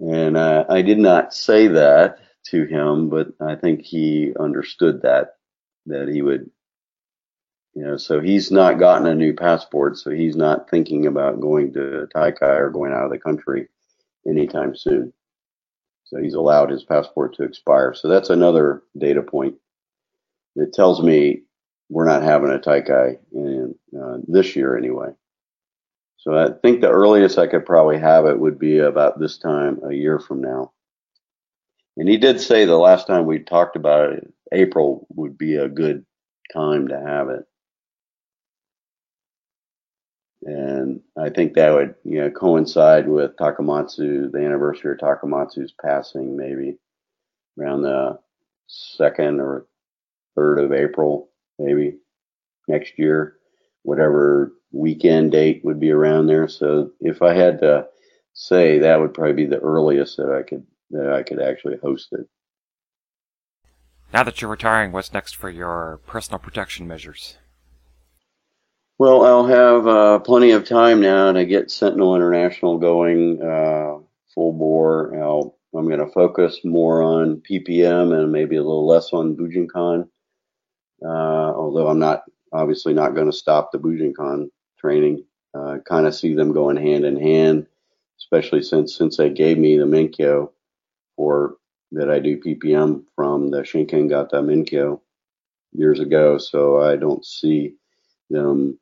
and 0.00 0.36
uh, 0.36 0.64
I 0.68 0.82
did 0.82 0.98
not 0.98 1.34
say 1.34 1.68
that 1.68 2.18
to 2.46 2.64
him, 2.64 3.10
but 3.10 3.28
I 3.40 3.54
think 3.54 3.82
he 3.82 4.32
understood 4.38 5.02
that 5.02 5.36
that 5.86 6.08
he 6.08 6.22
would, 6.22 6.50
you 7.74 7.82
know, 7.84 7.96
so 7.96 8.20
he's 8.20 8.50
not 8.50 8.78
gotten 8.78 9.06
a 9.06 9.14
new 9.14 9.32
passport, 9.34 9.96
so 9.96 10.10
he's 10.10 10.36
not 10.36 10.68
thinking 10.68 11.06
about 11.06 11.40
going 11.40 11.72
to 11.72 12.06
Taikai 12.14 12.58
or 12.58 12.70
going 12.70 12.92
out 12.92 13.04
of 13.04 13.10
the 13.10 13.18
country 13.18 13.68
anytime 14.26 14.76
soon. 14.76 15.12
So 16.04 16.18
he's 16.18 16.34
allowed 16.34 16.70
his 16.70 16.84
passport 16.84 17.34
to 17.36 17.44
expire. 17.44 17.94
So 17.94 18.08
that's 18.08 18.28
another 18.28 18.82
data 18.98 19.22
point 19.22 19.54
that 20.56 20.74
tells 20.74 21.02
me 21.02 21.44
we're 21.88 22.06
not 22.06 22.22
having 22.22 22.50
a 22.50 22.58
Taikai 22.58 23.18
in 23.32 23.74
uh, 23.98 24.18
this 24.28 24.54
year 24.54 24.76
anyway. 24.76 25.10
So 26.18 26.36
I 26.36 26.50
think 26.60 26.80
the 26.80 26.90
earliest 26.90 27.38
I 27.38 27.46
could 27.46 27.64
probably 27.64 27.98
have 27.98 28.26
it 28.26 28.38
would 28.38 28.58
be 28.58 28.78
about 28.78 29.18
this 29.18 29.38
time 29.38 29.80
a 29.88 29.94
year 29.94 30.18
from 30.18 30.42
now. 30.42 30.72
And 31.96 32.08
he 32.08 32.18
did 32.18 32.40
say 32.40 32.64
the 32.64 32.76
last 32.76 33.06
time 33.06 33.26
we 33.26 33.38
talked 33.40 33.76
about 33.76 34.12
it, 34.12 34.32
April 34.52 35.06
would 35.14 35.36
be 35.38 35.56
a 35.56 35.68
good 35.68 36.04
time 36.52 36.88
to 36.88 37.00
have 37.00 37.28
it. 37.30 37.44
And 40.44 41.00
I 41.16 41.28
think 41.30 41.54
that 41.54 41.72
would, 41.72 41.94
you 42.04 42.20
know, 42.20 42.30
coincide 42.30 43.08
with 43.08 43.36
Takamatsu, 43.36 44.32
the 44.32 44.38
anniversary 44.38 44.92
of 44.92 44.98
Takamatsu's 44.98 45.72
passing, 45.80 46.36
maybe 46.36 46.78
around 47.58 47.82
the 47.82 48.18
second 48.66 49.40
or 49.40 49.66
third 50.34 50.58
of 50.58 50.72
April, 50.72 51.28
maybe 51.58 51.98
next 52.66 52.98
year, 52.98 53.36
whatever 53.82 54.52
weekend 54.72 55.32
date 55.32 55.64
would 55.64 55.78
be 55.78 55.90
around 55.90 56.26
there. 56.26 56.48
So 56.48 56.90
if 57.00 57.22
I 57.22 57.34
had 57.34 57.60
to 57.60 57.86
say, 58.32 58.78
that 58.80 58.98
would 58.98 59.14
probably 59.14 59.34
be 59.34 59.46
the 59.46 59.60
earliest 59.60 60.16
that 60.16 60.32
I 60.32 60.42
could 60.42 60.66
that 60.90 61.12
I 61.12 61.22
could 61.22 61.40
actually 61.40 61.76
host 61.82 62.08
it. 62.12 62.26
Now 64.12 64.22
that 64.24 64.40
you're 64.40 64.50
retiring, 64.50 64.92
what's 64.92 65.12
next 65.12 65.36
for 65.36 65.48
your 65.48 66.00
personal 66.06 66.38
protection 66.38 66.86
measures? 66.86 67.38
Well, 69.02 69.24
I'll 69.24 69.46
have 69.46 69.86
uh, 69.88 70.18
plenty 70.20 70.52
of 70.52 70.64
time 70.64 71.00
now 71.00 71.32
to 71.32 71.44
get 71.44 71.72
Sentinel 71.72 72.14
International 72.14 72.78
going 72.78 73.42
uh, 73.42 73.98
full 74.32 74.52
bore. 74.52 75.20
I'll, 75.20 75.58
I'm 75.74 75.88
going 75.88 75.98
to 75.98 76.12
focus 76.12 76.60
more 76.62 77.02
on 77.02 77.42
PPM 77.50 78.16
and 78.16 78.30
maybe 78.30 78.54
a 78.54 78.62
little 78.62 78.86
less 78.86 79.12
on 79.12 79.34
Bujinkan. 79.34 80.08
Uh, 81.04 81.08
although 81.08 81.88
I'm 81.88 81.98
not 81.98 82.22
obviously 82.52 82.94
not 82.94 83.16
going 83.16 83.26
to 83.26 83.36
stop 83.36 83.72
the 83.72 83.78
Bujinkan 83.80 84.48
training. 84.78 85.24
Uh, 85.52 85.78
kind 85.84 86.06
of 86.06 86.14
see 86.14 86.34
them 86.34 86.52
going 86.52 86.76
hand 86.76 87.04
in 87.04 87.20
hand, 87.20 87.66
especially 88.20 88.62
since 88.62 88.94
Sensei 88.94 89.30
gave 89.30 89.58
me 89.58 89.76
the 89.78 89.84
Menkyo 89.84 90.52
for 91.16 91.56
that 91.90 92.08
I 92.08 92.20
do 92.20 92.40
PPM 92.40 93.02
from 93.16 93.50
the 93.50 93.62
Shinken 93.62 94.08
Gata 94.08 94.36
Menkyo 94.36 95.00
years 95.72 95.98
ago, 95.98 96.38
so 96.38 96.80
I 96.80 96.94
don't 96.94 97.26
see 97.26 97.74
them 98.30 98.78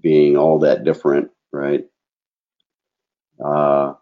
being 0.00 0.36
all 0.36 0.60
that 0.60 0.84
different, 0.84 1.30
right? 1.52 1.84
Uh, 3.42 3.94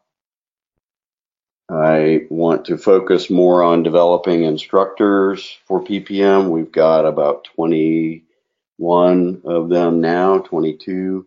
I 1.71 2.27
want 2.31 2.65
to 2.67 2.77
focus 2.77 3.31
more 3.31 3.63
on 3.63 3.85
developing 3.85 4.43
instructors 4.43 5.59
for 5.67 5.83
PPM. 5.83 6.51
We've 6.51 6.73
got 6.73 7.07
about 7.07 7.45
21 7.55 9.43
of 9.45 9.69
them 9.69 10.01
now, 10.01 10.39
22 10.39 11.27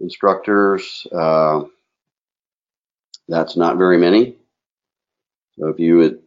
instructors. 0.00 1.06
Uh, 1.12 1.64
that's 3.28 3.56
not 3.56 3.76
very 3.76 3.98
many. 3.98 4.36
So 5.58 5.68
if 5.68 5.78
you 5.78 5.98
would 5.98 6.22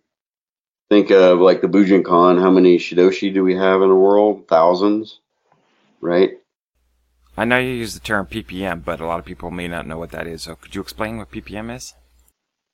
think 0.90 1.10
of 1.10 1.40
like 1.40 1.62
the 1.62 1.68
Bujinkan, 1.68 2.40
how 2.40 2.52
many 2.52 2.78
Shidoshi 2.78 3.34
do 3.34 3.44
we 3.44 3.56
have 3.56 3.82
in 3.82 3.90
the 3.90 3.96
world? 3.96 4.48
Thousands, 4.48 5.20
right? 6.02 6.38
I 7.36 7.46
know 7.46 7.58
you 7.58 7.70
use 7.72 7.94
the 7.94 8.00
term 8.00 8.28
PPM, 8.28 8.84
but 8.86 9.00
a 9.00 9.06
lot 9.06 9.20
of 9.20 9.26
people 9.26 9.50
may 9.50 9.68
not 9.68 9.88
know 9.88 9.98
what 9.98 10.12
that 10.12 10.28
is. 10.28 10.44
So 10.44 10.56
could 10.56 10.76
you 10.76 10.82
explain 10.82 11.18
what 11.18 11.32
PPM 11.32 11.76
is? 11.76 11.94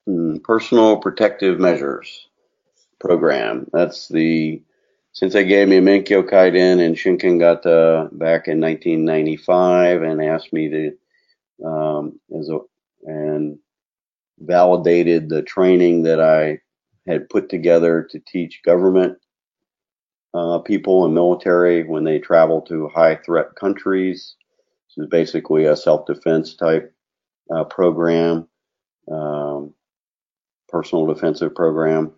Hmm, 0.06 0.38
personal 0.38 0.98
Protective 0.98 1.60
Measures 1.60 2.28
Program. 3.00 3.68
That's 3.72 4.08
the 4.08 4.62
Sensei 5.14 5.46
gave 5.46 5.68
me 5.68 5.78
a 5.78 5.82
Menkyo 5.82 6.24
Kaiden 6.24 6.86
and 6.86 6.96
Shinkengata 6.96 8.10
back 8.18 8.48
in 8.48 8.60
1995 8.62 10.04
and 10.04 10.24
asked 10.24 10.54
me 10.54 10.70
to 10.70 10.92
um, 11.66 12.20
as 12.38 12.50
a 12.50 12.60
and 13.04 13.58
validated 14.40 15.30
the 15.30 15.42
training 15.42 16.04
that 16.04 16.22
I 16.22 16.60
had 17.10 17.30
put 17.30 17.50
together 17.50 18.08
to 18.12 18.20
teach 18.20 18.62
government 18.64 19.18
uh, 20.34 20.60
people 20.60 21.06
and 21.06 21.14
military 21.14 21.84
when 21.84 22.04
they 22.04 22.20
travel 22.20 22.62
to 22.62 22.90
high 22.90 23.16
threat 23.16 23.56
countries. 23.56 24.36
Is 25.02 25.08
basically 25.08 25.66
a 25.66 25.76
self 25.76 26.06
defense 26.06 26.56
type 26.56 26.94
uh, 27.54 27.64
program, 27.66 28.48
um, 29.12 29.74
personal 30.68 31.06
defensive 31.06 31.56
program. 31.56 32.12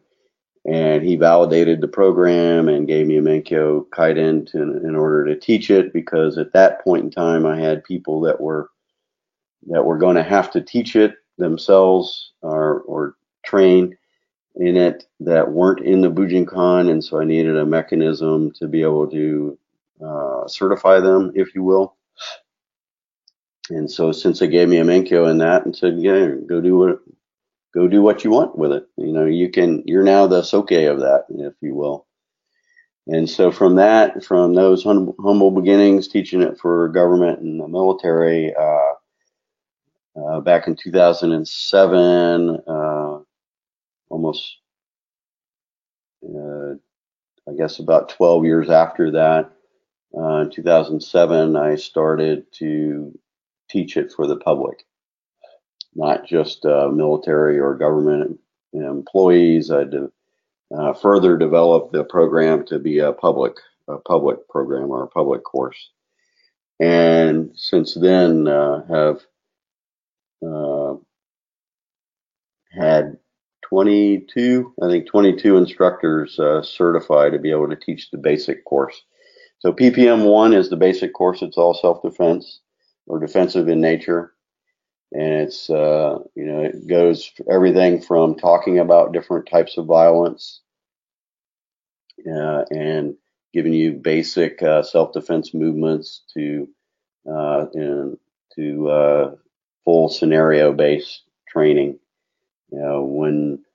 And 0.65 1.03
he 1.03 1.15
validated 1.15 1.81
the 1.81 1.87
program 1.87 2.69
and 2.69 2.87
gave 2.87 3.07
me 3.07 3.17
a 3.17 3.21
Menkyo 3.21 3.87
Kaiden 3.89 4.49
to, 4.51 4.61
in 4.61 4.95
order 4.95 5.25
to 5.25 5.39
teach 5.39 5.71
it 5.71 5.91
because 5.91 6.37
at 6.37 6.53
that 6.53 6.83
point 6.83 7.03
in 7.03 7.09
time 7.09 7.47
I 7.47 7.59
had 7.59 7.83
people 7.83 8.21
that 8.21 8.39
were 8.39 8.69
that 9.67 9.83
were 9.83 9.97
going 9.97 10.15
to 10.15 10.23
have 10.23 10.51
to 10.51 10.61
teach 10.61 10.95
it 10.95 11.15
themselves 11.37 12.33
or, 12.41 12.81
or 12.81 13.15
train 13.43 13.97
in 14.55 14.75
it 14.75 15.05
that 15.19 15.51
weren't 15.51 15.85
in 15.85 16.01
the 16.01 16.11
Bujinkan, 16.11 16.89
and 16.89 17.03
so 17.03 17.19
I 17.19 17.25
needed 17.25 17.57
a 17.57 17.65
mechanism 17.65 18.51
to 18.53 18.67
be 18.67 18.81
able 18.81 19.07
to 19.07 19.57
uh, 20.05 20.47
certify 20.47 20.99
them, 20.99 21.31
if 21.35 21.55
you 21.55 21.63
will. 21.63 21.95
And 23.72 23.89
so 23.89 24.11
Sensei 24.11 24.48
gave 24.48 24.68
me 24.68 24.77
a 24.77 24.84
Menkyo 24.84 25.31
in 25.31 25.38
that 25.38 25.65
and 25.65 25.76
said, 25.76 25.98
yeah, 25.98 26.27
go 26.48 26.60
do 26.60 26.77
what 26.77 26.99
go 27.73 27.88
do 27.88 28.02
what 28.02 28.23
you 28.23 28.30
want 28.30 28.57
with 28.57 28.73
it. 28.73 28.85
You 28.98 29.14
know, 29.14 29.26
you 29.26 29.49
can 29.49 29.84
you're 29.85 30.03
now 30.03 30.27
the 30.27 30.43
soke 30.43 30.72
of 30.72 30.99
that, 30.99 31.26
if 31.30 31.53
you 31.61 31.73
will. 31.73 32.06
And 33.07 33.30
so 33.30 33.49
from 33.52 33.76
that, 33.76 34.23
from 34.26 34.53
those 34.53 34.84
hum- 34.84 35.14
humble 35.19 35.52
beginnings, 35.52 36.10
teaching 36.10 36.41
it 36.41 36.60
for 36.60 36.89
government 36.89 37.39
and 37.39 37.60
the 37.60 37.68
military, 37.68 38.53
uh, 38.53 38.93
uh, 40.19 40.41
back 40.41 40.68
in 40.68 40.76
2007, 40.76 42.49
uh, 42.68 43.19
almost, 44.10 44.57
uh, 46.26 46.73
I 47.49 47.53
guess 47.57 47.80
about 47.80 48.10
12 48.10 48.45
years 48.45 48.69
after 48.69 49.11
that, 49.11 49.52
uh, 50.15 50.41
in 50.41 50.52
2007, 50.52 51.56
I 51.56 51.76
started 51.76 52.45
to 52.56 53.18
teach 53.72 53.98
it 53.98 54.11
for 54.11 54.27
the 54.27 54.38
public, 54.38 54.85
not 55.95 56.26
just 56.26 56.65
uh, 56.65 56.89
military 56.89 57.60
or 57.60 57.76
government 57.76 58.39
employees. 58.73 59.72
I 59.72 59.85
de- 59.85 60.11
uh, 60.76 60.93
further 60.93 61.38
developed 61.38 61.91
the 61.91 62.03
program 62.03 62.65
to 62.65 62.80
be 62.80 62.99
a 62.99 63.11
public, 63.11 63.53
a 63.88 63.98
public 63.98 64.48
program 64.48 64.89
or 64.89 65.03
a 65.03 65.07
public 65.07 65.43
course. 65.43 65.91
And 66.80 67.52
since 67.56 67.93
then, 67.93 68.45
have 68.45 69.22
uh, 70.45 70.95
had 72.72 73.18
22, 73.64 74.73
I 74.81 74.88
think 74.88 75.07
22 75.07 75.57
instructors 75.57 76.39
uh, 76.39 76.61
certified 76.61 77.34
to 77.34 77.39
be 77.39 77.52
able 77.52 77.69
to 77.69 77.76
teach 77.76 78.10
the 78.10 78.18
basic 78.18 78.65
course. 78.65 79.03
So 79.60 79.72
PPM 79.72 80.26
1 80.26 80.53
is 80.53 80.69
the 80.69 80.77
basic 80.77 81.14
course. 81.14 81.41
It's 81.41 81.57
all 81.57 81.73
self-defense 81.73 82.61
or 83.11 83.19
defensive 83.19 83.67
in 83.67 83.81
nature. 83.81 84.31
And 85.11 85.41
it's, 85.41 85.69
uh, 85.69 86.19
you 86.33 86.45
know, 86.45 86.61
it 86.61 86.88
goes 86.88 87.33
everything 87.49 88.01
from 88.01 88.35
talking 88.35 88.79
about 88.79 89.11
different 89.11 89.47
types 89.47 89.77
of 89.77 89.85
violence 89.85 90.61
uh, 92.25 92.63
and 92.71 93.15
giving 93.53 93.73
you 93.73 93.91
basic 93.91 94.63
uh, 94.63 94.81
self-defense 94.81 95.53
movements 95.53 96.23
to, 96.33 96.69
uh, 97.29 97.65
and 97.73 98.17
to 98.55 98.89
uh, 98.89 99.35
full 99.83 100.07
scenario 100.07 100.71
based 100.71 101.23
training. 101.49 101.99
You 102.71 102.79
know, 102.79 103.03
when 103.03 103.65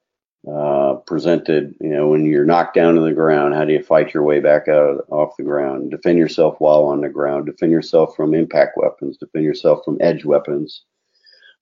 uh, 0.50 0.94
presented, 1.06 1.74
you 1.80 1.88
know, 1.88 2.08
when 2.08 2.24
you're 2.24 2.44
knocked 2.44 2.74
down 2.74 2.94
to 2.94 3.00
the 3.00 3.12
ground, 3.12 3.54
how 3.54 3.64
do 3.64 3.72
you 3.72 3.82
fight 3.82 4.14
your 4.14 4.22
way 4.22 4.38
back 4.38 4.68
out 4.68 5.04
off 5.10 5.36
the 5.36 5.42
ground? 5.42 5.90
Defend 5.90 6.18
yourself 6.18 6.56
while 6.60 6.84
on 6.84 7.00
the 7.00 7.08
ground. 7.08 7.46
Defend 7.46 7.72
yourself 7.72 8.14
from 8.14 8.34
impact 8.34 8.76
weapons. 8.76 9.16
Defend 9.16 9.44
yourself 9.44 9.80
from 9.84 9.98
edge 10.00 10.24
weapons. 10.24 10.84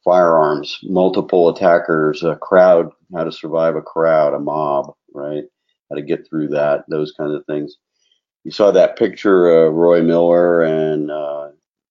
Firearms, 0.05 0.78
multiple 0.82 1.48
attackers, 1.48 2.23
a 2.23 2.36
crowd, 2.36 2.90
how 3.15 3.24
to 3.24 3.32
survive 3.32 3.74
a 3.74 3.81
crowd, 3.81 4.35
a 4.35 4.39
mob, 4.39 4.93
right? 5.15 5.44
How 5.89 5.97
to 5.97 6.02
get 6.02 6.28
through 6.28 6.48
that, 6.48 6.85
those 6.89 7.12
kinds 7.12 7.35
of 7.35 7.47
things. 7.47 7.78
You 8.44 8.51
saw 8.51 8.70
that 8.70 8.98
picture 8.98 9.48
of 9.48 9.73
Roy 9.73 10.02
Miller 10.02 10.62
and 10.62 11.11
uh, 11.11 11.48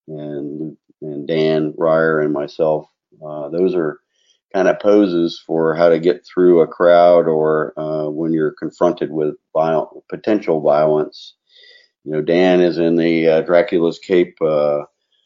and 0.07 0.78
and 1.02 1.28
Dan 1.28 1.74
Ryer 1.76 2.20
and 2.20 2.32
myself. 2.32 2.88
Uh, 3.26 3.49
those 3.49 3.74
are 3.74 3.99
kind 4.53 4.67
of 4.67 4.80
poses 4.80 5.41
for 5.45 5.75
how 5.75 5.89
to 5.89 5.99
get 5.99 6.25
through 6.25 6.61
a 6.61 6.67
crowd 6.67 7.27
or 7.27 7.77
uh, 7.80 8.09
when 8.09 8.34
you're 8.34 8.51
confronted 8.51 9.11
with 9.11 9.35
potential 10.09 10.61
violence. 10.61 11.35
You 12.03 12.11
know, 12.11 12.21
Dan 12.21 12.61
is 12.61 12.77
in 12.77 12.95
the 12.95 13.27
uh, 13.27 13.41
Dracula's 13.41 13.99
Cape 13.99 14.35
uh, 14.41 14.81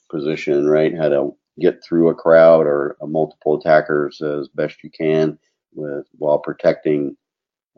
position, 0.10 0.68
right? 0.68 0.96
How 0.96 1.10
to 1.10 1.36
get 1.60 1.84
through 1.84 2.10
a 2.10 2.16
crowd 2.16 2.68
or 2.68 2.96
multiple 3.02 3.60
attackers 3.60 4.22
as 4.22 4.48
best 4.50 4.84
you 4.84 4.92
can 4.92 5.40
with 5.74 6.06
while 6.18 6.38
protecting 6.38 7.18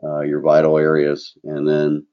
uh, 0.04 0.20
your 0.20 0.40
vital 0.40 0.78
areas. 0.78 1.36
And 1.44 1.66
then 1.66 2.06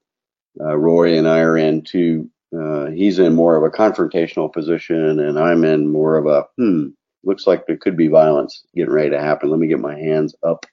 uh, 0.59 0.77
Roy 0.77 1.17
and 1.17 1.27
I 1.27 1.39
are 1.39 1.57
in 1.57 1.83
two 1.83 2.29
uh, 2.57 2.87
he's 2.87 3.19
in 3.19 3.35
more 3.35 3.57
of 3.57 3.63
a 3.63 3.75
confrontational 3.75 4.51
position, 4.51 5.19
and 5.19 5.37
I'm 5.37 5.65
in 5.65 5.91
more 5.91 6.17
of 6.17 6.25
a 6.27 6.45
hmm. 6.57 6.89
Looks 7.27 7.45
like 7.45 7.67
there 7.67 7.75
could 7.75 7.97
be 7.97 8.07
violence 8.07 8.63
getting 8.73 8.93
ready 8.93 9.09
to 9.09 9.19
happen. 9.19 9.49
Let 9.49 9.59
me 9.59 9.67
get 9.67 9.81
my 9.81 9.99
hands 9.99 10.33
up 10.43 10.65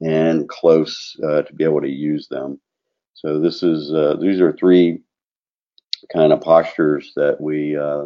and 0.00 0.48
close 0.48 1.16
uh, 1.24 1.42
to 1.42 1.52
be 1.52 1.64
able 1.64 1.80
to 1.80 1.90
use 1.90 2.28
them. 2.28 2.60
So 3.14 3.40
this 3.40 3.64
is 3.64 3.92
uh, 3.92 4.14
these 4.20 4.40
are 4.40 4.52
three 4.52 5.00
kind 6.12 6.32
of 6.32 6.40
postures 6.40 7.12
that 7.16 7.40
we 7.40 7.76
uh, 7.76 8.04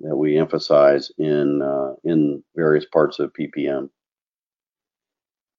that 0.00 0.16
we 0.16 0.36
emphasize 0.36 1.12
in 1.18 1.62
uh, 1.62 1.94
in 2.02 2.42
various 2.56 2.86
parts 2.86 3.20
of 3.20 3.32
PPM. 3.32 3.88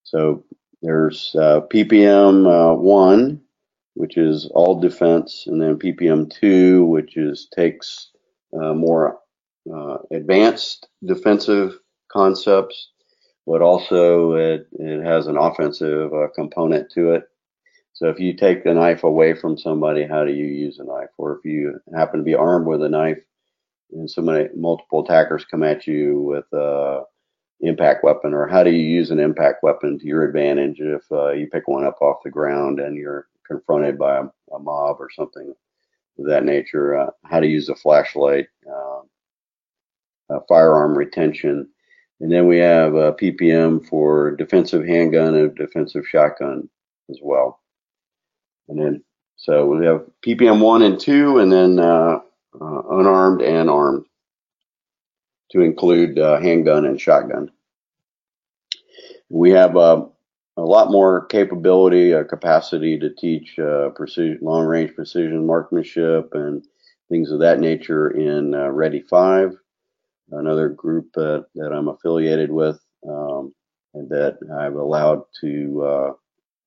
So 0.03 0.43
there's 0.81 1.33
uh, 1.39 1.61
PPM 1.73 2.79
one, 2.81 3.39
which 3.93 4.17
is 4.17 4.49
all 4.53 4.81
defense, 4.81 5.45
and 5.47 5.61
then 5.61 5.79
PPM 5.79 6.29
two, 6.29 6.83
which 6.83 7.15
is 7.15 7.47
takes 7.55 8.11
uh, 8.61 8.73
more 8.73 9.19
uh, 9.71 9.97
advanced 10.11 10.87
defensive 11.05 11.77
concepts, 12.11 12.89
but 13.45 13.61
also 13.61 14.33
it, 14.33 14.67
it 14.73 15.03
has 15.03 15.27
an 15.27 15.37
offensive 15.37 16.13
uh, 16.13 16.27
component 16.35 16.91
to 16.91 17.11
it. 17.11 17.23
So 17.93 18.09
if 18.09 18.19
you 18.19 18.33
take 18.33 18.63
the 18.63 18.73
knife 18.73 19.03
away 19.03 19.33
from 19.33 19.57
somebody, 19.57 20.05
how 20.05 20.25
do 20.25 20.33
you 20.33 20.45
use 20.45 20.79
a 20.79 20.83
knife? 20.83 21.09
Or 21.17 21.37
if 21.37 21.45
you 21.45 21.79
happen 21.95 22.19
to 22.19 22.23
be 22.23 22.35
armed 22.35 22.65
with 22.65 22.83
a 22.83 22.89
knife 22.89 23.19
and 23.91 24.09
somebody, 24.09 24.49
multiple 24.55 25.03
attackers 25.03 25.45
come 25.45 25.63
at 25.63 25.85
you 25.85 26.19
with 26.21 26.45
a 26.53 27.03
impact 27.61 28.03
weapon, 28.03 28.33
or 28.33 28.47
how 28.47 28.63
do 28.63 28.71
you 28.71 28.85
use 28.85 29.11
an 29.11 29.19
impact 29.19 29.63
weapon 29.63 29.97
to 29.99 30.05
your 30.05 30.25
advantage 30.25 30.79
if 30.79 31.03
uh, 31.11 31.31
you 31.31 31.47
pick 31.47 31.67
one 31.67 31.85
up 31.85 32.01
off 32.01 32.23
the 32.23 32.29
ground 32.29 32.79
and 32.79 32.97
you're 32.97 33.27
confronted 33.47 33.97
by 33.97 34.17
a, 34.17 34.23
a 34.53 34.59
mob 34.59 34.97
or 34.99 35.09
something 35.15 35.53
of 36.19 36.25
that 36.25 36.43
nature, 36.43 36.97
uh, 36.97 37.09
how 37.25 37.39
to 37.39 37.47
use 37.47 37.69
a 37.69 37.75
flashlight, 37.75 38.47
uh, 38.69 38.99
firearm 40.47 40.97
retention. 40.97 41.69
And 42.19 42.31
then 42.31 42.47
we 42.47 42.57
have 42.57 42.95
a 42.95 43.13
PPM 43.13 43.85
for 43.87 44.31
defensive 44.35 44.85
handgun 44.85 45.35
and 45.35 45.55
defensive 45.55 46.07
shotgun 46.07 46.69
as 47.09 47.19
well. 47.21 47.59
And 48.69 48.79
then, 48.79 49.03
so 49.35 49.65
we 49.65 49.85
have 49.85 50.05
PPM 50.25 50.61
one 50.61 50.83
and 50.83 50.99
two, 50.99 51.39
and 51.39 51.51
then 51.51 51.79
uh, 51.79 52.19
uh, 52.61 52.81
unarmed 52.91 53.41
and 53.41 53.69
armed 53.69 54.05
to 55.51 55.61
include 55.61 56.17
uh, 56.17 56.39
handgun 56.39 56.85
and 56.85 56.99
shotgun. 56.99 57.51
we 59.29 59.51
have 59.51 59.75
uh, 59.75 60.05
a 60.57 60.61
lot 60.61 60.91
more 60.91 61.25
capability, 61.25 62.11
a 62.11 62.23
capacity 62.23 62.97
to 62.99 63.09
teach 63.09 63.57
uh, 63.59 63.89
precision, 63.89 64.39
long 64.41 64.65
range 64.65 64.95
precision 64.95 65.45
marksmanship 65.45 66.29
and 66.33 66.63
things 67.09 67.31
of 67.31 67.39
that 67.39 67.59
nature 67.59 68.11
in 68.11 68.53
uh, 68.53 68.69
Ready 68.69 69.01
5, 69.01 69.55
another 70.39 70.69
group 70.69 71.09
that, 71.15 71.47
that 71.55 71.71
I'm 71.73 71.89
affiliated 71.89 72.51
with 72.51 72.79
um, 73.07 73.53
and 73.93 74.09
that 74.09 74.37
I've 74.59 74.75
allowed 74.75 75.23
to 75.41 75.83
uh, 75.85 76.11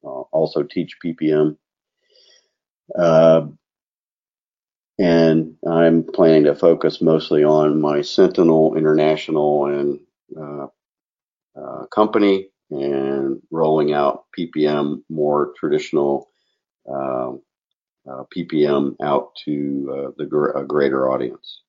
uh, 0.06 0.22
also 0.32 0.62
teach 0.64 0.96
PPM. 1.04 1.56
Uh, 2.98 3.48
and 4.98 5.56
I'm 5.68 6.04
planning 6.04 6.44
to 6.44 6.56
focus 6.56 7.02
mostly 7.02 7.44
on 7.44 7.80
my 7.80 8.02
Sentinel 8.02 8.76
International 8.76 9.66
and 9.66 10.00
uh, 10.40 10.66
uh, 11.60 11.86
company 11.86 12.48
and 12.70 13.42
rolling 13.50 13.92
out 13.92 14.24
PPM 14.38 15.02
more 15.10 15.52
traditional 15.58 16.30
um, 16.88 17.42
uh, 18.10 18.24
PPM 18.36 18.96
out 19.02 19.34
to 19.44 19.94
uh, 20.08 20.10
the 20.18 20.26
gr- 20.26 20.50
a 20.50 20.66
greater 20.66 21.10
audience. 21.10 21.62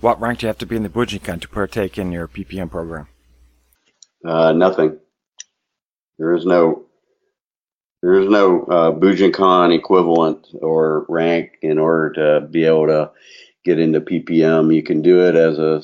What 0.00 0.20
rank 0.20 0.38
do 0.38 0.46
you 0.46 0.48
have 0.48 0.58
to 0.58 0.66
be 0.66 0.76
in 0.76 0.82
the 0.82 0.88
Bujinkan 0.88 1.40
to 1.42 1.48
partake 1.48 1.98
in 1.98 2.10
your 2.10 2.26
PPM 2.26 2.70
program? 2.70 3.08
Uh, 4.24 4.52
nothing. 4.52 4.98
There 6.18 6.34
is 6.34 6.44
no 6.44 6.86
there 8.02 8.14
is 8.14 8.30
no 8.30 8.62
uh, 8.62 8.92
Bujinkan 8.92 9.74
equivalent 9.74 10.46
or 10.62 11.04
rank 11.08 11.58
in 11.60 11.78
order 11.78 12.40
to 12.40 12.46
be 12.46 12.64
able 12.64 12.86
to 12.86 13.10
get 13.62 13.78
into 13.78 14.00
PPM. 14.00 14.74
You 14.74 14.82
can 14.82 15.02
do 15.02 15.26
it 15.26 15.34
as 15.34 15.58
a 15.58 15.82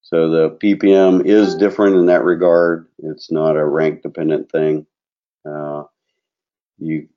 so 0.00 0.30
the 0.30 0.50
PPM 0.50 1.26
is 1.26 1.56
different 1.56 1.96
in 1.96 2.06
that 2.06 2.24
regard. 2.24 2.86
It's 2.98 3.30
not 3.30 3.56
a 3.56 3.64
rank 3.64 4.02
dependent 4.02 4.50
thing. 4.52 4.86
Uh, 5.44 5.82
you, 6.78 7.08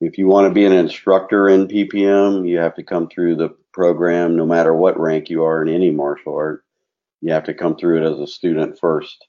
if 0.00 0.16
you 0.16 0.26
want 0.26 0.48
to 0.48 0.54
be 0.54 0.64
an 0.64 0.72
instructor 0.72 1.48
in 1.48 1.68
PPM, 1.68 2.48
you 2.48 2.58
have 2.58 2.76
to 2.76 2.82
come 2.82 3.08
through 3.08 3.36
the 3.36 3.54
program, 3.74 4.36
no 4.36 4.46
matter 4.46 4.72
what 4.72 4.98
rank 4.98 5.28
you 5.28 5.44
are 5.44 5.60
in 5.60 5.68
any 5.68 5.90
martial 5.90 6.34
art. 6.34 6.64
You 7.20 7.32
have 7.32 7.44
to 7.44 7.54
come 7.54 7.76
through 7.76 7.98
it 8.02 8.12
as 8.12 8.20
a 8.20 8.26
student 8.26 8.78
first. 8.78 9.26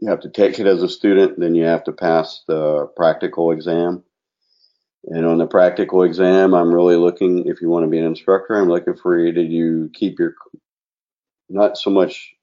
You 0.00 0.10
have 0.10 0.20
to 0.20 0.30
take 0.30 0.58
it 0.58 0.66
as 0.66 0.82
a 0.82 0.88
student, 0.88 1.38
then 1.38 1.54
you 1.54 1.64
have 1.64 1.84
to 1.84 1.92
pass 1.92 2.42
the 2.48 2.88
practical 2.96 3.52
exam. 3.52 4.02
And 5.04 5.24
on 5.24 5.38
the 5.38 5.46
practical 5.46 6.02
exam, 6.02 6.54
I'm 6.54 6.74
really 6.74 6.96
looking, 6.96 7.46
if 7.46 7.60
you 7.60 7.68
want 7.68 7.84
to 7.84 7.90
be 7.90 7.98
an 7.98 8.04
instructor, 8.04 8.54
I'm 8.54 8.68
looking 8.68 8.96
for 8.96 9.18
you 9.18 9.32
to 9.32 9.42
you 9.42 9.90
keep 9.94 10.18
your 10.18 10.34
not 11.48 11.78
so 11.78 11.90
much 11.90 12.34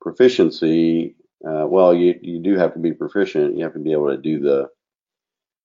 proficiency. 0.00 1.14
Uh, 1.46 1.66
well, 1.66 1.94
you 1.94 2.18
you 2.22 2.40
do 2.40 2.56
have 2.56 2.74
to 2.74 2.78
be 2.78 2.92
proficient. 2.92 3.56
You 3.56 3.64
have 3.64 3.74
to 3.74 3.78
be 3.78 3.92
able 3.92 4.08
to 4.10 4.16
do 4.16 4.40
the 4.40 4.68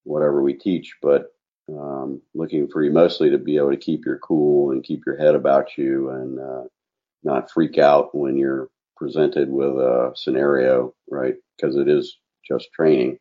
whatever 0.04 0.42
we 0.42 0.54
teach, 0.54 0.96
but 1.02 1.35
um, 1.70 2.22
looking 2.34 2.68
for 2.68 2.84
you 2.84 2.92
mostly 2.92 3.30
to 3.32 3.38
be 3.38 3.58
able 3.58 3.72
to 3.72 3.78
keep 3.78 4.06
your 4.06 4.20
cool 4.20 4.72
and 4.72 4.84
keep 4.84 5.04
your 5.06 5.18
head 5.18 5.36
about 5.36 5.78
you 5.78 6.10
and 6.10 6.40
uh, 6.40 6.64
not 7.24 7.52
freak 7.52 7.78
out 7.78 8.14
when 8.14 8.38
you're 8.38 8.70
presented 8.96 9.50
with 9.50 9.76
a 9.76 10.14
scenario, 10.16 10.94
right? 11.10 11.36
Because 11.56 11.76
it 11.76 11.88
is 11.88 12.18
just 12.48 12.72
training. 12.74 13.20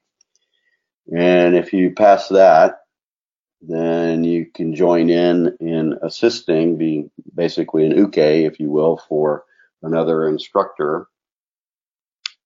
And 1.14 1.56
if 1.56 1.72
you 1.72 1.92
pass 1.92 2.28
that, 2.28 2.80
then 3.60 4.24
you 4.24 4.46
can 4.46 4.74
join 4.74 5.08
in 5.08 5.56
in 5.60 5.98
assisting, 6.02 6.76
be 6.76 7.10
basically 7.34 7.86
an 7.86 7.96
uke, 7.96 8.18
if 8.18 8.60
you 8.60 8.70
will, 8.70 8.98
for 9.08 9.44
another 9.82 10.28
instructor 10.28 11.06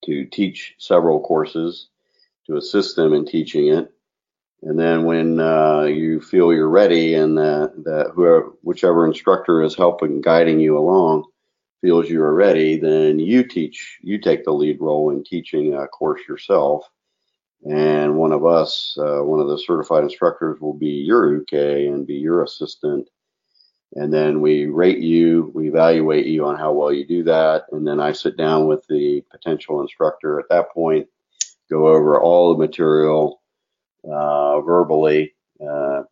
to 0.04 0.24
teach 0.26 0.74
several 0.78 1.20
courses, 1.20 1.88
to 2.46 2.56
assist 2.56 2.96
them 2.96 3.12
in 3.12 3.26
teaching 3.26 3.68
it. 3.68 3.92
And 4.62 4.78
then 4.78 5.04
when 5.04 5.38
uh, 5.38 5.82
you 5.82 6.20
feel 6.20 6.52
you're 6.52 6.68
ready 6.68 7.14
and 7.14 7.38
that, 7.38 8.10
whoever, 8.14 8.52
whichever 8.62 9.06
instructor 9.06 9.62
is 9.62 9.76
helping, 9.76 10.20
guiding 10.20 10.58
you 10.58 10.76
along, 10.76 11.24
feels 11.80 12.10
you 12.10 12.20
are 12.22 12.34
ready, 12.34 12.76
then 12.76 13.20
you 13.20 13.44
teach, 13.44 13.98
you 14.02 14.18
take 14.18 14.44
the 14.44 14.52
lead 14.52 14.80
role 14.80 15.10
in 15.10 15.22
teaching 15.22 15.74
a 15.74 15.86
course 15.86 16.20
yourself 16.28 16.88
and 17.66 18.16
one 18.16 18.32
of 18.32 18.46
us, 18.46 18.96
uh, 19.00 19.20
one 19.20 19.40
of 19.40 19.48
the 19.48 19.58
certified 19.58 20.04
instructors, 20.04 20.60
will 20.60 20.74
be 20.74 20.88
your 20.88 21.32
uke 21.32 21.52
and 21.52 22.06
be 22.06 22.14
your 22.14 22.44
assistant. 22.44 23.08
And 23.94 24.12
then 24.12 24.40
we 24.40 24.66
rate 24.66 24.98
you, 24.98 25.50
we 25.54 25.68
evaluate 25.68 26.26
you 26.26 26.46
on 26.46 26.56
how 26.56 26.72
well 26.72 26.92
you 26.92 27.06
do 27.06 27.24
that, 27.24 27.64
and 27.72 27.86
then 27.86 28.00
I 28.00 28.12
sit 28.12 28.36
down 28.36 28.66
with 28.66 28.86
the 28.86 29.24
potential 29.30 29.80
instructor 29.80 30.38
at 30.38 30.48
that 30.50 30.70
point, 30.72 31.08
go 31.70 31.88
over 31.88 32.20
all 32.20 32.52
the 32.52 32.58
material 32.58 33.40
uh, 34.04 34.60
verbally, 34.60 35.34
uh, 35.66 36.02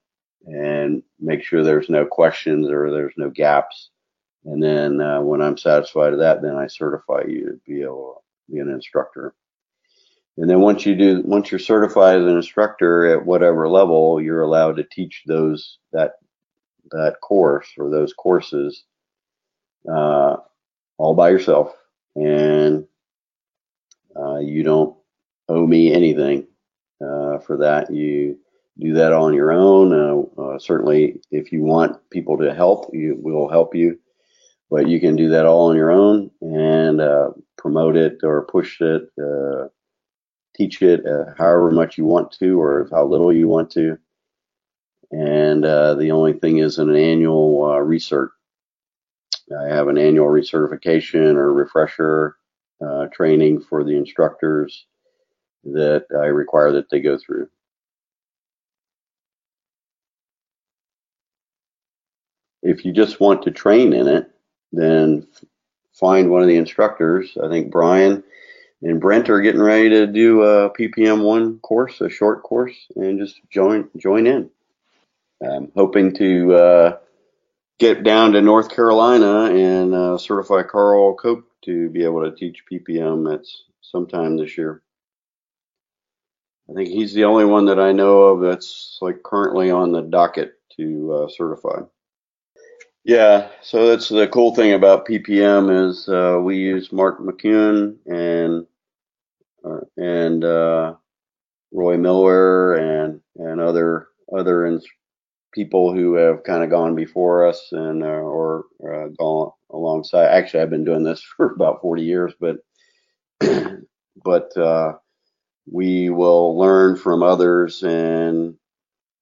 and 0.47 1.03
make 1.19 1.43
sure 1.43 1.63
there's 1.63 1.91
no 1.91 2.05
questions 2.05 2.69
or 2.69 2.91
there's 2.91 3.15
no 3.17 3.31
gaps. 3.31 3.91
And 4.45 4.63
then 4.63 5.01
uh, 5.01 5.21
when 5.21 5.43
I'm 5.43 5.59
satisfied 5.59 6.13
of 6.13 6.21
that, 6.21 6.41
then 6.41 6.57
I 6.57 6.69
certify 6.69 7.23
you 7.27 7.47
to 7.47 7.61
be 7.67 7.83
able 7.83 8.23
to 8.47 8.53
be 8.53 8.61
an 8.61 8.71
instructor. 8.71 9.35
And 10.39 10.49
then 10.49 10.61
once 10.61 10.85
you 10.85 10.95
do, 10.95 11.23
once 11.25 11.51
you're 11.51 11.59
certified 11.59 12.19
as 12.19 12.27
an 12.27 12.37
instructor 12.37 13.07
at 13.07 13.25
whatever 13.25 13.69
level, 13.69 14.21
you're 14.21 14.43
allowed 14.43 14.77
to 14.77 14.85
teach 14.85 15.23
those 15.27 15.79
that 15.93 16.13
that 16.93 17.17
course 17.21 17.69
or 17.79 17.91
those 17.91 18.13
courses 18.13 18.85
uh, 19.91 20.37
all 20.99 21.15
by 21.15 21.31
yourself, 21.31 21.73
and 22.15 22.87
uh, 24.15 24.39
you 24.39 24.63
don't 24.63 24.97
owe 25.49 25.67
me 25.67 25.93
anything 25.93 26.47
for 26.99 27.57
that. 27.59 27.93
You 27.93 28.39
do 28.79 28.93
that 28.95 29.13
on 29.13 29.35
your 29.35 29.53
own. 29.53 29.93
Uh, 29.93 30.43
uh, 30.43 30.59
certainly, 30.59 31.21
if 31.31 31.53
you 31.53 31.63
want 31.63 31.99
people 32.11 32.37
to 32.39 32.55
help, 32.55 32.91
you 32.93 33.17
will 33.21 33.49
help 33.49 33.75
you, 33.75 33.99
but 34.71 34.89
you 34.89 35.01
can 35.01 35.17
do 35.17 35.29
that 35.31 35.47
all 35.47 35.71
on 35.71 35.77
your 35.77 35.91
own 35.91 36.31
and 36.41 37.01
uh, 37.01 37.31
promote 37.57 37.97
it 37.97 38.19
or 38.23 38.47
push 38.47 38.81
it 38.81 39.09
teach 40.57 40.81
it 40.83 41.07
uh, 41.07 41.35
however 41.37 41.71
much 41.71 41.99
you 41.99 42.05
want 42.05 42.33
to 42.33 42.61
or 42.61 42.89
how 42.91 43.05
little 43.05 43.33
you 43.33 43.49
want 43.49 43.71
to. 43.71 43.99
And 45.11 45.65
uh, 45.65 45.95
the 45.95 46.11
only 46.11 46.33
thing 46.33 46.59
is 46.59 46.79
an 46.79 46.95
annual 46.95 47.65
uh. 47.65 48.33
I 49.57 49.69
have 49.69 49.89
an 49.89 49.99
annual 49.99 50.27
recertification 50.27 51.37
or 51.37 51.53
refresher 51.53 52.37
uh, 52.85 53.07
training 53.13 53.61
for 53.61 53.85
the 53.85 53.97
instructors 53.97 54.87
that 55.73 56.07
I 56.13 56.27
require 56.27 56.73
that 56.73 56.91
they 56.91 57.01
go 57.01 57.19
through. 57.19 57.49
If 62.63 62.85
you 62.85 62.93
just 62.93 63.21
want 63.21 63.43
to 63.43 63.51
train 63.51 63.93
in 63.93 64.09
it, 64.09 64.31
then 64.73 65.27
find 65.93 66.31
one 66.31 66.43
of 66.43 66.49
the 66.49 66.57
instructors. 66.57 67.37
I 67.43 67.49
think 67.49 67.71
Brian 67.71 68.23
and 68.83 69.01
Brent 69.01 69.31
are 69.31 69.41
getting 69.41 69.63
ready 69.63 69.89
to 69.91 70.07
do 70.07 70.43
a 70.43 70.71
PPM 70.71 71.23
one 71.23 71.59
course, 71.61 72.01
a 72.01 72.09
short 72.09 72.43
course, 72.43 72.75
and 72.97 73.19
just 73.19 73.41
join 73.51 73.89
join 73.97 74.27
in. 74.27 74.51
I'm 75.43 75.71
hoping 75.77 76.15
to 76.17 76.55
uh, 76.55 76.99
get 77.79 78.05
down 78.05 78.33
to 78.33 78.41
North 78.41 78.75
Carolina 78.75 79.55
and 79.55 79.95
uh, 79.95 80.19
certify 80.19 80.63
Carl 80.63 81.15
Cope 81.15 81.45
to 81.65 81.91
be 81.91 82.05
able 82.05 82.23
to 82.23 82.35
teach 82.37 82.65
PPM 82.71 83.33
at 83.33 83.45
sometime 83.81 84.37
this 84.37 84.57
year. 84.57 84.83
I 86.71 86.75
think 86.75 86.89
he's 86.89 87.15
the 87.15 87.25
only 87.25 87.45
one 87.45 87.65
that 87.67 87.79
I 87.79 87.93
know 87.93 88.23
of 88.23 88.41
that's 88.41 88.99
like 89.01 89.23
currently 89.23 89.71
on 89.71 89.93
the 89.93 90.03
docket 90.03 90.55
to 90.77 91.13
uh, 91.13 91.29
certify. 91.29 91.83
Yeah, 93.05 93.51
so 93.63 93.87
that's 93.87 94.09
the 94.09 94.27
cool 94.27 94.53
thing 94.53 94.73
about 94.73 95.07
PPM 95.07 95.89
is 95.89 96.09
uh, 96.09 96.41
we 96.43 96.57
use 96.57 96.91
Marc 96.91 97.21
MacYoung 97.21 97.97
and 98.07 98.67
uh, 99.65 99.81
and 99.97 100.45
uh, 100.45 100.95
Rory 101.73 101.99
Miller 101.99 102.75
and 102.75 103.21
and 103.37 103.61
other 103.61 104.09
other 104.37 104.67
ins- 104.67 104.87
people 105.53 105.95
who 105.95 106.15
have 106.15 106.43
kind 106.43 106.65
of 106.65 106.71
gone 106.71 106.97
before 106.97 107.47
us 107.47 107.69
and 107.71 108.03
uh, 108.03 108.07
or 108.07 108.65
uh, 108.85 109.07
gone 109.17 109.53
alongside. 109.71 110.27
Actually, 110.27 110.65
I've 110.65 110.71
been 110.71 110.85
doing 110.85 111.05
this 111.05 111.23
for 111.37 111.53
about 111.53 111.81
40 111.83 112.03
years, 112.03 112.33
but 112.41 112.57
but 114.25 114.57
uh, 114.57 114.95
we 115.71 116.11
will 116.11 116.59
learn 116.59 116.97
from 116.97 117.23
others 117.23 117.83
and 117.83 118.55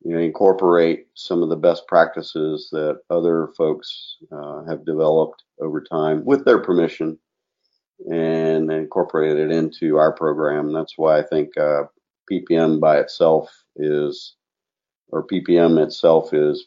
you 0.02 0.14
know 0.14 0.18
incorporate 0.18 1.06
some 1.14 1.42
of 1.42 1.48
the 1.48 1.56
best 1.56 1.86
practices 1.88 2.68
that 2.72 3.00
other 3.10 3.48
folks 3.56 4.16
uh, 4.32 4.64
have 4.64 4.84
developed 4.84 5.42
over 5.60 5.82
time 5.82 6.24
with 6.24 6.44
their 6.44 6.58
permission 6.58 7.18
and 8.10 8.70
incorporate 8.70 9.36
it 9.38 9.50
into 9.50 9.96
our 9.96 10.12
program. 10.12 10.72
That's 10.72 10.98
why 10.98 11.18
I 11.18 11.22
think 11.22 11.56
uh, 11.56 11.84
PPM 12.30 12.80
by 12.80 12.98
itself 12.98 13.64
is, 13.76 14.34
or 15.08 15.26
PPM 15.26 15.82
itself 15.82 16.34
is, 16.34 16.66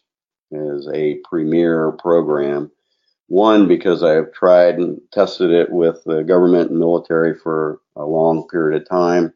is 0.51 0.89
a 0.93 1.19
premier 1.29 1.91
program. 1.93 2.71
One, 3.27 3.67
because 3.67 4.03
I 4.03 4.13
have 4.13 4.31
tried 4.31 4.75
and 4.75 5.01
tested 5.11 5.51
it 5.51 5.69
with 5.69 6.01
the 6.05 6.23
government 6.23 6.71
and 6.71 6.79
military 6.79 7.35
for 7.37 7.81
a 7.97 8.05
long 8.05 8.47
period 8.47 8.81
of 8.81 8.87
time. 8.87 9.33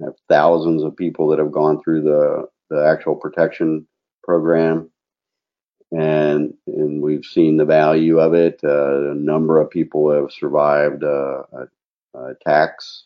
Have 0.00 0.14
thousands 0.28 0.82
of 0.82 0.96
people 0.96 1.28
that 1.28 1.38
have 1.38 1.52
gone 1.52 1.82
through 1.82 2.02
the, 2.02 2.48
the 2.70 2.84
actual 2.84 3.14
protection 3.14 3.86
program. 4.22 4.90
And, 5.92 6.54
and 6.66 7.00
we've 7.00 7.24
seen 7.24 7.56
the 7.56 7.64
value 7.64 8.18
of 8.18 8.34
it. 8.34 8.60
Uh, 8.64 9.12
a 9.12 9.14
number 9.14 9.60
of 9.60 9.70
people 9.70 10.10
have 10.10 10.32
survived 10.32 11.04
uh, 11.04 11.42
attacks 12.14 13.04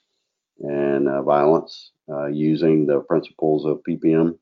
and 0.61 1.09
uh, 1.09 1.23
violence 1.23 1.93
uh, 2.11 2.27
using 2.27 2.87
the 2.87 3.01
principles 3.01 3.65
of 3.65 3.83
PPM. 3.89 4.39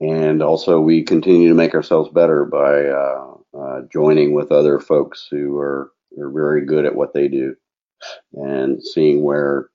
And 0.00 0.42
also, 0.42 0.80
we 0.80 1.02
continue 1.02 1.48
to 1.48 1.54
make 1.54 1.74
ourselves 1.74 2.10
better 2.10 2.44
by 2.44 2.86
uh, 2.86 3.34
uh, 3.56 3.82
joining 3.92 4.32
with 4.32 4.50
other 4.50 4.80
folks 4.80 5.28
who 5.30 5.56
are, 5.58 5.92
are 6.18 6.30
very 6.30 6.64
good 6.64 6.86
at 6.86 6.94
what 6.94 7.12
they 7.12 7.28
do 7.28 7.54
and 8.32 8.82
seeing 8.82 9.22
where 9.22 9.69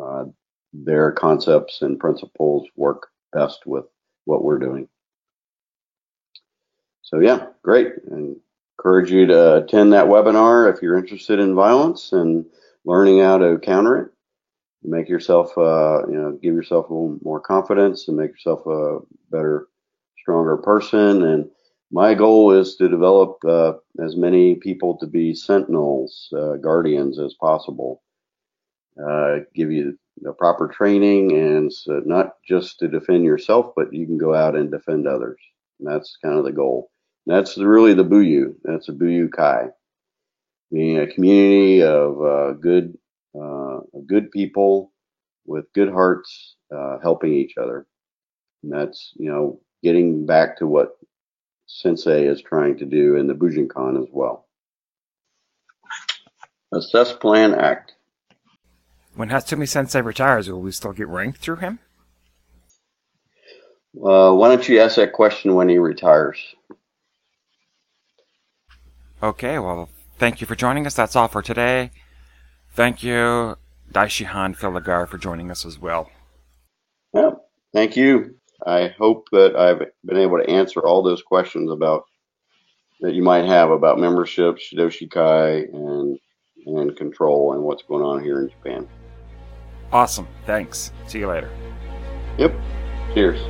uh, 0.00 0.24
their 0.72 1.12
concepts 1.12 1.82
and 1.82 1.98
principles 1.98 2.68
work 2.76 3.08
best 3.32 3.66
with 3.66 3.84
what 4.24 4.44
we're 4.44 4.58
doing. 4.58 4.88
So, 7.02 7.20
yeah, 7.20 7.46
great. 7.62 7.92
And 8.10 8.36
encourage 8.78 9.10
you 9.10 9.26
to 9.26 9.56
attend 9.56 9.92
that 9.92 10.06
webinar 10.06 10.72
if 10.72 10.82
you're 10.82 10.98
interested 10.98 11.38
in 11.38 11.54
violence 11.54 12.12
and 12.12 12.44
learning 12.84 13.20
how 13.20 13.38
to 13.38 13.58
counter 13.58 13.98
it 13.98 14.12
make 14.86 15.08
yourself, 15.08 15.56
uh, 15.58 16.06
you 16.08 16.14
know, 16.14 16.38
give 16.42 16.54
yourself 16.54 16.88
a 16.88 16.92
little 16.92 17.18
more 17.22 17.40
confidence 17.40 18.08
and 18.08 18.16
make 18.16 18.30
yourself 18.30 18.66
a 18.66 18.98
better, 19.30 19.68
stronger 20.18 20.56
person. 20.56 21.24
And 21.24 21.50
my 21.90 22.14
goal 22.14 22.52
is 22.52 22.76
to 22.76 22.88
develop 22.88 23.38
uh, 23.44 23.74
as 24.02 24.16
many 24.16 24.54
people 24.54 24.96
to 24.98 25.06
be 25.06 25.34
sentinels, 25.34 26.32
uh, 26.36 26.56
guardians 26.56 27.18
as 27.18 27.34
possible. 27.34 28.02
Uh, 29.02 29.40
give 29.54 29.70
you 29.70 29.98
the 30.22 30.32
proper 30.32 30.68
training 30.68 31.32
and 31.32 31.70
so 31.72 32.00
not 32.06 32.36
just 32.46 32.78
to 32.78 32.88
defend 32.88 33.24
yourself, 33.24 33.72
but 33.76 33.92
you 33.92 34.06
can 34.06 34.16
go 34.16 34.34
out 34.34 34.56
and 34.56 34.70
defend 34.70 35.06
others. 35.06 35.38
And 35.78 35.88
that's 35.88 36.16
kind 36.24 36.38
of 36.38 36.44
the 36.44 36.52
goal. 36.52 36.90
And 37.26 37.36
that's 37.36 37.58
really 37.58 37.92
the 37.92 38.04
Buyu. 38.04 38.54
That's 38.64 38.88
a 38.88 38.92
Buyu 38.92 39.30
Kai. 39.30 39.68
Being 40.72 40.98
a 40.98 41.06
community 41.06 41.82
of 41.82 42.22
uh, 42.22 42.52
good 42.52 42.96
uh, 43.38 43.80
good 44.06 44.30
people 44.30 44.92
with 45.44 45.72
good 45.74 45.90
hearts 45.90 46.56
uh, 46.74 46.98
helping 47.02 47.32
each 47.34 47.54
other. 47.60 47.86
And 48.62 48.72
that's, 48.72 49.12
you 49.16 49.30
know, 49.30 49.60
getting 49.82 50.26
back 50.26 50.56
to 50.58 50.66
what 50.66 50.96
Sensei 51.66 52.26
is 52.26 52.40
trying 52.40 52.78
to 52.78 52.86
do 52.86 53.16
in 53.16 53.26
the 53.26 53.34
Bujinkan 53.34 54.02
as 54.02 54.08
well. 54.10 54.48
Assess, 56.72 57.12
plan, 57.12 57.54
act. 57.54 57.95
When 59.16 59.30
Hatsumi 59.30 59.66
Sensei 59.66 60.02
retires, 60.02 60.50
will 60.50 60.60
we 60.60 60.70
still 60.72 60.92
get 60.92 61.08
ranked 61.08 61.38
through 61.38 61.56
him? 61.56 61.78
Uh, 63.96 64.34
why 64.34 64.48
don't 64.48 64.68
you 64.68 64.78
ask 64.78 64.96
that 64.96 65.14
question 65.14 65.54
when 65.54 65.70
he 65.70 65.78
retires? 65.78 66.38
Okay, 69.22 69.58
well, 69.58 69.88
thank 70.18 70.42
you 70.42 70.46
for 70.46 70.54
joining 70.54 70.86
us. 70.86 70.94
That's 70.94 71.16
all 71.16 71.28
for 71.28 71.40
today. 71.40 71.92
Thank 72.74 73.02
you, 73.02 73.56
Daishihan 73.90 74.54
Phil 74.54 75.06
for 75.06 75.18
joining 75.18 75.50
us 75.50 75.64
as 75.64 75.78
well. 75.78 76.10
Yeah, 77.14 77.30
thank 77.72 77.96
you. 77.96 78.36
I 78.66 78.94
hope 78.98 79.28
that 79.32 79.56
I've 79.56 79.82
been 80.04 80.18
able 80.18 80.38
to 80.38 80.50
answer 80.50 80.80
all 80.80 81.02
those 81.02 81.22
questions 81.22 81.70
about 81.70 82.04
that 83.00 83.14
you 83.14 83.22
might 83.22 83.46
have 83.46 83.70
about 83.70 83.98
membership, 83.98 84.58
Shidoshi 84.58 85.10
Kai, 85.10 85.60
and 85.72 86.18
and 86.66 86.96
control 86.96 87.54
and 87.54 87.62
what's 87.62 87.84
going 87.84 88.02
on 88.02 88.22
here 88.22 88.40
in 88.40 88.50
Japan. 88.50 88.86
Awesome. 89.92 90.28
Thanks. 90.44 90.92
See 91.06 91.18
you 91.20 91.28
later. 91.28 91.50
Yep. 92.38 92.54
Cheers. 93.14 93.40